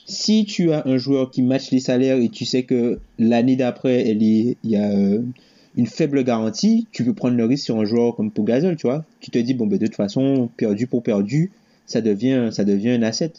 Si 0.05 0.45
tu 0.45 0.71
as 0.73 0.87
un 0.87 0.99
joueur 0.99 1.31
qui 1.31 1.41
match 1.41 1.71
les 1.71 1.81
salaires 1.81 2.19
et 2.19 2.29
tu 2.29 2.45
sais 2.45 2.65
que 2.65 3.01
l'année 3.19 3.57
d'après, 3.57 4.07
il 4.11 4.55
y 4.63 4.77
a 4.77 4.91
euh, 4.91 5.23
une 5.77 5.87
faible 5.87 6.25
garantie, 6.25 6.87
tu 6.93 7.05
peux 7.05 7.15
prendre 7.15 7.37
le 7.37 7.47
risque 7.47 7.65
sur 7.65 7.81
un 7.81 7.87
joueur 7.87 8.15
comme 8.15 8.31
Pogazol, 8.31 8.77
tu 8.77 8.87
vois. 8.87 9.03
Tu 9.21 9.31
te 9.31 9.39
dis, 9.39 9.55
bon, 9.55 9.67
ben, 9.67 9.79
de 9.79 9.87
toute 9.87 9.97
façon, 9.97 10.51
perdu 10.59 10.87
pour 10.87 11.03
perdu, 11.03 11.51
ça 11.87 12.03
devient, 12.03 12.51
ça 12.53 12.65
devient 12.65 12.91
un 12.91 13.03
asset. 13.03 13.33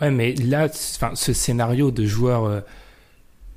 Ouais, 0.00 0.12
mais 0.12 0.34
là, 0.36 0.68
ce 0.70 1.32
scénario 1.32 1.90
de 1.90 2.06
joueur, 2.06 2.44
euh, 2.44 2.60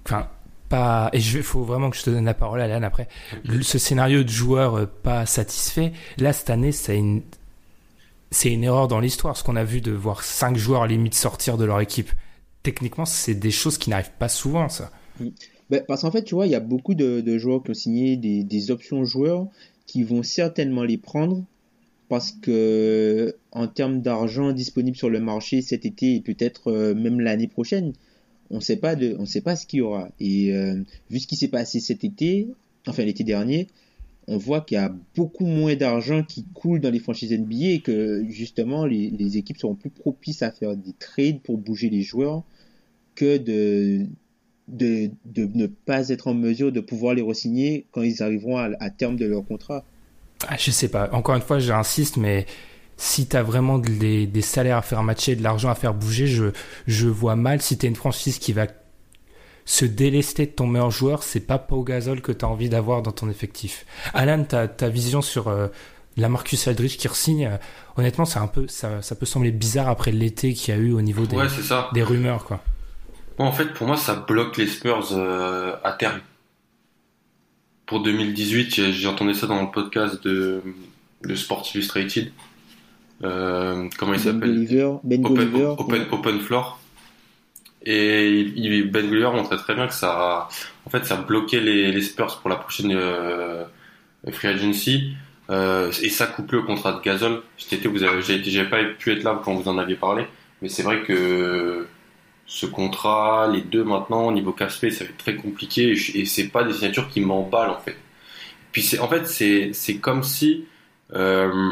enfin, 0.05 0.29
pas, 0.69 1.09
et 1.13 1.19
je 1.19 1.41
faut 1.41 1.63
vraiment 1.63 1.89
que 1.89 1.97
je 1.97 2.03
te 2.03 2.09
donne 2.09 2.25
la 2.25 2.33
parole, 2.33 2.61
Alan, 2.61 2.81
après. 2.83 3.07
Ce 3.61 3.77
scénario 3.77 4.23
de 4.23 4.29
joueur 4.29 4.75
euh, 4.75 4.85
pas 4.85 5.25
satisfait, 5.25 5.93
là, 6.17 6.33
cette 6.33 6.49
année, 6.49 6.71
c'est 6.71 6.97
une, 6.97 7.23
erreur 8.63 8.87
dans 8.87 8.99
l'histoire, 8.99 9.37
ce 9.37 9.43
qu'on 9.43 9.55
a 9.55 9.63
vu 9.63 9.81
de 9.81 9.91
voir 9.91 10.23
cinq 10.23 10.57
joueurs 10.57 10.83
à 10.83 10.87
limite 10.87 11.13
sortir 11.13 11.57
de 11.57 11.65
leur 11.65 11.81
équipe. 11.81 12.11
Techniquement, 12.63 13.05
c'est 13.05 13.35
des 13.35 13.51
choses 13.51 13.77
qui 13.77 13.89
n'arrivent 13.89 14.11
pas 14.17 14.29
souvent, 14.29 14.69
ça. 14.69 14.91
Mm. 15.19 15.27
Ben, 15.69 15.83
parce 15.87 16.03
qu'en 16.03 16.11
fait, 16.11 16.23
tu 16.23 16.35
vois, 16.35 16.45
il 16.45 16.51
y 16.51 16.55
a 16.55 16.59
beaucoup 16.59 16.93
de, 16.93 17.21
de, 17.21 17.37
joueurs 17.39 17.63
qui 17.63 17.71
ont 17.71 17.75
signé 17.75 18.17
des, 18.17 18.43
des 18.43 18.69
options 18.69 19.03
joueurs 19.03 19.47
qui 19.87 20.03
vont 20.03 20.21
certainement 20.21 20.83
les 20.83 20.97
prendre 20.97 21.43
parce 22.07 22.31
que 22.31 23.35
en 23.51 23.67
termes 23.67 24.01
d'argent 24.01 24.51
disponible 24.51 24.95
sur 24.95 25.09
le 25.09 25.19
marché 25.19 25.61
cet 25.61 25.85
été 25.85 26.15
et 26.15 26.21
peut-être 26.21 26.71
euh, 26.71 26.93
même 26.93 27.19
l'année 27.19 27.47
prochaine, 27.47 27.93
on 28.49 28.59
sait 28.59 28.77
pas 28.77 28.95
de, 28.95 29.15
on 29.19 29.25
sait 29.25 29.41
pas 29.41 29.55
ce 29.55 29.65
qu'il 29.65 29.79
y 29.79 29.81
aura. 29.81 30.09
Et 30.19 30.53
euh, 30.53 30.81
vu 31.09 31.19
ce 31.19 31.27
qui 31.27 31.35
s'est 31.35 31.47
passé 31.47 31.79
cet 31.79 32.03
été, 32.03 32.47
enfin 32.87 33.03
l'été 33.03 33.23
dernier, 33.23 33.67
on 34.27 34.37
voit 34.37 34.61
qu'il 34.61 34.75
y 34.75 34.79
a 34.79 34.93
beaucoup 35.15 35.45
moins 35.45 35.75
d'argent 35.75 36.23
qui 36.23 36.45
coule 36.53 36.79
dans 36.79 36.89
les 36.89 36.99
franchises 36.99 37.31
NBA 37.31 37.65
et 37.67 37.79
que 37.79 38.25
justement 38.27 38.85
les, 38.85 39.09
les, 39.11 39.37
équipes 39.37 39.57
seront 39.57 39.75
plus 39.75 39.91
propices 39.91 40.41
à 40.41 40.51
faire 40.51 40.75
des 40.75 40.93
trades 40.93 41.41
pour 41.41 41.57
bouger 41.57 41.89
les 41.89 42.01
joueurs 42.01 42.43
que 43.13 43.37
de, 43.37 44.07
de, 44.67 45.11
de 45.25 45.49
ne 45.53 45.67
pas 45.67 46.09
être 46.09 46.27
en 46.27 46.33
mesure 46.33 46.71
de 46.71 46.79
pouvoir 46.79 47.13
les 47.13 47.21
re-signer 47.21 47.85
quand 47.91 48.01
ils 48.01 48.23
arriveront 48.23 48.57
à 48.57 48.89
terme 48.89 49.15
de 49.15 49.25
leur 49.25 49.45
contrat. 49.45 49.85
Ah, 50.47 50.57
je 50.57 50.71
sais 50.71 50.89
pas. 50.89 51.09
Encore 51.13 51.35
une 51.35 51.41
fois, 51.41 51.59
j'insiste, 51.59 52.17
mais 52.17 52.45
si 52.97 53.27
tu 53.27 53.35
as 53.35 53.43
vraiment 53.43 53.77
des, 53.77 54.27
des, 54.27 54.41
salaires 54.41 54.77
à 54.77 54.81
faire 54.81 55.03
matcher, 55.03 55.35
de 55.35 55.43
l'argent 55.43 55.69
à 55.69 55.75
faire 55.75 55.93
bouger, 55.93 56.27
je, 56.27 56.45
je 56.87 57.07
vois 57.07 57.35
mal 57.35 57.61
si 57.61 57.77
tu 57.77 57.85
es 57.85 57.89
une 57.89 57.95
franchise 57.95 58.39
qui 58.39 58.53
va 58.53 58.67
se 59.65 59.85
délester 59.85 60.45
de 60.45 60.51
ton 60.51 60.67
meilleur 60.67 60.91
joueur, 60.91 61.23
c'est 61.23 61.39
pas 61.39 61.57
Pau 61.57 61.83
Gasol 61.83 62.21
que 62.21 62.31
tu 62.31 62.45
as 62.45 62.47
envie 62.47 62.69
d'avoir 62.69 63.01
dans 63.01 63.11
ton 63.11 63.29
effectif. 63.29 63.85
Alan, 64.13 64.43
ta, 64.43 64.67
ta 64.67 64.89
vision 64.89 65.21
sur 65.21 65.47
euh, 65.47 65.67
la 66.17 66.29
Marcus 66.29 66.67
Aldridge 66.67 66.97
qui 66.97 67.07
resigne, 67.07 67.47
euh, 67.47 67.57
honnêtement, 67.97 68.25
c'est 68.25 68.39
un 68.39 68.47
peu, 68.47 68.67
ça, 68.67 69.01
ça 69.01 69.15
peut 69.15 69.25
sembler 69.25 69.51
bizarre 69.51 69.89
après 69.89 70.11
l'été 70.11 70.53
qu'il 70.53 70.73
y 70.73 70.77
a 70.77 70.79
eu 70.79 70.93
au 70.93 71.01
niveau 71.01 71.25
des, 71.25 71.37
des 71.93 72.03
rumeurs. 72.03 72.45
Quoi. 72.45 72.63
en 73.39 73.51
fait, 73.51 73.73
pour 73.73 73.87
moi, 73.87 73.97
ça 73.97 74.13
bloque 74.15 74.57
les 74.57 74.67
Spurs 74.67 75.09
euh, 75.13 75.75
à 75.83 75.93
terme 75.93 76.21
pour 77.85 78.01
2018, 78.01 78.91
j'ai 78.91 79.07
entendu 79.07 79.33
ça 79.33 79.47
dans 79.47 79.61
le 79.61 79.69
podcast 79.69 80.23
de, 80.23 80.61
de 81.23 81.35
Sports 81.35 81.67
Illustrated. 81.73 82.31
Euh, 83.23 83.87
comment 83.97 84.13
il 84.13 84.19
s'appelle 84.19 84.67
ben 85.03 85.25
open, 85.25 85.55
open, 85.77 86.05
open, 86.11 86.39
Floor. 86.41 86.79
Et 87.85 88.39
il, 88.39 88.91
Ben 88.91 89.07
Golliver 89.07 89.31
montrait 89.31 89.57
très 89.57 89.75
bien 89.75 89.87
que 89.87 89.93
ça, 89.93 90.49
en 90.85 90.89
fait, 90.89 91.05
ça 91.05 91.17
bloquait 91.17 91.61
les, 91.61 91.91
les 91.91 92.01
Spurs 92.01 92.39
pour 92.39 92.49
la 92.49 92.55
prochaine 92.55 92.91
euh, 92.93 93.63
free 94.31 94.47
agency. 94.47 95.13
Euh, 95.49 95.91
et 96.01 96.09
ça 96.09 96.25
couplé 96.25 96.57
au 96.57 96.63
contrat 96.63 96.93
de 96.93 97.01
Gasol. 97.01 97.43
Cet 97.57 97.73
été, 97.73 97.87
vous 97.87 98.03
avez, 98.03 98.21
j'ai 98.21 98.63
pas 98.65 98.83
pu 98.83 99.11
être 99.11 99.23
là 99.23 99.39
quand 99.43 99.53
vous 99.53 99.69
en 99.69 99.77
aviez 99.77 99.95
parlé, 99.95 100.25
mais 100.61 100.69
c'est 100.69 100.83
vrai 100.83 101.03
que 101.03 101.85
ce 102.47 102.65
contrat, 102.65 103.49
les 103.51 103.61
deux 103.61 103.83
maintenant, 103.83 104.27
au 104.27 104.31
niveau 104.31 104.51
Caspé, 104.51 104.89
ça 104.91 105.03
va 105.03 105.11
être 105.11 105.17
très 105.17 105.35
compliqué 105.35 105.91
et 105.91 106.25
c'est 106.25 106.47
pas 106.47 106.63
des 106.63 106.73
signatures 106.73 107.09
qui 107.09 107.21
m'emballent 107.21 107.69
en 107.71 107.79
fait. 107.79 107.97
Puis 108.71 108.81
c'est, 108.81 108.99
en 108.99 109.07
fait, 109.07 109.27
c'est, 109.27 109.71
c'est 109.73 109.97
comme 109.97 110.23
si 110.23 110.65
euh, 111.13 111.71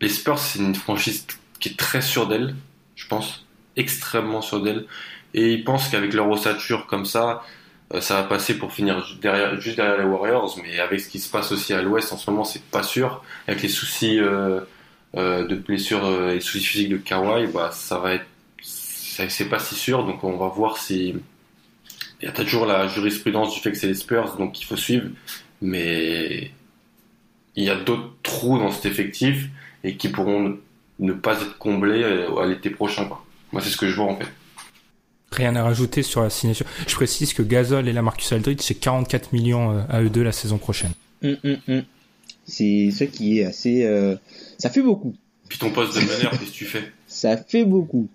les 0.00 0.08
Spurs, 0.08 0.38
c'est 0.38 0.58
une 0.58 0.74
franchise 0.74 1.26
qui 1.60 1.70
est 1.70 1.78
très 1.78 2.02
sûre 2.02 2.26
d'elle, 2.26 2.54
je 2.96 3.06
pense, 3.06 3.46
extrêmement 3.76 4.42
sûre 4.42 4.62
d'elle, 4.62 4.86
et 5.34 5.52
ils 5.52 5.64
pensent 5.64 5.88
qu'avec 5.88 6.12
leur 6.12 6.28
ossature 6.28 6.86
comme 6.86 7.04
ça, 7.04 7.42
euh, 7.92 8.00
ça 8.00 8.14
va 8.14 8.22
passer 8.24 8.58
pour 8.58 8.72
finir 8.72 9.04
juste 9.04 9.20
derrière 9.20 9.98
les 9.98 10.04
Warriors, 10.04 10.58
mais 10.62 10.78
avec 10.78 11.00
ce 11.00 11.08
qui 11.08 11.18
se 11.18 11.30
passe 11.30 11.52
aussi 11.52 11.74
à 11.74 11.82
l'Ouest 11.82 12.12
en 12.12 12.16
ce 12.16 12.30
moment, 12.30 12.44
c'est 12.44 12.62
pas 12.62 12.82
sûr. 12.82 13.22
Avec 13.46 13.62
les 13.62 13.68
soucis 13.68 14.18
euh, 14.18 14.60
euh, 15.16 15.46
de 15.46 15.56
blessures 15.56 16.06
et 16.30 16.34
les 16.34 16.40
soucis 16.40 16.64
physiques 16.64 16.88
de 16.90 16.96
Kawhi, 16.96 17.46
bah, 17.48 17.70
ça 17.72 17.98
va 17.98 18.14
être, 18.14 18.26
c'est 18.62 19.48
pas 19.48 19.58
si 19.58 19.74
sûr. 19.74 20.04
Donc 20.04 20.24
on 20.24 20.36
va 20.36 20.48
voir 20.48 20.78
si 20.78 21.14
il 22.20 22.24
y 22.24 22.28
a 22.28 22.32
toujours 22.32 22.64
la 22.64 22.88
jurisprudence 22.88 23.54
du 23.54 23.60
fait 23.60 23.70
que 23.70 23.76
c'est 23.76 23.86
les 23.86 23.94
Spurs, 23.94 24.36
donc 24.36 24.60
il 24.60 24.64
faut 24.64 24.76
suivre. 24.76 25.08
Mais 25.60 26.50
il 27.56 27.64
y 27.64 27.70
a 27.70 27.76
d'autres 27.76 28.12
trous 28.22 28.58
dans 28.58 28.70
cet 28.70 28.86
effectif 28.86 29.48
et 29.84 29.96
qui 29.96 30.08
pourront 30.08 30.58
ne 30.98 31.12
pas 31.12 31.34
être 31.34 31.58
comblés 31.58 32.02
à 32.02 32.46
l'été 32.46 32.70
prochain. 32.70 33.04
Quoi. 33.04 33.24
Moi, 33.52 33.62
c'est 33.62 33.70
ce 33.70 33.76
que 33.76 33.88
je 33.88 33.94
vois 33.94 34.06
en 34.06 34.16
fait. 34.16 34.26
Rien 35.30 35.54
à 35.56 35.62
rajouter 35.62 36.02
sur 36.02 36.22
la 36.22 36.30
signature. 36.30 36.66
Je 36.86 36.94
précise 36.94 37.34
que 37.34 37.42
Gasol 37.42 37.88
et 37.88 37.92
la 37.92 38.02
Marcus 38.02 38.32
Aldridge, 38.32 38.60
c'est 38.62 38.74
44 38.74 39.32
millions 39.32 39.72
euh, 39.72 39.82
à 39.88 40.00
eux 40.00 40.10
deux 40.10 40.22
la 40.22 40.32
saison 40.32 40.58
prochaine. 40.58 40.92
Hum, 41.22 41.36
hum, 41.44 41.56
hum. 41.68 41.82
C'est 42.46 42.90
ce 42.90 43.04
qui 43.04 43.38
est 43.38 43.44
assez. 43.44 43.84
Euh, 43.84 44.16
ça 44.58 44.70
fait 44.70 44.82
beaucoup. 44.82 45.14
Puis 45.48 45.58
ton 45.58 45.70
poste 45.70 45.94
de 45.94 46.00
meneur, 46.00 46.30
qu'est-ce 46.32 46.50
que 46.50 46.56
tu 46.56 46.64
fais? 46.66 46.92
Ça 47.06 47.36
fait 47.36 47.64
beaucoup. 47.64 48.08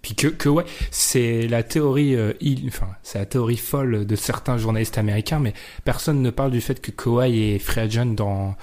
Puis 0.00 0.16
que, 0.16 0.26
que 0.26 0.48
ouais, 0.48 0.64
c'est 0.90 1.46
la 1.46 1.62
théorie, 1.62 2.16
euh, 2.16 2.32
enfin, 2.66 2.88
c'est 3.04 3.18
la 3.18 3.26
théorie 3.26 3.56
folle 3.56 4.04
de 4.04 4.16
certains 4.16 4.58
journalistes 4.58 4.98
américains, 4.98 5.38
mais 5.38 5.54
personne 5.84 6.22
ne 6.22 6.30
parle 6.30 6.50
du 6.50 6.60
fait 6.60 6.80
que 6.80 6.90
Kawhi 6.90 7.54
est 7.54 7.58
free 7.60 7.80
agent 7.80 8.06
dans 8.06 8.56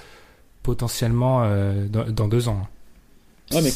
potentiellement 0.62 1.48
dans, 1.88 2.28
deux 2.28 2.48
ans. 2.48 2.66
Ouais, 3.52 3.62
mais 3.62 3.72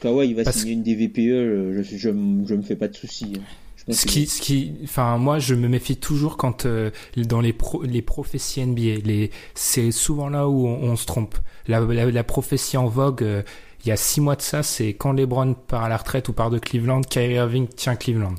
Kawhi, 0.00 0.28
il 0.28 0.34
va 0.34 0.50
signer 0.52 0.72
une 0.72 0.82
DVPE, 0.82 1.76
je, 1.76 1.82
je, 1.82 1.96
je, 1.96 2.10
me 2.10 2.62
fais 2.62 2.76
pas 2.76 2.88
de 2.88 2.96
soucis. 2.96 3.34
Hein. 3.36 3.42
Ce 3.90 4.06
qui, 4.06 4.26
ce 4.26 4.40
qui, 4.40 4.74
enfin, 4.84 5.16
moi, 5.16 5.38
je 5.38 5.54
me 5.54 5.66
méfie 5.66 5.96
toujours 5.96 6.36
quand 6.36 6.66
euh, 6.66 6.90
dans 7.16 7.40
les 7.40 7.54
pro, 7.54 7.82
les 7.82 8.02
prophéties 8.02 8.64
NBA, 8.64 9.00
les, 9.04 9.30
c'est 9.54 9.92
souvent 9.92 10.28
là 10.28 10.48
où 10.48 10.66
on, 10.66 10.94
se 10.96 11.06
trompe. 11.06 11.36
La, 11.66 11.80
la, 11.80 12.24
prophétie 12.24 12.76
en 12.76 12.86
vogue, 12.86 13.22
euh, 13.22 13.42
il 13.84 13.88
y 13.88 13.92
a 13.92 13.96
six 13.96 14.20
mois 14.20 14.36
de 14.36 14.42
ça, 14.42 14.62
c'est 14.62 14.92
quand 14.92 15.12
LeBron 15.12 15.54
part 15.54 15.84
à 15.84 15.88
la 15.88 15.96
retraite 15.96 16.28
ou 16.28 16.34
part 16.34 16.50
de 16.50 16.58
Cleveland, 16.58 17.00
Kyrie 17.00 17.34
Irving 17.34 17.66
tient 17.66 17.96
Cleveland. 17.96 18.34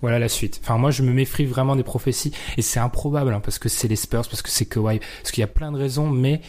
Voilà 0.00 0.18
la 0.18 0.30
suite. 0.30 0.60
Enfin, 0.62 0.78
moi, 0.78 0.90
je 0.90 1.02
me 1.02 1.12
méfie 1.12 1.44
vraiment 1.44 1.76
des 1.76 1.82
prophéties 1.82 2.32
et 2.56 2.62
c'est 2.62 2.80
improbable 2.80 3.34
hein, 3.34 3.40
parce 3.44 3.58
que 3.58 3.68
c'est 3.68 3.88
les 3.88 3.96
Spurs, 3.96 4.26
parce 4.26 4.40
que 4.40 4.48
c'est 4.48 4.64
Kawhi, 4.64 5.00
parce 5.00 5.32
qu'il 5.32 5.42
y 5.42 5.44
a 5.44 5.48
plein 5.48 5.70
de 5.70 5.76
raisons, 5.76 6.08
mais 6.08 6.40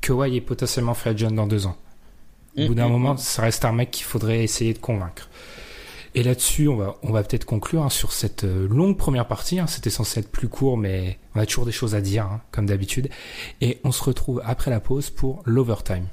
Kawhi 0.00 0.36
est 0.36 0.40
potentiellement 0.40 0.94
free 0.94 1.10
agent 1.10 1.30
dans 1.30 1.46
deux 1.46 1.66
ans. 1.66 1.76
Au 2.56 2.66
bout 2.66 2.74
d'un 2.74 2.86
mm, 2.86 2.88
mm, 2.88 2.92
moment, 2.92 3.16
ça 3.16 3.42
reste 3.42 3.64
un 3.64 3.72
mec 3.72 3.90
qu'il 3.90 4.04
faudrait 4.04 4.42
essayer 4.42 4.74
de 4.74 4.78
convaincre. 4.78 5.28
Et 6.14 6.24
là-dessus, 6.24 6.66
on 6.66 6.76
va, 6.76 6.96
on 7.02 7.12
va 7.12 7.22
peut-être 7.22 7.44
conclure 7.44 7.84
hein, 7.84 7.90
sur 7.90 8.12
cette 8.12 8.42
euh, 8.42 8.66
longue 8.68 8.96
première 8.96 9.28
partie. 9.28 9.60
Hein. 9.60 9.68
C'était 9.68 9.90
censé 9.90 10.20
être 10.20 10.30
plus 10.30 10.48
court, 10.48 10.76
mais 10.76 11.18
on 11.34 11.40
a 11.40 11.46
toujours 11.46 11.66
des 11.66 11.72
choses 11.72 11.94
à 11.94 12.00
dire, 12.00 12.24
hein, 12.24 12.40
comme 12.50 12.66
d'habitude. 12.66 13.08
Et 13.60 13.80
on 13.84 13.92
se 13.92 14.02
retrouve 14.02 14.42
après 14.44 14.70
la 14.70 14.80
pause 14.80 15.10
pour 15.10 15.42
l'overtime. 15.44 16.06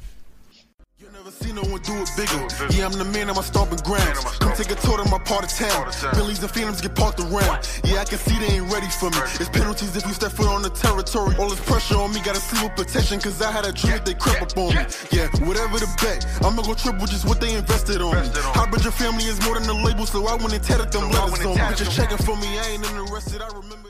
See 1.39 1.53
no 1.53 1.61
one 1.61 1.81
do 1.81 1.93
it 1.93 2.09
bigger. 2.17 2.41
Yeah, 2.73 2.87
I'm 2.87 2.97
the 2.97 3.05
man 3.05 3.29
of 3.29 3.35
my 3.35 3.43
stomping 3.43 3.77
grounds. 3.85 4.25
Come 4.41 4.53
take 4.53 4.71
a 4.71 4.75
tour 4.75 4.97
to 4.97 5.05
my 5.09 5.19
part 5.19 5.45
of 5.45 5.51
town. 5.53 5.91
Billies 6.13 6.41
and 6.41 6.49
phantoms 6.49 6.81
get 6.81 6.95
parked 6.95 7.19
around. 7.19 7.69
Yeah, 7.83 8.01
I 8.01 8.05
can 8.05 8.17
see 8.17 8.39
they 8.39 8.57
ain't 8.57 8.71
ready 8.73 8.89
for 8.89 9.09
me. 9.11 9.21
It's 9.37 9.49
penalties 9.49 9.95
if 9.95 10.05
you 10.05 10.13
step 10.13 10.31
foot 10.31 10.47
on 10.47 10.63
the 10.63 10.71
territory. 10.71 11.35
All 11.37 11.49
this 11.49 11.59
pressure 11.61 11.97
on 11.97 12.13
me, 12.13 12.21
gotta 12.25 12.41
see 12.41 12.57
with 12.63 12.75
protection. 12.75 13.19
Cause 13.19 13.41
I 13.41 13.51
had 13.51 13.65
a 13.65 13.71
dream 13.71 14.01
that 14.01 14.05
they 14.05 14.15
crept 14.15 14.41
up 14.41 14.57
on 14.57 14.73
me. 14.73 14.81
Yeah, 15.11 15.29
whatever 15.45 15.77
the 15.77 15.89
bet, 16.01 16.25
I'ma 16.41 16.63
go 16.63 16.73
triple 16.73 17.05
just 17.05 17.25
what 17.25 17.39
they 17.39 17.53
invested 17.53 18.01
on 18.01 18.15
me. 18.17 18.29
Hybrid 18.57 18.83
your 18.83 18.91
family 18.91 19.25
is 19.25 19.37
more 19.45 19.59
than 19.59 19.69
a 19.69 19.77
label, 19.85 20.05
so 20.05 20.25
I 20.25 20.35
went 20.35 20.53
and 20.53 20.63
tatted 20.63 20.91
them 20.91 21.11
letters 21.11 21.45
on 21.45 21.53
me. 21.53 21.61
Bitches 21.69 21.93
checking 21.93 22.17
for 22.17 22.35
me, 22.37 22.57
I 22.57 22.73
ain't 22.73 22.85
interested, 22.85 23.41
I 23.41 23.47
remember. 23.53 23.86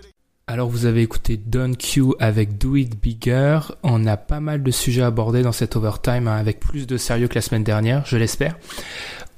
Alors 0.50 0.70
vous 0.70 0.86
avez 0.86 1.02
écouté 1.02 1.36
Don 1.36 1.74
Q 1.74 2.14
avec 2.20 2.58
Do 2.58 2.78
It 2.78 2.98
Bigger. 3.02 3.60
On 3.84 4.08
a 4.08 4.16
pas 4.16 4.40
mal 4.40 4.64
de 4.64 4.72
sujets 4.72 5.02
abordés 5.02 5.42
dans 5.42 5.52
cet 5.52 5.76
overtime 5.76 6.30
hein, 6.30 6.38
avec 6.38 6.62
plus 6.62 6.88
de 6.88 6.96
sérieux 6.96 7.28
que 7.28 7.36
la 7.36 7.42
semaine 7.42 7.66
dernière, 7.66 8.06
je 8.06 8.16
l'espère. 8.16 8.58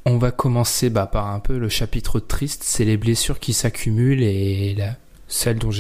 On 0.06 0.20
va 0.20 0.30
commencer 0.30 0.92
bah, 0.92 1.08
par 1.08 1.26
un 1.26 1.40
peu 1.40 1.58
le 1.58 1.68
chapitre 1.68 2.20
triste, 2.20 2.62
c'est 2.64 2.86
les 2.86 2.96
blessures 2.96 3.40
qui 3.40 3.54
s'accumulent 3.54 4.22
et 4.22 4.76
la, 4.76 4.98
celle 5.28 5.58
dont 5.58 5.72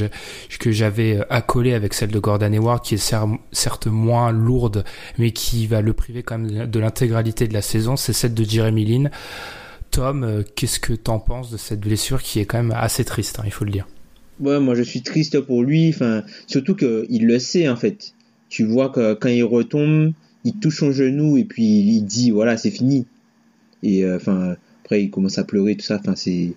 que 0.59 0.71
j'avais 0.71 1.17
euh, 1.17 1.25
accolé 1.29 1.75
avec 1.75 1.93
celle 1.93 2.09
de 2.09 2.17
Gordon 2.17 2.51
Hayward 2.51 2.83
qui 2.83 2.95
est 2.95 3.15
certes 3.51 3.85
moins 3.85 4.31
lourde 4.31 4.83
mais 5.19 5.29
qui 5.29 5.67
va 5.67 5.81
le 5.81 5.93
priver 5.93 6.23
quand 6.23 6.39
même 6.39 6.65
de 6.65 6.79
l'intégralité 6.79 7.47
de 7.47 7.53
la 7.53 7.61
saison, 7.61 7.97
c'est 7.97 8.13
celle 8.13 8.33
de 8.33 8.43
Jeremy 8.43 8.83
Lin. 8.83 9.09
Tom, 9.91 10.23
euh, 10.23 10.41
qu'est-ce 10.55 10.79
que 10.79 10.93
t'en 10.93 11.19
penses 11.19 11.51
de 11.51 11.57
cette 11.57 11.81
blessure 11.81 12.23
qui 12.23 12.39
est 12.39 12.45
quand 12.45 12.57
même 12.57 12.75
assez 12.75 13.05
triste, 13.05 13.37
hein, 13.37 13.43
il 13.45 13.51
faut 13.51 13.65
le 13.65 13.71
dire? 13.71 13.85
Ouais, 14.39 14.59
moi 14.59 14.73
je 14.75 14.83
suis 14.83 15.01
triste 15.01 15.39
pour 15.41 15.63
lui. 15.63 15.89
Enfin, 15.89 16.23
surtout 16.47 16.75
qu'il 16.75 17.27
le 17.27 17.39
sait 17.39 17.67
en 17.67 17.75
fait. 17.75 18.13
Tu 18.49 18.63
vois 18.63 18.89
que 18.89 19.13
quand 19.13 19.29
il 19.29 19.43
retombe, 19.43 20.13
il 20.45 20.53
touche 20.59 20.79
son 20.79 20.91
genou 20.91 21.37
et 21.37 21.43
puis 21.43 21.63
il 21.63 22.01
dit 22.03 22.31
voilà 22.31 22.57
c'est 22.57 22.71
fini. 22.71 23.05
Et 23.83 24.05
euh, 24.05 24.15
enfin 24.15 24.55
après 24.83 25.03
il 25.03 25.09
commence 25.09 25.37
à 25.37 25.43
pleurer 25.43 25.75
tout 25.75 25.85
ça. 25.85 25.97
Enfin 25.99 26.15
c'est, 26.15 26.53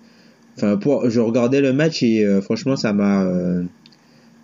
enfin 0.57 0.77
pour, 0.77 1.09
je 1.09 1.19
regardais 1.19 1.61
le 1.61 1.73
match 1.73 2.03
et 2.03 2.25
euh, 2.25 2.41
franchement 2.41 2.75
ça 2.77 2.93
m'a, 2.93 3.25
euh, 3.25 3.63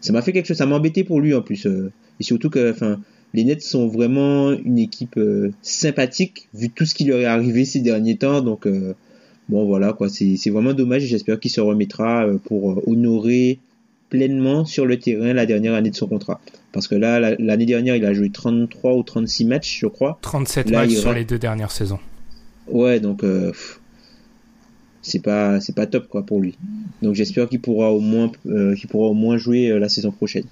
ça 0.01 0.11
m'a 0.13 0.21
fait 0.21 0.33
quelque 0.33 0.47
chose. 0.47 0.57
Ça 0.57 0.65
m'a 0.65 0.75
embêté 0.75 1.03
pour 1.03 1.21
lui 1.21 1.33
en 1.33 1.41
plus. 1.41 1.65
et 1.65 2.23
surtout 2.23 2.49
que 2.49 2.71
enfin 2.71 2.99
les 3.33 3.43
Nets 3.45 3.61
sont 3.61 3.87
vraiment 3.87 4.51
une 4.51 4.79
équipe 4.79 5.19
sympathique 5.61 6.49
vu 6.53 6.69
tout 6.71 6.85
ce 6.85 6.95
qui 6.95 7.05
leur 7.05 7.19
est 7.19 7.25
arrivé 7.25 7.63
ces 7.63 7.79
derniers 7.79 8.17
temps. 8.17 8.41
Donc 8.41 8.67
bon 9.49 9.65
voilà 9.65 9.93
quoi, 9.93 10.07
c'est 10.09 10.49
vraiment 10.49 10.73
dommage 10.73 11.03
et 11.03 11.07
j'espère 11.07 11.39
qu'il 11.39 11.51
se 11.51 11.59
remettra 11.59 12.25
euh, 12.25 12.37
pour 12.37 12.71
euh, 12.71 12.83
honorer 12.87 13.59
pleinement 14.09 14.65
sur 14.65 14.85
le 14.85 14.97
terrain 14.97 15.33
la 15.33 15.45
dernière 15.45 15.73
année 15.73 15.89
de 15.89 15.95
son 15.95 16.07
contrat. 16.07 16.39
Parce 16.71 16.87
que 16.87 16.95
là, 16.95 17.19
l'année 17.37 17.65
dernière, 17.65 17.95
il 17.95 18.05
a 18.05 18.13
joué 18.13 18.29
33 18.29 18.93
ou 18.93 19.03
36 19.03 19.45
matchs, 19.45 19.79
je 19.81 19.87
crois. 19.87 20.17
37 20.21 20.71
matchs 20.71 20.95
sur 20.95 21.13
les 21.13 21.25
deux 21.25 21.37
dernières 21.37 21.71
saisons. 21.71 21.99
Ouais, 22.67 22.99
donc 22.99 23.23
euh, 23.23 23.51
c'est 25.01 25.21
pas 25.21 25.59
c'est 25.59 25.75
pas 25.75 25.87
top 25.87 26.07
quoi 26.07 26.23
pour 26.23 26.39
lui. 26.39 26.55
Donc 27.01 27.15
j'espère 27.15 27.49
qu'il 27.49 27.61
pourra 27.61 27.91
au 27.91 27.99
moins 27.99 28.31
qu'il 28.43 28.87
pourra 28.89 29.09
au 29.09 29.13
moins 29.13 29.37
jouer 29.37 29.77
la 29.79 29.89
saison 29.89 30.11
prochaine. 30.11 30.45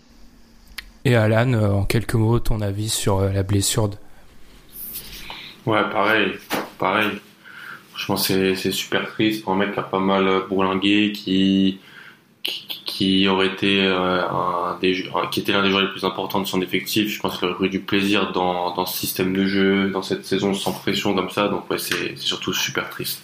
Et 1.06 1.16
Alan, 1.16 1.54
en 1.54 1.86
quelques 1.86 2.16
mots, 2.16 2.40
ton 2.40 2.62
avis 2.62 2.90
sur 2.90 3.22
la 3.22 3.44
blessure 3.44 3.90
de... 3.90 3.96
Ouais, 5.66 5.84
pareil, 5.92 6.32
pareil. 6.80 7.12
Franchement, 7.98 8.18
c'est, 8.18 8.54
c'est 8.54 8.72
super 8.72 9.08
triste 9.08 9.44
pour 9.44 9.54
un 9.54 9.56
mec 9.56 9.74
qui 9.74 9.80
a 9.80 9.84
pas 9.84 9.98
mal 9.98 10.44
bourlingué, 10.48 11.12
qui, 11.14 11.80
qui, 12.44 13.28
aurait 13.28 13.48
été 13.48 13.82
euh, 13.82 14.22
un 14.22 14.78
des, 14.80 15.10
qui 15.32 15.40
était 15.40 15.52
l'un 15.52 15.64
des 15.64 15.72
joueurs 15.72 15.82
les 15.82 15.90
plus 15.90 16.04
importants 16.04 16.40
de 16.40 16.46
son 16.46 16.62
effectif. 16.62 17.10
Je 17.10 17.20
pense 17.20 17.40
qu'il 17.40 17.48
aurait 17.48 17.66
eu 17.66 17.70
du 17.70 17.80
plaisir 17.80 18.32
dans, 18.34 18.76
dans 18.76 18.86
ce 18.86 18.96
système 19.00 19.34
de 19.34 19.48
jeu, 19.48 19.90
dans 19.90 20.04
cette 20.04 20.26
saison 20.26 20.54
sans 20.54 20.74
pression 20.74 21.16
comme 21.16 21.32
ça. 21.32 21.48
Donc 21.48 21.68
ouais, 21.72 21.80
c'est, 21.80 22.16
c'est 22.16 22.28
surtout 22.28 22.54
super 22.54 22.88
triste. 22.92 23.24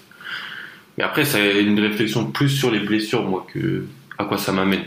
Mais 0.98 1.04
après, 1.04 1.24
c'est 1.24 1.62
une 1.62 1.80
réflexion 1.80 2.32
plus 2.32 2.50
sur 2.50 2.72
les 2.72 2.80
blessures, 2.80 3.22
moi, 3.22 3.46
que 3.54 3.86
à 4.18 4.26
quoi 4.26 4.40
ça 4.40 4.54
m'amène. 4.54 4.86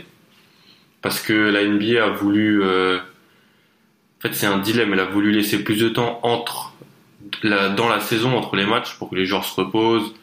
Parce 1.01 1.21
que 1.21 1.31
la 1.31 1.63
NBA 1.63 2.03
a 2.03 2.09
voulu, 2.09 2.61
euh, 2.61 2.97
en 2.97 4.21
fait, 4.21 4.33
c'est 4.33 4.47
un 4.47 4.57
dilemme. 4.57 4.91
Elle 4.91 4.99
a 4.99 5.05
voulu 5.05 5.31
laisser 5.31 5.63
plus 5.63 5.79
de 5.79 5.87
temps 5.87 6.19
entre 6.23 6.73
dans 7.43 7.89
la 7.89 7.99
saison 7.99 8.35
entre 8.37 8.55
les 8.55 8.65
matchs 8.65 8.95
pour 8.97 9.09
que 9.09 9.15
les 9.15 9.25
joueurs 9.25 9.45
se 9.45 9.59
reposent. 9.59 10.13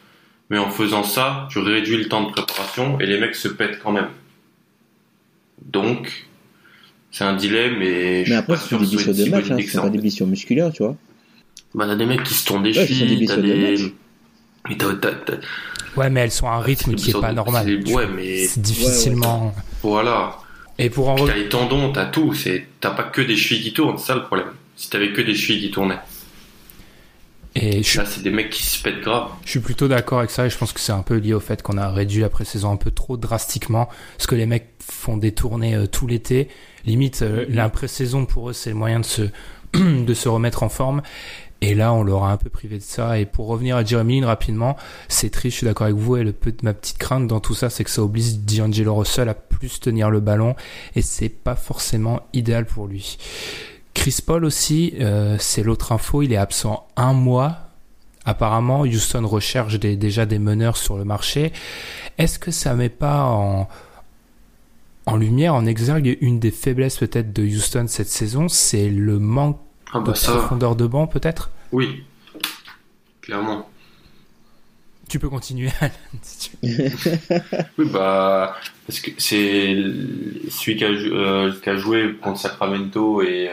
Mais 0.49 0.59
en 0.59 0.69
faisant 0.69 1.03
ça, 1.03 1.47
tu 1.49 1.59
réduis 1.59 1.97
le 1.97 2.07
temps 2.07 2.23
de 2.23 2.31
préparation 2.31 2.99
et 2.99 3.07
les 3.07 3.19
mecs 3.19 3.35
se 3.35 3.47
pètent 3.47 3.79
quand 3.81 3.91
même. 3.91 4.09
Donc, 5.63 6.27
c'est 7.11 7.23
un 7.23 7.35
dilemme 7.35 7.81
et 7.81 8.25
mais 8.27 8.35
après, 8.35 8.57
c'est 8.57 8.77
des 8.77 8.85
blessures 8.85 9.15
de 9.15 9.29
match, 9.29 9.49
hein, 9.49 9.57
c'est 9.67 9.81
pas 9.81 9.89
des 9.89 9.97
blessures 9.97 10.27
musculaires, 10.27 10.71
tu 10.71 10.83
vois. 10.83 10.95
Bah, 11.73 11.85
t'as 11.87 11.95
des 11.95 12.05
mecs 12.05 12.23
qui 12.23 12.33
se 12.33 12.45
tournent 12.45 12.63
des 12.63 12.73
chevilles, 12.73 13.25
t'as 13.25 13.37
des. 13.37 13.75
Mais 14.67 14.75
Ouais, 15.97 16.09
mais 16.09 16.21
elles 16.21 16.31
sont 16.31 16.47
à 16.47 16.55
un 16.55 16.59
rythme 16.59 16.95
qui 16.95 17.11
est 17.11 17.19
pas 17.19 17.33
normal. 17.33 17.83
Ouais, 17.87 18.07
mais. 18.07 18.45
C'est 18.45 18.61
difficilement. 18.61 19.53
Voilà. 19.81 20.37
Et 20.77 20.89
pour 20.89 21.09
en 21.09 21.15
T'as 21.15 21.35
les 21.35 21.47
tendons, 21.47 21.91
t'as 21.91 22.05
tout. 22.05 22.33
T'as 22.81 22.91
pas 22.91 23.03
que 23.03 23.21
des 23.21 23.35
chevilles 23.35 23.63
qui 23.63 23.73
tournent, 23.73 23.97
c'est 23.97 24.07
ça 24.07 24.15
le 24.15 24.23
problème. 24.23 24.47
Si 24.75 24.89
t'avais 24.89 25.13
que 25.13 25.21
des 25.21 25.35
chevilles 25.35 25.67
qui 25.67 25.71
tournaient. 25.71 25.99
Et 27.55 27.83
je, 27.83 28.01
c'est 28.05 28.21
des 28.21 28.31
mecs 28.31 28.49
qui 28.49 28.63
se 28.63 28.83
pètent 28.83 28.99
grave. 28.99 29.29
je 29.45 29.51
suis 29.51 29.59
plutôt 29.61 29.87
d'accord 29.87 30.19
avec 30.19 30.29
ça 30.29 30.45
et 30.45 30.49
je 30.49 30.57
pense 30.57 30.73
que 30.73 30.79
c'est 30.81 30.91
un 30.91 31.03
peu 31.03 31.15
lié 31.15 31.33
au 31.33 31.39
fait 31.39 31.61
qu'on 31.61 31.77
a 31.77 31.89
réduit 31.89 32.19
la 32.19 32.29
pré-saison 32.29 32.71
un 32.71 32.75
peu 32.75 32.91
trop 32.91 33.15
drastiquement 33.15 33.87
parce 34.17 34.27
que 34.27 34.35
les 34.35 34.45
mecs 34.45 34.67
font 34.81 35.15
des 35.15 35.31
tournées 35.31 35.75
euh, 35.75 35.87
tout 35.87 36.05
l'été. 36.05 36.49
Limite, 36.85 37.21
euh, 37.21 37.45
la 37.47 37.69
pré-saison 37.69 38.25
pour 38.25 38.49
eux, 38.49 38.53
c'est 38.53 38.71
le 38.71 38.75
moyen 38.75 38.99
de 38.99 39.05
se, 39.05 39.21
de 39.73 40.13
se 40.13 40.27
remettre 40.27 40.63
en 40.63 40.69
forme. 40.69 41.01
Et 41.61 41.73
là, 41.73 41.93
on 41.93 42.03
leur 42.03 42.25
a 42.25 42.31
un 42.31 42.37
peu 42.37 42.49
privé 42.49 42.77
de 42.77 42.83
ça. 42.83 43.17
Et 43.17 43.25
pour 43.25 43.47
revenir 43.47 43.77
à 43.77 43.83
Jeremy 43.83 44.19
Lin 44.19 44.27
rapidement, 44.27 44.75
c'est 45.07 45.29
triste, 45.29 45.53
je 45.53 45.57
suis 45.59 45.65
d'accord 45.65 45.85
avec 45.85 45.97
vous. 45.97 46.17
Et 46.17 46.23
le 46.23 46.33
peu, 46.33 46.53
ma 46.61 46.73
petite 46.73 46.97
crainte 46.97 47.27
dans 47.27 47.39
tout 47.39 47.55
ça, 47.55 47.69
c'est 47.69 47.83
que 47.83 47.89
ça 47.89 48.03
oblige 48.03 48.37
D'Angelo 48.39 48.95
Russell 48.95 49.29
à 49.29 49.33
plus 49.33 49.79
tenir 49.79 50.09
le 50.09 50.19
ballon. 50.19 50.55
Et 50.95 51.01
c'est 51.01 51.29
pas 51.29 51.55
forcément 51.55 52.21
idéal 52.33 52.65
pour 52.65 52.87
lui. 52.87 53.17
Chris 53.95 54.19
Paul 54.23 54.45
aussi, 54.45 54.93
euh, 54.99 55.37
c'est 55.39 55.63
l'autre 55.63 55.91
info, 55.91 56.21
il 56.21 56.31
est 56.31 56.37
absent 56.37 56.87
un 56.95 57.13
mois. 57.13 57.57
Apparemment, 58.25 58.81
Houston 58.81 59.25
recherche 59.27 59.79
des- 59.79 59.95
déjà 59.95 60.25
des 60.27 60.37
meneurs 60.39 60.77
sur 60.77 60.97
le 60.97 61.05
marché. 61.05 61.53
Est-ce 62.17 62.37
que 62.39 62.51
ça 62.51 62.73
met 62.75 62.89
pas 62.89 63.23
en, 63.25 63.67
en 65.05 65.15
lumière, 65.17 65.53
en 65.55 65.65
exergue, 65.65 66.17
une 66.21 66.39
des 66.39 66.51
faiblesses 66.51 66.97
peut-être 66.97 67.33
de 67.33 67.43
Houston 67.43 67.85
cette 67.87 68.09
saison 68.09 68.47
C'est 68.49 68.89
le 68.89 69.17
manque 69.19 69.59
Ah 69.93 69.99
de 69.99 70.05
bah 70.05 70.15
ça, 70.15 70.33
profondeur 70.33 70.75
de 70.75 70.85
banc 70.87 71.07
peut-être? 71.07 71.49
Oui. 71.71 72.03
Clairement. 73.21 73.67
Tu 75.07 75.19
peux 75.19 75.29
continuer, 75.29 75.69
Alan, 75.79 75.91
si 76.23 76.49
tu 76.61 76.67
veux. 76.67 76.89
Oui, 77.77 77.85
bah, 77.91 78.55
parce 78.87 78.99
que 78.99 79.11
c'est 79.19 79.75
celui 80.49 80.75
qui 80.77 80.83
a, 80.83 80.93
jou- 80.95 81.13
euh, 81.13 81.53
qui 81.63 81.69
a 81.69 81.77
joué 81.77 82.15
contre 82.21 82.39
Sacramento 82.39 83.21
et, 83.21 83.51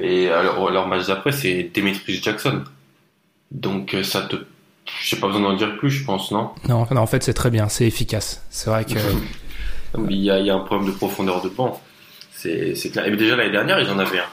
et 0.00 0.28
alors, 0.30 0.70
leur 0.70 0.86
match 0.88 1.06
d'après, 1.06 1.32
c'est 1.32 1.70
Demetrius 1.74 2.22
Jackson. 2.22 2.62
Donc, 3.50 3.94
euh, 3.94 4.02
ça 4.02 4.22
te. 4.22 4.36
J'ai 5.02 5.16
pas 5.16 5.26
besoin 5.26 5.42
d'en 5.42 5.56
dire 5.56 5.76
plus, 5.78 5.90
je 5.90 6.04
pense, 6.04 6.30
non? 6.30 6.50
Non, 6.68 6.86
non, 6.90 7.00
en 7.00 7.06
fait, 7.06 7.22
c'est 7.22 7.34
très 7.34 7.50
bien, 7.50 7.68
c'est 7.68 7.86
efficace. 7.86 8.44
C'est 8.50 8.70
vrai 8.70 8.84
que. 8.84 8.98
Il 10.10 10.16
y, 10.16 10.30
a, 10.30 10.38
il 10.40 10.44
y 10.46 10.50
a 10.50 10.54
un 10.54 10.58
problème 10.60 10.88
de 10.88 10.94
profondeur 10.94 11.40
de 11.40 11.48
banc. 11.48 11.80
C'est 12.32 12.74
clair. 12.92 13.06
Et 13.06 13.16
déjà 13.16 13.34
l'année 13.34 13.52
dernière, 13.52 13.80
ils 13.80 13.88
en 13.88 13.98
avaient 13.98 14.18
un. 14.18 14.24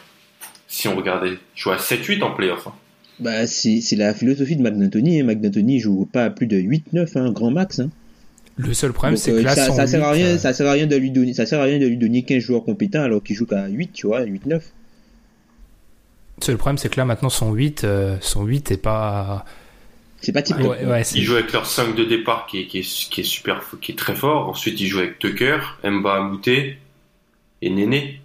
Si 0.68 0.90
on 0.90 0.96
regardait. 0.96 1.38
Jouaient 1.56 1.76
à 1.76 1.78
7-8 1.78 2.22
en 2.22 2.32
playoff. 2.32 2.68
hein. 2.68 2.74
Bah, 3.20 3.48
c'est 3.48 3.80
la 3.96 4.14
philosophie 4.14 4.58
de 4.58 4.62
McDantoni. 4.62 5.22
Hein. 5.22 5.24
McDantoni 5.24 5.80
joue 5.80 6.06
pas 6.12 6.26
à 6.26 6.30
plus 6.32 6.48
de 6.48 6.58
8-9, 6.58 7.18
hein, 7.18 7.32
grand 7.32 7.52
max. 7.52 7.80
Hein. 7.80 7.92
Le 8.58 8.74
seul 8.74 8.92
problème, 8.92 9.16
c'est 9.16 9.32
euh, 9.32 9.40
que 9.40 9.44
là, 9.46 9.56
ça, 9.56 9.72
ça 9.72 9.88
sert 9.88 10.04
à 10.04 10.12
rien, 10.12 10.26
euh, 10.26 10.38
ça 10.38 10.52
sert 10.54 10.68
à 10.68 10.74
rien 10.74 10.86
de 10.88 10.96
lui 10.98 11.12
donner, 11.12 11.34
ça 11.34 11.46
sert 11.46 11.62
à 11.62 11.64
rien 11.64 11.80
de 11.80 11.88
lui 11.88 11.98
donner 11.98 12.24
15 12.24 12.40
joueurs 12.40 12.64
compétents 12.66 13.02
alors 13.04 13.24
qu'il 13.24 13.36
joue 13.38 13.46
qu'à 13.46 13.68
8, 13.68 13.94
tu 13.94 14.08
vois, 14.08 14.22
8-9. 14.26 14.60
Le 16.44 16.54
seul 16.54 16.58
problème, 16.58 16.78
c'est 16.78 16.90
que 16.90 16.98
là, 16.98 17.06
maintenant, 17.06 17.30
son 17.30 17.54
8, 17.54 17.84
euh, 17.84 18.18
son 18.22 18.44
8 18.44 18.72
est 18.72 18.78
pas. 18.78 19.46
C'est 20.22 20.32
pas 20.32 20.42
type. 20.42 20.58
Ouais, 20.60 20.86
ouais, 20.86 21.04
c'est- 21.04 21.18
Ils 21.18 21.24
jouent 21.24 21.36
avec 21.36 21.52
leur 21.52 21.66
5 21.66 21.96
de 21.96 22.04
départ 22.06 22.46
qui 22.48 22.60
est, 22.62 22.68
qui 22.68 22.80
est, 22.80 23.10
qui 23.10 23.22
est 23.22 23.26
super, 23.26 23.62
qui 23.82 23.92
est 23.92 23.96
très 23.96 24.16
fort. 24.16 24.48
Ensuite, 24.50 24.80
ils 24.80 24.88
jouent 24.88 25.00
avec 25.00 25.20
Tucker, 25.20 25.58
Mba 25.84 26.16
Amouté 26.16 26.78
et 27.62 27.70
Néné. 27.70 28.22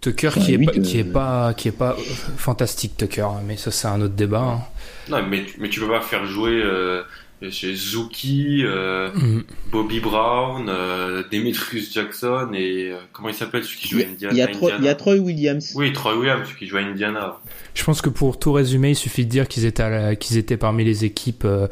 Tucker 0.00 0.28
Enfin, 0.28 0.40
qui 0.40 0.54
est, 0.54 0.58
pas, 0.64 0.72
qui 0.72 0.98
est 0.98 1.06
euh, 1.08 1.12
pas 1.12 1.54
qui 1.54 1.68
est 1.68 1.72
pas 1.72 1.96
fantastique 2.36 2.96
Tucker 2.96 3.20
hein, 3.22 3.40
mais 3.46 3.56
ça 3.56 3.70
c'est 3.70 3.86
un 3.86 4.00
autre 4.00 4.14
débat 4.14 4.40
hein. 4.40 4.60
Non, 5.08 5.24
mais, 5.28 5.44
tu- 5.44 5.54
mais 5.60 5.68
tu 5.68 5.78
peux 5.78 5.88
pas 5.88 6.00
faire 6.00 6.26
jouer 6.26 6.60
euh, 6.62 7.02
chez 7.50 7.74
Zuki, 7.74 8.62
euh, 8.64 9.10
Mhm. 9.14 9.44
Bobby 9.70 10.00
Brown, 10.00 10.66
euh, 10.68 11.22
Demetrius 11.30 11.92
Jackson 11.92 12.50
et 12.54 12.90
euh, 12.92 12.96
comment 13.12 13.28
il 13.28 13.34
s'appelle 13.34 13.62
celui 13.62 13.78
qui 13.78 13.88
joue 13.88 13.98
à 13.98 14.00
y 14.00 14.04
a, 14.04 14.08
Indiana 14.08 14.32
il 14.34 14.38
y 14.38 14.42
a 14.42 14.46
Troy, 14.48 14.68
Indiana. 14.72 14.78
il 14.82 14.86
y 14.86 14.88
a 14.88 14.94
Troy 14.94 15.14
Williams. 15.18 15.72
Oui, 15.74 15.92
Troy 15.92 16.16
Williams, 16.16 16.46
celui 16.46 16.58
qui 16.58 16.66
joue 16.66 16.78
à 16.78 16.80
Indiana. 16.80 17.36
je 17.74 17.84
pense 17.84 18.00
que 18.00 18.08
pour 18.08 18.38
tout 18.38 18.52
résumer 18.52 18.90
il 18.90 18.96
suffit 18.96 19.24
de 19.26 19.30
dire 19.30 19.48
qu'ils 19.48 19.64
étaient 19.66 20.16
qu'ils 20.18 20.38
parmi 20.58 20.84
les 20.84 21.04
équipes 21.04 21.44
euh, 21.44 21.68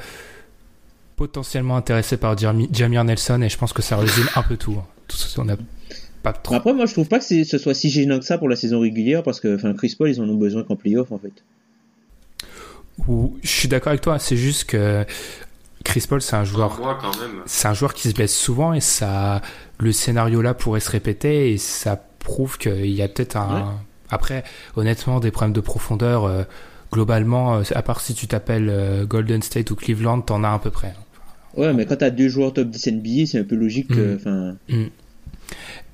potentiellement 1.16 1.76
intéressées 1.76 2.16
par 2.18 2.36
Jami- 2.36 2.68
Jamir 2.72 3.02
Nelson 3.04 3.40
et 3.42 3.48
je 3.48 3.56
pense 3.56 3.72
que 3.72 3.82
ça 3.82 3.96
résume 3.96 4.26
un 4.36 4.42
peu 4.42 4.56
tout 4.56 4.76
hein. 4.78 4.84
Tout 5.08 5.16
ça, 5.16 5.42
on 5.42 5.48
a 5.48 5.56
pas 6.22 6.32
trop 6.32 6.54
Après, 6.54 6.72
moi, 6.72 6.86
je 6.86 6.92
trouve 6.94 7.08
pas 7.08 7.18
que 7.18 7.44
ce 7.44 7.58
soit 7.58 7.74
si 7.74 7.90
gênant 7.90 8.18
que 8.18 8.24
ça 8.24 8.38
pour 8.38 8.48
la 8.48 8.56
saison 8.56 8.80
régulière 8.80 9.22
parce 9.22 9.38
que, 9.40 9.54
enfin, 9.54 9.74
Chris 9.74 9.94
Paul, 9.98 10.08
ils 10.10 10.18
en 10.20 10.24
ont 10.28 10.34
besoin 10.36 10.62
qu'en 10.62 10.76
playoff, 10.76 11.12
en 11.12 11.18
fait. 11.18 11.32
Ou- 13.08 13.36
je 13.42 13.48
suis 13.48 13.68
d'accord 13.68 13.88
avec 13.90 14.00
toi 14.02 14.18
c'est 14.20 14.36
juste 14.36 14.64
que 14.64 15.04
Chris 15.84 16.04
Paul 16.08 16.20
c'est 16.22 16.36
un 16.36 16.44
joueur 16.44 16.80
c'est 17.46 17.68
un 17.68 17.74
qui 17.94 18.08
se 18.08 18.14
blesse 18.14 18.36
souvent 18.36 18.72
et 18.72 18.80
ça 18.80 19.42
le 19.78 19.92
scénario 19.92 20.42
là 20.42 20.54
pourrait 20.54 20.80
se 20.80 20.90
répéter 20.90 21.52
et 21.52 21.58
ça 21.58 22.02
prouve 22.18 22.58
qu'il 22.58 22.90
y 22.90 23.02
a 23.02 23.08
peut-être 23.08 23.36
un 23.36 23.74
après 24.10 24.44
honnêtement 24.76 25.20
des 25.20 25.30
problèmes 25.30 25.52
de 25.52 25.60
profondeur 25.60 26.24
euh, 26.24 26.42
globalement 26.92 27.56
euh, 27.56 27.62
à 27.74 27.82
part 27.82 28.00
si 28.00 28.14
tu 28.14 28.26
t'appelles 28.26 28.68
euh, 28.70 29.04
Golden 29.06 29.42
State 29.42 29.70
ou 29.70 29.76
Cleveland 29.76 30.22
t'en 30.22 30.42
as 30.44 30.52
à 30.52 30.58
peu 30.58 30.70
près 30.70 30.94
Ouais, 31.56 31.72
mais 31.72 31.86
quand 31.86 31.94
t'as 31.96 32.10
deux 32.10 32.28
joueurs 32.28 32.52
top 32.52 32.68
10 32.68 32.88
NBA, 32.94 33.26
c'est 33.26 33.38
un 33.38 33.44
peu 33.44 33.54
logique 33.54 33.86
que, 33.86 34.14
Mm. 34.14 34.16
enfin, 34.16 34.56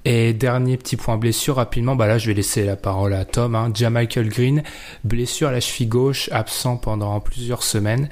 et 0.06 0.32
dernier 0.32 0.78
petit 0.78 0.96
point 0.96 1.18
blessure 1.18 1.56
rapidement 1.56 1.94
bah 1.96 2.06
là 2.06 2.16
je 2.16 2.28
vais 2.28 2.34
laisser 2.34 2.64
la 2.64 2.76
parole 2.76 3.12
à 3.12 3.26
Tom 3.26 3.54
hein. 3.54 3.70
Michael 3.90 4.30
Green 4.30 4.62
blessure 5.04 5.48
à 5.48 5.52
la 5.52 5.60
cheville 5.60 5.88
gauche 5.88 6.30
absent 6.32 6.78
pendant 6.78 7.20
plusieurs 7.20 7.62
semaines 7.62 8.08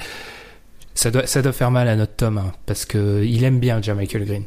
ça 0.99 1.11
doit, 1.11 1.53
faire 1.53 1.71
mal 1.71 1.87
à 1.87 1.95
notre 1.95 2.15
Tom 2.15 2.39
hein, 2.39 2.53
parce 2.67 2.85
que 2.85 3.25
il 3.25 3.45
aime 3.45 3.61
bien 3.61 3.81
Michael 3.95 4.25
Green 4.25 4.43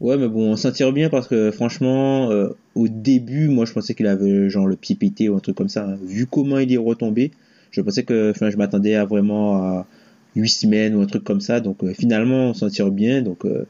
ouais, 0.00 0.16
mais 0.16 0.28
bon, 0.28 0.52
on 0.52 0.56
s'en 0.56 0.70
tire 0.70 0.92
bien 0.92 1.08
parce 1.08 1.28
que, 1.28 1.50
franchement, 1.50 2.30
euh, 2.30 2.50
au 2.74 2.88
début, 2.88 3.48
moi, 3.48 3.64
je 3.64 3.72
pensais 3.72 3.94
qu'il 3.94 4.06
avait, 4.06 4.48
genre, 4.48 4.66
le 4.66 4.76
pied 4.76 4.94
pété 4.94 5.28
ou 5.28 5.36
un 5.36 5.40
truc 5.40 5.56
comme 5.56 5.68
ça. 5.68 5.84
hein. 5.84 5.98
Vu 6.06 6.26
comment 6.26 6.58
il 6.58 6.72
est 6.72 6.76
retombé, 6.76 7.32
je 7.70 7.80
pensais 7.80 8.04
que, 8.04 8.32
je 8.40 8.56
m'attendais 8.56 8.94
à 8.94 9.04
vraiment 9.04 9.56
à 9.56 9.86
8 10.36 10.48
semaines 10.48 10.94
ou 10.94 11.00
un 11.00 11.06
truc 11.06 11.24
comme 11.24 11.40
ça. 11.40 11.60
Donc, 11.60 11.82
euh, 11.82 11.92
finalement, 11.92 12.50
on 12.50 12.54
s'en 12.54 12.68
tire 12.68 12.90
bien. 12.90 13.22
Donc, 13.22 13.44
euh, 13.44 13.66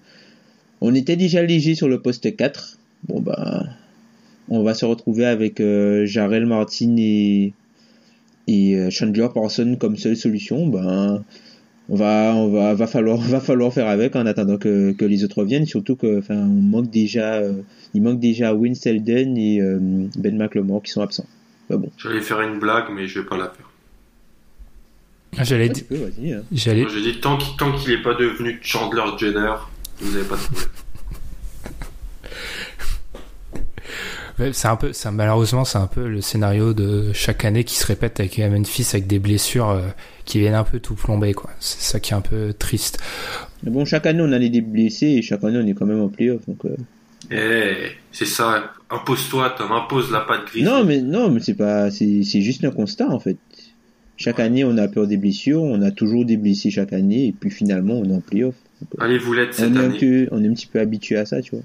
on 0.81 0.95
était 0.95 1.17
déjà 1.17 1.43
léger 1.43 1.75
sur 1.75 1.89
le 1.89 2.01
poste 2.01 2.37
4. 2.37 2.79
Bon, 3.09 3.21
bah, 3.21 3.65
on 4.51 4.63
va 4.63 4.75
se 4.75 4.85
retrouver 4.85 5.25
avec 5.25 5.63
Jarel 6.05 6.47
Martin 6.47 6.97
et, 6.99 7.53
et 8.47 8.91
Chandler 8.91 9.29
Parson 9.33 9.77
comme 9.79 9.97
seule 9.97 10.17
solution. 10.17 10.67
Ben, 10.67 11.23
on 11.89 11.97
va, 11.97 12.35
on 12.35 12.51
va, 12.51 12.75
va 12.75 12.87
falloir, 12.87 13.19
va 13.21 13.41
falloir 13.41 13.73
faire 13.73 13.89
avec 13.89 14.17
en 14.17 14.27
attendant 14.27 14.59
que, 14.59 14.93
que 14.93 15.05
les 15.05 15.25
autres 15.25 15.39
reviennent. 15.39 15.67
Surtout 15.67 15.97
que, 15.97 16.19
enfin, 16.19 16.37
on 16.37 16.63
manque 16.63 16.91
déjà, 16.91 17.35
euh, 17.35 17.63
il 17.95 18.03
manque 18.03 18.21
déjà 18.21 18.55
Win 18.55 18.75
Selden 18.75 19.37
et 19.37 19.61
euh, 19.61 19.79
Ben 20.19 20.37
McLemore 20.37 20.83
qui 20.83 20.93
sont 20.93 21.03
absents. 21.03 21.27
Bah 21.71 21.77
bon. 21.77 21.91
J'allais 21.99 22.21
faire 22.21 22.41
une 22.41 22.59
blague, 22.59 22.87
mais 22.95 23.07
je 23.07 23.21
vais 23.21 23.27
pas 23.27 23.37
la 23.37 23.51
faire. 23.51 25.45
j'allais 25.45 25.71
tu 25.71 25.85
peux, 25.85 25.97
vas-y, 25.97 26.33
hein. 26.33 26.43
j'allais 26.53 26.87
j'ai 26.89 27.01
dit 27.01 27.21
tant 27.21 27.37
qu'il 27.37 27.57
tant 27.57 27.73
qu'il 27.73 27.93
est 27.93 28.03
pas 28.03 28.15
devenu 28.15 28.59
Chandler 28.63 29.03
Jenner, 29.19 29.55
vous 30.01 30.17
avez 30.17 30.25
pas 30.25 30.37
de 30.37 30.41
problème. 30.41 30.69
C'est 34.53 34.69
un 34.69 34.77
peu, 34.77 34.93
ça, 34.93 35.11
malheureusement, 35.11 35.65
c'est 35.65 35.79
un 35.79 35.87
peu 35.87 36.09
le 36.09 36.21
scénario 36.21 36.73
de 36.75 37.13
chaque 37.13 37.45
année 37.45 37.65
qui 37.65 37.75
se 37.75 37.87
répète 37.87 38.21
avec 38.21 38.39
Memphis 38.39 38.87
avec 38.93 39.07
des 39.07 39.19
blessures 39.19 39.71
euh, 39.71 39.81
qui 40.25 40.39
viennent 40.39 40.55
un 40.55 40.65
peu 40.65 40.79
tout 40.81 40.95
plomber, 40.95 41.35
quoi. 41.35 41.51
C'est 41.61 41.81
ça 41.81 42.01
qui 42.01 42.13
est 42.13 42.17
un 42.17 42.21
peu 42.21 42.53
triste. 42.57 42.99
Mais 43.63 43.71
bon, 43.71 43.85
chaque 43.85 44.07
année 44.07 44.23
on 44.23 44.31
a 44.33 44.39
des 44.39 44.61
blessés 44.61 45.07
et 45.07 45.23
chaque 45.23 45.43
année 45.45 45.59
on 45.63 45.67
est 45.67 45.75
quand 45.75 45.87
même 45.87 46.01
en 46.01 46.09
playoff. 46.09 46.41
Donc, 46.47 46.65
euh, 46.65 46.77
Eh, 47.31 47.91
c'est 48.13 48.27
ça. 48.27 48.73
Impose-toi, 48.91 49.55
Tom, 49.59 49.73
impose 49.73 50.11
la 50.13 50.21
patte 50.21 50.47
grise. 50.47 50.65
Non, 50.65 50.85
mais 50.85 51.01
non, 51.01 51.31
mais 51.31 51.41
c'est 51.41 51.55
pas, 51.55 51.91
c'est, 51.91 52.23
c'est 52.23 52.41
juste 52.41 52.65
un 52.65 52.71
constat 52.71 53.09
en 53.09 53.19
fait. 53.19 53.37
Chaque 54.17 54.41
année 54.41 54.65
on 54.65 54.77
a 54.79 54.89
peur 54.89 55.07
des 55.07 55.17
blessures, 55.17 55.63
on 55.63 55.83
a 55.83 55.91
toujours 55.91 56.25
des 56.25 56.37
blessés 56.37 56.71
chaque 56.71 56.93
année 56.93 57.27
et 57.27 57.33
puis 57.33 57.51
finalement 57.51 57.95
on 57.95 58.05
est 58.05 58.15
en 58.15 58.21
playoff. 58.21 58.55
Allez, 59.01 59.19
vous 59.19 59.33
l'êtes 59.33 59.55
cette 59.55 59.73
On 59.73 59.75
est, 59.75 59.79
un 59.79 59.85
année. 59.87 59.99
peu, 59.99 60.29
on 60.31 60.43
est 60.45 60.49
un 60.49 60.55
petit 60.55 60.67
peu 60.69 60.79
habitué 60.79 61.17
à 61.17 61.27
ça, 61.27 61.43
tu 61.43 61.57
vois. 61.57 61.65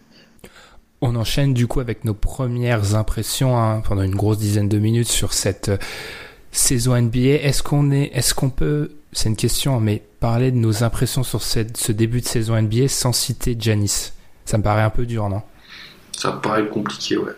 On 1.06 1.18
enchaîne 1.18 1.54
du 1.54 1.68
coup 1.68 1.82
avec 1.82 2.06
nos 2.06 2.14
premières 2.14 2.96
impressions 2.96 3.60
hein, 3.60 3.82
pendant 3.86 4.04
une 4.04 4.16
grosse 4.16 4.38
dizaine 4.38 4.70
de 4.70 4.80
minutes 4.80 5.10
sur 5.10 5.34
cette 5.34 5.68
euh, 5.68 5.78
saison 6.54 6.96
NBA. 6.96 7.42
Est-ce 7.44 7.62
qu'on 7.62 7.92
est, 7.92 8.10
est-ce 8.14 8.34
qu'on 8.34 8.50
peut, 8.50 8.92
c'est 9.12 9.28
une 9.28 9.36
question, 9.36 9.82
mais 9.82 10.02
parler 10.22 10.50
de 10.50 10.56
nos 10.56 10.82
impressions 10.82 11.24
sur 11.24 11.44
cette, 11.44 11.76
ce 11.76 11.92
début 11.92 12.22
de 12.22 12.26
saison 12.26 12.56
NBA 12.56 12.88
sans 12.88 13.12
citer 13.12 13.54
Janis 13.60 14.14
Ça 14.46 14.58
me 14.58 14.64
paraît 14.64 14.82
un 14.82 14.90
peu 14.90 15.06
dur, 15.06 15.28
non? 15.28 15.42
Ça 16.14 16.32
me 16.32 16.40
paraît 16.40 16.66
compliqué, 16.70 17.18
ouais. 17.18 17.34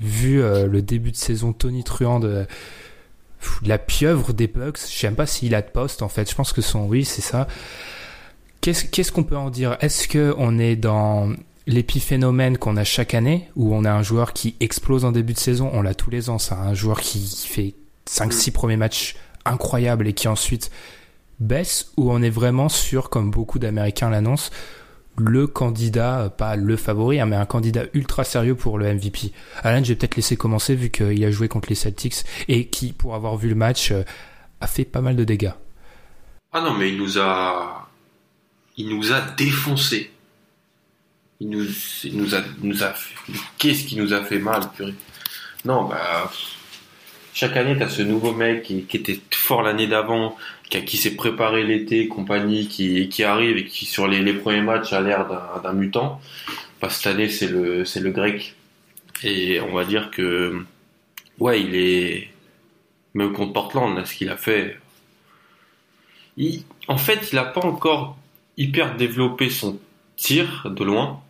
Vu 0.00 0.42
euh, 0.42 0.66
le 0.66 0.82
début 0.82 1.12
de 1.12 1.16
saison 1.16 1.54
tonitruant 1.54 2.20
de, 2.20 2.44
pff, 3.40 3.62
de 3.62 3.70
la 3.70 3.78
pieuvre 3.78 4.34
des 4.34 4.48
Bucks, 4.48 4.80
je 4.86 4.98
sais 4.98 5.06
même 5.06 5.16
pas 5.16 5.24
s'il 5.24 5.54
a 5.54 5.62
de 5.62 5.70
poste 5.70 6.02
en 6.02 6.10
fait. 6.10 6.28
Je 6.28 6.34
pense 6.34 6.52
que 6.52 6.60
son 6.60 6.84
oui, 6.84 7.06
c'est 7.06 7.22
ça. 7.22 7.48
Qu'est-ce 8.60 8.84
qu'est-ce 8.84 9.12
qu'on 9.12 9.24
peut 9.24 9.38
en 9.38 9.48
dire? 9.48 9.78
Est-ce 9.80 10.08
que 10.08 10.34
on 10.36 10.58
est 10.58 10.76
dans 10.76 11.32
l'épiphénomène 11.66 12.58
qu'on 12.58 12.76
a 12.76 12.84
chaque 12.84 13.14
année, 13.14 13.48
où 13.56 13.74
on 13.74 13.84
a 13.84 13.92
un 13.92 14.02
joueur 14.02 14.32
qui 14.32 14.54
explose 14.60 15.04
en 15.04 15.12
début 15.12 15.32
de 15.32 15.38
saison, 15.38 15.70
on 15.72 15.82
l'a 15.82 15.94
tous 15.94 16.10
les 16.10 16.30
ans, 16.30 16.38
ça, 16.38 16.58
un 16.60 16.74
joueur 16.74 17.00
qui 17.00 17.46
fait 17.48 17.74
5-6 18.08 18.52
premiers 18.52 18.76
matchs 18.76 19.16
incroyables 19.44 20.06
et 20.06 20.12
qui 20.12 20.28
ensuite 20.28 20.70
baisse, 21.40 21.92
ou 21.96 22.10
on 22.12 22.22
est 22.22 22.30
vraiment 22.30 22.68
sur, 22.68 23.10
comme 23.10 23.30
beaucoup 23.30 23.58
d'Américains 23.58 24.10
l'annoncent, 24.10 24.50
le 25.18 25.46
candidat, 25.46 26.20
euh, 26.20 26.28
pas 26.28 26.56
le 26.56 26.76
favori, 26.76 27.20
hein, 27.20 27.26
mais 27.26 27.36
un 27.36 27.46
candidat 27.46 27.84
ultra 27.94 28.22
sérieux 28.22 28.54
pour 28.54 28.78
le 28.78 28.92
MVP. 28.92 29.32
Alan, 29.62 29.82
je 29.82 29.88
vais 29.88 29.94
peut-être 29.96 30.16
laisser 30.16 30.36
commencer 30.36 30.74
vu 30.74 30.90
qu'il 30.90 31.24
a 31.24 31.30
joué 31.30 31.48
contre 31.48 31.68
les 31.68 31.74
Celtics 31.74 32.24
et 32.48 32.66
qui, 32.66 32.92
pour 32.92 33.14
avoir 33.14 33.36
vu 33.36 33.48
le 33.48 33.54
match, 33.54 33.92
euh, 33.92 34.02
a 34.60 34.66
fait 34.66 34.84
pas 34.84 35.00
mal 35.00 35.16
de 35.16 35.24
dégâts. 35.24 35.52
Ah 36.52 36.60
non, 36.60 36.74
mais 36.74 36.90
il 36.90 36.98
nous 36.98 37.18
a, 37.18 37.88
il 38.76 38.88
nous 38.88 39.12
a 39.12 39.20
défoncé. 39.20 40.10
Il 41.40 41.50
nous, 41.50 41.66
il 42.04 42.16
nous 42.16 42.34
a, 42.34 42.40
nous 42.62 42.82
a, 42.82 42.94
qu'est-ce 43.58 43.84
qui 43.84 43.96
nous 43.96 44.14
a 44.14 44.24
fait 44.24 44.38
mal. 44.38 44.62
Non, 45.64 45.84
bah, 45.84 46.30
chaque 47.34 47.56
année, 47.58 47.76
t'as 47.78 47.88
ce 47.88 48.00
nouveau 48.00 48.32
mec 48.32 48.62
qui, 48.62 48.86
était 48.94 49.20
fort 49.30 49.62
l'année 49.62 49.86
d'avant, 49.86 50.38
qui, 50.70 50.82
qui 50.86 50.96
s'est 50.96 51.14
préparé 51.16 51.64
l'été, 51.64 52.08
compagnie, 52.08 52.68
qui, 52.68 53.10
qui 53.10 53.24
arrive 53.24 53.58
et 53.58 53.66
qui 53.66 53.84
sur 53.84 54.08
les, 54.08 54.20
les 54.20 54.32
premiers 54.32 54.62
matchs 54.62 54.94
a 54.94 55.02
l'air 55.02 55.26
d'un, 55.62 55.72
mutant. 55.74 56.20
Bah, 56.80 56.88
cette 56.88 57.06
année, 57.06 57.28
c'est 57.28 57.48
le, 57.48 57.84
c'est 57.84 58.00
le 58.00 58.10
grec. 58.10 58.54
Et 59.22 59.60
on 59.60 59.74
va 59.74 59.84
dire 59.84 60.10
que, 60.10 60.64
ouais, 61.38 61.60
il 61.60 61.76
est, 61.76 62.30
même 63.12 63.32
contre 63.34 63.52
Portland, 63.52 63.94
là, 63.94 64.06
ce 64.06 64.14
qu'il 64.14 64.30
a 64.30 64.36
fait. 64.36 64.78
En 66.88 66.98
fait, 66.98 67.30
il 67.32 67.38
a 67.38 67.44
pas 67.44 67.64
encore 67.64 68.16
hyper 68.56 68.96
développé 68.96 69.50
son 69.50 69.78
tir 70.16 70.66
de 70.70 70.84
loin. 70.84 71.22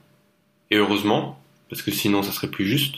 Et 0.71 0.77
heureusement, 0.77 1.39
parce 1.69 1.83
que 1.83 1.91
sinon 1.91 2.23
ça 2.23 2.33
serait 2.33 2.51
plus 2.51 2.67
juste. 2.67 2.97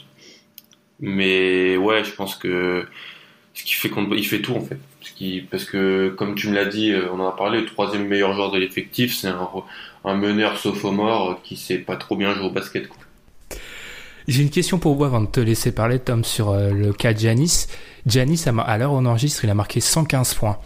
Mais 1.00 1.76
ouais, 1.76 2.02
je 2.04 2.12
pense 2.12 2.34
que 2.34 2.86
ce 3.54 3.64
qui 3.64 3.74
fait 3.74 3.88
qu'on 3.88 4.10
il 4.12 4.26
fait 4.26 4.40
tout 4.40 4.54
en 4.54 4.60
fait. 4.60 4.78
Ce 5.00 5.12
qui, 5.12 5.42
parce 5.42 5.64
que 5.64 6.14
comme 6.16 6.34
tu 6.34 6.48
me 6.48 6.54
l'as 6.54 6.64
dit, 6.64 6.90
euh, 6.90 7.08
on 7.12 7.20
en 7.20 7.28
a 7.28 7.32
parlé, 7.32 7.60
le 7.60 7.66
troisième 7.66 8.06
meilleur 8.06 8.34
joueur 8.34 8.50
de 8.50 8.58
l'effectif, 8.58 9.16
c'est 9.16 9.28
un, 9.28 9.48
un 10.04 10.14
meneur 10.14 10.58
sophomore 10.58 11.40
qui 11.42 11.56
sait 11.56 11.78
pas 11.78 11.96
trop 11.96 12.16
bien 12.16 12.34
jouer 12.34 12.46
au 12.46 12.50
basket. 12.50 12.88
Quoi. 12.88 12.98
J'ai 14.28 14.42
une 14.42 14.50
question 14.50 14.78
pour 14.78 14.94
vous 14.94 15.04
avant 15.04 15.22
de 15.22 15.26
te 15.26 15.40
laisser 15.40 15.72
parler, 15.72 15.98
Tom, 15.98 16.22
sur 16.22 16.50
euh, 16.50 16.70
le 16.70 16.92
cas 16.92 17.14
de 17.14 17.18
Giannis. 17.18 17.66
Giannis, 18.06 18.44
à 18.46 18.78
l'heure 18.78 18.92
où 18.92 18.96
on 18.96 19.06
enregistre, 19.06 19.44
il 19.44 19.50
a 19.50 19.54
marqué 19.54 19.80
115 19.80 20.34
points. 20.34 20.58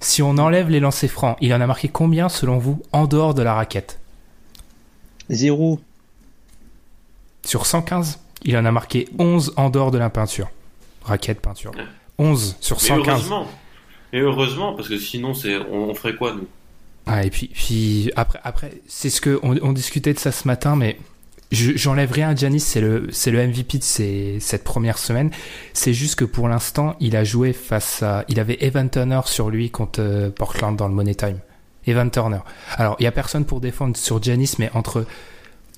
Si 0.00 0.20
on 0.20 0.36
enlève 0.36 0.68
les 0.68 0.80
lancers 0.80 1.10
francs, 1.10 1.36
il 1.40 1.54
en 1.54 1.60
a 1.60 1.66
marqué 1.66 1.88
combien 1.88 2.28
selon 2.28 2.58
vous 2.58 2.82
en 2.92 3.06
dehors 3.06 3.34
de 3.34 3.42
la 3.42 3.54
raquette? 3.54 4.00
Zéro. 5.30 5.80
Sur 7.44 7.66
115, 7.66 8.20
il 8.44 8.56
en 8.56 8.64
a 8.64 8.72
marqué 8.72 9.08
11 9.18 9.54
en 9.56 9.70
dehors 9.70 9.90
de 9.90 9.98
la 9.98 10.10
peinture. 10.10 10.50
Raquette, 11.02 11.40
peinture. 11.40 11.72
11 12.18 12.56
sur 12.60 12.80
115. 12.80 13.06
Mais 13.06 13.12
heureusement. 13.12 13.46
Et 14.12 14.20
heureusement, 14.20 14.74
parce 14.74 14.88
que 14.88 14.98
sinon, 14.98 15.34
c'est, 15.34 15.56
on, 15.56 15.90
on 15.90 15.94
ferait 15.94 16.14
quoi, 16.14 16.34
nous? 16.34 16.46
Ah, 17.06 17.24
et 17.24 17.30
puis, 17.30 17.50
puis 17.52 18.10
après, 18.16 18.40
après 18.44 18.72
c'est 18.86 19.10
ce 19.10 19.20
que 19.20 19.38
on, 19.42 19.56
on, 19.62 19.72
discutait 19.72 20.14
de 20.14 20.18
ça 20.18 20.32
ce 20.32 20.48
matin, 20.48 20.74
mais 20.74 20.98
j'enlève 21.50 22.10
rien 22.10 22.30
à 22.30 22.34
Giannis, 22.34 22.60
c'est 22.60 22.80
le, 22.80 23.08
c'est 23.10 23.30
le 23.30 23.46
MVP 23.46 23.78
de 23.78 23.82
ces, 23.82 24.38
cette 24.40 24.64
première 24.64 24.96
semaine. 24.96 25.30
C'est 25.74 25.92
juste 25.92 26.14
que 26.14 26.24
pour 26.24 26.48
l'instant, 26.48 26.96
il 27.00 27.14
a 27.16 27.24
joué 27.24 27.52
face 27.52 28.02
à, 28.02 28.24
il 28.28 28.40
avait 28.40 28.56
Evan 28.60 28.88
Turner 28.88 29.20
sur 29.26 29.50
lui 29.50 29.70
contre 29.70 30.00
euh, 30.00 30.30
Portland 30.30 30.76
dans 30.76 30.88
le 30.88 30.94
Money 30.94 31.14
Time. 31.14 31.40
Evan 31.86 32.10
Turner. 32.10 32.40
Alors, 32.76 32.96
il 33.00 33.04
y 33.04 33.06
a 33.06 33.12
personne 33.12 33.44
pour 33.44 33.60
défendre 33.60 33.96
sur 33.98 34.22
Giannis, 34.22 34.54
mais 34.58 34.70
entre 34.72 35.04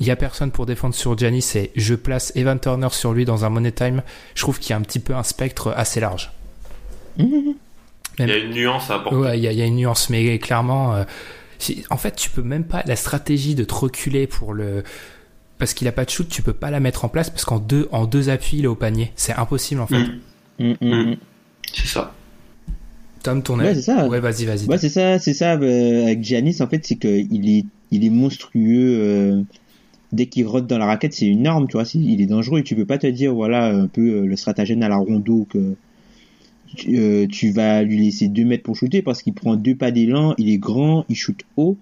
il 0.00 0.06
y 0.06 0.10
a 0.10 0.16
personne 0.16 0.50
pour 0.50 0.66
défendre 0.66 0.94
sur 0.94 1.16
Giannis 1.16 1.52
et 1.54 1.72
je 1.74 1.94
place 1.94 2.32
Evan 2.34 2.58
Turner 2.60 2.88
sur 2.90 3.12
lui 3.12 3.24
dans 3.24 3.44
un 3.44 3.50
money 3.50 3.72
time, 3.72 4.02
je 4.34 4.42
trouve 4.42 4.58
qu'il 4.58 4.70
y 4.70 4.72
a 4.74 4.76
un 4.76 4.82
petit 4.82 4.98
peu 4.98 5.14
un 5.14 5.22
spectre 5.22 5.72
assez 5.76 6.00
large. 6.00 6.32
Mmh. 7.18 7.52
Il 8.18 8.28
y 8.28 8.32
a 8.32 8.36
une 8.36 8.50
nuance 8.50 8.90
à 8.90 8.96
apporter. 8.96 9.16
Ouais, 9.16 9.38
il 9.38 9.44
y 9.44 9.48
a, 9.48 9.52
il 9.52 9.58
y 9.58 9.62
a 9.62 9.66
une 9.66 9.76
nuance, 9.76 10.10
mais 10.10 10.38
clairement, 10.38 10.94
euh, 10.94 11.04
en 11.90 11.96
fait, 11.96 12.16
tu 12.16 12.30
peux 12.30 12.42
même 12.42 12.64
pas 12.64 12.82
la 12.86 12.96
stratégie 12.96 13.54
de 13.54 13.64
te 13.64 13.74
reculer 13.74 14.26
pour 14.26 14.54
le 14.54 14.84
parce 15.58 15.72
qu'il 15.72 15.88
a 15.88 15.92
pas 15.92 16.04
de 16.04 16.10
shoot, 16.10 16.28
tu 16.28 16.42
peux 16.42 16.52
pas 16.52 16.70
la 16.70 16.80
mettre 16.80 17.06
en 17.06 17.08
place 17.08 17.30
parce 17.30 17.46
qu'en 17.46 17.58
deux 17.58 17.88
en 17.90 18.04
deux 18.04 18.28
appuis, 18.28 18.58
il 18.58 18.64
est 18.64 18.68
au 18.68 18.74
panier. 18.74 19.12
C'est 19.16 19.32
impossible 19.32 19.80
en 19.80 19.86
fait. 19.86 20.04
Mmh. 20.58 20.74
Mmh, 20.80 21.14
c'est 21.72 21.86
ça. 21.86 22.14
Tom, 23.22 23.42
ton 23.42 23.58
Ouais, 23.58 23.74
c'est 23.74 23.82
ça. 23.82 24.06
Ouais, 24.06 24.20
vas-y, 24.20 24.44
vas-y. 24.44 24.66
Ouais, 24.66 24.78
c'est 24.78 24.88
ça, 24.88 25.18
c'est 25.18 25.34
ça. 25.34 25.54
Euh, 25.54 26.04
avec 26.04 26.22
Giannis, 26.22 26.58
en 26.60 26.68
fait, 26.68 26.86
c'est 26.86 26.96
que 26.96 27.08
il 27.08 27.58
est, 27.58 27.64
il 27.90 28.04
est 28.04 28.10
monstrueux. 28.10 28.98
Euh, 29.00 29.42
dès 30.12 30.26
qu'il 30.26 30.46
rote 30.46 30.66
dans 30.66 30.78
la 30.78 30.86
raquette, 30.86 31.12
c'est 31.12 31.26
une 31.26 31.46
arme, 31.46 31.66
tu 31.68 31.72
vois. 31.76 31.84
Il 31.94 32.20
est 32.20 32.26
dangereux 32.26 32.60
et 32.60 32.62
tu 32.62 32.74
peux 32.74 32.86
pas 32.86 32.98
te 32.98 33.06
dire, 33.06 33.34
voilà, 33.34 33.66
un 33.68 33.88
peu 33.88 34.00
euh, 34.00 34.26
le 34.26 34.36
stratagème 34.36 34.82
à 34.82 34.88
la 34.88 34.96
rondo 34.96 35.46
que 35.48 35.74
euh, 36.88 37.26
tu 37.28 37.50
vas 37.50 37.82
lui 37.82 37.98
laisser 37.98 38.28
deux 38.28 38.44
mètres 38.44 38.62
pour 38.62 38.76
shooter 38.76 39.02
parce 39.02 39.22
qu'il 39.22 39.34
prend 39.34 39.56
deux 39.56 39.74
pas 39.74 39.90
d'élan, 39.90 40.34
il 40.38 40.48
est 40.50 40.58
grand, 40.58 41.04
il 41.08 41.16
shoot 41.16 41.40
haut. 41.56 41.76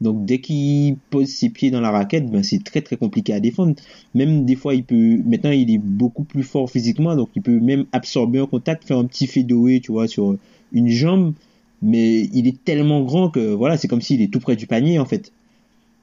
Donc 0.00 0.24
dès 0.24 0.40
qu'il 0.40 0.96
pose 1.10 1.28
ses 1.28 1.48
pieds 1.48 1.70
dans 1.70 1.80
la 1.80 1.92
raquette, 1.92 2.28
ben 2.28 2.42
c'est 2.42 2.62
très 2.64 2.80
très 2.80 2.96
compliqué 2.96 3.32
à 3.32 3.40
défendre. 3.40 3.74
Même 4.14 4.44
des 4.44 4.56
fois, 4.56 4.74
il 4.74 4.82
peut. 4.84 5.18
Maintenant, 5.24 5.52
il 5.52 5.70
est 5.70 5.78
beaucoup 5.78 6.24
plus 6.24 6.42
fort 6.42 6.68
physiquement, 6.68 7.14
donc 7.14 7.28
il 7.36 7.42
peut 7.42 7.60
même 7.60 7.86
absorber 7.92 8.40
un 8.40 8.46
contact, 8.46 8.84
faire 8.84 8.98
un 8.98 9.04
petit 9.04 9.28
fadeaway, 9.28 9.80
tu 9.80 9.92
vois, 9.92 10.08
sur 10.08 10.36
une 10.72 10.88
jambe. 10.88 11.34
Mais 11.82 12.22
il 12.32 12.48
est 12.48 12.64
tellement 12.64 13.02
grand 13.02 13.30
que 13.30 13.52
voilà, 13.52 13.76
c'est 13.76 13.88
comme 13.88 14.02
s'il 14.02 14.22
est 14.22 14.32
tout 14.32 14.40
près 14.40 14.56
du 14.56 14.66
panier 14.66 14.98
en 14.98 15.04
fait. 15.04 15.32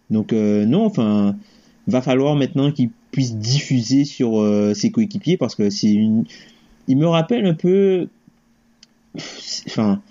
Donc 0.09 0.33
euh, 0.33 0.65
non, 0.65 0.85
enfin, 0.85 1.35
va 1.89 2.01
falloir 2.01 2.35
maintenant 2.35 2.71
qu'il 2.71 2.89
puisse 3.11 3.35
diffuser 3.35 4.05
sur 4.05 4.39
euh, 4.39 4.73
ses 4.73 4.91
coéquipiers 4.91 5.37
parce 5.37 5.55
que 5.55 5.69
c'est 5.69 5.91
une. 5.91 6.25
Il 6.87 6.97
me 6.97 7.07
rappelle 7.07 7.45
un 7.45 7.53
peu. 7.53 8.07
Enfin, 9.67 10.01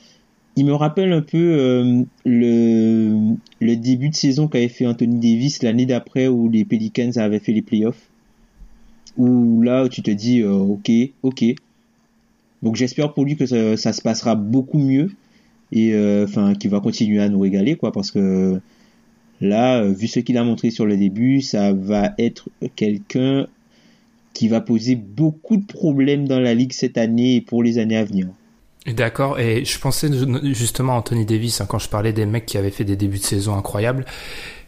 il 0.57 0.67
me 0.67 0.75
rappelle 0.75 1.13
un 1.13 1.23
peu 1.23 1.37
euh, 1.39 2.03
le, 2.25 3.37
le 3.61 3.77
début 3.77 4.11
de 4.11 4.15
saison 4.15 4.49
qu'avait 4.49 4.69
fait 4.69 4.87
Anthony 4.87 5.21
Davis 5.21 5.63
l'année 5.63 5.87
d'après 5.87 6.29
où 6.29 6.49
les 6.49 6.65
Pelicans 6.65 7.13
avaient 7.17 7.39
fait 7.39 7.53
les 7.53 7.63
playoffs. 7.63 8.09
Où 9.17 9.63
là, 9.63 9.89
tu 9.89 10.03
te 10.03 10.11
dis, 10.11 10.41
euh, 10.41 10.53
ok, 10.53 10.91
ok. 11.23 11.45
Donc 12.63 12.77
j'espère 12.77 13.15
pour 13.15 13.25
lui 13.25 13.37
que 13.37 13.47
ça, 13.47 13.77
ça, 13.77 13.93
se 13.93 14.03
passera 14.03 14.35
beaucoup 14.35 14.79
mieux 14.79 15.11
et 15.71 15.95
enfin 16.25 16.55
qu'il 16.55 16.71
va 16.71 16.81
continuer 16.81 17.21
à 17.21 17.29
nous 17.29 17.39
régaler 17.39 17.77
quoi 17.77 17.93
parce 17.93 18.11
que 18.11 18.59
là, 19.41 19.83
vu 19.85 20.07
ce 20.07 20.21
qu'il 20.21 20.37
a 20.39 20.45
montré 20.45 20.71
sur 20.71 20.87
le 20.87 20.97
début, 20.97 21.41
ça 21.41 21.73
va 21.73 22.13
être 22.19 22.49
quelqu'un 22.77 23.47
qui 24.35 24.49
va 24.49 24.61
poser 24.61 24.95
beaucoup 24.95 25.57
de 25.57 25.67
problèmes 25.67 26.29
dans 26.29 26.41
la 26.41 26.55
ligue 26.55 26.73
cette 26.73 26.99
année 26.99 27.37
et 27.37 27.41
pour 27.41 27.63
les 27.63 27.79
années 27.79 27.97
à 27.97 28.05
venir. 28.05 28.29
D'accord, 28.87 29.39
et 29.39 29.65
je 29.65 29.79
pensais 29.79 30.09
justement 30.55 30.95
à 30.95 30.97
Anthony 30.97 31.27
Davis 31.27 31.61
hein, 31.61 31.67
quand 31.69 31.79
je 31.79 31.89
parlais 31.89 32.13
des 32.13 32.25
mecs 32.25 32.47
qui 32.47 32.57
avaient 32.57 32.71
fait 32.71 32.85
des 32.85 32.97
débuts 32.97 33.19
de 33.19 33.23
saison 33.23 33.55
incroyables. 33.55 34.07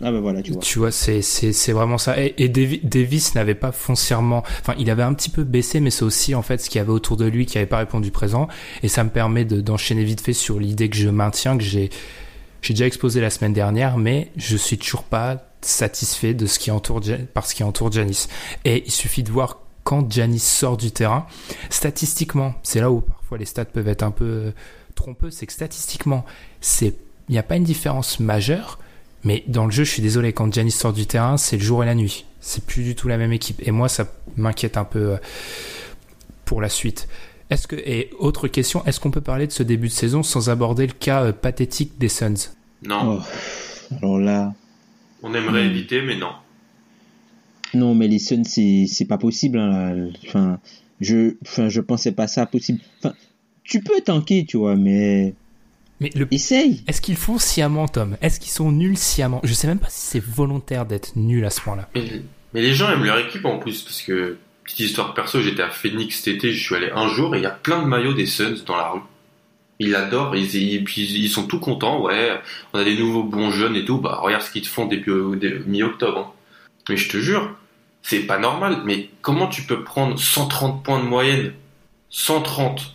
Ah 0.03 0.11
ben 0.11 0.21
voilà, 0.21 0.43
tu 0.43 0.53
vois. 0.53 0.61
Tu 0.61 0.79
vois, 0.79 0.91
c'est 0.91 1.23
c'est 1.23 1.53
c'est 1.53 1.73
vraiment 1.73 1.97
ça. 1.97 2.21
Et, 2.21 2.35
et 2.37 2.49
Davis 2.49 3.35
n'avait 3.35 3.55
pas 3.55 3.73
foncièrement, 3.73 4.43
enfin, 4.61 4.75
il 4.79 4.91
avait 4.91 5.05
un 5.05 5.15
petit 5.15 5.31
peu 5.31 5.45
baissé, 5.45 5.81
mais 5.81 5.91
c'est 5.91 6.05
aussi 6.05 6.35
en 6.35 6.43
fait 6.43 6.59
ce 6.61 6.69
qu'il 6.69 6.81
y 6.81 6.83
avait 6.83 6.91
autour 6.91 7.17
de 7.17 7.25
lui 7.25 7.47
qui 7.47 7.57
avait 7.57 7.67
pas 7.67 7.79
répondu 7.79 8.11
présent. 8.11 8.49
Et 8.83 8.89
ça 8.89 9.05
me 9.05 9.11
permet 9.11 9.45
de 9.45 9.61
d'enchaîner 9.61 10.05
vite 10.05 10.21
fait 10.21 10.35
sur 10.35 10.59
l'idée 10.59 10.91
que 10.91 10.97
je 10.97 11.09
maintiens 11.09 11.57
que 11.57 11.65
j'ai 11.65 11.89
j'ai 12.63 12.75
déjà 12.75 12.87
exposé 12.87 13.21
la 13.21 13.31
semaine 13.31 13.53
dernière, 13.53 13.97
mais 13.97 14.31
je 14.37 14.57
suis 14.57 14.79
toujours 14.79 15.05
pas 15.05 15.45
satisfait 15.63 16.35
de 16.35 16.47
ce 16.47 16.59
qui 16.59 16.71
entoure 16.71 17.01
par 17.35 17.47
ce 17.47 17.55
qui 17.55 17.65
entoure 17.65 17.93
Janis. 17.93 18.29
Et 18.65 18.83
il 18.87 18.91
suffit 18.91 19.23
de 19.23 19.31
voir 19.31 19.59
quand 19.85 20.11
Janis 20.11 20.41
sort 20.41 20.77
du 20.77 20.91
terrain, 20.91 21.27
statistiquement, 21.71 22.55
c'est 22.63 22.81
là 22.81 22.91
où 22.91 23.01
parfois 23.01 23.39
les 23.39 23.45
stats 23.45 23.65
peuvent 23.65 23.89
être 23.89 24.03
un 24.03 24.11
peu 24.11 24.53
trompeux, 24.95 25.31
c'est 25.31 25.47
que 25.47 25.53
statistiquement, 25.53 26.25
il 26.81 26.93
n'y 27.29 27.39
a 27.39 27.43
pas 27.43 27.57
une 27.57 27.65
différence 27.65 28.21
majeure, 28.21 28.79
mais 29.25 29.45
dans 29.47 29.65
le 29.65 29.71
jeu, 29.71 29.85
je 29.85 29.91
suis 29.91 30.03
désolé, 30.03 30.33
quand 30.33 30.53
Janis 30.53 30.71
sort 30.71 30.93
du 30.93 31.07
terrain, 31.07 31.37
c'est 31.37 31.57
le 31.57 31.63
jour 31.63 31.83
et 31.83 31.87
la 31.87 31.95
nuit. 31.95 32.25
C'est 32.41 32.65
plus 32.65 32.83
du 32.83 32.95
tout 32.95 33.09
la 33.09 33.19
même 33.19 33.33
équipe. 33.33 33.61
Et 33.67 33.71
moi, 33.71 33.89
ça 33.89 34.07
m'inquiète 34.37 34.77
un 34.77 34.85
peu 34.85 35.19
pour 36.45 36.61
la 36.61 36.69
suite. 36.69 37.07
Est-ce 37.51 37.67
que 37.67 37.77
et 37.77 38.11
autre 38.19 38.49
question, 38.49 38.85
est-ce 38.87 39.01
qu'on 39.01 39.11
peut 39.11 39.21
parler 39.21 39.47
de 39.47 39.53
ce 39.53 39.63
début 39.63 39.89
de 39.89 39.93
saison 39.93 40.23
sans 40.23 40.51
aborder 40.51 40.87
le 40.87 40.93
cas 40.93 41.25
euh, 41.25 41.33
pathétique 41.33 41.99
des 41.99 42.09
Suns? 42.09 42.53
Non. 42.85 43.19
Oh, 43.19 43.97
alors 43.97 44.19
là, 44.19 44.55
on 45.23 45.35
aimerait 45.35 45.65
mmh. 45.65 45.71
éviter, 45.71 46.03
mais 46.03 46.17
non. 46.17 46.33
Non, 47.75 47.95
mais 47.95 48.09
les 48.09 48.19
Suns, 48.19 48.45
c'est 48.45 48.87
c'est 48.89 49.05
pas 49.05 49.19
possible. 49.19 49.59
Hein, 49.59 50.11
enfin, 50.27 50.61
je, 51.01 51.35
enfin, 51.43 51.69
je 51.69 51.81
pensais 51.81 52.13
pas 52.13 52.29
ça 52.29 52.47
possible. 52.47 52.81
Enfin, 52.99 53.15
tu 53.65 53.81
peux 53.81 54.01
tanker, 54.01 54.45
tu 54.47 54.57
vois, 54.57 54.77
mais. 54.77 55.35
Mais 56.01 56.11
le... 56.15 56.27
Essaye. 56.31 56.83
Est-ce 56.87 57.01
qu'ils 57.01 57.17
font 57.17 57.39
sciemment, 57.39 57.87
Tom? 57.87 58.17
Est-ce 58.23 58.41
qu'ils 58.41 58.53
sont 58.53 58.73
nuls 58.73 58.97
sciemment? 58.97 59.41
Je 59.45 59.53
sais 59.53 59.67
même 59.67 59.79
pas 59.79 59.91
si 59.91 60.01
c'est 60.01 60.25
volontaire 60.25 60.87
d'être 60.87 61.17
nul 61.17 61.45
à 61.45 61.51
ce 61.51 61.61
point-là. 61.61 61.89
Mais, 61.95 62.23
mais, 62.55 62.63
les 62.63 62.75
gens 62.75 62.91
aiment 62.91 63.05
leur 63.05 63.19
équipe 63.19 63.45
en 63.45 63.59
plus, 63.59 63.83
parce 63.83 64.01
que 64.03 64.39
petite 64.73 64.87
histoire 64.87 65.15
perso, 65.15 65.41
j'étais 65.41 65.63
à 65.63 65.71
Phoenix 65.71 66.17
cet 66.17 66.37
été, 66.37 66.53
je 66.53 66.63
suis 66.63 66.75
allé 66.75 66.91
un 66.95 67.09
jour 67.09 67.35
et 67.35 67.39
il 67.39 67.43
y 67.43 67.47
a 67.47 67.51
plein 67.51 67.83
de 67.83 67.87
maillots 67.87 68.15
des 68.15 68.27
Suns 68.27 68.63
dans 68.67 68.77
la 68.77 68.89
rue. 68.91 69.01
Ils 69.79 69.95
adorent, 69.95 70.37
ils, 70.37 71.29
sont 71.31 71.47
tout 71.47 71.59
contents, 71.59 72.03
ouais. 72.03 72.39
On 72.73 72.79
a 72.79 72.85
des 72.85 72.97
nouveaux 72.99 73.23
bons 73.23 73.51
jeunes 73.51 73.77
et 73.77 73.85
tout. 73.85 73.99
Bah 73.99 74.19
regarde 74.23 74.43
ce 74.43 74.51
qu'ils 74.51 74.63
te 74.63 74.69
font 74.69 74.85
depuis 74.87 75.11
mi-octobre. 75.67 76.19
Hein. 76.19 76.33
Mais 76.91 76.99
je 76.99 77.09
te 77.09 77.17
jure, 77.17 77.57
c'est 78.03 78.21
pas 78.21 78.39
normal. 78.39 78.83
Mais 78.85 79.09
comment 79.23 79.47
tu 79.47 79.63
peux 79.63 79.83
prendre 79.83 80.19
130 80.19 80.83
points 80.83 81.03
de 81.03 81.09
moyenne? 81.09 81.55
130 82.11 82.95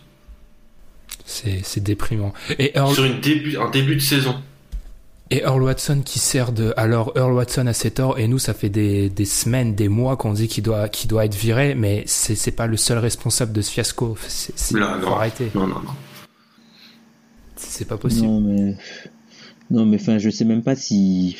C'est 1.24 1.82
déprimant. 1.82 2.32
Et 2.60 2.76
Earl... 2.76 2.94
Sur 2.94 3.04
une 3.04 3.20
début, 3.20 3.56
un 3.56 3.68
début 3.68 3.96
de 3.96 4.00
saison. 4.00 4.40
Et 5.30 5.38
Earl 5.42 5.60
Watson 5.62 6.02
qui 6.04 6.20
sert 6.20 6.52
de... 6.52 6.72
Alors 6.76 7.12
Earl 7.16 7.32
Watson 7.32 7.66
a 7.66 7.72
ses 7.72 7.90
torts 7.90 8.16
et 8.18 8.28
nous 8.28 8.38
ça 8.38 8.54
fait 8.54 8.68
des, 8.68 9.08
des 9.10 9.24
semaines, 9.24 9.74
des 9.74 9.88
mois 9.88 10.16
qu'on 10.16 10.32
dit 10.32 10.46
qu'il 10.46 10.62
doit, 10.62 10.88
qu'il 10.88 11.08
doit 11.10 11.24
être 11.24 11.34
viré, 11.34 11.74
mais 11.74 12.04
c'est 12.06 12.52
pas 12.52 12.68
le 12.68 12.76
seul 12.76 12.98
responsable 12.98 13.52
de 13.52 13.60
ce 13.60 13.72
fiasco. 13.72 14.16
C'est 14.28 14.74
non. 14.74 14.86
arrêter. 15.14 15.50
Non, 15.54 15.66
non, 15.66 15.80
non. 15.80 15.90
C'est 17.56 17.86
pas 17.88 17.96
possible. 17.96 18.26
Non, 18.26 18.40
mais. 18.40 18.76
Non, 19.70 19.84
mais 19.84 19.96
enfin, 20.00 20.18
je 20.18 20.30
sais 20.30 20.44
même 20.44 20.62
pas 20.62 20.76
si. 20.76 21.36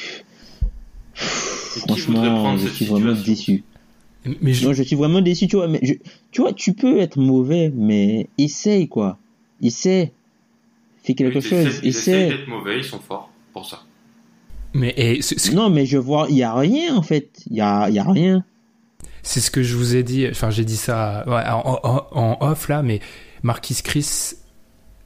Et 1.76 1.80
Franchement, 1.80 2.57
je 2.57 2.68
suis 2.68 2.87
vraiment 2.87 3.12
déçu. 3.12 3.62
Mais 4.41 4.53
je- 4.53 4.66
Non, 4.66 4.72
je 4.72 4.82
suis 4.82 4.97
vraiment 4.97 5.20
déçu, 5.20 5.47
tu 5.47 5.55
vois. 5.57 5.68
Mais 5.68 5.78
je- 5.82 5.95
tu 6.32 6.41
vois, 6.41 6.53
tu 6.53 6.72
peux 6.72 6.99
être 6.99 7.18
mauvais, 7.20 7.70
mais 7.72 8.28
essaye, 8.39 8.89
quoi. 8.89 9.18
Essaie. 9.62 10.12
Fais 11.05 11.14
quelque 11.14 11.37
Ils 11.39 11.43
chose. 11.43 11.80
essaient- 11.84 12.28
ils 12.30 12.37
d'être 12.37 12.49
mauvais, 12.49 12.78
ils 12.78 12.84
sont 12.84 12.99
forts 12.99 13.30
pour 13.57 13.67
ça. 13.69 13.81
mais 14.75 14.93
et 14.97 15.21
Non, 15.55 15.71
mais 15.71 15.87
je 15.87 15.97
vois, 15.99 16.27
il 16.29 16.37
y 16.37 16.43
a 16.43 16.55
rien, 16.55 16.95
en 16.97 17.03
fait. 17.03 17.31
Il 17.51 17.57
y 17.57 17.61
a, 17.61 17.89
il 17.89 17.95
y 17.95 17.99
a 17.99 18.05
rien. 18.05 18.45
c'est 19.23 19.41
ce 19.41 19.51
que 19.51 19.63
je 19.63 19.75
vous 19.77 19.97
ai 19.97 20.03
dit. 20.03 20.27
Enfin, 20.31 20.51
j'ai 20.51 20.65
dit 20.65 20.77
ça 20.77 21.25
ouais, 21.27 21.43
en, 21.49 21.81
en- 21.83 22.07
en 22.13 22.47
off 22.51 22.69
là, 22.69 22.83
mais 22.83 23.01
Marquis 23.43 23.81
Chris, 23.83 24.35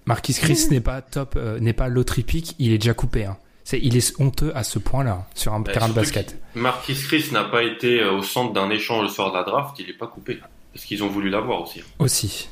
Marquis 0.07 0.35
Chris 0.35 0.67
n'est 0.71 0.81
pas 0.81 1.01
top, 1.03 1.35
euh, 1.37 1.59
n'est 1.61 1.73
pas 1.73 1.89
l'autre 1.89 2.19
hippique, 2.19 2.55
il 2.59 2.73
est 2.73 2.79
déjà 2.79 2.95
coupé. 2.95 3.25
Hein. 3.25 3.37
C'est, 3.65 3.79
il 3.81 3.97
est 3.97 4.21
honteux 4.21 4.51
à 4.57 4.65
ce 4.65 4.79
point-là 4.81 5.27
sur 5.35 5.53
un 5.55 5.61
Bah, 5.61 5.73
terrain 5.73 5.89
de 5.89 5.95
basket. 5.95 6.37
Marquis 6.57 6.95
Chris 6.95 7.27
n'a 7.33 7.45
pas 7.45 7.63
été 7.63 8.01
euh, 8.01 8.15
au 8.19 8.23
centre 8.23 8.53
d'un 8.53 8.69
échange 8.71 9.05
le 9.05 9.09
soir 9.09 9.31
de 9.31 9.37
la 9.37 9.45
draft, 9.45 9.77
il 9.79 9.89
est 9.89 9.93
pas 9.99 10.09
coupé. 10.09 10.41
Parce 10.73 10.85
qu'ils 10.85 11.03
ont 11.05 11.09
voulu 11.09 11.31
l'avoir 11.31 11.63
aussi. 11.63 11.83
Aussi. 12.01 12.49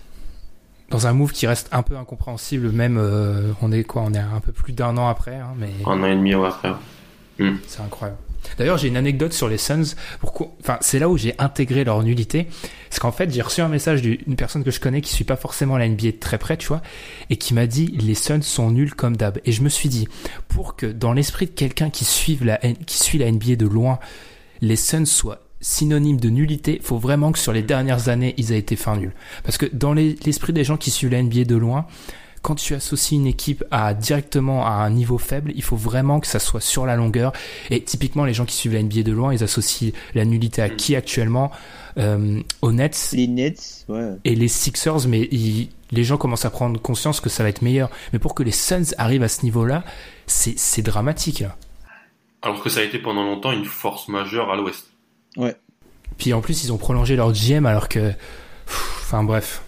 Dans 0.91 1.07
un 1.07 1.13
move 1.13 1.33
qui 1.33 1.47
reste 1.47 1.69
un 1.73 1.83
peu 1.83 1.97
incompréhensible, 1.97 2.71
même 2.71 2.97
euh, 2.99 3.53
on 3.61 3.73
est 3.73 3.85
quoi, 3.85 4.03
on 4.07 4.15
est 4.15 4.19
un 4.19 4.41
peu 4.41 4.53
plus 4.53 4.73
d'un 4.73 4.97
an 4.97 5.09
après, 5.09 5.37
hein, 5.37 5.53
mais 5.57 5.71
Un 5.87 6.03
an 6.03 6.07
et 6.07 6.17
demi 6.17 6.33
après. 6.35 6.71
c'est 7.67 7.83
incroyable. 7.83 8.19
D'ailleurs, 8.57 8.79
j'ai 8.79 8.89
une 8.89 8.97
anecdote 8.97 9.33
sur 9.33 9.49
les 9.49 9.59
Suns. 9.59 9.95
Pourquoi 10.21 10.53
Enfin, 10.61 10.79
c'est 10.81 10.99
là 10.99 11.09
où 11.09 11.17
j'ai 11.19 11.35
intégré 11.39 11.85
leur 11.85 12.03
nullité. 12.03 12.47
Parce 12.89 12.99
qu'en 13.01 13.13
fait, 13.13 13.31
j'ai 13.33 13.43
reçu 13.43 13.61
un 13.61 13.69
message 13.69 14.01
d'une 14.01 14.37
personne 14.37 14.65
que 14.65 14.71
je 14.71 14.81
connais 14.81 15.01
qui 15.01 15.13
suit 15.13 15.25
pas 15.25 15.37
forcément 15.37 15.77
la 15.77 15.89
NBA 15.89 16.13
de 16.13 16.17
très 16.19 16.39
près, 16.39 16.57
tu 16.57 16.69
vois, 16.69 16.81
et 17.31 17.37
qui 17.37 17.53
m'a 17.55 17.67
dit 17.67 17.87
les 17.89 18.15
Suns 18.15 18.43
sont 18.43 18.71
nuls 18.71 18.95
comme 18.95 19.17
d'hab. 19.17 19.39
Et 19.45 19.53
je 19.53 19.63
me 19.63 19.69
suis 19.69 19.89
dit 19.89 20.09
pour 20.49 20.77
que 20.77 20.87
dans 20.87 21.13
l'esprit 21.13 21.47
de 21.47 21.51
quelqu'un 21.51 21.91
qui 21.91 22.05
suit 22.05 22.39
la 22.43 22.57
qui 22.57 22.99
suit 22.99 23.19
la 23.19 23.31
NBA 23.31 23.57
de 23.57 23.67
loin, 23.67 23.99
les 24.61 24.77
Suns 24.77 25.05
soient 25.05 25.41
synonymes 25.61 26.21
de 26.21 26.29
nullité, 26.31 26.81
faut 26.83 26.99
vraiment 26.99 27.33
que 27.33 27.39
sur 27.39 27.53
les 27.53 27.63
dernières 27.63 28.09
années, 28.09 28.35
ils 28.37 28.53
aient 28.53 28.59
été 28.59 28.77
fin 28.77 28.97
nuls. 28.97 29.13
Parce 29.45 29.59
que 29.59 29.67
dans 29.73 29.93
les- 29.93 30.17
l'esprit 30.25 30.53
des 30.53 30.65
gens 30.65 30.77
qui 30.77 30.91
suivent 30.91 31.11
la 31.13 31.19
NBA 31.23 31.45
de 31.45 31.57
loin, 31.57 31.87
quand 32.43 32.55
tu 32.55 32.75
associes 32.75 33.17
une 33.17 33.27
équipe 33.27 33.65
à 33.73 33.95
directement 33.95 34.65
à 34.65 34.71
un 34.71 34.91
niveau 34.91 35.19
faible, 35.19 35.53
il 35.57 35.63
faut 35.63 35.75
vraiment 35.77 36.21
que 36.21 36.27
ça 36.29 36.39
soit 36.39 36.61
sur 36.61 36.87
la 36.87 36.95
longueur. 36.95 37.33
Et 37.71 37.83
typiquement, 37.83 38.25
les 38.25 38.33
gens 38.33 38.45
qui 38.45 38.55
suivent 38.55 38.75
la 38.75 38.79
NBA 38.83 39.03
de 39.03 39.11
loin, 39.13 39.35
ils 39.35 39.43
associent 39.43 39.91
la 40.15 40.25
nullité 40.25 40.63
à 40.63 40.69
qui 40.69 40.95
actuellement? 40.95 41.51
Euh, 41.99 42.41
Aux 42.63 42.71
Nets 42.71 43.11
Les 43.13 43.27
Nets, 43.27 43.85
ouais. 43.89 44.13
et 44.25 44.37
les 44.37 44.47
Sixers, 44.47 45.09
mais 45.09 45.23
ils- 45.33 45.69
les 45.91 46.05
gens 46.05 46.17
commencent 46.17 46.45
à 46.45 46.51
prendre 46.51 46.81
conscience 46.81 47.21
que 47.21 47.29
ça 47.29 47.43
va 47.43 47.49
être 47.49 47.63
meilleur. 47.63 47.91
Mais 48.13 48.21
pour 48.21 48.35
que 48.37 48.45
les 48.45 48.53
Suns 48.53 48.95
arrivent 48.99 49.25
à 49.25 49.29
ce 49.29 49.43
niveau-là, 49.43 49.83
c'est 50.29 50.57
c'est 50.57 50.83
dramatique 50.83 51.41
là. 51.41 51.57
Alors 52.43 52.63
que 52.63 52.69
ça 52.71 52.81
a 52.81 52.83
été 52.85 53.01
pendant 53.01 53.25
longtemps 53.25 53.51
une 53.51 53.65
force 53.65 54.07
majeure 54.07 54.53
à 54.53 54.57
l'ouest. 54.57 54.87
Puis 56.17 56.33
en 56.33 56.41
plus, 56.41 56.65
ils 56.65 56.73
ont 56.73 56.79
prolongé 56.79 57.15
leur 57.17 57.33
GM 57.33 57.67
alors 57.67 57.89
que, 57.89 58.11
Pff, 58.11 59.01
enfin 59.03 59.23
bref. 59.23 59.63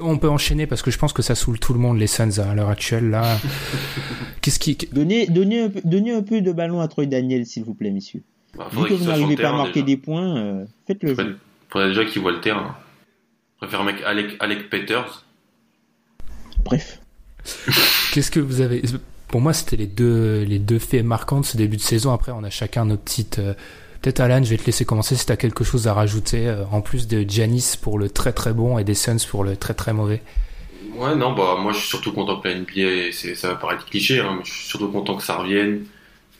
On 0.00 0.16
peut 0.16 0.30
enchaîner 0.30 0.66
parce 0.66 0.80
que 0.80 0.90
je 0.90 0.98
pense 0.98 1.12
que 1.12 1.20
ça 1.20 1.34
saoule 1.34 1.58
tout 1.58 1.74
le 1.74 1.78
monde 1.78 1.98
les 1.98 2.06
Suns 2.06 2.38
à 2.38 2.54
l'heure 2.54 2.70
actuelle 2.70 3.10
là. 3.10 3.38
Qu'est-ce 4.40 4.58
qui 4.58 4.78
Donnez, 4.92 5.26
donnez, 5.26 5.60
un 5.64 5.68
peu, 5.68 5.80
donnez 5.84 6.12
un 6.14 6.22
peu 6.22 6.40
de 6.40 6.52
ballon 6.52 6.80
à 6.80 6.88
Troy 6.88 7.04
Daniel, 7.06 7.44
s'il 7.44 7.64
vous 7.64 7.74
plaît, 7.74 7.90
messieurs. 7.90 8.22
Bah, 8.56 8.68
Vu 8.72 8.84
que 8.88 8.94
vous 8.94 9.04
le 9.04 9.10
n'arrivez 9.10 9.36
pas 9.36 9.50
à 9.50 9.52
marquer 9.52 9.82
déjà. 9.82 9.86
des 9.86 9.96
points, 9.98 10.36
euh, 10.38 10.64
faites-le 10.86 11.10
Faudrait, 11.10 11.24
jouer. 11.26 11.36
faudrait 11.68 11.88
déjà 11.88 12.04
qu'il 12.06 12.22
voit 12.22 12.32
le 12.32 12.40
terrain. 12.40 12.74
Je 13.60 13.66
préfère 13.66 13.82
un 13.82 13.84
mec 13.84 13.96
Alec, 14.06 14.36
Alec 14.40 14.70
Peters. 14.70 15.24
Bref. 16.64 17.00
Qu'est-ce 18.12 18.30
que 18.30 18.40
vous 18.40 18.62
avez? 18.62 18.82
Pour 19.28 19.40
moi, 19.42 19.52
c'était 19.52 19.76
les 19.76 19.86
deux 19.86 20.44
les 20.44 20.58
deux 20.58 20.78
faits 20.78 21.04
marquants 21.04 21.40
de 21.40 21.44
ce 21.46 21.56
début 21.58 21.76
de 21.76 21.82
saison. 21.82 22.12
Après, 22.12 22.32
on 22.32 22.42
a 22.42 22.50
chacun 22.50 22.86
nos 22.86 22.96
petites. 22.96 23.38
euh, 23.38 23.54
Peut-être 24.04 24.20
Alan, 24.20 24.44
je 24.44 24.50
vais 24.50 24.58
te 24.58 24.66
laisser 24.66 24.84
commencer 24.84 25.16
si 25.16 25.24
tu 25.24 25.32
as 25.32 25.38
quelque 25.38 25.64
chose 25.64 25.88
à 25.88 25.94
rajouter 25.94 26.46
euh, 26.46 26.66
en 26.70 26.82
plus 26.82 27.08
de 27.08 27.24
Giannis 27.26 27.78
pour 27.80 27.98
le 27.98 28.10
très 28.10 28.34
très 28.34 28.52
bon 28.52 28.76
et 28.76 28.84
des 28.84 28.92
Suns 28.92 29.16
pour 29.30 29.44
le 29.44 29.56
très 29.56 29.72
très 29.72 29.94
mauvais. 29.94 30.20
Ouais, 30.94 31.14
non, 31.14 31.32
bah 31.32 31.56
moi 31.58 31.72
je 31.72 31.78
suis 31.78 31.88
surtout 31.88 32.12
content 32.12 32.38
que 32.38 32.48
la 32.48 32.54
NBA, 32.54 33.12
ça 33.34 33.48
va 33.48 33.54
paraître 33.54 33.86
cliché, 33.86 34.20
hein, 34.20 34.34
mais 34.36 34.44
je 34.44 34.52
suis 34.52 34.68
surtout 34.68 34.88
content 34.90 35.16
que 35.16 35.22
ça 35.22 35.36
revienne, 35.36 35.86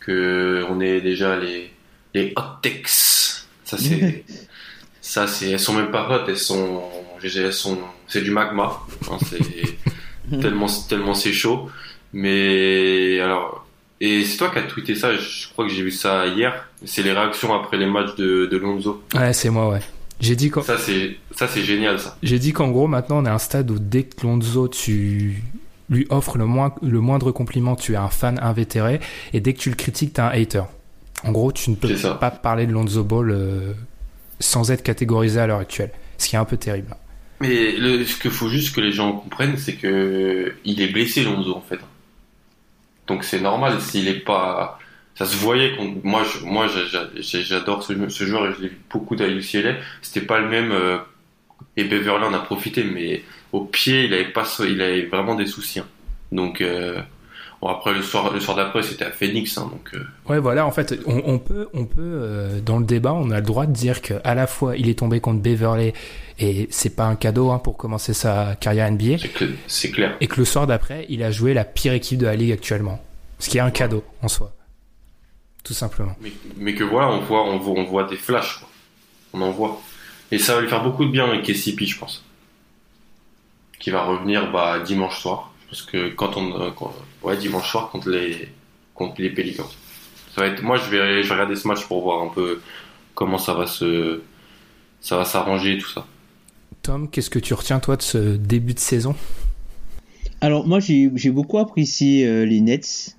que 0.01 0.67
on 0.69 0.79
ait 0.79 1.01
déjà 1.01 1.39
les, 1.39 1.73
les 2.13 2.35
hot 2.37 2.61
takes. 2.61 2.87
Ça 2.87 3.79
c'est, 3.79 4.27
ça 5.01 5.27
c'est, 5.27 5.53
elles 5.53 5.59
sont 5.59 5.73
même 5.73 5.91
pas 5.91 6.07
hot, 6.11 6.29
elles 6.29 6.37
sont, 6.37 6.83
elles 7.23 7.51
sont, 7.51 7.79
c'est 8.09 8.21
du 8.21 8.31
magma. 8.31 8.79
hein, 9.11 9.17
c'est 9.27 10.39
tellement, 10.43 10.67
tellement 10.87 11.15
c'est 11.15 11.33
chaud. 11.33 11.71
Mais 12.13 13.21
alors, 13.21 13.64
et 14.01 14.25
c'est 14.25 14.37
toi 14.37 14.51
qui 14.51 14.59
as 14.59 14.63
tweeté 14.63 14.95
ça, 14.95 15.15
je 15.17 15.49
crois 15.53 15.67
que 15.67 15.73
j'ai 15.73 15.83
vu 15.83 15.91
ça 15.91 16.27
hier. 16.27 16.69
C'est 16.85 17.03
les 17.03 17.13
réactions 17.13 17.55
après 17.55 17.77
les 17.77 17.87
matchs 17.87 18.15
de, 18.17 18.47
de 18.47 18.57
Lonzo. 18.57 19.03
Ouais, 19.15 19.33
c'est 19.33 19.51
moi, 19.51 19.71
ouais. 19.71 19.81
J'ai 20.21 20.37
dit 20.37 20.51
qu'en 20.51 20.63
Ça 20.63 20.79
c'est, 20.79 21.17
ça 21.35 21.49
c'est 21.49 21.63
génial 21.63 21.99
ça. 21.99 22.17
j'ai 22.23 22.39
dit 22.39 22.53
qu'en 22.53 22.71
gros 22.71 22.87
maintenant 22.87 23.19
on 23.19 23.27
est 23.27 23.29
à 23.29 23.35
un 23.35 23.39
stade 23.39 23.71
où 23.71 23.79
dès 23.81 24.05
que 24.05 24.25
Lonzo 24.25 24.69
tu 24.69 25.43
lui 25.91 26.07
offres 26.09 26.39
le, 26.39 26.47
moins, 26.47 26.73
le 26.83 27.01
moindre 27.01 27.31
compliment, 27.33 27.77
tu 27.77 27.93
es 27.93 27.97
un 27.97 28.09
fan 28.09 28.39
invétéré 28.41 29.01
et 29.33 29.41
dès 29.41 29.53
que 29.53 29.59
tu 29.59 29.71
le 29.71 29.77
critiques, 29.77 30.15
tu 30.15 30.21
es 30.21 30.25
un 30.25 30.29
hater. 30.29 30.63
En 31.25 31.33
gros, 31.33 31.53
tu 31.53 31.71
ne 31.71 31.75
peux 31.77 31.95
pas 32.21 32.31
parler 32.31 32.67
de 32.67 32.73
Lonzo 32.73 33.03
Ball 33.03 33.31
euh, 33.31 33.73
sans 34.41 34.71
être 34.71 34.83
catégorisé 34.83 35.41
à 35.41 35.47
l'heure 35.47 35.59
actuelle, 35.59 35.91
ce 36.19 36.29
qui 36.29 36.37
est 36.37 36.39
un 36.39 36.45
peu 36.45 36.57
terrible. 36.57 36.95
Mais 37.41 37.73
le, 37.73 38.05
ce 38.05 38.19
qu'il 38.19 38.31
faut 38.31 38.49
juste 38.49 38.75
que 38.75 38.81
les 38.81 38.93
gens 38.93 39.13
comprennent, 39.13 39.57
c'est 39.59 39.75
que 39.75 40.55
il 40.65 40.81
est 40.81 40.89
blessé 40.89 41.23
Lonzo 41.25 41.55
en 41.57 41.61
fait. 41.61 41.79
Donc 43.07 43.25
c'est 43.25 43.41
normal 43.41 43.81
s'il 43.81 44.09
est 44.09 44.21
pas. 44.25 44.79
Ça 45.15 45.27
se 45.27 45.37
voyait 45.37 45.77
qu'on. 45.77 46.01
Moi, 46.03 46.23
moi, 46.45 46.67
j'a- 46.69 46.87
j'a- 46.87 47.41
j'adore 47.43 47.83
ce, 47.83 48.09
ce 48.09 48.25
joueur 48.25 48.47
et 48.49 48.53
je 48.57 48.63
l'ai 48.63 48.69
vu 48.69 48.79
beaucoup 48.91 49.17
à 49.21 49.27
UCLA. 49.29 49.77
C'était 50.03 50.27
pas 50.27 50.39
le 50.41 50.49
même. 50.49 50.73
euh, 50.73 50.99
et 51.77 51.85
Beverly 51.85 52.25
en 52.25 52.35
a 52.35 52.39
profité, 52.41 52.85
mais 52.85 53.23
au 53.53 53.65
pied, 53.65 54.05
il 54.07 54.15
avait 54.15 54.27
pas, 54.33 54.45
il 54.61 54.81
avait 54.83 55.07
vraiment 55.07 55.35
des 55.35 55.47
soucis. 55.47 55.81
hein. 55.81 55.87
Donc 56.33 56.61
euh, 56.61 57.01
bon 57.65 57.71
après 57.71 57.95
le 57.95 58.03
soir, 58.03 58.31
le 58.31 58.41
soir 58.41 58.57
d'après, 58.59 58.83
c'était 58.83 59.07
à 59.07 59.11
Phoenix, 59.11 59.57
hein, 59.57 59.71
donc. 59.73 59.89
euh, 59.95 60.07
Ouais, 60.29 60.39
voilà, 60.39 60.67
en 60.67 60.71
fait, 60.71 60.95
on, 61.07 61.23
on 61.25 61.39
peut, 61.39 61.69
on 61.73 61.87
peut 61.87 62.03
euh, 62.03 62.61
dans 62.61 62.79
le 62.79 62.85
débat, 62.85 63.15
on 63.15 63.31
a 63.31 63.37
le 63.41 63.47
droit 63.47 63.65
de 63.65 63.73
dire 63.73 64.03
que 64.03 64.15
à 64.23 64.35
la 64.35 64.47
fois 64.47 64.77
il 64.77 64.89
est 64.91 64.99
tombé 64.99 65.21
contre 65.21 65.41
Beverly 65.41 65.95
et 66.39 66.69
c'est 66.71 66.95
pas 66.95 67.05
un 67.07 67.17
cadeau 67.17 67.51
hein, 67.51 67.59
pour 67.59 67.79
commencer 67.79 68.13
sa 68.13 68.55
carrière 68.61 68.91
NBA, 68.93 69.17
c'est 69.67 69.91
clair. 69.91 70.17
et 70.21 70.27
que 70.27 70.37
le 70.37 70.45
soir 70.45 70.67
d'après, 70.67 71.07
il 71.09 71.23
a 71.23 71.31
joué 71.31 71.55
la 71.55 71.65
pire 71.65 71.95
équipe 71.95 72.19
de 72.19 72.27
la 72.27 72.37
ligue 72.37 72.53
actuellement, 72.53 73.03
ce 73.39 73.49
qui 73.49 73.57
est 73.57 73.63
un 73.63 73.71
cadeau 73.71 74.05
en 74.21 74.29
soi, 74.29 74.53
tout 75.65 75.75
simplement. 75.75 76.15
Mais, 76.21 76.33
mais 76.59 76.75
que 76.75 76.85
voilà, 76.85 77.09
on 77.09 77.21
voit, 77.21 77.45
on 77.45 77.59
voit, 77.59 77.81
on 77.81 77.85
voit 77.85 78.05
des 78.05 78.17
flashs, 78.17 78.59
quoi. 78.59 78.69
On 79.33 79.41
en 79.41 79.51
voit. 79.51 79.81
Et 80.31 80.39
ça 80.39 80.55
va 80.55 80.61
lui 80.61 80.69
faire 80.69 80.83
beaucoup 80.83 81.05
de 81.05 81.11
bien 81.11 81.25
avec 81.25 81.43
KCP, 81.45 81.87
je 81.87 81.99
pense. 81.99 82.25
Qui 83.79 83.91
va 83.91 84.03
revenir 84.05 84.51
bah, 84.53 84.79
dimanche 84.81 85.19
soir. 85.21 85.54
Parce 85.69 85.83
que 85.83 86.09
quand 86.11 86.37
on. 86.37 86.61
euh, 86.61 86.71
quand- 86.77 86.95
ouais, 87.23 87.37
dimanche 87.37 87.71
soir 87.71 87.91
contre 87.91 88.11
les, 88.11 88.49
contre 88.95 89.21
les 89.21 89.31
Pelicans. 89.31 89.69
Ça 90.35 90.41
va 90.43 90.49
être, 90.49 90.63
moi, 90.63 90.77
je 90.77 90.91
vais, 90.91 91.23
je 91.23 91.29
vais 91.29 91.35
regarder 91.35 91.57
ce 91.57 91.67
match 91.69 91.85
pour 91.87 92.03
voir 92.03 92.23
un 92.23 92.29
peu 92.29 92.61
comment 93.15 93.39
ça 93.39 93.55
va 93.55 93.67
se. 93.67 94.21
Ça 95.01 95.17
va 95.17 95.25
s'arranger 95.25 95.75
et 95.75 95.79
tout 95.79 95.89
ça. 95.91 96.07
Tom, 96.83 97.09
qu'est-ce 97.11 97.31
que 97.31 97.39
tu 97.39 97.55
retiens 97.55 97.79
toi 97.81 97.97
de 97.97 98.03
ce 98.03 98.37
début 98.37 98.75
de 98.75 98.79
saison? 98.79 99.15
Alors 100.41 100.67
moi 100.67 100.81
j'ai 100.81 101.11
j'ai 101.15 101.31
beaucoup 101.31 101.59
apprécié 101.59 102.27
euh, 102.27 102.45
les 102.45 102.61
Nets. 102.61 103.17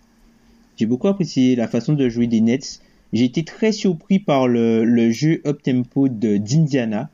J'ai 0.77 0.85
beaucoup 0.85 1.07
apprécié 1.07 1.55
la 1.55 1.67
façon 1.67 1.93
de 1.93 2.09
jouer 2.09 2.27
des 2.27 2.41
Nets. 2.41 2.81
J'ai 3.13 3.23
été 3.25 3.43
très 3.43 3.71
surpris 3.71 4.19
par 4.19 4.47
le, 4.47 4.83
le 4.83 5.09
jeu 5.11 5.41
up 5.47 5.61
tempo 5.63 6.07
de 6.07 6.37
d'Indiana 6.37 7.09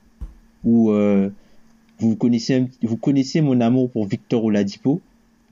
où 0.63 0.91
euh, 0.91 1.29
vous 1.99 2.15
connaissez 2.15 2.65
vous 2.81 2.97
connaissez 2.97 3.41
mon 3.41 3.61
amour 3.61 3.89
pour 3.91 4.05
Victor 4.07 4.43
Oladipo 4.43 4.99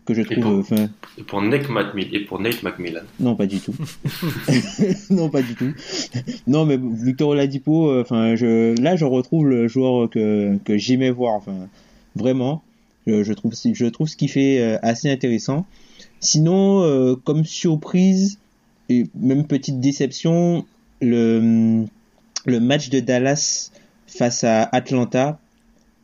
que 0.09 0.15
je 0.15 0.23
trouve 0.23 0.65
pour- 0.67 0.77
euh, 0.79 0.87
Et 1.17 1.23
pour 1.23 1.41
Nate 1.41 1.69
McMillan. 1.69 2.09
Et 2.13 2.19
pour 2.21 2.39
Nate 2.39 2.63
McMillan. 2.63 3.01
non 3.19 3.35
pas 3.35 3.45
du 3.45 3.59
tout 3.59 3.75
non 5.09 5.29
pas 5.29 5.41
du 5.41 5.55
tout 5.55 5.71
non 6.47 6.65
mais 6.65 6.77
Victor 6.77 7.29
Oladipo 7.29 7.89
euh, 7.89 8.01
enfin 8.01 8.35
je 8.35 8.79
là 8.81 8.95
je 8.95 9.05
retrouve 9.05 9.47
le 9.47 9.67
joueur 9.67 10.09
que 10.09 10.57
que 10.65 10.77
j'aimais 10.77 11.11
voir 11.11 11.33
enfin 11.35 11.67
vraiment 12.15 12.61
je, 13.07 13.23
je 13.23 13.33
trouve 13.33 13.53
je 13.55 13.85
trouve 13.85 14.07
ce 14.07 14.15
qu'il 14.17 14.29
fait 14.29 14.59
euh, 14.59 14.77
assez 14.81 15.09
intéressant 15.09 15.65
sinon 16.19 16.81
euh, 16.83 17.15
comme 17.15 17.45
surprise 17.45 18.39
et 18.89 19.05
même 19.19 19.45
petite 19.45 19.79
déception 19.79 20.65
le 21.01 21.85
le 22.45 22.59
match 22.59 22.89
de 22.89 22.99
Dallas 22.99 23.71
face 24.07 24.43
à 24.43 24.63
Atlanta 24.63 25.39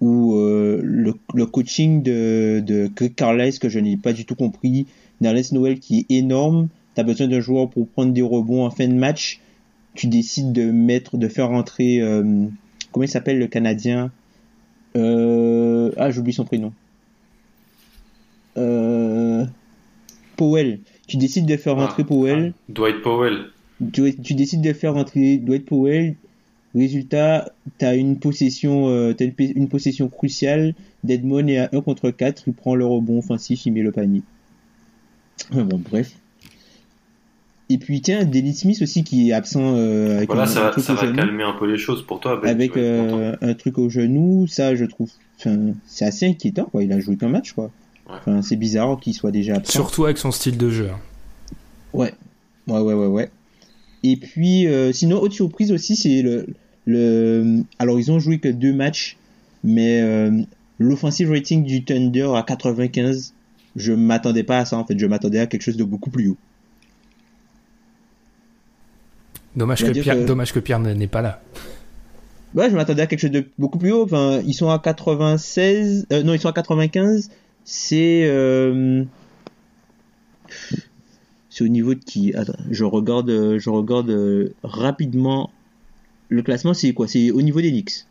où 0.02 0.36
euh, 0.36 0.80
le, 0.84 1.14
le 1.34 1.46
coaching 1.46 2.04
de, 2.04 2.62
de 2.66 2.88
Carlisle 3.08 3.60
que 3.60 3.70
je 3.70 3.80
n'ai 3.80 3.98
pas 3.98 4.14
du 4.14 4.26
tout 4.26 4.36
compris 4.36 4.88
d'Ernest 5.22 5.54
Noël 5.54 5.80
qui 5.80 6.00
est 6.00 6.14
énorme 6.16 6.68
tu 6.96 7.02
as 7.02 7.04
besoin 7.04 7.28
d'un 7.28 7.40
joueur 7.42 7.70
pour 7.70 7.88
prendre 7.88 8.14
des 8.14 8.22
rebonds 8.22 8.66
en 8.66 8.72
fin 8.72 8.88
de 8.88 8.94
match 8.94 9.40
tu 9.94 10.08
décides 10.08 10.52
de 10.52 10.72
mettre 10.72 11.18
de 11.18 11.28
faire 11.28 11.48
rentrer 11.50 12.00
euh, 12.02 12.46
comment 12.92 13.04
il 13.06 13.10
s'appelle 13.10 13.40
le 13.40 13.48
Canadien? 13.48 14.12
Euh, 14.98 15.92
ah 15.98 16.12
j'oublie 16.12 16.34
son 16.34 16.46
prénom 16.46 16.74
Powell. 20.36 20.80
Tu 21.08 21.18
décides 21.18 21.46
de 21.46 21.58
faire 21.58 21.76
rentrer 21.76 22.04
Ah, 22.04 22.08
Powell. 22.08 22.54
Dwight 22.70 23.02
Powell. 23.02 23.46
Tu, 23.94 24.16
tu 24.22 24.34
décides 24.34 24.62
de 24.62 24.74
faire 24.74 24.94
rentrer 24.94 25.38
Dwight 25.38 25.66
Powell. 25.66 26.16
Résultat, 26.76 27.52
tu 27.80 27.86
as 27.86 27.96
une 27.96 28.20
possession, 28.20 28.90
euh, 28.90 29.14
t'as 29.14 29.26
une, 29.26 29.34
une 29.56 29.68
possession 29.70 30.10
cruciale. 30.10 30.76
Deadmon 31.04 31.48
est 31.48 31.58
à 31.58 31.70
1 31.72 31.82
contre 31.82 32.12
4. 32.12 32.44
Il 32.48 32.54
prend 32.54 32.76
le 32.76 32.86
rebond 32.86 33.20
offensif, 33.20 33.66
il 33.66 33.72
met 33.72 33.82
le 33.82 33.92
panier. 33.94 34.22
Ah, 35.54 35.64
Bon, 35.64 35.80
bref. 35.90 36.12
Et 37.70 37.78
puis, 37.80 38.00
tiens, 38.02 38.26
Dennis 38.26 38.54
Smith 38.58 38.80
aussi 38.84 39.04
qui 39.04 39.30
est 39.30 39.34
absent 39.34 39.76
euh, 39.76 40.18
avec 40.18 40.28
Voilà, 40.30 40.44
un, 40.44 40.46
ça, 40.46 40.60
un 40.60 40.64
va- 40.66 40.70
truc 40.70 40.84
ça 40.84 40.94
au 40.94 40.96
va 40.98 41.06
genou. 41.08 41.16
calmer 41.16 41.44
un 41.44 41.54
peu 41.54 41.66
les 41.66 41.78
choses 41.80 42.06
pour 42.06 42.20
toi. 42.20 42.38
Ben, 42.42 42.50
avec 42.50 42.78
euh, 42.78 43.36
un 43.42 43.54
truc 43.56 43.80
au 43.80 43.90
genou, 43.90 44.46
ça, 44.48 44.76
je 44.76 44.86
trouve. 44.86 45.10
C'est 45.88 46.06
assez 46.06 46.28
inquiétant, 46.28 46.66
quoi. 46.66 46.84
Il 46.84 46.92
a 46.94 47.00
joué 47.00 47.18
qu'un 47.18 47.30
match, 47.30 47.54
quoi. 47.54 47.72
Ouais. 48.28 48.42
C'est 48.44 48.56
bizarre 48.56 49.00
qu'il 49.00 49.14
soit 49.16 49.32
déjà 49.32 49.56
absent. 49.56 49.72
Surtout 49.72 50.06
avec 50.06 50.20
son 50.20 50.32
style 50.32 50.58
de 50.58 50.70
jeu. 50.70 50.90
hein. 50.92 51.00
Ouais. 51.94 52.14
Ouais, 52.68 52.80
ouais, 52.80 52.94
ouais, 52.94 53.08
ouais. 53.08 53.30
Et 54.04 54.18
puis, 54.18 54.68
euh, 54.68 54.92
sinon, 54.92 55.20
autre 55.20 55.34
surprise 55.34 55.72
aussi, 55.72 55.96
c'est 55.96 56.22
le, 56.22 56.46
le. 56.86 57.62
Alors, 57.80 58.00
ils 58.00 58.12
ont 58.12 58.20
joué 58.20 58.40
que 58.40 58.48
deux 58.50 58.74
matchs, 58.74 59.18
mais 59.64 60.02
euh, 60.02 60.32
l'offensive 60.80 61.30
rating 61.32 61.64
du 61.64 61.84
Thunder 61.84 62.32
à 62.36 62.44
95, 62.44 63.34
je 63.76 63.94
m'attendais 63.94 64.44
pas 64.44 64.60
à 64.60 64.66
ça, 64.66 64.78
en 64.78 64.86
fait. 64.86 64.98
Je 64.98 65.06
m'attendais 65.06 65.40
à 65.40 65.48
quelque 65.48 65.62
chose 65.64 65.78
de 65.78 65.84
beaucoup 65.84 66.10
plus 66.10 66.28
haut. 66.30 66.38
Dommage 69.56 69.84
que, 69.86 69.92
Pierre, 69.92 70.16
que- 70.16 70.26
dommage 70.26 70.54
que 70.54 70.60
Pierre 70.60 70.80
n'est 70.80 71.08
pas 71.08 71.22
là. 71.22 71.42
Ouais, 72.54 72.70
je 72.70 72.76
m'attendais 72.76 73.02
à 73.02 73.08
quelque 73.08 73.20
chose 73.20 73.32
de 73.32 73.46
beaucoup 73.58 73.78
plus 73.78 73.92
haut. 73.92 74.04
Enfin, 74.04 74.42
ils 74.46 74.54
sont 74.54 74.70
à 74.70 74.80
96. 74.80 76.08
euh, 76.12 76.24
non, 76.24 76.34
ils 76.34 76.40
sont 76.40 76.50
à 76.50 76.54
95. 76.54 77.30
C'est. 77.64 78.24
euh, 78.26 79.04
C'est 81.50 81.64
au 81.64 81.68
niveau 81.70 81.94
de 81.96 82.00
qui? 82.04 82.34
Attends, 82.36 82.54
je 82.70 82.84
regarde, 82.84 83.58
je 83.58 83.70
regarde 83.70 84.54
rapidement. 84.64 85.52
Le 86.30 86.42
classement, 86.42 86.74
c'est 86.74 86.94
quoi? 86.94 87.08
C'est 87.08 87.32
au 87.32 87.42
niveau 87.42 87.62
des 87.62 87.72
Knicks. 87.72 88.06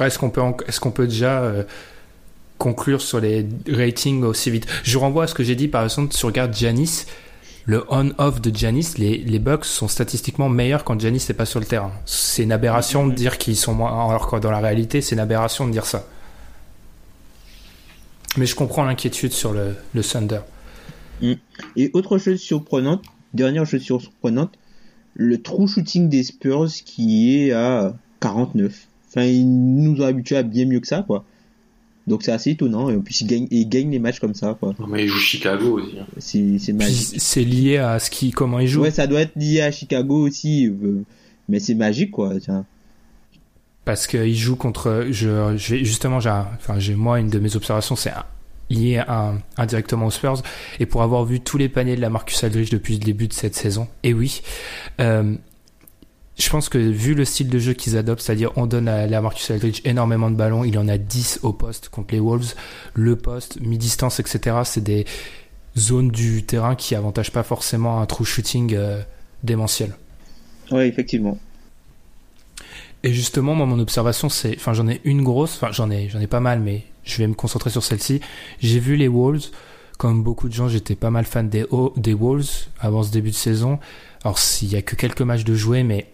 Est-ce 0.00 0.18
qu'on 0.18 0.30
peut, 0.30 0.42
qu'on 0.80 0.90
peut 0.90 1.06
déjà 1.06 1.40
euh, 1.40 1.64
conclure 2.58 3.00
sur 3.00 3.18
les 3.18 3.46
ratings 3.68 4.22
aussi 4.24 4.50
vite? 4.50 4.66
Je 4.82 4.98
renvoie 4.98 5.24
à 5.24 5.26
ce 5.26 5.34
que 5.34 5.42
j'ai 5.42 5.56
dit 5.56 5.68
par 5.68 5.84
exemple, 5.84 6.12
si 6.12 6.20
tu 6.20 6.26
regardes 6.26 6.54
Giannis, 6.54 7.06
le 7.64 7.84
on-off 7.88 8.40
de 8.40 8.54
Giannis, 8.54 8.94
les, 8.98 9.18
les 9.18 9.38
Bucks 9.38 9.64
sont 9.64 9.88
statistiquement 9.88 10.48
meilleurs 10.48 10.84
quand 10.84 11.00
Giannis 11.00 11.24
n'est 11.28 11.34
pas 11.34 11.46
sur 11.46 11.60
le 11.60 11.66
terrain. 11.66 11.92
C'est 12.04 12.42
une 12.42 12.52
aberration 12.52 13.06
de 13.06 13.14
dire 13.14 13.38
qu'ils 13.38 13.56
sont 13.56 13.74
moins, 13.74 14.08
alors 14.08 14.28
que 14.28 14.36
dans 14.36 14.50
la 14.50 14.60
réalité, 14.60 15.00
c'est 15.00 15.14
une 15.14 15.20
aberration 15.20 15.66
de 15.66 15.72
dire 15.72 15.86
ça. 15.86 16.06
Mais 18.36 18.46
je 18.46 18.54
comprends 18.54 18.84
l'inquiétude 18.84 19.32
sur 19.32 19.52
le, 19.52 19.74
le 19.94 20.04
Thunder. 20.04 20.40
Et 21.22 21.90
autre 21.94 22.18
chose 22.18 22.38
surprenante, 22.38 23.02
dernière 23.32 23.64
chose 23.64 23.80
surprenante, 23.80 24.52
le 25.18 25.40
true 25.40 25.66
shooting 25.66 26.08
des 26.08 26.22
Spurs 26.22 26.68
qui 26.84 27.36
est 27.46 27.52
à 27.52 27.94
49. 28.20 28.86
Enfin, 29.08 29.24
ils 29.24 29.46
nous 29.48 30.00
ont 30.02 30.04
habitués 30.06 30.36
à 30.36 30.42
bien 30.42 30.66
mieux 30.66 30.80
que 30.80 30.86
ça, 30.86 31.02
quoi. 31.06 31.24
Donc 32.06 32.22
c'est 32.22 32.32
assez 32.32 32.50
étonnant. 32.50 32.90
Et 32.90 32.96
en 32.96 33.00
plus, 33.00 33.20
ils 33.22 33.26
gagnent, 33.26 33.48
ils 33.50 33.68
gagnent 33.68 33.90
les 33.90 33.98
matchs 33.98 34.20
comme 34.20 34.34
ça, 34.34 34.56
quoi. 34.60 34.74
Non, 34.78 34.86
mais 34.86 35.04
il 35.04 35.08
joue 35.08 35.18
Chicago 35.18 35.80
aussi. 35.80 35.96
hein. 35.98 36.06
C'est 36.18 36.72
magique. 36.72 37.14
c'est 37.20 37.44
lié 37.44 37.78
à 37.78 37.98
ce 37.98 38.10
qui, 38.10 38.30
comment 38.30 38.60
ils 38.60 38.68
jouent. 38.68 38.82
Ouais, 38.82 38.90
ça 38.90 39.06
doit 39.06 39.20
être 39.22 39.34
lié 39.36 39.62
à 39.62 39.72
Chicago 39.72 40.26
aussi, 40.26 40.66
euh, 40.66 41.02
mais 41.48 41.58
c'est 41.60 41.74
magique 41.74 42.10
quoi. 42.12 42.38
Tiens. 42.40 42.64
parce 43.84 44.06
qu'il 44.06 44.34
joue 44.36 44.56
contre 44.56 45.06
je 45.10 45.56
justement 45.56 46.18
j'ai 46.20 46.28
enfin 46.30 46.78
j'ai 46.78 46.94
moi 46.96 47.20
une 47.20 47.30
de 47.30 47.38
mes 47.38 47.54
observations 47.56 47.94
c'est 47.96 48.10
un- 48.10 48.24
lié 48.70 49.02
indirectement 49.56 50.06
aux 50.06 50.10
Spurs 50.10 50.42
et 50.80 50.86
pour 50.86 51.02
avoir 51.02 51.24
vu 51.24 51.40
tous 51.40 51.58
les 51.58 51.68
paniers 51.68 51.96
de 51.96 52.00
la 52.00 52.10
Marcus 52.10 52.42
Aldridge 52.42 52.70
depuis 52.70 52.94
le 52.94 53.04
début 53.04 53.28
de 53.28 53.32
cette 53.32 53.54
saison 53.54 53.88
et 54.02 54.12
oui 54.12 54.42
euh, 55.00 55.36
je 56.38 56.50
pense 56.50 56.68
que 56.68 56.76
vu 56.76 57.14
le 57.14 57.24
style 57.24 57.48
de 57.48 57.58
jeu 57.58 57.72
qu'ils 57.72 57.96
adoptent, 57.96 58.20
c'est-à-dire 58.20 58.52
on 58.56 58.66
donne 58.66 58.88
à 58.88 59.06
la 59.06 59.22
Marcus 59.22 59.50
Aldridge 59.50 59.80
énormément 59.84 60.30
de 60.30 60.36
ballons, 60.36 60.64
il 60.64 60.78
en 60.78 60.86
a 60.86 60.98
10 60.98 61.40
au 61.42 61.52
poste 61.52 61.88
contre 61.88 62.12
les 62.12 62.20
Wolves, 62.20 62.54
le 62.94 63.16
poste, 63.16 63.58
mi-distance, 63.60 64.20
etc. 64.20 64.58
C'est 64.64 64.82
des 64.82 65.06
zones 65.78 66.10
du 66.10 66.44
terrain 66.44 66.74
qui 66.74 66.94
avantagent 66.94 67.32
pas 67.32 67.42
forcément 67.42 68.00
un 68.00 68.06
true 68.06 68.26
shooting 68.26 68.74
euh, 68.74 69.00
démentiel. 69.44 69.94
Ouais, 70.70 70.88
effectivement. 70.88 71.38
Et 73.02 73.12
justement, 73.12 73.54
moi, 73.54 73.66
mon 73.66 73.78
observation, 73.78 74.28
c'est, 74.28 74.56
enfin, 74.56 74.72
j'en 74.72 74.88
ai 74.88 75.00
une 75.04 75.22
grosse, 75.22 75.54
enfin, 75.56 75.70
j'en 75.72 75.90
ai, 75.90 76.08
j'en 76.08 76.20
ai 76.20 76.26
pas 76.26 76.40
mal, 76.40 76.60
mais 76.60 76.84
je 77.04 77.18
vais 77.18 77.26
me 77.26 77.34
concentrer 77.34 77.70
sur 77.70 77.84
celle-ci. 77.84 78.20
J'ai 78.60 78.80
vu 78.80 78.96
les 78.96 79.08
Wolves. 79.08 79.46
Comme 79.98 80.22
beaucoup 80.22 80.48
de 80.48 80.52
gens, 80.52 80.68
j'étais 80.68 80.94
pas 80.94 81.10
mal 81.10 81.24
fan 81.24 81.48
des, 81.48 81.64
O- 81.70 81.94
des 81.96 82.12
Wolves 82.12 82.66
avant 82.80 83.02
ce 83.02 83.10
début 83.10 83.30
de 83.30 83.34
saison. 83.34 83.78
Alors, 84.24 84.38
s'il 84.38 84.70
y 84.70 84.76
a 84.76 84.82
que 84.82 84.94
quelques 84.94 85.22
matchs 85.22 85.44
de 85.44 85.54
jouer, 85.54 85.84
mais 85.84 86.10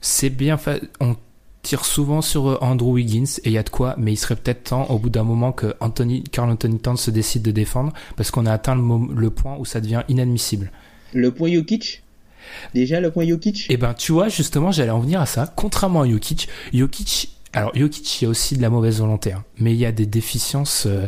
c'est 0.00 0.30
bien 0.30 0.56
fait. 0.56 0.82
On 1.00 1.16
tire 1.62 1.84
souvent 1.84 2.22
sur 2.22 2.48
euh, 2.48 2.58
Andrew 2.62 2.92
Wiggins 2.92 3.24
et 3.42 3.48
il 3.48 3.52
y 3.52 3.58
a 3.58 3.62
de 3.62 3.68
quoi, 3.68 3.94
mais 3.98 4.12
il 4.12 4.16
serait 4.16 4.36
peut-être 4.36 4.64
temps, 4.64 4.86
au 4.90 4.98
bout 4.98 5.10
d'un 5.10 5.24
moment, 5.24 5.52
que 5.52 5.74
Anthony, 5.80 6.22
Carl 6.24 6.48
Anthony 6.50 6.78
Towns 6.78 6.96
se 6.96 7.10
décide 7.10 7.42
de 7.42 7.50
défendre 7.50 7.92
parce 8.16 8.30
qu'on 8.30 8.46
a 8.46 8.52
atteint 8.52 8.76
le 8.76 9.30
point 9.30 9.56
où 9.58 9.64
ça 9.64 9.80
devient 9.82 10.02
inadmissible. 10.08 10.70
Le 11.12 11.30
point 11.30 11.52
Jokic? 11.52 12.03
Déjà 12.74 13.00
le 13.00 13.10
point 13.10 13.26
Jokic? 13.26 13.66
Eh 13.68 13.76
ben, 13.76 13.94
tu 13.94 14.12
vois, 14.12 14.28
justement, 14.28 14.72
j'allais 14.72 14.90
en 14.90 15.00
venir 15.00 15.20
à 15.20 15.26
ça. 15.26 15.52
Contrairement 15.54 16.02
à 16.02 16.08
Jokic, 16.08 16.48
Jokic, 16.72 17.30
alors 17.52 17.74
Jokic, 17.74 18.20
il 18.20 18.24
y 18.24 18.26
a 18.26 18.30
aussi 18.30 18.56
de 18.56 18.62
la 18.62 18.70
mauvaise 18.70 18.98
volonté, 18.98 19.32
hein, 19.32 19.44
mais 19.58 19.72
il 19.72 19.78
y 19.78 19.86
a 19.86 19.92
des 19.92 20.06
déficiences 20.06 20.86
euh, 20.86 21.06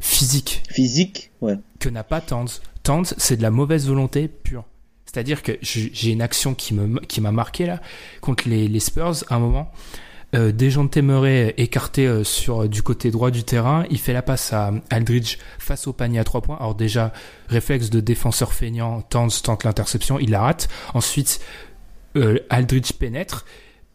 physiques 0.00 0.62
Physique, 0.70 1.30
ouais. 1.40 1.58
que 1.78 1.88
n'a 1.88 2.04
pas 2.04 2.20
Towns. 2.20 2.48
Towns, 2.82 3.06
c'est 3.16 3.36
de 3.36 3.42
la 3.42 3.50
mauvaise 3.50 3.86
volonté 3.86 4.28
pure. 4.28 4.64
C'est-à-dire 5.06 5.42
que 5.42 5.52
j'ai 5.62 6.10
une 6.10 6.22
action 6.22 6.54
qui 6.54 6.74
me 6.74 6.98
qui 7.00 7.20
m'a 7.20 7.30
marqué 7.30 7.66
là 7.66 7.80
contre 8.20 8.48
les, 8.48 8.66
les 8.66 8.80
Spurs 8.80 9.22
à 9.28 9.36
un 9.36 9.38
moment. 9.38 9.70
Euh, 10.34 10.52
Dejounte 10.52 10.96
Murray 10.96 11.54
écarté 11.58 12.06
euh, 12.06 12.24
sur 12.24 12.62
euh, 12.62 12.68
du 12.68 12.82
côté 12.82 13.10
droit 13.10 13.30
du 13.30 13.44
terrain, 13.44 13.84
il 13.90 13.98
fait 13.98 14.12
la 14.12 14.22
passe 14.22 14.52
à 14.52 14.72
Aldridge 14.90 15.38
face 15.58 15.86
au 15.86 15.92
panier 15.92 16.18
à 16.18 16.24
trois 16.24 16.40
points. 16.40 16.56
Alors 16.56 16.74
déjà 16.74 17.12
réflexe 17.48 17.90
de 17.90 18.00
défenseur 18.00 18.52
feignant, 18.52 19.02
Towns 19.02 19.30
tente 19.42 19.64
l'interception, 19.64 20.18
il 20.18 20.30
la 20.30 20.40
rate. 20.40 20.68
Ensuite 20.92 21.40
euh, 22.16 22.38
Aldridge 22.50 22.92
pénètre 22.92 23.44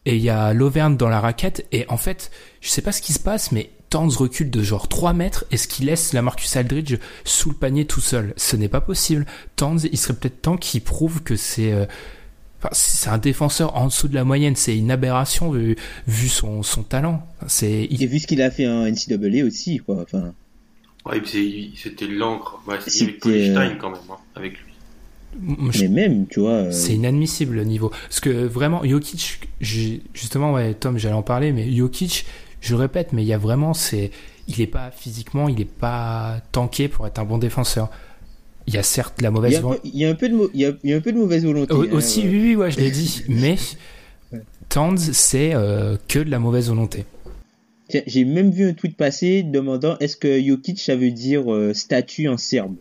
et 0.06 0.16
il 0.16 0.22
y 0.22 0.30
a 0.30 0.54
Lovern 0.54 0.96
dans 0.96 1.10
la 1.10 1.20
raquette 1.20 1.66
et 1.72 1.86
en 1.90 1.98
fait 1.98 2.32
je 2.62 2.70
sais 2.70 2.82
pas 2.82 2.94
ce 2.94 3.02
qui 3.02 3.12
se 3.12 3.20
passe 3.20 3.52
mais 3.52 3.72
Towns 3.90 4.12
recule 4.12 4.50
de 4.50 4.62
genre 4.62 4.88
3 4.88 5.14
mètres 5.14 5.46
et 5.52 5.58
ce 5.58 5.68
qui 5.68 5.84
laisse 5.84 6.14
la 6.14 6.22
Marcus 6.22 6.56
Aldridge 6.56 6.98
sous 7.26 7.50
le 7.50 7.56
panier 7.56 7.86
tout 7.86 8.02
seul. 8.02 8.34
Ce 8.38 8.56
n'est 8.56 8.70
pas 8.70 8.82
possible. 8.82 9.26
Towns, 9.56 9.80
il 9.92 9.98
serait 9.98 10.14
peut-être 10.14 10.42
temps 10.42 10.58
qu'il 10.58 10.82
prouve 10.82 11.24
que 11.24 11.36
c'est 11.36 11.72
euh, 11.72 11.86
enfin, 12.60 12.70
c'est 12.72 13.10
un 13.10 13.18
défenseur 13.18 13.76
en 13.76 13.88
dessous 13.88 14.08
de 14.08 14.16
la 14.16 14.24
moyenne. 14.24 14.56
C'est 14.56 14.78
une 14.78 14.92
aberration 14.92 15.52
vu, 15.52 15.76
vu 16.08 16.28
son, 16.30 16.62
son 16.64 16.84
talent. 16.84 17.26
C'est 17.48 17.88
il- 17.90 18.08
vu 18.08 18.20
ce 18.20 18.28
qu'il 18.28 18.42
a 18.42 18.52
fait 18.52 18.68
en 18.68 18.86
NCAA 18.86 19.46
aussi, 19.46 19.80
quoi. 19.80 20.02
Enfin, 20.04 20.34
Ouais, 21.06 21.22
c'était 21.26 22.08
l'encre. 22.08 22.62
Ouais, 22.68 22.76
c'était 22.86 23.18
quand 23.80 23.90
même, 23.90 24.00
hein, 24.12 24.18
avec 24.36 24.54
lui. 24.60 24.74
je 25.72 25.84
mais 25.86 25.88
même, 26.08 26.28
tu 26.28 26.42
vois. 26.42 26.52
euh, 26.52 26.72
C'est 26.72 26.94
inadmissible 26.96 27.56
le 27.56 27.64
niveau. 27.64 27.90
Parce 27.90 28.20
que 28.20 28.30
vraiment, 28.30 28.84
Jokic, 28.84 29.40
justement, 30.14 30.54
ouais, 30.54 30.74
Tom, 30.74 30.98
j'allais 30.98 31.16
en 31.16 31.22
parler, 31.24 31.52
mais 31.52 31.72
Jokic, 31.74 32.26
je 32.62 32.76
le 32.76 32.82
répète, 32.82 33.14
mais 33.14 33.24
il 33.24 33.28
y 33.28 33.34
a 33.34 33.38
vraiment, 33.38 33.74
c'est, 33.74 34.12
il 34.48 34.60
est 34.62 34.68
pas 34.68 34.92
physiquement, 34.92 35.48
il 35.48 35.62
est 35.62 35.66
pas 35.72 36.42
tanké 36.52 36.90
pour 36.90 37.08
être 37.08 37.18
un 37.20 37.26
bon 37.26 37.38
défenseur. 37.38 37.90
Il 38.70 38.76
y 38.76 38.78
a 38.78 38.84
certes 38.84 39.20
la 39.22 39.32
mauvaise 39.32 39.60
volonté. 39.62 39.82
il 39.84 39.98
y 40.00 40.06
a 40.06 40.10
un 40.10 40.14
peu 40.16 40.30
de, 40.30 40.36
mo- 40.36 40.52
il 40.54 40.60
y 40.62 40.66
a, 40.66 40.72
il 40.84 40.90
y 40.92 40.94
a 40.94 40.98
un 40.98 41.02
peu 41.02 41.12
de 41.12 41.18
mauvaise 41.18 41.44
volonté. 41.44 41.74
Au- 41.74 41.82
hein, 41.84 41.88
Aussi, 41.92 42.22
ouais. 42.22 42.28
oui, 42.30 42.40
oui, 42.50 42.56
ouais, 42.56 42.70
je 42.72 42.80
l'ai 42.80 42.92
dit, 43.02 43.24
mais 43.28 43.56
Ouais. 44.32 44.42
C'est 45.12 45.56
euh, 45.56 45.98
que 46.08 46.20
de 46.20 46.30
la 46.30 46.38
mauvaise 46.38 46.70
volonté. 46.70 47.06
J'ai 48.06 48.24
même 48.26 48.52
vu 48.52 48.66
un 48.70 48.74
tweet 48.74 48.96
passer 48.96 49.42
demandant 49.42 49.98
est-ce 49.98 50.16
que 50.16 50.40
Jokic 50.40 50.80
ça 50.80 50.96
veut 50.96 51.10
dire 51.10 51.52
euh, 51.52 51.74
statue 51.74 52.28
en 52.28 52.38
serbe? 52.38 52.76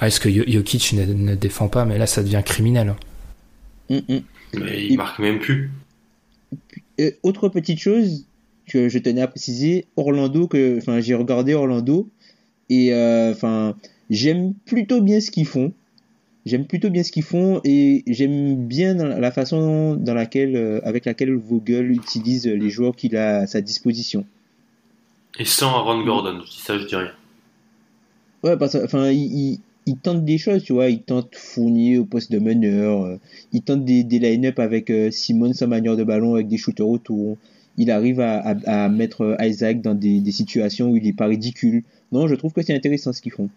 Ah, 0.00 0.06
est-ce 0.06 0.20
que 0.20 0.30
Jo- 0.30 0.44
Jokic 0.46 0.92
ne, 0.92 1.04
ne 1.04 1.34
défend 1.34 1.66
pas, 1.68 1.84
mais 1.84 1.98
là, 1.98 2.06
ça 2.06 2.22
devient 2.22 2.42
criminel. 2.44 2.90
hein. 2.90 2.96
Hum, 3.90 4.02
hum. 4.08 4.22
Mais 4.54 4.84
il 4.84 4.92
il- 4.92 4.96
marque 4.96 5.18
même 5.18 5.38
plus. 5.40 5.70
Euh, 7.00 7.10
autre 7.22 7.48
petite 7.48 7.78
chose 7.80 8.26
que 8.68 8.88
je 8.88 8.98
tenais 8.98 9.22
à 9.22 9.26
préciser, 9.28 9.86
Orlando 9.96 10.46
que, 10.46 10.78
enfin, 10.78 11.00
j'ai 11.00 11.14
regardé 11.14 11.54
Orlando 11.54 12.08
et 12.76 12.92
euh, 12.94 13.32
enfin, 13.32 13.76
j'aime 14.08 14.54
plutôt 14.64 15.00
bien 15.02 15.20
ce 15.20 15.30
qu'ils 15.30 15.46
font. 15.46 15.72
J'aime 16.44 16.66
plutôt 16.66 16.90
bien 16.90 17.04
ce 17.04 17.12
qu'ils 17.12 17.22
font 17.22 17.60
et 17.64 18.02
j'aime 18.06 18.66
bien 18.66 18.94
la 18.94 19.30
façon 19.30 19.94
dans 19.94 20.14
laquelle, 20.14 20.56
euh, 20.56 20.80
avec 20.82 21.04
laquelle 21.04 21.32
Vogel 21.34 21.90
utilise 21.92 22.46
les 22.46 22.70
joueurs 22.70 22.96
qu'il 22.96 23.16
a 23.16 23.28
à 23.42 23.46
sa 23.46 23.60
disposition. 23.60 24.24
Et 25.38 25.44
sans 25.44 25.68
Aaron 25.68 26.02
Gordon, 26.04 26.40
dis 26.40 26.60
ça, 26.60 26.78
je 26.78 26.86
dis 26.86 26.96
rien. 26.96 27.12
Ouais, 28.42 28.56
parce 28.56 28.72
que, 28.72 28.84
enfin, 28.84 29.10
il, 29.10 29.22
il, 29.22 29.60
il 29.86 29.96
tente 29.96 30.24
des 30.24 30.38
choses, 30.38 30.64
tu 30.64 30.72
vois. 30.72 30.88
Il 30.88 31.02
tente 31.02 31.36
Fournier 31.36 31.98
au 31.98 32.04
poste 32.04 32.32
de 32.32 32.40
meneur. 32.40 33.04
euh, 33.04 33.16
il 33.52 33.62
tente 33.62 33.84
des, 33.84 34.02
des 34.02 34.18
line-up 34.18 34.58
avec 34.58 34.90
euh, 34.90 35.10
Simon 35.10 35.52
sa 35.52 35.66
manière 35.66 35.96
de 35.96 36.04
ballon 36.04 36.34
avec 36.34 36.48
des 36.48 36.58
shooters 36.58 36.88
autour. 36.88 37.36
Il 37.78 37.90
arrive 37.90 38.20
à, 38.20 38.54
à, 38.66 38.88
mettre 38.88 39.36
Isaac 39.40 39.80
dans 39.80 39.94
des, 39.94 40.20
des, 40.20 40.32
situations 40.32 40.90
où 40.90 40.96
il 40.96 41.06
est 41.06 41.12
pas 41.12 41.26
ridicule. 41.26 41.82
Non, 42.10 42.28
je 42.28 42.34
trouve 42.34 42.52
que 42.52 42.62
c'est 42.62 42.74
intéressant 42.74 43.12
ce 43.12 43.22
qu'ils 43.22 43.32
font. 43.32 43.48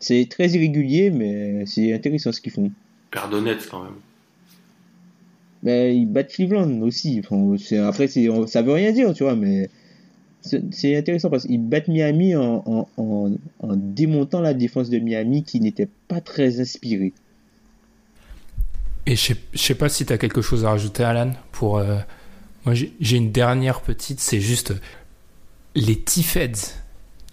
C'est 0.00 0.26
très 0.30 0.50
irrégulier, 0.50 1.10
mais 1.10 1.64
c'est 1.66 1.92
intéressant 1.92 2.32
ce 2.32 2.40
qu'ils 2.40 2.52
font. 2.52 2.70
Perdonnette 3.10 3.66
quand 3.70 3.82
même. 3.82 3.94
Mais 5.62 5.96
ils 5.96 6.06
battent 6.06 6.32
Cleveland 6.32 6.82
aussi. 6.82 7.20
Enfin, 7.24 7.56
après, 7.86 8.06
ça 8.06 8.62
veut 8.62 8.72
rien 8.72 8.92
dire, 8.92 9.12
tu 9.14 9.24
vois, 9.24 9.34
mais 9.34 9.70
c'est 10.42 10.96
intéressant 10.96 11.30
parce 11.30 11.46
qu'ils 11.46 11.60
battent 11.60 11.88
Miami 11.88 12.36
en, 12.36 12.62
en, 12.64 12.88
en, 12.96 13.32
en, 13.60 13.76
démontant 13.76 14.40
la 14.40 14.54
défense 14.54 14.88
de 14.88 14.98
Miami 14.98 15.42
qui 15.42 15.60
n'était 15.60 15.88
pas 16.06 16.20
très 16.20 16.60
inspirée. 16.60 17.12
Et 19.06 19.16
je 19.16 19.20
sais, 19.20 19.36
sais 19.54 19.74
pas 19.74 19.88
si 19.88 20.06
tu 20.06 20.12
as 20.12 20.18
quelque 20.18 20.42
chose 20.42 20.64
à 20.64 20.70
rajouter, 20.70 21.02
Alan. 21.02 21.32
Pour, 21.50 21.78
euh, 21.78 21.98
moi, 22.68 22.74
j'ai 22.74 23.16
une 23.16 23.32
dernière 23.32 23.80
petite, 23.80 24.20
c'est 24.20 24.42
juste 24.42 24.74
les 25.74 25.98
T-Feds, 25.98 26.74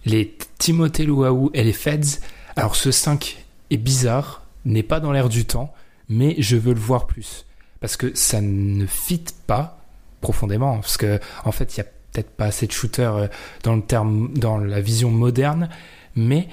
les 0.05 0.37
Timothée 0.59 1.03
Luau 1.03 1.51
et 1.53 1.61
les 1.61 1.73
Feds. 1.73 2.21
Alors, 2.55 2.77
ce 2.77 2.89
5 2.89 3.43
est 3.69 3.77
bizarre, 3.77 4.43
n'est 4.63 4.81
pas 4.81 5.01
dans 5.01 5.11
l'air 5.11 5.27
du 5.27 5.43
temps, 5.43 5.73
mais 6.07 6.35
je 6.37 6.55
veux 6.55 6.73
le 6.73 6.79
voir 6.79 7.05
plus. 7.05 7.45
Parce 7.81 7.97
que 7.97 8.15
ça 8.15 8.39
ne 8.39 8.85
fit 8.85 9.25
pas 9.45 9.83
profondément. 10.21 10.75
Parce 10.75 10.95
que, 10.95 11.19
en 11.43 11.51
fait, 11.51 11.75
il 11.75 11.79
y 11.79 11.81
a 11.81 11.85
peut-être 12.13 12.31
pas 12.31 12.45
assez 12.45 12.65
de 12.65 12.71
shooters 12.71 13.15
euh, 13.15 13.27
dans 13.63 14.57
la 14.57 14.79
vision 14.79 15.11
moderne, 15.11 15.67
mais 16.15 16.47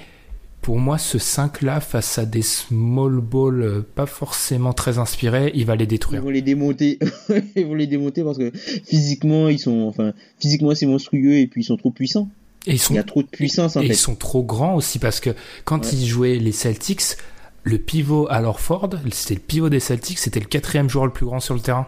pour 0.63 0.79
moi, 0.79 0.97
ce 0.97 1.19
5-là, 1.19 1.79
face 1.81 2.17
à 2.17 2.25
des 2.25 2.41
small 2.41 3.19
balls 3.19 3.61
euh, 3.61 3.81
pas 3.95 4.07
forcément 4.07 4.73
très 4.73 4.97
inspirés, 4.97 5.51
il 5.53 5.65
va 5.65 5.75
les 5.75 5.85
détruire. 5.85 6.21
Ils 6.21 6.23
vont 6.23 6.31
les 6.31 6.41
démonter. 6.41 6.97
ils 7.55 7.67
vont 7.67 7.75
les 7.75 7.85
démonter 7.85 8.23
parce 8.23 8.37
que 8.39 8.51
physiquement, 8.55 9.49
ils 9.49 9.59
sont, 9.59 9.81
enfin, 9.81 10.13
physiquement, 10.39 10.73
c'est 10.73 10.87
monstrueux 10.87 11.35
et 11.35 11.47
puis 11.47 11.61
ils 11.61 11.65
sont 11.65 11.77
trop 11.77 11.91
puissants. 11.91 12.29
Et 12.65 12.73
ils 12.73 12.79
sont, 12.79 12.93
il 12.93 12.97
y 12.97 12.99
a 12.99 13.03
trop 13.03 13.21
de 13.21 13.27
puissance 13.27 13.75
en 13.75 13.81
et 13.81 13.87
fait. 13.87 13.93
ils 13.93 13.97
sont 13.97 14.15
trop 14.15 14.41
grands 14.41 14.75
aussi 14.75 14.97
parce 14.97 15.19
que 15.19 15.35
quand 15.65 15.91
ils 15.91 16.07
jouaient 16.07 16.37
les 16.37 16.53
Celtics, 16.53 17.17
le 17.63 17.77
pivot 17.77 18.25
alors 18.29 18.61
Ford, 18.61 18.89
c'était 19.11 19.35
le 19.35 19.41
pivot 19.41 19.69
des 19.69 19.81
Celtics, 19.81 20.17
c'était 20.17 20.39
le 20.39 20.45
quatrième 20.45 20.89
joueur 20.89 21.05
le 21.05 21.11
plus 21.11 21.25
grand 21.25 21.41
sur 21.41 21.53
le 21.53 21.59
terrain. 21.59 21.87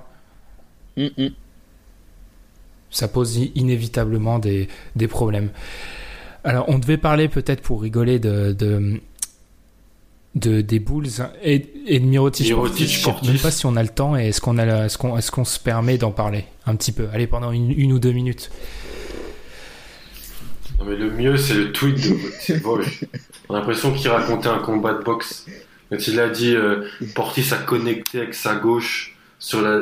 Mm 0.98 1.08
-mm 1.18 1.32
ça 2.96 3.10
pose 3.10 3.38
inévitablement 3.56 4.40
des, 4.40 4.70
des, 4.96 5.08
problèmes. 5.10 5.50
Alors, 6.46 6.70
on 6.70 6.78
devait 6.78 6.98
parler 6.98 7.28
peut-être 7.28 7.62
pour 7.62 7.82
rigoler 7.82 8.20
de, 8.20 8.54
de, 8.54 9.02
de 10.36 10.62
des 10.62 10.80
Bulls 10.80 11.08
et, 11.44 11.74
et 11.88 12.00
de 12.00 12.06
Mirotic. 12.06 12.46
Mirotic 12.46 12.88
Je 12.88 13.00
sais 13.00 13.12
même 13.26 13.40
pas 13.40 13.50
si 13.50 13.66
on 13.66 13.76
a 13.76 13.82
le 13.82 13.90
temps 13.90 14.16
et 14.16 14.28
est-ce 14.28 14.40
qu'on 14.40 14.58
est 14.60 14.90
ce 14.90 15.32
qu'on 15.32 15.44
se 15.44 15.60
permet 15.60 15.98
d'en 15.98 16.12
parler 16.12 16.46
un 16.68 16.76
petit 16.76 16.92
peu? 16.92 17.08
Allez, 17.12 17.26
pendant 17.26 17.52
une, 17.52 17.72
une, 17.72 17.94
ou 17.94 18.00
deux 18.00 18.12
minutes. 18.12 18.52
Non, 20.78 20.86
mais 20.86 20.96
le 20.96 21.10
mieux, 21.10 21.36
c'est 21.36 21.56
le 21.56 21.72
tweet 21.72 21.96
de 21.96 22.54
Vogue. 22.60 22.86
On 23.50 23.56
a 23.56 23.60
l'impression 23.60 23.92
qu'il 23.92 24.10
racontait 24.10 24.50
un 24.50 24.60
combat 24.60 24.94
de 24.94 25.04
boxe. 25.04 25.48
Quand 25.90 26.08
il 26.08 26.20
a 26.20 26.30
dit 26.30 26.56
euh, 26.56 26.84
Portis 27.16 27.54
a 27.54 27.58
connecté 27.58 28.20
avec 28.20 28.36
sa 28.36 28.56
gauche 28.56 29.18
sur 29.40 29.62
la 29.62 29.82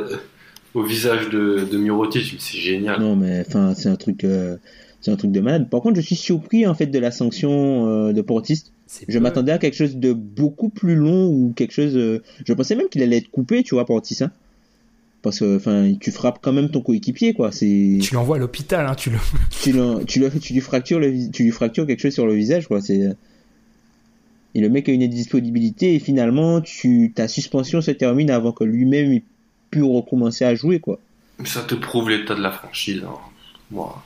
au 0.74 0.82
visage 0.82 1.30
de, 1.30 1.68
de 1.72 1.78
Mirotic, 1.78 2.36
c'est 2.40 2.58
génial. 2.58 3.00
Non, 3.00 3.16
mais 3.16 3.44
enfin, 3.48 3.76
c'est 3.76 3.90
un 3.90 3.96
truc, 3.96 4.24
euh, 4.24 4.58
c'est 5.04 5.12
un 5.12 5.18
truc 5.18 5.32
de 5.32 5.42
malade. 5.42 5.70
Par 5.70 5.82
contre, 5.82 5.98
je 5.98 6.02
suis 6.02 6.16
surpris 6.16 6.66
en 6.66 6.74
fait 6.74 6.86
de 6.86 6.98
la 6.98 7.12
sanction 7.12 7.88
euh, 7.88 8.14
de 8.14 8.22
Portis. 8.22 8.64
Je 9.08 9.20
m'attendais 9.20 9.52
à 9.52 9.58
quelque 9.58 9.76
chose 9.76 9.98
de 9.98 10.14
beaucoup 10.14 10.70
plus 10.70 10.96
long 10.96 11.28
ou 11.28 11.52
quelque 11.54 11.74
chose. 11.74 11.98
Euh, 11.98 12.24
je 12.46 12.54
pensais 12.54 12.76
même 12.76 12.88
qu'il 12.88 13.04
allait 13.04 13.18
être 13.18 13.30
coupé, 13.30 13.64
tu 13.64 13.76
vois, 13.76 13.86
Portis. 13.86 14.24
Hein 14.24 14.32
parce 15.22 15.40
que 15.40 15.56
enfin 15.56 15.94
tu 16.02 16.12
frappes 16.12 16.40
quand 16.42 16.52
même 16.52 16.70
ton 16.70 16.82
coéquipier 16.82 17.34
quoi 17.34 17.50
c'est 17.54 17.98
tu 18.02 18.14
l'envoies 18.14 18.36
à 18.36 18.40
l'hôpital 18.40 18.86
hein 18.86 18.94
tu 18.94 19.10
le 19.10 19.18
tu, 19.50 19.72
le, 19.72 20.04
tu, 20.04 20.20
le, 20.20 20.30
tu 20.30 20.52
lui 20.52 20.60
fractures 20.60 21.00
le, 21.00 21.32
tu 21.32 21.44
lui 21.44 21.52
fractures 21.52 21.88
quelque 21.88 22.02
chose 22.02 22.14
sur 22.14 22.28
le 22.28 22.34
visage 22.34 22.68
quoi 22.68 22.82
c'est 22.82 23.08
et 24.54 24.60
le 24.60 24.68
mec 24.68 24.90
a 24.90 24.92
une 24.92 25.02
indisponibilité 25.02 25.96
et 25.96 26.00
finalement 26.00 26.60
tu 26.60 27.14
ta 27.16 27.30
suspension 27.30 27.80
se 27.80 27.92
termine 27.92 28.32
avant 28.32 28.52
que 28.52 28.66
lui-même 28.66 29.22
pu 29.72 29.82
recommencer 29.82 30.44
à 30.44 30.56
jouer 30.56 30.82
quoi 30.82 31.00
ça 31.46 31.62
te 31.62 31.74
prouve 31.74 32.10
l'état 32.10 32.36
de 32.36 32.42
la 32.42 32.52
franchise 32.52 33.02
hein. 33.08 33.16
Moi. 33.72 34.04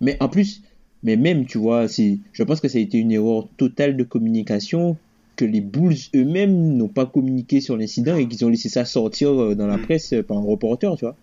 Mais 0.00 0.16
en 0.20 0.28
plus 0.28 0.62
mais 1.02 1.16
même 1.16 1.46
tu 1.46 1.58
vois 1.58 1.86
je 1.86 2.42
pense 2.42 2.60
que 2.60 2.68
ça 2.68 2.78
a 2.78 2.80
été 2.80 2.98
une 2.98 3.12
erreur 3.12 3.48
totale 3.56 3.96
de 3.96 4.04
communication 4.04 4.96
que 5.36 5.44
les 5.44 5.60
Bulls 5.60 5.96
eux-mêmes 6.14 6.76
n'ont 6.76 6.88
pas 6.88 7.06
communiqué 7.06 7.60
sur 7.60 7.76
l'incident 7.76 8.16
et 8.16 8.26
qu'ils 8.26 8.44
ont 8.44 8.48
laissé 8.48 8.68
ça 8.68 8.84
sortir 8.84 9.54
dans 9.54 9.66
la 9.66 9.78
presse 9.78 10.14
par 10.26 10.38
un 10.38 10.42
reporter, 10.42 10.96
tu 10.96 11.04
vois. 11.04 11.14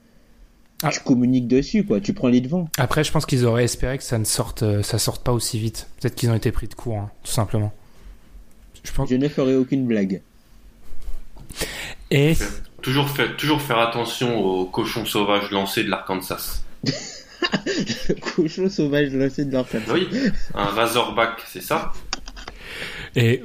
Ah. 0.83 0.89
Tu 0.89 0.99
communiques 0.99 1.47
dessus, 1.47 1.83
quoi. 1.83 1.99
Tu 1.99 2.13
prends 2.13 2.27
les 2.27 2.41
devants. 2.41 2.67
Après, 2.77 3.03
je 3.03 3.11
pense 3.11 3.25
qu'ils 3.25 3.45
auraient 3.45 3.63
espéré 3.63 3.97
que 3.97 4.03
ça 4.03 4.17
ne 4.17 4.25
sorte, 4.25 4.81
ça 4.83 4.99
sorte 4.99 5.23
pas 5.23 5.31
aussi 5.31 5.57
vite. 5.57 5.87
Peut-être 5.99 6.15
qu'ils 6.15 6.29
ont 6.29 6.35
été 6.35 6.51
pris 6.51 6.67
de 6.67 6.73
court, 6.73 6.97
hein, 6.97 7.11
tout 7.23 7.31
simplement. 7.31 7.73
Je, 8.83 8.91
pense... 8.91 9.09
je 9.09 9.15
ne 9.15 9.27
ferai 9.27 9.55
aucune 9.55 9.85
blague. 9.85 10.21
Et 12.11 12.33
toujours, 12.81 13.09
fait, 13.09 13.35
toujours 13.37 13.61
faire 13.61 13.79
attention 13.79 14.39
aux 14.39 14.65
cochons 14.65 15.05
sauvages 15.05 15.51
lancés 15.51 15.83
de 15.83 15.89
l'Arkansas. 15.89 16.63
Le 18.09 18.15
cochon 18.35 18.69
sauvage 18.69 19.13
lancé 19.13 19.45
de 19.45 19.53
l'Arkansas. 19.53 19.93
Oui, 19.93 20.07
un 20.53 20.65
Razorback, 20.65 21.41
c'est 21.47 21.61
ça? 21.61 21.91
Et 23.15 23.43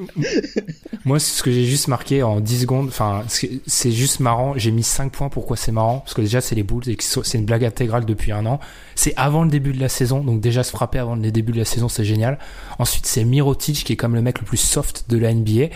moi, 1.05 1.19
ce 1.19 1.43
que 1.43 1.51
j'ai 1.51 1.67
juste 1.67 1.89
marqué 1.89 2.23
en 2.23 2.41
10 2.41 2.63
secondes, 2.63 2.89
enfin, 2.89 3.25
c'est 3.29 3.91
juste 3.91 4.21
marrant. 4.21 4.55
J'ai 4.57 4.71
mis 4.71 4.83
5 4.83 5.13
points. 5.13 5.29
Pourquoi 5.29 5.57
c'est 5.57 5.73
marrant? 5.73 5.99
Parce 5.99 6.15
que 6.15 6.23
déjà, 6.23 6.41
c'est 6.41 6.55
les 6.55 6.63
Bulls 6.63 6.89
et 6.89 6.97
c'est 6.99 7.39
une 7.39 7.45
blague 7.45 7.65
intégrale 7.65 8.07
depuis 8.07 8.33
un 8.33 8.47
an. 8.47 8.61
C'est 8.95 9.13
avant 9.17 9.45
le 9.45 9.51
début 9.51 9.73
de 9.73 9.81
la 9.81 9.91
saison, 9.91 10.23
donc 10.23 10.41
déjà 10.41 10.63
se 10.63 10.71
frapper 10.71 10.99
avant 10.99 11.17
le 11.17 11.31
début 11.31 11.53
de 11.53 11.59
la 11.59 11.65
saison, 11.65 11.89
c'est 11.89 12.05
génial. 12.05 12.39
Ensuite, 12.79 13.07
c'est 13.07 13.25
Mirotic 13.25 13.85
qui 13.85 13.93
est 13.93 13.97
comme 13.97 14.15
le 14.15 14.23
mec 14.23 14.39
le 14.41 14.47
plus 14.47 14.57
soft 14.57 15.05
de 15.09 15.19
la 15.19 15.33
NBA. 15.35 15.67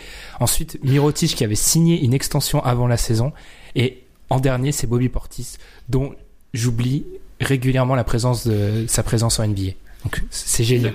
Ensuite, 0.41 0.83
Mirotic 0.83 1.35
qui 1.35 1.45
avait 1.45 1.55
signé 1.55 2.03
une 2.03 2.14
extension 2.14 2.64
avant 2.64 2.87
la 2.87 2.97
saison. 2.97 3.33
Et 3.75 4.05
en 4.31 4.41
dernier, 4.41 4.73
c'est 4.73 4.87
Bobby 4.87 5.11
Portis, 5.11 5.57
dont 5.91 6.14
j'oublie 6.55 7.05
régulièrement 7.43 7.95
la 7.95 8.05
présence 8.05 8.47
de 8.47 8.86
sa 8.88 9.03
présence 9.03 9.38
en 9.38 9.47
NBA. 9.47 9.72
Donc 10.05 10.22
c'est 10.30 10.64
génial. 10.64 10.95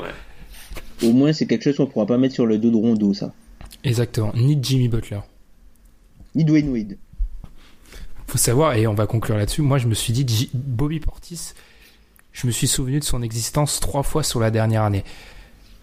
Au 1.04 1.12
moins, 1.14 1.32
c'est 1.32 1.46
quelque 1.46 1.64
chose 1.64 1.78
qu'on 1.78 1.86
pourra 1.86 2.06
pas 2.06 2.18
mettre 2.18 2.34
sur 2.34 2.46
le 2.46 2.58
dos 2.58 2.72
de 2.72 2.76
Rondo, 2.76 3.14
ça. 3.14 3.34
Exactement. 3.84 4.32
Ni 4.36 4.58
Jimmy 4.62 4.88
Butler. 4.88 5.20
Ni 6.36 6.44
Dwayne 6.44 6.70
Wade. 6.70 6.98
Faut 8.28 8.38
savoir, 8.38 8.74
et 8.74 8.88
on 8.88 8.94
va 8.94 9.08
conclure 9.08 9.38
là-dessus, 9.38 9.62
moi 9.62 9.78
je 9.78 9.88
me 9.88 9.94
suis 9.94 10.12
dit, 10.12 10.50
Bobby 10.54 11.00
Portis, 11.00 11.54
je 12.34 12.46
me 12.46 12.52
suis 12.52 12.68
souvenu 12.68 13.00
de 13.00 13.04
son 13.06 13.22
existence 13.22 13.80
trois 13.80 14.04
fois 14.04 14.24
sur 14.24 14.40
la 14.40 14.52
dernière 14.52 14.84
année. 14.84 15.04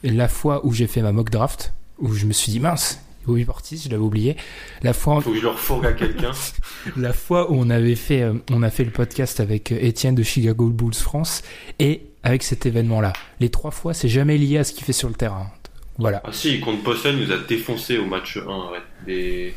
La 0.03 0.29
fois 0.29 0.67
où 0.67 0.73
j'ai 0.73 0.87
fait 0.87 1.01
ma 1.01 1.13
mock 1.13 1.31
draft, 1.31 1.73
où 1.99 2.13
je 2.13 2.27
me 2.27 2.33
suis 2.33 2.53
dit, 2.53 2.61
mince, 2.61 3.01
Bobby 3.27 3.45
Portis, 3.45 3.83
je 3.85 3.91
l'avais 3.91 4.03
oublié. 4.03 4.37
La 4.83 4.93
fois, 4.93 5.21
faut 5.21 5.31
que 5.31 5.37
je 5.37 5.43
le 5.43 5.49
refourgue 5.49 5.87
à 5.87 5.93
quelqu'un. 5.93 6.33
la 6.97 7.13
fois 7.13 7.51
où 7.51 7.57
on 7.57 7.71
avait 7.71 7.95
fait, 7.95 8.25
on 8.51 8.63
a 8.63 8.71
fait 8.71 8.85
le 8.85 8.91
podcast 8.91 9.41
avec 9.41 9.73
Étienne 9.73 10.15
de 10.15 10.23
Chicago 10.23 10.69
Bulls 10.69 10.95
France 10.95 11.43
et 11.79 12.03
avec 12.23 12.43
cet 12.43 12.67
événement-là. 12.67 13.13
Les 13.41 13.51
trois 13.51 13.71
fois, 13.71 13.95
c'est 13.95 14.09
jamais 14.09 14.39
lié 14.39 14.59
à 14.59 14.65
ce 14.65 14.73
qu'il 14.73 14.85
fait 14.85 14.93
sur 14.93 15.09
le 15.09 15.15
terrain. 15.15 15.51
Voilà. 15.99 16.23
Ah 16.25 16.33
si, 16.33 16.59
contre 16.61 16.83
Boston, 16.83 17.17
il 17.19 17.27
nous 17.27 17.33
a 17.33 17.39
défoncé 17.39 17.99
au 17.99 18.07
match 18.07 18.37
1. 18.37 18.41
Ouais. 18.41 18.79
Des, 19.07 19.55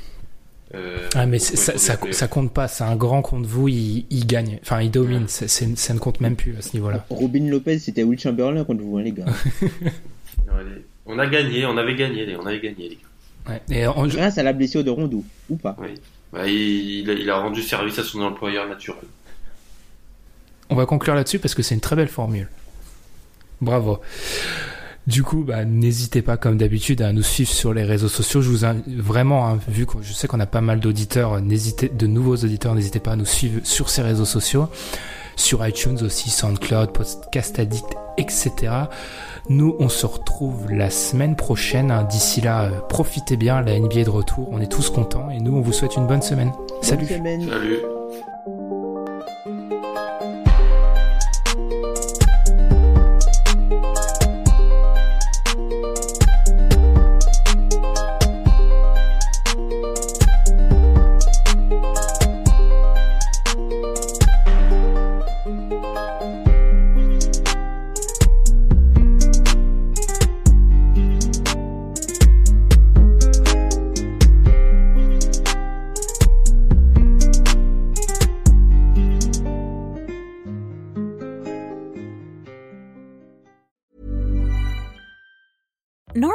euh, 0.75 1.07
ah 1.15 1.25
mais 1.25 1.39
ça, 1.39 1.77
ça, 1.77 1.97
ça, 2.11 2.27
compte 2.27 2.53
pas, 2.53 2.67
c'est 2.67 2.83
un 2.83 2.97
grand 2.97 3.21
contre 3.21 3.47
vous, 3.47 3.69
il, 3.69 4.05
il 4.09 4.27
gagne, 4.27 4.59
enfin 4.61 4.81
il 4.81 4.91
domine, 4.91 5.23
ouais. 5.23 5.27
c 5.27 5.47
ça 5.47 5.93
ne 5.93 5.99
compte 5.99 6.19
même 6.19 6.35
plus 6.35 6.57
à 6.57 6.61
ce 6.61 6.73
niveau-là. 6.73 7.05
Robin 7.09 7.49
Lopez, 7.49 7.79
c'était 7.79 8.03
Will 8.03 8.19
Chamberlain 8.19 8.65
contre 8.65 8.81
vous, 8.83 8.97
hein, 8.97 9.03
les 9.03 9.13
gars. 9.13 9.25
on 11.05 11.17
a 11.19 11.27
gagné, 11.27 11.65
on 11.65 11.77
avait 11.77 11.95
gagné, 11.95 12.35
on 12.35 12.45
avait 12.45 12.59
gagné 12.59 12.89
les 12.89 12.95
gars. 12.95 13.01
Ouais. 13.47 13.61
Et 13.69 13.87
en... 13.87 14.07
Grâce 14.07 14.37
à 14.37 14.43
la 14.43 14.53
blessure 14.53 14.83
de 14.83 14.89
Rondo, 14.89 15.23
ou 15.49 15.55
pas 15.55 15.75
Oui. 15.79 15.95
Bah, 16.33 16.47
il, 16.47 17.07
il, 17.07 17.29
a 17.29 17.39
rendu 17.39 17.61
service 17.61 17.97
à 17.99 18.03
son 18.03 18.21
employeur 18.21 18.67
naturel. 18.67 19.03
On 20.69 20.75
va 20.75 20.85
conclure 20.85 21.15
là-dessus 21.15 21.39
parce 21.39 21.55
que 21.55 21.63
c'est 21.63 21.75
une 21.75 21.81
très 21.81 21.95
belle 21.95 22.09
formule. 22.09 22.49
Bravo. 23.61 24.01
Du 25.07 25.23
coup, 25.23 25.45
bah, 25.45 25.63
n'hésitez 25.63 26.21
pas, 26.21 26.35
comme 26.35 26.57
d'habitude, 26.57 27.01
à 27.01 27.13
nous 27.13 27.23
suivre 27.23 27.49
sur 27.49 27.73
les 27.73 27.85
réseaux 27.85 28.09
sociaux. 28.09 28.41
Je 28.41 28.49
vous 28.49 28.65
invite 28.65 28.89
vraiment, 28.89 29.47
hein, 29.47 29.57
vu 29.69 29.85
que 29.85 29.93
je 30.01 30.11
sais 30.11 30.27
qu'on 30.27 30.41
a 30.41 30.45
pas 30.45 30.59
mal 30.59 30.81
d'auditeurs, 30.81 31.39
n'hésitez, 31.39 31.87
de 31.87 32.07
nouveaux 32.07 32.35
auditeurs, 32.35 32.75
n'hésitez 32.75 32.99
pas 32.99 33.11
à 33.11 33.15
nous 33.15 33.25
suivre 33.25 33.61
sur 33.63 33.89
ces 33.89 34.01
réseaux 34.01 34.25
sociaux, 34.25 34.67
sur 35.37 35.65
iTunes 35.65 35.97
aussi, 36.03 36.29
SoundCloud, 36.29 36.91
Podcast 36.91 37.57
Addict, 37.57 37.87
etc. 38.17 38.51
Nous, 39.49 39.75
on 39.79 39.87
se 39.87 40.05
retrouve 40.05 40.69
la 40.71 40.89
semaine 40.89 41.35
prochaine. 41.35 41.89
Hein. 41.89 42.03
D'ici 42.03 42.41
là, 42.41 42.63
euh, 42.63 42.81
profitez 42.89 43.37
bien. 43.37 43.61
La 43.61 43.79
NBA 43.79 44.01
est 44.01 44.03
de 44.03 44.09
retour. 44.09 44.49
On 44.51 44.59
est 44.59 44.71
tous 44.71 44.89
contents 44.89 45.29
et 45.29 45.39
nous, 45.39 45.55
on 45.55 45.61
vous 45.61 45.71
souhaite 45.71 45.95
une 45.95 46.05
bonne 46.05 46.21
semaine. 46.21 46.51
Bonne 46.51 46.83
Salut. 46.83 47.07
Semaine. 47.07 47.47
Salut. 47.47 47.77